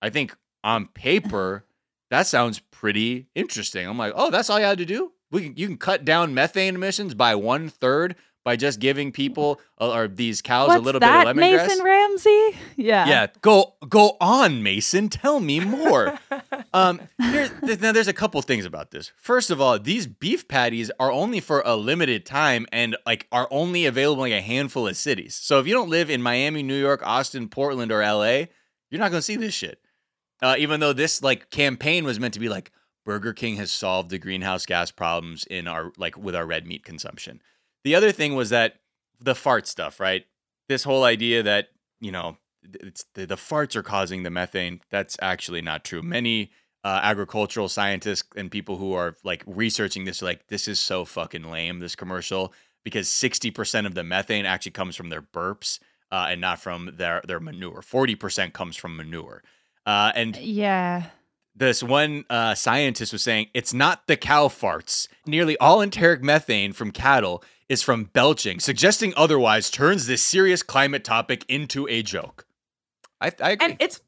I 0.00 0.10
think 0.10 0.36
on 0.64 0.86
paper, 0.86 1.66
that 2.10 2.26
sounds 2.26 2.58
pretty 2.58 3.28
interesting. 3.34 3.86
I'm 3.86 3.98
like, 3.98 4.12
oh, 4.16 4.30
that's 4.30 4.48
all 4.48 4.58
you 4.58 4.64
had 4.64 4.78
to 4.78 4.84
do? 4.84 5.12
We 5.30 5.42
can, 5.42 5.56
you 5.56 5.66
can 5.66 5.76
cut 5.76 6.04
down 6.04 6.34
methane 6.34 6.74
emissions 6.74 7.14
by 7.14 7.34
one 7.34 7.68
third 7.68 8.16
by 8.46 8.54
just 8.54 8.78
giving 8.78 9.10
people 9.10 9.60
uh, 9.80 9.90
or 9.90 10.06
these 10.06 10.40
cows 10.40 10.68
What's 10.68 10.78
a 10.78 10.82
little 10.84 11.00
that, 11.00 11.24
bit 11.24 11.30
of 11.30 11.36
lemongrass. 11.36 11.66
Mason 11.66 11.84
Ramsey? 11.84 12.56
Yeah. 12.76 13.08
Yeah, 13.08 13.26
go 13.42 13.74
go 13.88 14.16
on, 14.20 14.62
Mason. 14.62 15.08
Tell 15.08 15.40
me 15.40 15.58
more. 15.58 16.16
um, 16.72 17.00
now 17.18 17.48
there's 17.90 18.06
a 18.06 18.12
couple 18.12 18.40
things 18.42 18.64
about 18.64 18.92
this. 18.92 19.10
First 19.16 19.50
of 19.50 19.60
all, 19.60 19.80
these 19.80 20.06
beef 20.06 20.46
patties 20.46 20.92
are 21.00 21.10
only 21.10 21.40
for 21.40 21.60
a 21.66 21.74
limited 21.74 22.24
time 22.24 22.68
and 22.70 22.96
like 23.04 23.26
are 23.32 23.48
only 23.50 23.84
available 23.84 24.22
in 24.22 24.32
a 24.32 24.40
handful 24.40 24.86
of 24.86 24.96
cities. 24.96 25.34
So 25.34 25.58
if 25.58 25.66
you 25.66 25.74
don't 25.74 25.90
live 25.90 26.08
in 26.08 26.22
Miami, 26.22 26.62
New 26.62 26.78
York, 26.78 27.04
Austin, 27.04 27.48
Portland, 27.48 27.90
or 27.90 28.00
LA, 28.00 28.44
you're 28.90 29.00
not 29.00 29.10
gonna 29.10 29.22
see 29.22 29.34
this 29.34 29.54
shit. 29.54 29.80
Uh, 30.40 30.54
even 30.56 30.78
though 30.78 30.92
this 30.92 31.20
like 31.20 31.50
campaign 31.50 32.04
was 32.04 32.20
meant 32.20 32.34
to 32.34 32.40
be 32.40 32.48
like 32.48 32.70
Burger 33.04 33.32
King 33.32 33.56
has 33.56 33.72
solved 33.72 34.10
the 34.10 34.18
greenhouse 34.18 34.66
gas 34.66 34.92
problems 34.92 35.44
in 35.50 35.66
our 35.66 35.92
like 35.98 36.16
with 36.16 36.36
our 36.36 36.46
red 36.46 36.64
meat 36.64 36.84
consumption. 36.84 37.40
The 37.86 37.94
other 37.94 38.10
thing 38.10 38.34
was 38.34 38.50
that 38.50 38.80
the 39.20 39.36
fart 39.36 39.68
stuff, 39.68 40.00
right? 40.00 40.26
This 40.68 40.82
whole 40.82 41.04
idea 41.04 41.44
that 41.44 41.68
you 42.00 42.10
know 42.10 42.36
it's 42.64 43.04
the, 43.14 43.26
the 43.26 43.36
farts 43.36 43.76
are 43.76 43.84
causing 43.84 44.24
the 44.24 44.30
methane. 44.30 44.80
That's 44.90 45.16
actually 45.22 45.62
not 45.62 45.84
true. 45.84 46.02
Many 46.02 46.50
uh, 46.82 46.98
agricultural 47.04 47.68
scientists 47.68 48.24
and 48.34 48.50
people 48.50 48.78
who 48.78 48.92
are 48.92 49.14
like 49.22 49.44
researching 49.46 50.04
this 50.04 50.20
are 50.20 50.24
like 50.24 50.48
this 50.48 50.66
is 50.66 50.80
so 50.80 51.04
fucking 51.04 51.44
lame. 51.44 51.78
This 51.78 51.94
commercial 51.94 52.52
because 52.82 53.08
sixty 53.08 53.52
percent 53.52 53.86
of 53.86 53.94
the 53.94 54.02
methane 54.02 54.46
actually 54.46 54.72
comes 54.72 54.96
from 54.96 55.10
their 55.10 55.22
burps 55.22 55.78
uh, 56.10 56.26
and 56.28 56.40
not 56.40 56.58
from 56.58 56.90
their 56.96 57.22
their 57.24 57.38
manure. 57.38 57.82
Forty 57.82 58.16
percent 58.16 58.52
comes 58.52 58.74
from 58.74 58.96
manure. 58.96 59.44
Uh, 59.86 60.10
and 60.16 60.34
Yeah. 60.34 61.04
This 61.56 61.82
one 61.82 62.24
uh, 62.28 62.54
scientist 62.54 63.12
was 63.12 63.22
saying 63.22 63.48
it's 63.54 63.72
not 63.72 64.06
the 64.06 64.16
cow 64.16 64.48
farts. 64.48 65.08
Nearly 65.26 65.56
all 65.58 65.80
enteric 65.80 66.22
methane 66.22 66.72
from 66.72 66.90
cattle 66.90 67.42
is 67.68 67.82
from 67.82 68.04
belching. 68.04 68.60
Suggesting 68.60 69.12
otherwise 69.16 69.70
turns 69.70 70.06
this 70.06 70.22
serious 70.22 70.62
climate 70.62 71.02
topic 71.02 71.44
into 71.48 71.88
a 71.88 72.02
joke. 72.02 72.46
I, 73.20 73.32
I 73.40 73.50
agree. 73.52 73.66
And 73.70 73.76
it's 73.80 74.00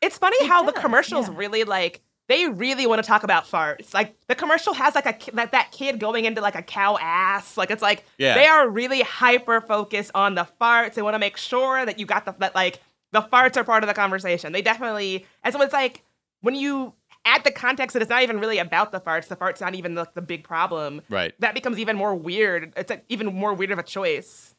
it's 0.00 0.16
funny 0.18 0.36
It 0.40 0.48
how 0.48 0.62
the 0.62 0.72
commercials 0.72 1.28
yeah. 1.28 1.34
really 1.36 1.64
like 1.64 2.02
they 2.28 2.48
really 2.48 2.86
want 2.86 3.02
to 3.02 3.06
talk 3.06 3.24
about 3.24 3.44
farts. 3.44 3.92
Like 3.92 4.14
the 4.28 4.34
commercial 4.36 4.72
has 4.74 4.94
like 4.94 5.06
a 5.06 5.12
ki- 5.12 5.32
that 5.34 5.52
that 5.52 5.72
kid 5.72 5.98
going 5.98 6.24
into 6.24 6.40
like 6.40 6.54
a 6.54 6.62
cow 6.62 6.96
ass. 7.00 7.56
Like 7.56 7.70
it's 7.72 7.82
like 7.82 8.04
Yeah. 8.18 8.34
they 8.34 8.46
are 8.46 8.68
really 8.68 9.02
hyper 9.02 9.60
focused 9.60 10.12
on 10.14 10.36
the 10.36 10.46
farts. 10.60 10.94
They 10.94 11.02
want 11.02 11.14
to 11.14 11.18
make 11.18 11.36
sure 11.36 11.84
that 11.84 11.98
you 11.98 12.06
got 12.06 12.24
the 12.24 12.34
that 12.38 12.54
like 12.54 12.80
the 13.10 13.20
farts 13.22 13.56
are 13.56 13.64
part 13.64 13.82
of 13.82 13.88
the 13.88 13.94
conversation. 13.94 14.52
They 14.52 14.62
definitely 14.62 15.26
and 15.42 15.52
so 15.52 15.60
it's 15.60 15.72
like 15.72 16.02
when 16.42 16.54
you 16.54 16.92
add 17.24 17.44
the 17.44 17.50
context 17.50 17.94
that 17.94 18.02
it's 18.02 18.10
not 18.10 18.22
even 18.22 18.38
really 18.38 18.58
about 18.58 18.92
the 18.92 19.00
farts. 19.00 19.28
The 19.28 19.36
farts 19.36 19.60
not 19.60 19.74
even 19.74 19.94
the, 19.94 20.06
the 20.14 20.22
big 20.22 20.44
problem. 20.44 21.02
right. 21.08 21.32
That 21.38 21.54
becomes 21.54 21.78
even 21.78 21.96
more 21.96 22.14
weird. 22.14 22.72
It's 22.76 22.90
like 22.90 23.04
even 23.08 23.32
more 23.34 23.54
weird 23.54 23.70
of 23.70 23.78
a 23.78 23.82
choice. 23.82 24.54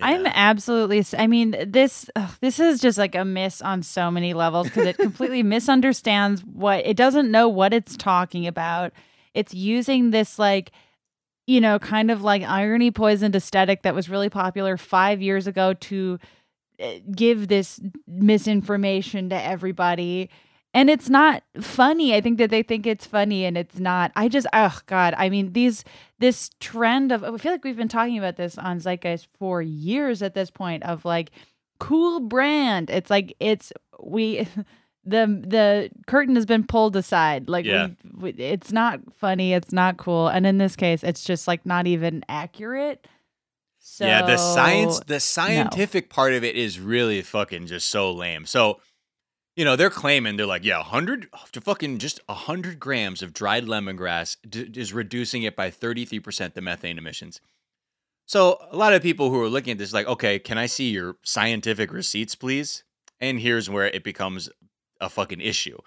I'm 0.00 0.26
absolutely. 0.26 1.04
I 1.16 1.28
mean, 1.28 1.54
this 1.68 2.10
ugh, 2.16 2.36
this 2.40 2.58
is 2.58 2.80
just 2.80 2.98
like 2.98 3.14
a 3.14 3.24
miss 3.24 3.62
on 3.62 3.82
so 3.82 4.10
many 4.10 4.34
levels 4.34 4.66
because 4.66 4.86
it 4.86 4.96
completely 4.98 5.42
misunderstands 5.44 6.42
what 6.44 6.84
it 6.84 6.96
doesn't 6.96 7.30
know 7.30 7.48
what 7.48 7.72
it's 7.72 7.96
talking 7.96 8.46
about. 8.46 8.92
It's 9.34 9.54
using 9.54 10.10
this 10.10 10.36
like, 10.36 10.72
you 11.46 11.60
know, 11.60 11.78
kind 11.78 12.10
of 12.10 12.22
like 12.22 12.42
irony 12.42 12.90
poisoned 12.90 13.36
aesthetic 13.36 13.82
that 13.82 13.94
was 13.94 14.08
really 14.08 14.28
popular 14.28 14.76
five 14.76 15.22
years 15.22 15.46
ago 15.46 15.74
to 15.74 16.18
uh, 16.80 16.94
give 17.14 17.46
this 17.46 17.80
misinformation 18.08 19.28
to 19.28 19.40
everybody. 19.40 20.28
And 20.74 20.90
it's 20.90 21.08
not 21.08 21.42
funny. 21.60 22.14
I 22.14 22.20
think 22.20 22.38
that 22.38 22.50
they 22.50 22.62
think 22.62 22.86
it's 22.86 23.06
funny 23.06 23.44
and 23.44 23.56
it's 23.56 23.78
not. 23.78 24.12
I 24.16 24.28
just 24.28 24.46
oh 24.52 24.78
god, 24.86 25.14
I 25.16 25.30
mean 25.30 25.52
these 25.52 25.84
this 26.18 26.50
trend 26.60 27.12
of 27.12 27.24
I 27.24 27.36
feel 27.38 27.52
like 27.52 27.64
we've 27.64 27.76
been 27.76 27.88
talking 27.88 28.18
about 28.18 28.36
this 28.36 28.58
on 28.58 28.80
Zeitgeist 28.80 29.28
for 29.38 29.62
years 29.62 30.20
at 30.20 30.34
this 30.34 30.50
point 30.50 30.82
of 30.82 31.04
like 31.04 31.30
cool 31.78 32.20
brand. 32.20 32.90
It's 32.90 33.08
like 33.08 33.34
it's 33.40 33.72
we 34.02 34.46
the 35.04 35.26
the 35.46 35.90
curtain 36.06 36.34
has 36.34 36.46
been 36.46 36.66
pulled 36.66 36.96
aside. 36.96 37.48
Like 37.48 37.64
Yeah. 37.64 37.88
we, 38.18 38.32
we, 38.32 38.42
it's 38.42 38.72
not 38.72 39.00
funny, 39.14 39.52
it's 39.52 39.72
not 39.72 39.96
cool, 39.96 40.28
and 40.28 40.46
in 40.46 40.58
this 40.58 40.76
case, 40.76 41.04
it's 41.04 41.24
just 41.24 41.46
like 41.46 41.64
not 41.64 41.86
even 41.86 42.24
accurate. 42.28 43.06
So 43.78 44.06
yeah, 44.06 44.22
the 44.22 44.38
science, 44.38 45.00
the 45.06 45.20
scientific 45.20 46.08
part 46.08 46.32
of 46.32 46.42
it 46.42 46.56
is 46.56 46.80
really 46.80 47.20
fucking 47.20 47.66
just 47.66 47.90
so 47.90 48.10
lame. 48.10 48.46
So, 48.46 48.80
you 49.56 49.64
know, 49.64 49.76
they're 49.76 49.90
claiming 49.90 50.36
they're 50.36 50.46
like, 50.46 50.64
yeah, 50.64 50.82
hundred 50.82 51.28
to 51.52 51.60
fucking 51.60 51.98
just 51.98 52.20
hundred 52.28 52.80
grams 52.80 53.22
of 53.22 53.32
dried 53.32 53.64
lemongrass 53.66 54.36
d- 54.48 54.70
is 54.74 54.92
reducing 54.92 55.42
it 55.42 55.54
by 55.56 55.70
thirty 55.70 56.04
three 56.04 56.20
percent 56.20 56.54
the 56.54 56.60
methane 56.60 56.98
emissions. 56.98 57.40
So 58.26 58.58
a 58.70 58.76
lot 58.76 58.94
of 58.94 59.02
people 59.02 59.30
who 59.30 59.40
are 59.42 59.48
looking 59.48 59.72
at 59.72 59.78
this 59.78 59.92
like, 59.92 60.06
okay, 60.06 60.38
can 60.38 60.56
I 60.58 60.66
see 60.66 60.90
your 60.90 61.16
scientific 61.22 61.92
receipts, 61.92 62.34
please? 62.34 62.82
And 63.20 63.38
here's 63.40 63.68
where 63.70 63.86
it 63.86 64.02
becomes 64.02 64.48
a 65.00 65.08
fucking 65.10 65.40
issue. 65.40 65.78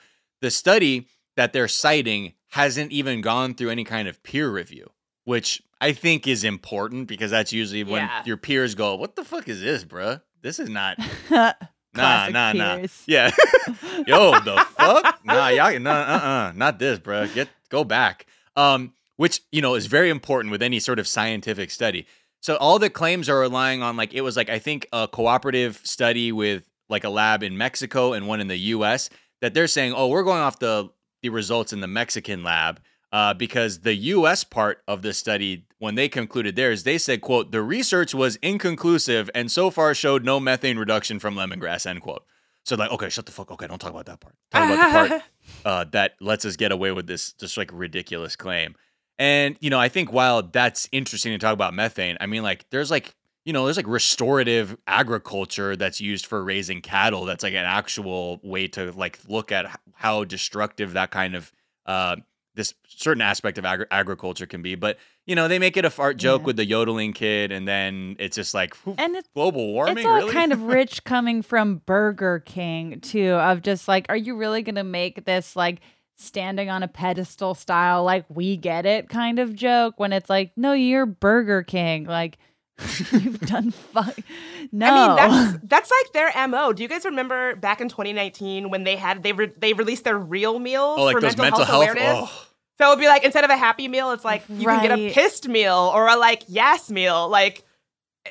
The 0.42 0.52
study 0.52 1.08
that 1.36 1.52
they're 1.52 1.68
citing 1.68 2.34
hasn't 2.50 2.92
even 2.92 3.22
gone 3.22 3.54
through 3.56 3.70
any 3.72 3.84
kind 3.84 4.08
of 4.08 4.22
peer 4.24 4.50
review, 4.50 4.92
which 5.24 5.62
I 5.82 5.92
think 5.94 6.28
is 6.28 6.44
important 6.44 7.08
because 7.08 7.32
that's 7.32 7.52
usually 7.52 7.84
when 7.84 8.04
Yeah. 8.04 8.24
your 8.26 8.38
peers 8.38 8.76
go, 8.76 8.96
"What 8.96 9.16
the 9.16 9.26
fuck 9.26 9.50
is 9.50 9.62
this, 9.62 9.84
bruh? 9.84 10.22
This 10.42 10.60
is 10.60 10.70
not 10.70 10.98
nah, 11.98 12.30
nah, 12.30 12.54
nah." 12.54 12.88
Yeah, 13.06 13.32
yo, 14.08 14.40
the 14.40 14.66
fuck? 14.78 15.20
Nah, 15.26 15.50
y'all, 15.50 15.80
nah, 15.80 15.92
uh, 15.92 16.18
uh, 16.18 16.52
not 16.56 16.80
this, 16.80 17.00
bruh. 17.00 17.34
Get 17.34 17.50
go 17.70 17.84
back. 17.84 18.26
Um, 18.56 18.94
which 19.18 19.42
you 19.52 19.62
know 19.62 19.76
is 19.76 19.88
very 19.88 20.10
important 20.10 20.52
with 20.52 20.62
any 20.62 20.80
sort 20.80 21.00
of 21.00 21.08
scientific 21.08 21.72
study. 21.72 22.08
So 22.40 22.56
all 22.58 22.80
the 22.80 22.90
claims 22.90 23.28
are 23.30 23.40
relying 23.40 23.82
on 23.84 23.98
like 23.98 24.14
it 24.14 24.22
was 24.22 24.38
like 24.38 24.50
I 24.50 24.60
think 24.60 24.88
a 24.94 25.08
cooperative 25.08 25.82
study 25.84 26.32
with 26.32 26.68
like 26.90 27.04
a 27.04 27.10
lab 27.10 27.44
in 27.44 27.58
Mexico 27.58 28.14
and 28.14 28.28
one 28.28 28.40
in 28.40 28.48
the 28.48 28.58
U.S. 28.58 29.10
that 29.42 29.54
they're 29.54 29.68
saying, 29.68 29.94
oh, 29.94 30.08
we're 30.08 30.24
going 30.24 30.42
off 30.42 30.60
the 30.60 30.90
the 31.22 31.30
results 31.30 31.74
in 31.74 31.82
the 31.82 31.88
Mexican 31.88 32.44
lab 32.44 32.80
uh, 33.12 33.34
because 33.34 33.80
the 33.80 33.96
U.S. 33.96 34.44
part 34.44 34.82
of 34.88 35.02
the 35.02 35.14
study, 35.14 35.66
when 35.80 35.96
they 35.96 36.10
concluded 36.10 36.56
theirs, 36.56 36.84
they 36.84 36.98
said, 36.98 37.22
"quote 37.22 37.52
The 37.52 37.62
research 37.62 38.14
was 38.14 38.38
inconclusive 38.38 39.30
and 39.36 39.52
so 39.52 39.70
far 39.70 39.94
showed 39.94 40.24
no 40.24 40.40
methane 40.40 40.78
reduction 40.78 41.20
from 41.20 41.36
lemongrass." 41.36 41.86
End 41.86 42.02
quote. 42.02 42.24
So 42.64 42.76
like, 42.76 42.92
okay, 42.92 43.10
shut 43.10 43.26
the 43.26 43.32
fuck. 43.32 43.50
Okay, 43.52 43.66
don't 43.66 43.80
talk 43.80 43.92
about 43.92 44.08
that 44.08 44.20
part. 44.20 44.36
Talk 44.52 44.70
about 44.70 45.10
the 45.10 45.10
part 45.18 45.24
uh, 45.66 45.86
that 45.92 46.16
lets 46.20 46.44
us 46.44 46.58
get 46.58 46.74
away 46.74 46.92
with 46.92 47.08
this 47.08 47.32
just 47.34 47.58
like 47.58 47.70
ridiculous 47.72 48.36
claim. 48.36 48.76
And 49.18 49.56
you 49.62 49.70
know, 49.70 49.80
I 49.80 49.88
think 49.88 50.12
while 50.12 50.44
that's 50.44 50.90
interesting 50.92 51.32
to 51.32 51.38
talk 51.38 51.54
about 51.54 51.74
methane, 51.74 52.18
I 52.20 52.26
mean, 52.26 52.44
like 52.44 52.70
there's 52.70 52.92
like 52.92 53.16
you 53.46 53.54
know, 53.54 53.64
there's 53.64 53.78
like 53.78 53.88
restorative 53.88 54.76
agriculture 54.88 55.78
that's 55.78 56.02
used 56.02 56.26
for 56.26 56.44
raising 56.44 56.82
cattle. 56.82 57.24
That's 57.24 57.44
like 57.44 57.54
an 57.54 57.64
actual 57.64 58.42
way 58.44 58.68
to 58.70 58.92
like 58.92 59.20
look 59.30 59.54
at 59.54 59.80
how 59.94 60.26
destructive 60.26 60.92
that 60.94 61.12
kind 61.12 61.34
of 61.34 61.54
uh, 61.86 62.18
this 62.58 62.74
certain 62.90 63.22
aspect 63.22 63.58
of 63.58 63.64
agri- 63.64 63.86
agriculture 63.90 64.46
can 64.46 64.62
be. 64.62 64.76
But 64.76 64.98
you 65.26 65.36
know, 65.36 65.48
they 65.48 65.60
make 65.60 65.78
it 65.78 65.86
a 65.86 65.90
fart 65.90 66.18
joke 66.18 66.42
Yeah. 66.42 66.46
with 66.48 66.56
the 66.58 66.66
yodeling 66.66 67.14
kid, 67.14 67.52
and 67.54 67.66
then 67.68 68.18
it's 68.20 68.36
just 68.36 68.54
like 68.54 68.76
"Whew, 68.78 68.96
and 68.98 69.16
it's 69.16 69.30
global 69.34 69.72
warming. 69.72 70.00
it's 70.00 70.06
all 70.06 70.16
really? 70.18 70.34
kind 70.34 70.52
of 70.52 70.64
rich 70.64 71.06
coming 71.06 71.42
from 71.42 71.78
Burger 71.86 72.40
King 72.46 73.00
too. 73.00 73.32
Of 73.34 73.62
just 73.62 73.88
like, 73.88 74.08
are 74.10 74.18
you 74.18 74.36
really 74.36 74.62
gonna 74.64 74.84
make 74.84 75.24
this 75.24 75.56
like 75.56 75.80
standing 76.16 76.70
on 76.70 76.82
a 76.84 76.88
pedestal 76.88 77.54
style, 77.54 78.04
like 78.04 78.26
we 78.28 78.58
get 78.58 78.86
it 78.86 79.08
kind 79.08 79.40
of 79.40 79.56
joke? 79.56 79.94
When 80.00 80.12
it's 80.12 80.30
like, 80.30 80.52
no, 80.58 80.74
you're 80.74 81.06
Burger 81.06 81.64
King, 81.64 82.06
like 82.06 82.38
you've 83.12 83.40
done 83.42 83.72
fuck. 83.72 84.16
No, 84.72 84.86
I 84.86 85.08
mean, 85.08 85.16
that's 85.16 85.60
that's 85.64 85.92
like 85.92 86.12
their 86.14 86.48
mo. 86.50 86.74
Do 86.74 86.84
you 86.84 86.90
guys 86.90 87.06
remember 87.06 87.56
back 87.56 87.80
in 87.80 87.88
2019 87.88 88.70
when 88.70 88.84
they 88.84 88.98
had 88.98 89.24
they 89.24 89.32
re- 89.32 89.54
they 89.58 89.72
released 89.72 90.04
their 90.04 90.18
real 90.18 90.60
meals 90.60 91.00
oh, 91.00 91.06
like 91.06 91.14
for 91.16 91.22
those 91.22 91.38
mental, 91.38 91.60
mental 91.60 91.66
health, 91.66 91.86
health. 91.86 91.98
Oh, 91.98 92.04
awareness? 92.04 92.30
Oh. 92.30 92.47
So 92.78 92.86
it 92.86 92.90
would 92.90 93.00
be 93.00 93.08
like 93.08 93.24
instead 93.24 93.44
of 93.44 93.50
a 93.50 93.58
happy 93.58 93.88
meal, 93.88 94.12
it's 94.12 94.24
like 94.26 94.44
you 94.50 94.66
can 94.68 94.82
get 94.84 94.92
a 94.98 95.12
pissed 95.14 95.48
meal 95.48 95.92
or 95.94 96.08
a 96.08 96.16
like 96.16 96.44
yes 96.48 96.90
meal. 96.92 97.28
Like 97.30 97.64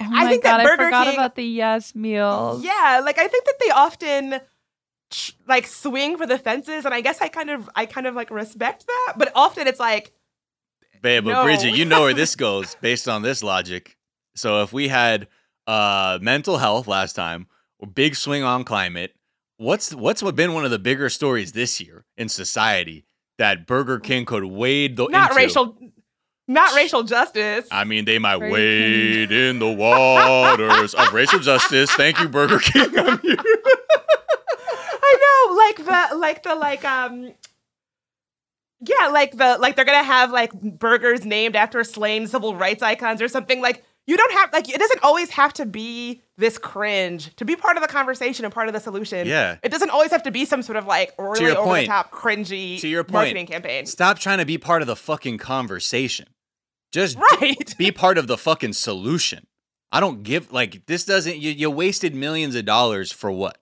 Oh 0.00 0.04
I 0.04 0.24
my 0.24 0.30
think 0.30 0.42
God, 0.44 0.58
that 0.58 0.64
Burger 0.64 0.82
I 0.82 0.86
forgot 0.86 1.04
King- 1.06 1.14
about 1.14 1.34
the 1.36 1.44
yes 1.44 1.94
meals. 1.94 2.62
yeah, 2.64 3.00
like 3.04 3.18
I 3.18 3.26
think 3.28 3.44
that 3.46 3.54
they 3.60 3.70
often 3.70 4.40
like 5.48 5.66
swing 5.66 6.16
for 6.18 6.26
the 6.26 6.38
fences, 6.38 6.84
and 6.84 6.92
I 6.92 7.00
guess 7.00 7.20
I 7.20 7.28
kind 7.28 7.50
of 7.50 7.68
I 7.74 7.86
kind 7.86 8.06
of 8.06 8.14
like 8.14 8.30
respect 8.30 8.86
that. 8.86 9.14
But 9.16 9.32
often 9.34 9.66
it's 9.66 9.80
like 9.80 10.12
Babe, 11.02 11.24
but 11.24 11.30
No. 11.32 11.42
Bridget, 11.44 11.76
you 11.76 11.84
know 11.84 12.02
where 12.02 12.14
this 12.14 12.34
goes 12.46 12.74
based 12.80 13.08
on 13.08 13.22
this 13.22 13.42
logic. 13.42 13.96
So 14.34 14.62
if 14.62 14.72
we 14.72 14.88
had 14.88 15.28
uh 15.66 16.18
mental 16.22 16.58
health 16.58 16.86
last 16.86 17.14
time, 17.14 17.46
a 17.82 17.86
big 17.86 18.14
swing 18.16 18.42
on 18.42 18.64
climate, 18.64 19.14
what's 19.56 19.94
what's 19.94 20.22
been 20.22 20.52
one 20.52 20.64
of 20.64 20.70
the 20.70 20.78
bigger 20.78 21.08
stories 21.08 21.52
this 21.52 21.80
year 21.80 22.04
in 22.16 22.28
society 22.28 23.04
that 23.38 23.66
Burger 23.66 23.98
King 23.98 24.24
could 24.24 24.44
wade 24.44 24.96
the 24.96 25.06
not 25.08 25.30
into? 25.30 25.36
racial, 25.42 25.78
not 26.48 26.74
racial 26.74 27.02
justice. 27.02 27.66
I 27.70 27.84
mean, 27.84 28.04
they 28.04 28.18
might 28.18 28.38
Burger 28.38 28.52
wade 28.52 29.32
in 29.32 29.58
the 29.58 29.70
waters 29.72 30.94
of 30.94 31.12
racial 31.12 31.38
justice. 31.50 31.90
Thank 31.92 32.18
you, 32.20 32.28
Burger 32.28 32.58
King. 32.58 32.82
I'm 32.98 33.18
here. 33.20 33.36
I 35.08 35.46
know, 35.48 35.54
like 35.54 35.76
the 36.10 36.16
like 36.16 36.42
the 36.42 36.54
like 36.54 36.84
um 36.84 37.32
yeah, 38.80 39.08
like 39.08 39.36
the 39.36 39.58
like 39.58 39.76
they're 39.76 39.84
gonna 39.84 40.02
have 40.02 40.30
like 40.32 40.52
burgers 40.52 41.24
named 41.24 41.56
after 41.56 41.82
slain 41.84 42.26
civil 42.26 42.54
rights 42.54 42.82
icons 42.82 43.22
or 43.22 43.28
something. 43.28 43.60
Like 43.60 43.84
you 44.06 44.16
don't 44.16 44.32
have 44.32 44.52
like 44.52 44.68
it 44.68 44.78
doesn't 44.78 45.02
always 45.02 45.30
have 45.30 45.52
to 45.54 45.66
be 45.66 46.22
this 46.38 46.58
cringe 46.58 47.34
to 47.36 47.44
be 47.44 47.56
part 47.56 47.76
of 47.76 47.82
the 47.82 47.88
conversation 47.88 48.44
and 48.44 48.52
part 48.54 48.68
of 48.68 48.74
the 48.74 48.80
solution. 48.80 49.26
Yeah. 49.26 49.56
It 49.62 49.70
doesn't 49.70 49.90
always 49.90 50.10
have 50.10 50.22
to 50.24 50.30
be 50.30 50.44
some 50.44 50.62
sort 50.62 50.76
of 50.76 50.86
like 50.86 51.12
really 51.18 51.50
over 51.50 51.62
point. 51.62 51.86
the 51.86 51.92
top 51.92 52.10
cringy 52.12 52.78
To 52.80 52.88
your 52.88 53.04
point, 53.04 53.12
marketing 53.12 53.46
campaign. 53.46 53.86
Stop 53.86 54.18
trying 54.18 54.38
to 54.38 54.44
be 54.44 54.58
part 54.58 54.82
of 54.82 54.86
the 54.88 54.96
fucking 54.96 55.38
conversation. 55.38 56.28
Just 56.92 57.18
Right. 57.18 57.74
be 57.78 57.90
part 57.90 58.16
of 58.18 58.26
the 58.26 58.38
fucking 58.38 58.74
solution. 58.74 59.46
I 59.92 60.00
don't 60.00 60.22
give 60.22 60.52
like 60.52 60.86
this 60.86 61.04
doesn't 61.04 61.38
you, 61.38 61.50
you 61.50 61.70
wasted 61.70 62.14
millions 62.14 62.54
of 62.54 62.64
dollars 62.64 63.10
for 63.12 63.30
what? 63.30 63.58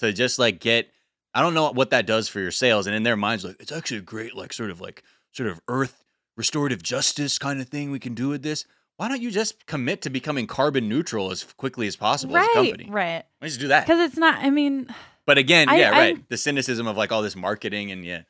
To 0.00 0.12
just 0.12 0.38
like 0.38 0.60
get 0.60 0.88
I 1.34 1.42
don't 1.42 1.54
know 1.54 1.70
what 1.72 1.90
that 1.90 2.06
does 2.06 2.28
for 2.28 2.40
your 2.40 2.50
sales 2.50 2.86
and 2.86 2.94
in 2.96 3.02
their 3.02 3.16
minds 3.16 3.44
like 3.44 3.56
it's 3.60 3.72
actually 3.72 3.98
a 3.98 4.02
great 4.02 4.34
like 4.34 4.52
sort 4.52 4.70
of 4.70 4.80
like 4.80 5.02
sort 5.32 5.48
of 5.48 5.60
earth 5.68 6.04
restorative 6.36 6.82
justice 6.82 7.38
kind 7.38 7.60
of 7.60 7.68
thing 7.68 7.90
we 7.90 7.98
can 8.00 8.14
do 8.14 8.28
with 8.28 8.42
this. 8.42 8.64
Why 8.96 9.08
don't 9.08 9.20
you 9.20 9.30
just 9.30 9.66
commit 9.66 10.02
to 10.02 10.10
becoming 10.10 10.46
carbon 10.46 10.88
neutral 10.88 11.30
as 11.32 11.42
quickly 11.42 11.86
as 11.88 11.96
possible 11.96 12.36
as 12.36 12.46
a 12.46 12.52
company? 12.54 12.88
right. 12.90 13.24
Why 13.40 13.48
just 13.48 13.60
do 13.60 13.68
that? 13.68 13.86
Because 13.86 14.00
it's 14.00 14.16
not. 14.16 14.38
I 14.44 14.50
mean, 14.50 14.86
But 15.26 15.36
again, 15.38 15.68
I- 15.68 15.76
yeah, 15.78 15.90
right. 15.90 16.14
I'm- 16.16 16.26
The 16.28 16.36
cynicism 16.36 16.86
of 16.86 16.96
like 16.96 17.10
all 17.12 17.22
this 17.22 17.34
marketing 17.36 17.90
and 17.90 18.04
yeah. 18.04 18.22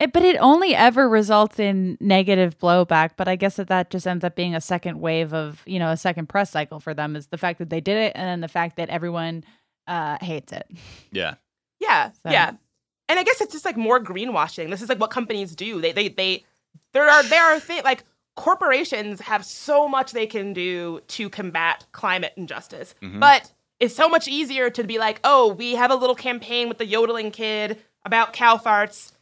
It, 0.00 0.12
but 0.12 0.22
it 0.22 0.36
only 0.36 0.76
ever 0.76 1.08
results 1.08 1.58
in 1.58 1.98
negative 2.00 2.56
blowback. 2.58 3.12
But 3.16 3.26
I 3.26 3.34
guess 3.34 3.56
that 3.56 3.66
that 3.66 3.90
just 3.90 4.06
ends 4.06 4.22
up 4.24 4.36
being 4.36 4.54
a 4.54 4.60
second 4.60 5.00
wave 5.00 5.34
of, 5.34 5.60
you 5.66 5.80
know, 5.80 5.90
a 5.90 5.96
second 5.96 6.28
press 6.28 6.50
cycle 6.52 6.78
for 6.78 6.94
them 6.94 7.16
is 7.16 7.26
the 7.26 7.38
fact 7.38 7.58
that 7.58 7.68
they 7.68 7.80
did 7.80 7.96
it 7.96 8.12
and 8.14 8.24
then 8.28 8.40
the 8.40 8.46
fact 8.46 8.76
that 8.76 8.90
everyone 8.90 9.42
uh, 9.88 10.18
hates 10.20 10.52
it. 10.52 10.70
Yeah. 11.10 11.34
Yeah, 11.80 12.10
So- 12.22 12.30
yeah. 12.30 12.52
And 13.08 13.18
I 13.18 13.22
guess 13.24 13.40
it's 13.40 13.52
just 13.54 13.64
like 13.64 13.76
more 13.76 13.98
greenwashing. 13.98 14.70
This 14.70 14.82
is 14.82 14.88
like 14.90 15.00
what 15.00 15.10
companies 15.10 15.56
do. 15.56 15.80
They 15.80 15.92
they 15.92 16.08
they 16.08 16.44
there 16.92 17.08
are 17.08 17.22
there 17.22 17.42
are 17.42 17.58
things 17.58 17.82
like 17.82 18.04
corporations 18.38 19.20
have 19.22 19.44
so 19.44 19.88
much 19.88 20.12
they 20.12 20.26
can 20.26 20.52
do 20.52 21.00
to 21.08 21.28
combat 21.28 21.84
climate 21.92 22.32
injustice. 22.36 22.94
Mhm. 23.02 23.18
But 23.20 23.52
it's 23.80 23.94
so 23.94 24.08
much 24.08 24.28
easier 24.28 24.70
to 24.70 24.84
be 24.84 24.98
like, 24.98 25.18
"Oh, 25.24 25.48
we 25.52 25.74
have 25.74 25.90
a 25.90 25.96
little 25.96 26.14
campaign 26.14 26.68
with 26.68 26.78
the 26.78 26.86
yodeling 26.86 27.30
kid 27.32 27.82
about 28.06 28.32
cow 28.32 28.56
farts." 28.56 29.12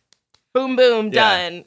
Boom 0.52 0.76
boom 0.76 1.06
Yeah. 1.12 1.48
done. 1.50 1.64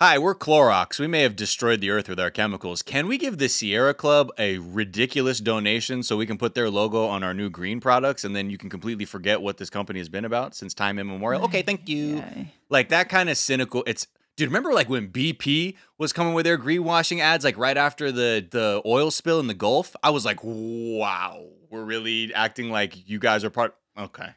Hi, 0.00 0.18
we're 0.18 0.34
Clorox. 0.34 0.98
We 0.98 1.06
may 1.06 1.22
have 1.22 1.36
destroyed 1.36 1.80
the 1.80 1.90
earth 1.90 2.08
with 2.08 2.18
our 2.18 2.30
chemicals. 2.30 2.82
Can 2.82 3.06
we 3.06 3.18
give 3.18 3.38
the 3.38 3.48
Sierra 3.48 3.94
Club 3.94 4.32
a 4.36 4.58
ridiculous 4.58 5.38
donation 5.38 6.02
so 6.02 6.16
we 6.16 6.26
can 6.26 6.38
put 6.38 6.54
their 6.56 6.70
logo 6.70 7.06
on 7.06 7.22
our 7.22 7.32
new 7.34 7.48
green 7.48 7.80
products 7.80 8.24
and 8.24 8.34
then 8.34 8.50
you 8.50 8.58
can 8.58 8.68
completely 8.68 9.04
forget 9.04 9.40
what 9.42 9.58
this 9.58 9.70
company 9.70 10.00
has 10.00 10.08
been 10.08 10.24
about 10.24 10.56
since 10.56 10.74
time 10.74 10.98
immemorial? 10.98 11.44
Okay, 11.44 11.62
thank 11.62 11.88
you. 11.88 12.16
Yeah. 12.16 12.44
Like 12.68 12.88
that 12.88 13.08
kind 13.08 13.30
of 13.30 13.36
cynical. 13.38 13.84
It's 13.86 14.08
dude, 14.36 14.48
remember 14.48 14.72
like 14.72 14.88
when 14.88 15.08
BP 15.08 15.76
was 15.98 16.12
coming 16.12 16.34
with 16.34 16.44
their 16.44 16.58
greenwashing 16.58 17.20
ads 17.20 17.44
like 17.44 17.58
right 17.58 17.76
after 17.76 18.10
the 18.12 18.46
the 18.50 18.82
oil 18.86 19.10
spill 19.10 19.40
in 19.40 19.46
the 19.46 19.54
Gulf? 19.54 19.94
I 20.02 20.10
was 20.10 20.24
like, 20.24 20.40
"Wow, 20.42 21.44
we're 21.70 21.84
really 21.84 22.32
acting 22.34 22.70
like 22.70 23.08
you 23.08 23.18
guys 23.18 23.44
are 23.44 23.50
part 23.50 23.74
Okay. 23.98 24.28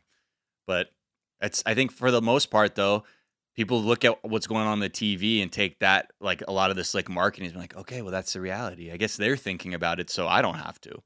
But 0.67 0.89
it's 1.41 1.63
I 1.65 1.73
think 1.73 1.91
for 1.91 2.11
the 2.11 2.21
most 2.21 2.49
part 2.49 2.75
though, 2.75 3.03
people 3.55 3.81
look 3.81 4.03
at 4.03 4.23
what's 4.23 4.47
going 4.47 4.61
on 4.61 4.73
on 4.73 4.79
the 4.79 4.89
TV 4.89 5.41
and 5.41 5.51
take 5.51 5.79
that 5.79 6.11
like 6.19 6.43
a 6.47 6.51
lot 6.51 6.69
of 6.69 6.75
this 6.75 6.93
like 6.93 7.09
marketing 7.09 7.49
is 7.49 7.55
like, 7.55 7.75
okay, 7.75 8.01
well 8.01 8.11
that's 8.11 8.33
the 8.33 8.41
reality. 8.41 8.91
I 8.91 8.97
guess 8.97 9.15
they're 9.15 9.37
thinking 9.37 9.73
about 9.73 9.99
it, 9.99 10.09
so 10.09 10.27
I 10.27 10.41
don't 10.41 10.55
have 10.55 10.79
to, 10.81 11.01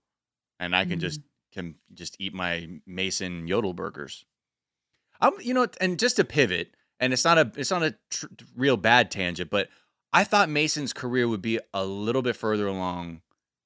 and 0.59 0.75
I 0.75 0.85
can 0.85 0.99
just 0.99 1.21
mm-hmm. 1.21 1.59
can 1.59 1.75
just 1.93 2.15
eat 2.19 2.33
my 2.33 2.67
Mason 2.85 3.47
Yodel 3.47 3.73
burgers. 3.73 4.25
I'm, 5.21 5.33
you 5.41 5.53
know, 5.53 5.67
and 5.81 5.99
just 5.99 6.15
to 6.15 6.23
pivot, 6.23 6.71
and 6.99 7.13
it's 7.13 7.23
not 7.23 7.37
a, 7.37 7.51
it's 7.55 7.71
not 7.71 7.83
a 7.83 7.95
tr- 8.09 8.27
real 8.55 8.77
bad 8.77 9.11
tangent, 9.11 9.49
but 9.49 9.69
I 10.11 10.23
thought 10.23 10.49
Mason's 10.49 10.93
career 10.93 11.27
would 11.27 11.41
be 11.41 11.59
a 11.73 11.85
little 11.85 12.21
bit 12.21 12.35
further 12.35 12.67
along 12.67 13.21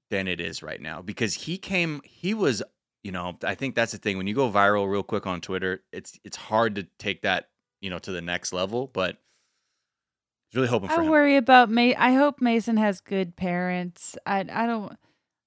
than 0.10 0.28
it 0.28 0.40
is 0.40 0.62
right 0.62 0.82
now 0.82 1.02
because 1.02 1.34
he 1.34 1.58
came, 1.58 2.02
he 2.04 2.34
was, 2.34 2.62
you 3.04 3.12
know, 3.12 3.38
I 3.44 3.56
think 3.56 3.76
that's 3.76 3.92
the 3.92 3.98
thing. 3.98 4.18
When 4.18 4.28
you 4.28 4.36
go 4.36 4.52
viral 4.52 4.90
real 4.90 5.04
quick 5.04 5.26
on 5.26 5.42
Twitter, 5.42 5.84
it's 5.92 6.18
it's 6.24 6.38
hard 6.38 6.76
to 6.76 6.84
take 7.00 7.24
that, 7.24 7.50
you 7.82 7.90
know, 7.90 8.00
to 8.00 8.12
the 8.12 8.22
next 8.22 8.54
level. 8.54 8.90
But 8.94 9.18
really 10.54 10.68
hoping 10.68 10.90
for 10.90 11.02
I 11.02 11.10
worry 11.10 11.36
about 11.36 11.70
May. 11.70 11.96
I 11.96 12.14
hope 12.14 12.42
Mason 12.42 12.78
has 12.78 13.02
good 13.02 13.36
parents. 13.36 14.16
I 14.26 14.40
I 14.40 14.66
don't. 14.66 14.98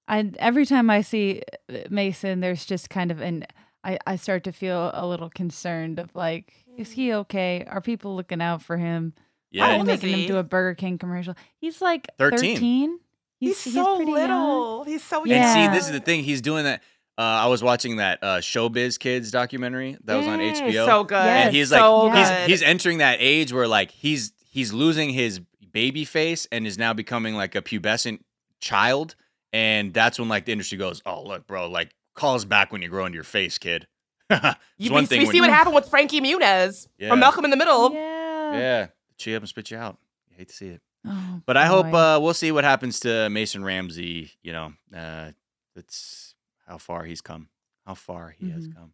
I 0.08 0.30
every 0.38 0.66
time 0.66 0.90
I 0.90 1.00
see 1.00 1.42
uh, 1.72 1.78
Mason, 1.90 2.40
there's 2.40 2.66
just 2.66 2.90
kind 2.90 3.10
of 3.10 3.20
an. 3.20 3.46
I 3.86 3.98
I 4.06 4.16
start 4.16 4.44
to 4.44 4.52
feel 4.52 4.90
a 4.92 5.06
little 5.06 5.30
concerned 5.30 5.98
of 5.98 6.14
like, 6.14 6.52
is 6.76 6.90
he 6.90 7.12
okay? 7.14 7.64
Are 7.68 7.80
people 7.80 8.16
looking 8.16 8.42
out 8.42 8.62
for 8.62 8.76
him? 8.76 9.14
yeah, 9.50 9.74
Are 9.74 9.78
old 9.78 9.86
they 9.86 9.94
is 9.94 10.02
making 10.02 10.20
him 10.22 10.26
do 10.26 10.36
a 10.38 10.42
Burger 10.42 10.74
King 10.74 10.98
commercial? 10.98 11.34
He's 11.60 11.80
like 11.80 12.08
13. 12.18 12.56
13. 12.56 13.00
He's, 13.38 13.58
so 13.58 13.96
pretty 13.96 14.10
young. 14.10 14.20
little. 14.20 14.84
He's 14.84 15.04
so 15.04 15.24
Yeah. 15.24 15.36
And 15.56 15.72
see, 15.72 15.78
this 15.78 15.86
is 15.86 15.92
the 15.92 16.00
thing. 16.00 16.24
He's 16.24 16.40
doing 16.40 16.64
that. 16.64 16.82
Uh, 17.18 17.22
I 17.22 17.46
was 17.46 17.62
watching 17.62 17.96
that 17.96 18.18
uh, 18.22 18.38
Showbiz 18.38 18.98
Kids 18.98 19.30
documentary 19.30 19.96
that 20.04 20.16
was 20.16 20.26
on 20.26 20.38
Mm, 20.38 20.52
HBO. 20.52 20.86
So 20.86 21.04
good. 21.04 21.16
And 21.16 21.54
he's 21.54 21.70
so 21.70 22.06
like, 22.06 22.46
he's 22.46 22.60
he's 22.60 22.62
entering 22.62 22.98
that 22.98 23.18
age 23.20 23.52
where 23.52 23.68
like 23.68 23.90
he's 23.90 24.32
he's 24.50 24.72
losing 24.72 25.10
his 25.10 25.40
baby 25.72 26.04
face 26.04 26.46
and 26.52 26.66
is 26.66 26.76
now 26.76 26.92
becoming 26.92 27.34
like 27.34 27.54
a 27.54 27.62
pubescent 27.62 28.20
child. 28.60 29.14
And 29.52 29.94
that's 29.94 30.18
when 30.18 30.28
like 30.28 30.44
the 30.44 30.52
industry 30.52 30.76
goes, 30.76 31.00
oh 31.06 31.22
look, 31.22 31.46
bro, 31.46 31.70
like 31.70 31.94
call 32.16 32.34
us 32.34 32.44
back 32.44 32.72
when 32.72 32.82
you 32.82 32.88
grow 32.88 33.06
into 33.06 33.14
your 33.14 33.24
face, 33.24 33.58
kid. 33.58 33.86
it's 34.30 34.56
You, 34.78 34.90
one 34.90 35.04
we, 35.04 35.06
thing 35.06 35.18
we 35.20 35.26
when 35.26 35.32
see 35.32 35.36
you- 35.36 35.42
what 35.42 35.50
happened 35.50 35.74
with 35.76 35.88
Frankie 35.88 36.20
Muniz 36.20 36.88
Yeah. 36.98 37.10
from 37.10 37.20
Malcolm 37.20 37.44
in 37.44 37.50
the 37.52 37.56
Middle. 37.56 37.92
Yeah. 37.92 38.52
Yeah, 38.52 38.86
chew 39.18 39.36
up 39.36 39.42
and 39.42 39.48
spit 39.48 39.70
you 39.70 39.76
out. 39.76 39.98
You 40.30 40.36
hate 40.38 40.48
to 40.48 40.54
see 40.54 40.68
it. 40.68 40.80
Oh, 41.06 41.40
But 41.46 41.56
I 41.56 41.66
hope 41.66 41.86
uh, 41.86 42.18
we'll 42.20 42.34
see 42.34 42.50
what 42.50 42.64
happens 42.64 42.98
to 43.00 43.28
Mason 43.30 43.64
Ramsey. 43.64 44.32
You 44.42 44.52
know, 44.52 44.72
uh, 44.96 45.30
that's 45.76 46.34
how 46.66 46.78
far 46.78 47.04
he's 47.04 47.20
come. 47.20 47.48
How 47.86 47.94
far 47.94 48.34
he 48.36 48.50
has 48.50 48.66
Mhm. 48.66 48.74
come. 48.74 48.92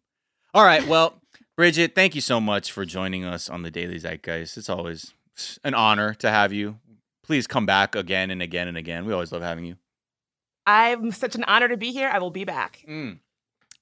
All 0.53 0.63
right. 0.63 0.85
Well, 0.87 1.19
Bridget, 1.57 1.95
thank 1.95 2.13
you 2.15 2.21
so 2.21 2.39
much 2.39 2.71
for 2.71 2.85
joining 2.85 3.23
us 3.25 3.49
on 3.49 3.61
the 3.63 3.71
Daily 3.71 3.97
Zeitgeist. 3.99 4.57
It's 4.57 4.69
always 4.69 5.13
an 5.63 5.73
honor 5.73 6.13
to 6.15 6.29
have 6.29 6.53
you. 6.53 6.79
Please 7.23 7.47
come 7.47 7.65
back 7.65 7.95
again 7.95 8.29
and 8.29 8.41
again 8.41 8.67
and 8.67 8.77
again. 8.77 9.05
We 9.05 9.13
always 9.13 9.31
love 9.31 9.41
having 9.41 9.65
you. 9.65 9.77
I'm 10.65 11.11
such 11.11 11.35
an 11.35 11.43
honor 11.45 11.67
to 11.67 11.77
be 11.77 11.91
here. 11.91 12.09
I 12.11 12.19
will 12.19 12.31
be 12.31 12.45
back. 12.45 12.83
Mm. 12.87 13.19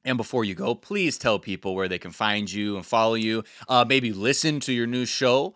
And 0.04 0.18
before 0.18 0.44
you 0.44 0.56
go, 0.56 0.74
please 0.74 1.18
tell 1.18 1.38
people 1.38 1.76
where 1.76 1.88
they 1.88 2.00
can 2.00 2.12
find 2.12 2.52
you 2.52 2.76
and 2.76 2.86
follow 2.86 3.14
you. 3.14 3.44
Uh, 3.68 3.86
maybe 3.88 4.12
listen 4.12 4.60
to 4.62 4.74
your 4.74 4.88
new 4.88 5.06
show. 5.06 5.54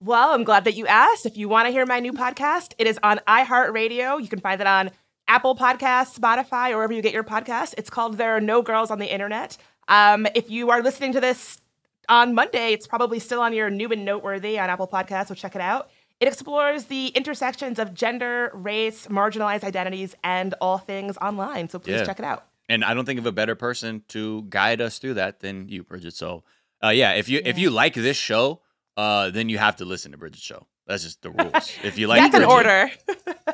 Well, 0.00 0.30
I'm 0.30 0.44
glad 0.44 0.64
that 0.64 0.74
you 0.74 0.86
asked. 0.86 1.26
If 1.26 1.36
you 1.36 1.48
want 1.48 1.66
to 1.66 1.72
hear 1.72 1.84
my 1.84 2.00
new 2.00 2.12
podcast, 2.12 2.72
it 2.78 2.86
is 2.86 2.98
on 3.02 3.20
iHeartRadio. 3.26 4.22
You 4.22 4.28
can 4.28 4.40
find 4.40 4.60
it 4.60 4.66
on 4.66 4.90
Apple 5.26 5.54
Podcasts, 5.54 6.18
Spotify, 6.18 6.70
or 6.70 6.76
wherever 6.76 6.92
you 6.92 7.02
get 7.02 7.12
your 7.12 7.24
podcasts. 7.24 7.74
It's 7.76 7.90
called 7.90 8.16
There 8.16 8.36
Are 8.36 8.40
No 8.40 8.62
Girls 8.62 8.90
on 8.90 8.98
the 8.98 9.12
Internet. 9.12 9.58
Um, 9.88 10.26
if 10.34 10.50
you 10.50 10.70
are 10.70 10.82
listening 10.82 11.12
to 11.12 11.20
this 11.20 11.60
on 12.08 12.34
Monday, 12.34 12.72
it's 12.72 12.86
probably 12.86 13.18
still 13.18 13.40
on 13.40 13.52
your 13.52 13.68
new 13.68 13.90
and 13.90 14.04
noteworthy 14.04 14.58
on 14.58 14.70
Apple 14.70 14.88
Podcasts, 14.88 15.28
so 15.28 15.34
check 15.34 15.54
it 15.54 15.60
out. 15.60 15.90
It 16.20 16.26
explores 16.28 16.86
the 16.86 17.08
intersections 17.08 17.78
of 17.78 17.94
gender, 17.94 18.50
race, 18.52 19.06
marginalized 19.06 19.62
identities, 19.62 20.16
and 20.24 20.54
all 20.60 20.78
things 20.78 21.16
online. 21.18 21.68
So 21.68 21.78
please 21.78 22.00
Yeah. 22.00 22.04
check 22.06 22.18
it 22.18 22.24
out. 22.24 22.44
and 22.70 22.84
I 22.84 22.92
don't 22.92 23.06
think 23.06 23.18
of 23.18 23.24
a 23.24 23.32
better 23.32 23.54
person 23.54 24.02
to 24.08 24.44
guide 24.50 24.82
us 24.82 24.98
through 24.98 25.14
that 25.14 25.40
than 25.40 25.70
you, 25.70 25.82
Bridget. 25.84 26.12
So, 26.12 26.44
uh, 26.84 26.90
yeah, 26.90 27.12
if 27.12 27.26
you 27.26 27.40
if 27.42 27.56
you 27.58 27.70
like 27.70 27.94
this 27.94 28.18
show, 28.18 28.60
uh, 28.94 29.30
then 29.30 29.48
you 29.48 29.56
have 29.56 29.76
to 29.76 29.86
listen 29.86 30.12
to 30.12 30.18
Bridget's 30.18 30.44
show. 30.44 30.66
That's 30.88 31.04
just 31.04 31.22
the 31.22 31.30
rules. 31.30 31.70
If 31.84 31.98
you 31.98 32.06
like, 32.12 32.20
That's 32.20 32.34
an 32.34 32.44
order. 32.44 32.90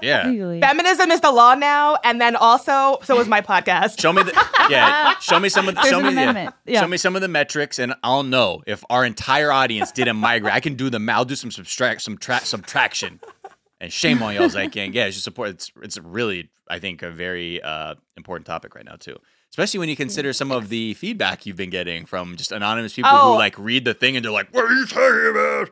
Yeah, 0.03 0.29
Legally. 0.29 0.61
Feminism 0.61 1.11
is 1.13 1.21
the 1.21 1.31
law 1.31 1.55
now, 1.55 1.97
and 2.03 2.21
then 2.21 2.35
also 2.35 2.99
so 3.05 3.21
is 3.21 3.29
my 3.29 3.41
podcast. 3.41 4.01
show 4.01 4.13
me 4.13 4.25
the 4.25 4.33
yeah. 4.69 5.17
Show 5.21 5.39
me 5.39 5.49
some 5.49 5.69
of 5.69 5.77
the 5.77 5.81
There's 5.83 5.91
show 5.93 6.01
me 6.03 6.13
the. 6.15 6.53
Yeah. 6.67 6.81
show 6.81 6.89
me 6.89 6.97
some 6.97 7.15
of 7.15 7.23
the 7.23 7.29
metrics, 7.29 7.79
and 7.79 7.95
I'll 8.03 8.25
know 8.25 8.63
if 8.67 8.83
our 8.91 9.05
entire 9.05 9.53
audience 9.53 9.93
didn't 9.93 10.17
migrate. 10.17 10.53
I 10.53 10.59
can 10.61 10.75
do 10.75 10.91
the 10.91 11.01
I'll 11.13 11.25
do 11.25 11.37
some 11.37 11.53
subtract 11.53 12.03
some 12.03 12.19
tra- 12.19 12.41
subtraction. 12.45 13.21
And 13.81 13.93
shame 13.93 14.21
on 14.23 14.35
y'all, 14.35 14.55
I 14.57 14.67
can. 14.67 14.93
Yeah, 14.93 15.07
it's 15.07 15.15
just 15.17 15.25
support. 15.25 15.51
It's 15.51 15.71
it's 15.83 15.97
really, 15.99 16.51
I 16.69 16.81
think, 16.81 17.03
a 17.03 17.11
very 17.11 17.63
uh, 17.63 17.95
important 18.17 18.47
topic 18.47 18.75
right 18.75 18.85
now 18.85 18.97
too. 18.97 19.17
Especially 19.51 19.79
when 19.79 19.89
you 19.89 19.95
consider 19.97 20.33
some 20.33 20.51
of 20.51 20.69
the 20.71 20.95
feedback 20.95 21.47
you've 21.47 21.57
been 21.57 21.71
getting 21.71 22.05
from 22.05 22.35
just 22.37 22.51
anonymous 22.51 22.95
people 22.95 23.13
Oh. 23.15 23.33
who 23.33 23.39
like 23.39 23.57
read 23.59 23.85
the 23.85 23.95
thing 23.95 24.17
and 24.17 24.25
they're 24.25 24.33
like, 24.33 24.49
"What 24.53 24.65
are 24.65 24.75
you 24.75 24.87
talking 24.87 25.31
about?" 25.31 25.71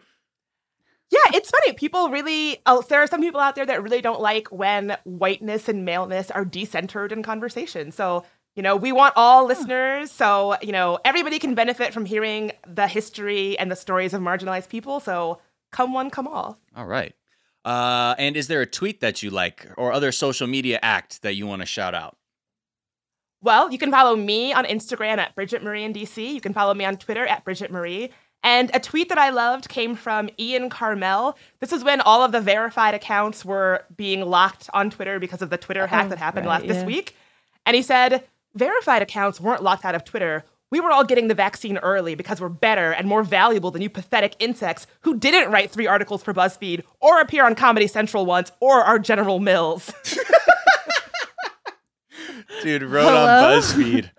Yeah, 1.13 1.19
it's 1.35 1.51
funny. 1.51 1.75
People 1.75 2.09
really, 2.09 2.63
oh, 2.65 2.83
there 2.89 3.03
are 3.03 3.07
some 3.07 3.21
people 3.21 3.39
out 3.39 3.55
there 3.55 3.67
that 3.67 3.83
really 3.83 4.01
don't 4.01 4.23
like 4.23 4.49
when 4.51 4.97
whiteness 5.05 5.69
and 5.69 5.85
maleness 5.85 6.31
are 6.31 6.43
decentered 6.43 7.13
in 7.13 7.23
conversation. 7.23 7.93
So, 7.93 8.25
you 8.57 8.63
know, 8.63 8.77
we 8.77 8.93
want 8.93 9.13
all 9.15 9.45
listeners. 9.47 10.11
So, 10.11 10.57
you 10.63 10.73
know, 10.73 10.99
everybody 11.05 11.39
can 11.39 11.55
benefit 11.55 11.93
from 11.93 12.07
hearing 12.07 12.53
the 12.67 12.89
history 12.89 13.59
and 13.59 13.71
the 13.71 13.77
stories 13.77 14.15
of 14.15 14.23
marginalized 14.23 14.71
people. 14.71 15.01
So, 15.01 15.39
come 15.71 15.93
one, 15.93 16.09
come 16.09 16.27
all. 16.27 16.59
All 16.75 16.87
right. 16.87 17.15
Uh, 17.63 18.15
and 18.17 18.35
is 18.35 18.49
there 18.49 18.63
a 18.63 18.67
tweet 18.67 19.01
that 19.01 19.23
you 19.23 19.29
like 19.29 19.69
or 19.77 19.93
other 19.93 20.13
social 20.13 20.47
media 20.47 20.79
act 20.83 21.21
that 21.21 21.35
you 21.35 21.47
want 21.47 21.61
to 21.61 21.67
shout 21.67 21.95
out? 21.95 22.17
Well, 23.43 23.71
you 23.71 23.77
can 23.77 23.91
follow 23.91 24.17
me 24.17 24.55
on 24.55 24.65
Instagram 24.65 25.19
at 25.19 25.35
Bridget 25.35 25.63
Marie 25.63 25.85
in 25.85 25.93
DC. 25.93 26.33
You 26.33 26.41
can 26.41 26.55
follow 26.55 26.73
me 26.73 26.87
on 26.87 26.97
Twitter 26.97 27.27
at 27.27 27.45
Bridget 27.45 27.71
Marie. 27.71 28.11
And 28.45 28.71
a 28.75 28.81
tweet 28.81 29.09
that 29.09 29.19
I 29.19 29.31
loved 29.31 29.69
came 29.69 29.95
from 29.95 30.29
Ian 30.39 30.69
Karmel. 30.69 31.37
This 31.61 31.73
is 31.73 31.85
when 31.85 32.01
all 32.01 32.25
of 32.25 32.33
the 32.33 32.41
verified 32.41 32.95
accounts 32.95 33.45
were 33.45 33.85
being 33.97 34.23
locked 34.23 34.69
on 34.75 34.91
Twitter 34.91 35.21
because 35.21 35.43
of 35.43 35.51
the 35.51 35.57
Twitter 35.57 35.87
hack 35.87 36.07
Oh, 36.07 36.09
that 36.09 36.19
happened 36.19 36.47
right, 36.47 36.61
last 36.61 36.67
this 36.67 36.79
yeah. 36.79 36.87
week. 36.87 37.17
And 37.65 37.77
he 37.77 37.83
said, 37.83 38.25
verified 38.55 39.03
accounts 39.03 39.41
weren't 39.41 39.63
locked 39.63 39.85
out 39.85 39.95
of 39.95 40.05
Twitter. 40.05 40.45
We 40.73 40.81
were 40.81 40.91
all 40.91 41.05
getting 41.05 41.29
the 41.29 41.35
vaccine 41.35 41.79
early 41.79 42.15
because 42.15 42.41
we're 42.41 42.49
better 42.49 42.93
and 42.93 43.07
more 43.07 43.23
valuable 43.23 43.71
than 43.71 43.83
you 43.83 43.91
pathetic 43.91 44.35
insects 44.39 44.87
who 45.03 45.17
didn't 45.19 45.53
write 45.53 45.71
three 45.71 45.87
articles 45.87 46.23
for 46.23 46.33
BuzzFeed 46.35 46.83
or 46.99 47.21
appear 47.21 47.45
on 47.45 47.55
Comedy 47.55 47.87
Central 47.87 48.27
once 48.27 48.51
or 48.59 48.83
are 48.83 48.99
General 48.99 49.39
Mills. 49.39 49.93
Dude, 52.63 52.83
wrote 52.83 53.07
on 53.07 53.29
BuzzFeed. 53.45 54.11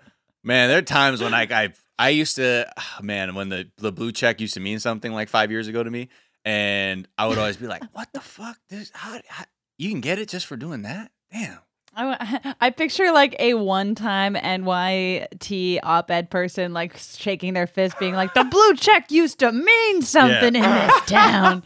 Man, 0.42 0.68
there 0.68 0.78
are 0.78 0.82
times 0.82 1.20
when 1.20 1.32
like 1.32 1.50
I 1.50 1.72
I 1.98 2.08
used 2.10 2.36
to 2.36 2.66
ah, 2.76 2.98
man 3.02 3.34
when 3.34 3.48
the 3.48 3.68
the 3.78 3.92
blue 3.92 4.12
check 4.12 4.40
used 4.40 4.54
to 4.54 4.60
mean 4.60 4.78
something 4.80 5.12
like 5.12 5.28
five 5.28 5.50
years 5.50 5.68
ago 5.68 5.82
to 5.82 5.90
me, 5.90 6.08
and 6.44 7.06
I 7.16 7.26
would 7.26 7.38
always 7.38 7.56
be 7.56 7.66
like, 7.66 7.82
"What 7.94 8.12
the 8.12 8.20
fuck? 8.20 8.58
This 8.68 8.90
how, 8.94 9.20
how 9.28 9.44
you 9.78 9.90
can 9.90 10.00
get 10.00 10.18
it 10.18 10.28
just 10.28 10.46
for 10.46 10.56
doing 10.56 10.82
that? 10.82 11.10
Damn." 11.32 11.58
I, 11.96 12.54
I 12.60 12.70
picture 12.70 13.12
like 13.12 13.36
a 13.38 13.54
one-time 13.54 14.34
NYT 14.34 15.78
op-ed 15.84 16.28
person 16.30 16.72
like 16.72 16.96
shaking 16.98 17.54
their 17.54 17.68
fist, 17.68 17.98
being 18.00 18.14
like, 18.14 18.34
"The 18.34 18.44
blue 18.44 18.74
check 18.74 19.10
used 19.10 19.38
to 19.40 19.52
mean 19.52 20.02
something 20.02 20.54
in 20.56 20.62
this 20.62 21.00
town." 21.06 21.62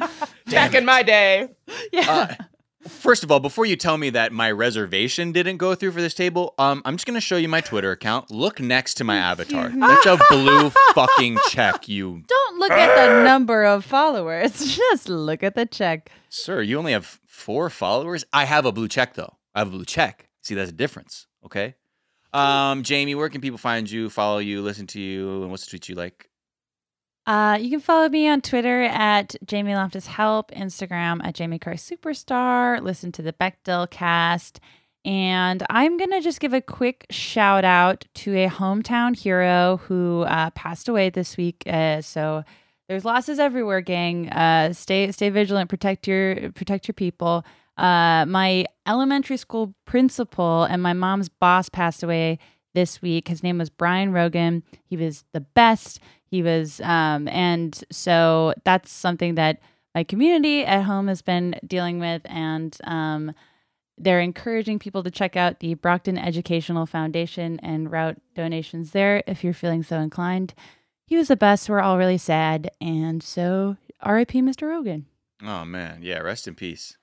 Back 0.46 0.74
in 0.74 0.84
my 0.84 1.02
day. 1.02 1.48
Yeah, 1.92 2.10
Uh, 2.40 2.44
First 2.88 3.22
of 3.22 3.30
all, 3.30 3.40
before 3.40 3.66
you 3.66 3.76
tell 3.76 3.98
me 3.98 4.10
that 4.10 4.32
my 4.32 4.50
reservation 4.50 5.32
didn't 5.32 5.58
go 5.58 5.74
through 5.74 5.92
for 5.92 6.00
this 6.00 6.14
table, 6.14 6.54
um, 6.58 6.82
I'm 6.84 6.96
just 6.96 7.06
gonna 7.06 7.20
show 7.20 7.36
you 7.36 7.48
my 7.48 7.60
Twitter 7.60 7.92
account. 7.92 8.30
Look 8.30 8.60
next 8.60 8.94
to 8.94 9.04
my 9.04 9.16
avatar. 9.16 9.68
There's 9.68 10.06
a 10.06 10.18
blue 10.30 10.70
fucking 10.94 11.38
check, 11.48 11.88
you 11.88 12.22
don't 12.26 12.58
look 12.58 12.72
at 12.72 12.94
the 12.94 13.22
number 13.24 13.64
of 13.64 13.84
followers. 13.84 14.76
Just 14.76 15.08
look 15.08 15.42
at 15.42 15.54
the 15.54 15.66
check. 15.66 16.10
Sir, 16.28 16.62
you 16.62 16.78
only 16.78 16.92
have 16.92 17.20
four 17.26 17.70
followers. 17.70 18.24
I 18.32 18.44
have 18.44 18.64
a 18.66 18.72
blue 18.72 18.88
check 18.88 19.14
though. 19.14 19.36
I 19.54 19.60
have 19.60 19.68
a 19.68 19.70
blue 19.70 19.84
check. 19.84 20.28
See, 20.40 20.54
that's 20.54 20.70
a 20.70 20.74
difference. 20.74 21.26
Okay. 21.44 21.74
Um, 22.32 22.82
Jamie, 22.82 23.14
where 23.14 23.28
can 23.28 23.40
people 23.40 23.58
find 23.58 23.90
you, 23.90 24.10
follow 24.10 24.38
you, 24.38 24.60
listen 24.60 24.86
to 24.88 25.00
you, 25.00 25.42
and 25.42 25.50
what's 25.50 25.64
the 25.64 25.70
tweet 25.70 25.88
you 25.88 25.94
like? 25.94 26.27
Uh, 27.28 27.58
you 27.60 27.68
can 27.68 27.80
follow 27.80 28.08
me 28.08 28.26
on 28.26 28.40
Twitter 28.40 28.84
at 28.84 29.36
Jamie 29.44 29.74
Loftus 29.74 30.06
Help, 30.06 30.50
Instagram 30.52 31.20
at 31.22 31.34
Jamie 31.34 31.58
Christ 31.58 31.90
Superstar, 31.90 32.80
listen 32.80 33.12
to 33.12 33.20
the 33.20 33.34
Bechdel 33.34 33.90
cast. 33.90 34.60
And 35.04 35.62
I'm 35.68 35.98
going 35.98 36.10
to 36.12 36.22
just 36.22 36.40
give 36.40 36.54
a 36.54 36.62
quick 36.62 37.04
shout 37.10 37.66
out 37.66 38.06
to 38.14 38.34
a 38.34 38.48
hometown 38.48 39.14
hero 39.14 39.78
who 39.84 40.22
uh, 40.22 40.48
passed 40.52 40.88
away 40.88 41.10
this 41.10 41.36
week. 41.36 41.64
Uh, 41.66 42.00
so 42.00 42.44
there's 42.88 43.04
losses 43.04 43.38
everywhere, 43.38 43.82
gang. 43.82 44.30
Uh, 44.30 44.72
stay 44.72 45.12
stay 45.12 45.28
vigilant, 45.28 45.68
protect 45.68 46.08
your 46.08 46.50
protect 46.52 46.88
your 46.88 46.94
people. 46.94 47.44
Uh, 47.76 48.24
my 48.26 48.64
elementary 48.86 49.36
school 49.36 49.74
principal 49.84 50.64
and 50.64 50.82
my 50.82 50.94
mom's 50.94 51.28
boss 51.28 51.68
passed 51.68 52.02
away 52.02 52.38
this 52.74 53.02
week. 53.02 53.28
His 53.28 53.42
name 53.42 53.58
was 53.58 53.70
Brian 53.70 54.12
Rogan. 54.12 54.62
He 54.84 54.96
was 54.96 55.24
the 55.32 55.40
best. 55.40 56.00
He 56.24 56.42
was, 56.42 56.80
um, 56.82 57.26
and 57.28 57.82
so 57.90 58.54
that's 58.64 58.92
something 58.92 59.34
that 59.36 59.60
my 59.94 60.04
community 60.04 60.64
at 60.64 60.82
home 60.82 61.08
has 61.08 61.22
been 61.22 61.58
dealing 61.66 61.98
with, 61.98 62.22
and 62.26 62.76
um, 62.84 63.32
they're 63.96 64.20
encouraging 64.20 64.78
people 64.78 65.02
to 65.02 65.10
check 65.10 65.36
out 65.36 65.60
the 65.60 65.74
Brockton 65.74 66.18
Educational 66.18 66.86
Foundation 66.86 67.58
and 67.60 67.90
route 67.90 68.18
donations 68.34 68.90
there 68.92 69.22
if 69.26 69.42
you're 69.42 69.54
feeling 69.54 69.82
so 69.82 69.98
inclined. 69.98 70.54
he 71.06 71.16
was 71.16 71.28
the 71.28 71.36
best. 71.36 71.68
We're 71.68 71.80
all 71.80 71.98
really 71.98 72.18
sad, 72.18 72.70
and 72.80 73.22
so 73.22 73.76
R.I.P. 74.00 74.42
Mr. 74.42 74.68
Rogan. 74.68 75.06
Oh 75.42 75.64
man, 75.64 76.00
yeah. 76.02 76.18
Rest 76.18 76.46
in 76.46 76.54
peace. 76.54 76.96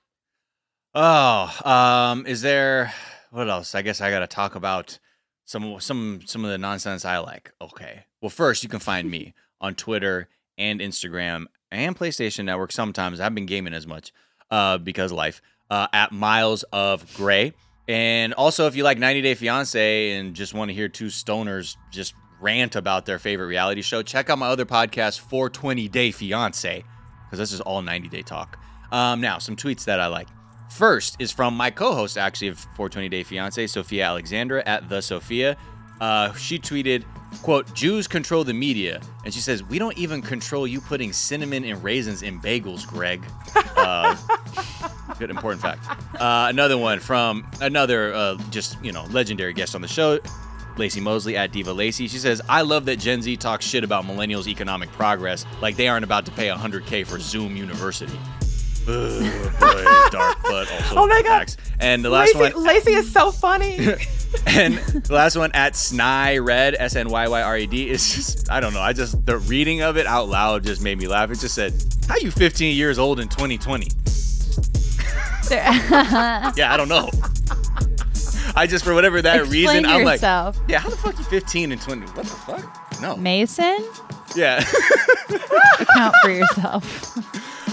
Oh, 0.94 1.52
um, 1.64 2.26
is 2.26 2.42
there 2.42 2.92
what 3.30 3.48
else? 3.48 3.74
I 3.74 3.82
guess 3.82 4.00
I 4.00 4.10
got 4.10 4.20
to 4.20 4.26
talk 4.26 4.54
about 4.54 4.98
some 5.46 5.80
some 5.80 6.20
some 6.26 6.44
of 6.44 6.50
the 6.50 6.58
nonsense 6.58 7.04
I 7.04 7.18
like. 7.18 7.52
Okay. 7.60 8.04
Well, 8.20 8.30
first 8.30 8.62
you 8.62 8.68
can 8.68 8.80
find 8.80 9.10
me 9.10 9.32
on 9.60 9.74
Twitter 9.74 10.28
and 10.58 10.80
Instagram 10.80 11.46
and 11.70 11.96
PlayStation 11.96 12.44
Network. 12.44 12.72
Sometimes 12.72 13.20
I've 13.20 13.34
been 13.34 13.46
gaming 13.46 13.72
as 13.72 13.86
much 13.86 14.12
uh, 14.50 14.76
because 14.78 15.12
life 15.12 15.40
uh, 15.70 15.86
at 15.92 16.12
Miles 16.12 16.64
of 16.64 17.14
Gray. 17.14 17.54
And 17.88 18.34
also, 18.34 18.66
if 18.66 18.74
you 18.74 18.82
like 18.82 18.98
90 18.98 19.22
Day 19.22 19.34
Fiance 19.34 20.12
and 20.12 20.34
just 20.34 20.54
want 20.54 20.70
to 20.70 20.74
hear 20.74 20.88
two 20.88 21.06
stoners 21.06 21.76
just 21.92 22.14
rant 22.40 22.74
about 22.74 23.06
their 23.06 23.20
favorite 23.20 23.46
reality 23.46 23.82
show, 23.82 24.02
check 24.02 24.28
out 24.28 24.38
my 24.38 24.48
other 24.48 24.66
podcast, 24.66 25.20
420 25.20 25.88
Day 25.88 26.10
Fiance, 26.10 26.82
because 27.24 27.38
this 27.38 27.52
is 27.52 27.60
all 27.60 27.82
90 27.82 28.08
Day 28.08 28.22
talk. 28.22 28.58
Um, 28.90 29.20
now, 29.20 29.38
some 29.38 29.54
tweets 29.54 29.84
that 29.84 30.00
I 30.00 30.08
like. 30.08 30.26
First 30.70 31.16
is 31.18 31.32
from 31.32 31.56
my 31.56 31.70
co-host, 31.70 32.18
actually, 32.18 32.48
of 32.48 32.58
420 32.58 33.08
Day 33.08 33.22
Fiance, 33.22 33.66
Sophia 33.68 34.04
Alexandra 34.04 34.62
at 34.66 34.88
the 34.88 35.00
Sophia. 35.00 35.56
Uh, 36.00 36.32
she 36.34 36.58
tweeted, 36.58 37.04
"quote 37.42 37.72
Jews 37.74 38.06
control 38.06 38.44
the 38.44 38.52
media," 38.52 39.00
and 39.24 39.32
she 39.32 39.40
says, 39.40 39.62
"We 39.62 39.78
don't 39.78 39.96
even 39.96 40.20
control 40.20 40.66
you 40.66 40.80
putting 40.80 41.12
cinnamon 41.12 41.64
and 41.64 41.82
raisins 41.82 42.22
in 42.22 42.40
bagels, 42.40 42.86
Greg." 42.86 43.24
Uh, 43.76 44.14
good 45.18 45.30
important 45.30 45.62
fact. 45.62 45.86
Uh, 46.20 46.48
another 46.50 46.76
one 46.76 47.00
from 47.00 47.48
another 47.62 48.12
uh, 48.12 48.36
just 48.50 48.82
you 48.84 48.92
know 48.92 49.04
legendary 49.10 49.54
guest 49.54 49.74
on 49.74 49.80
the 49.80 49.88
show, 49.88 50.18
Lacey 50.76 51.00
Mosley 51.00 51.36
at 51.36 51.52
Diva 51.52 51.72
Lacey. 51.72 52.08
She 52.08 52.18
says, 52.18 52.42
I 52.48 52.62
love 52.62 52.84
that 52.86 52.96
Gen 52.96 53.22
Z 53.22 53.36
talks 53.38 53.64
shit 53.64 53.84
about 53.84 54.04
millennials' 54.04 54.46
economic 54.46 54.90
progress 54.92 55.44
like 55.60 55.76
they 55.76 55.88
aren't 55.88 56.04
about 56.04 56.26
to 56.26 56.32
pay 56.32 56.48
100K 56.48 57.06
for 57.06 57.18
Zoom 57.18 57.56
University. 57.56 58.18
Boy, 58.86 59.84
dark, 60.10 60.36
but 60.42 60.70
also 60.72 60.96
Oh 60.96 61.06
my 61.06 61.20
God. 61.22 61.38
facts. 61.50 61.56
And 61.80 62.04
the 62.04 62.10
last 62.10 62.34
Lacey, 62.34 62.54
one, 62.54 62.64
Lacey 62.64 62.92
is 62.92 63.10
so 63.12 63.30
funny. 63.32 63.76
and 64.46 64.74
the 64.78 65.12
last 65.12 65.36
one 65.36 65.50
at 65.52 65.72
Sny 65.74 66.44
Red 66.44 66.76
S 66.78 66.94
N 66.96 67.08
Y 67.10 67.28
Y 67.28 67.42
R 67.42 67.58
E 67.58 67.66
D 67.66 67.90
is 67.90 68.14
just 68.14 68.50
I 68.50 68.60
don't 68.60 68.72
know. 68.74 68.80
I 68.80 68.92
just 68.92 69.26
the 69.26 69.38
reading 69.38 69.82
of 69.82 69.96
it 69.96 70.06
out 70.06 70.28
loud 70.28 70.62
just 70.64 70.82
made 70.82 70.98
me 70.98 71.08
laugh. 71.08 71.30
It 71.30 71.40
just 71.40 71.54
said, 71.54 71.72
"How 72.08 72.16
you 72.16 72.30
15 72.30 72.76
years 72.76 72.98
old 72.98 73.18
in 73.20 73.28
2020?" 73.28 73.88
Yeah, 75.50 76.72
I 76.72 76.76
don't 76.76 76.88
know. 76.88 77.08
I 78.56 78.66
just 78.66 78.84
for 78.84 78.94
whatever 78.94 79.22
that 79.22 79.36
Explain 79.40 79.52
reason, 79.52 79.86
I'm 79.86 80.02
like, 80.04 80.20
yeah, 80.22 80.78
how 80.78 80.88
the 80.88 80.96
fuck 80.96 81.16
you 81.18 81.24
15 81.24 81.70
and 81.72 81.80
20? 81.80 82.02
What 82.06 82.14
the 82.16 82.24
fuck? 82.24 83.00
No. 83.02 83.16
Mason, 83.16 83.84
Yeah. 84.34 84.58
account 85.78 86.14
for 86.22 86.30
yourself. 86.30 87.16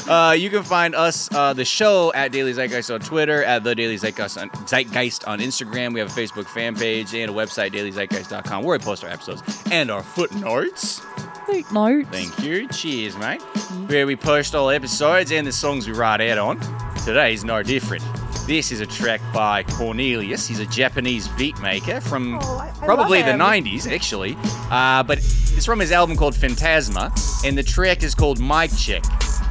Uh, 0.08 0.32
you 0.38 0.50
can 0.50 0.64
find 0.64 0.96
us, 0.96 1.30
uh, 1.34 1.54
the 1.54 1.64
show, 1.64 2.12
at 2.14 2.32
Daily 2.32 2.52
Zeitgeist 2.54 2.94
on 2.94 3.00
Twitter, 3.00 3.44
at 3.44 3.64
The 3.64 3.74
Daily 3.74 3.96
Zeitgeist 3.98 4.42
on, 4.42 4.50
Zeitgeist 4.68 5.28
on 5.28 5.40
Instagram. 5.40 5.94
We 5.94 6.00
have 6.02 6.10
a 6.10 6.20
Facebook 6.22 6.46
fan 6.48 6.76
page 6.76 7.14
and 7.16 7.32
a 7.32 7.34
website, 7.34 7.72
dailyzeitgeist.com, 7.74 8.64
where 8.64 8.78
we 8.78 8.84
post 8.84 9.04
our 9.04 9.10
episodes 9.10 9.42
and 9.72 9.90
our 9.90 10.04
footnotes. 10.04 11.02
Wait, 11.48 11.72
notes. 11.72 12.10
Thank 12.10 12.38
you. 12.40 12.68
Cheers, 12.68 13.18
mate. 13.18 13.42
Where 13.88 14.06
we 14.06 14.16
post 14.16 14.56
all 14.56 14.70
episodes 14.70 15.32
and 15.32 15.48
the 15.48 15.52
songs 15.52 15.88
we 15.88 15.94
write 15.94 16.22
out 16.22 16.38
on. 16.38 16.60
Today's 17.06 17.44
no 17.46 17.64
different. 17.64 18.04
This 18.46 18.74
is 18.74 18.82
a 18.82 18.86
track 18.86 19.22
by 19.34 19.64
Cornelius. 19.64 20.48
He's 20.48 20.60
a 20.60 20.66
Japanese 20.66 21.30
beat 21.30 21.58
maker 21.62 22.02
from 22.02 22.36
Oh, 22.42 22.58
I- 22.58 22.68
I 22.82 22.86
probably 22.86 23.22
the 23.22 23.32
90s, 23.32 23.88
actually. 23.90 24.36
Uh, 24.70 25.02
but 25.04 25.20
it's 25.20 25.66
from 25.66 25.80
his 25.80 25.94
album 25.94 26.18
called 26.18 26.34
Fantasma, 26.36 27.10
and 27.46 27.58
the 27.58 27.64
track 27.64 28.04
is 28.04 28.14
called 28.16 28.40
Mic 28.40 28.76
Check. 28.76 29.04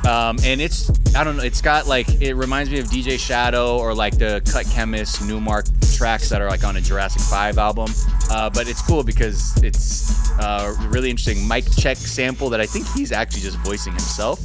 Um, 0.07 0.37
and 0.45 0.61
it's, 0.61 0.91
I 1.15 1.25
don't 1.25 1.37
know, 1.37 1.43
it's 1.43 1.61
got 1.61 1.87
like, 1.87 2.21
it 2.21 2.35
reminds 2.35 2.71
me 2.71 2.79
of 2.81 2.87
DJ 2.87 3.19
Shadow 3.19 3.79
or 3.79 3.95
like 3.95 4.19
the 4.19 4.43
Cut 4.51 4.67
Chemist, 4.67 5.25
Nu-Mark 5.25 5.67
tracks 5.95 6.29
that 6.31 6.43
are 6.43 6.49
like 6.49 6.65
on 6.65 6.77
a 6.77 6.81
Jurassic 6.81 7.23
5 7.23 7.59
album. 7.59 7.89
Uh, 8.31 8.51
but 8.51 8.69
it's 8.69 8.83
cool 8.83 9.05
because 9.05 9.57
it's 9.63 10.31
uh, 10.39 10.75
a 10.77 10.89
really 10.89 11.11
interesting 11.11 11.47
mic 11.47 11.65
check 11.77 11.97
sample 11.97 12.51
that 12.51 12.61
I 12.61 12.67
think 12.67 12.87
he's 12.89 13.13
actually 13.13 13.43
just 13.43 13.59
voicing 13.59 13.93
himself. 13.93 14.41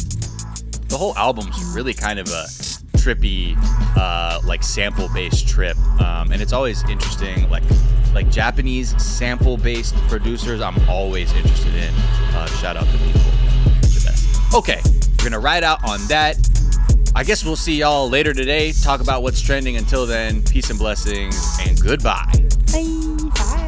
The 0.87 0.97
whole 0.97 1.15
album's 1.17 1.61
really 1.75 1.93
kind 1.93 2.19
of 2.19 2.27
a 2.27 2.45
trippy, 2.97 3.55
uh, 3.97 4.41
like 4.43 4.63
sample-based 4.63 5.47
trip, 5.47 5.77
um, 6.01 6.31
and 6.31 6.41
it's 6.41 6.53
always 6.53 6.83
interesting. 6.89 7.49
Like, 7.49 7.63
like 8.13 8.29
Japanese 8.29 9.01
sample-based 9.01 9.95
producers, 10.07 10.61
I'm 10.61 10.77
always 10.89 11.31
interested 11.33 11.73
in. 11.73 11.93
Uh, 12.35 12.45
shout 12.47 12.75
out 12.75 12.85
to 12.85 12.97
people, 12.97 13.21
the 13.81 14.03
best. 14.05 14.53
Okay, 14.53 14.81
gonna 15.29 15.39
ride 15.41 15.63
out 15.63 15.83
on 15.83 15.99
that. 16.07 16.37
I 17.13 17.23
guess 17.23 17.43
we'll 17.43 17.57
see 17.57 17.75
y'all 17.75 18.09
later 18.09 18.33
today. 18.33 18.71
Talk 18.71 19.01
about 19.01 19.23
what's 19.23 19.41
trending. 19.41 19.75
Until 19.75 20.05
then, 20.05 20.41
peace 20.43 20.69
and 20.69 20.79
blessings, 20.79 21.57
and 21.61 21.79
goodbye. 21.81 22.31
Bye. 22.71 23.67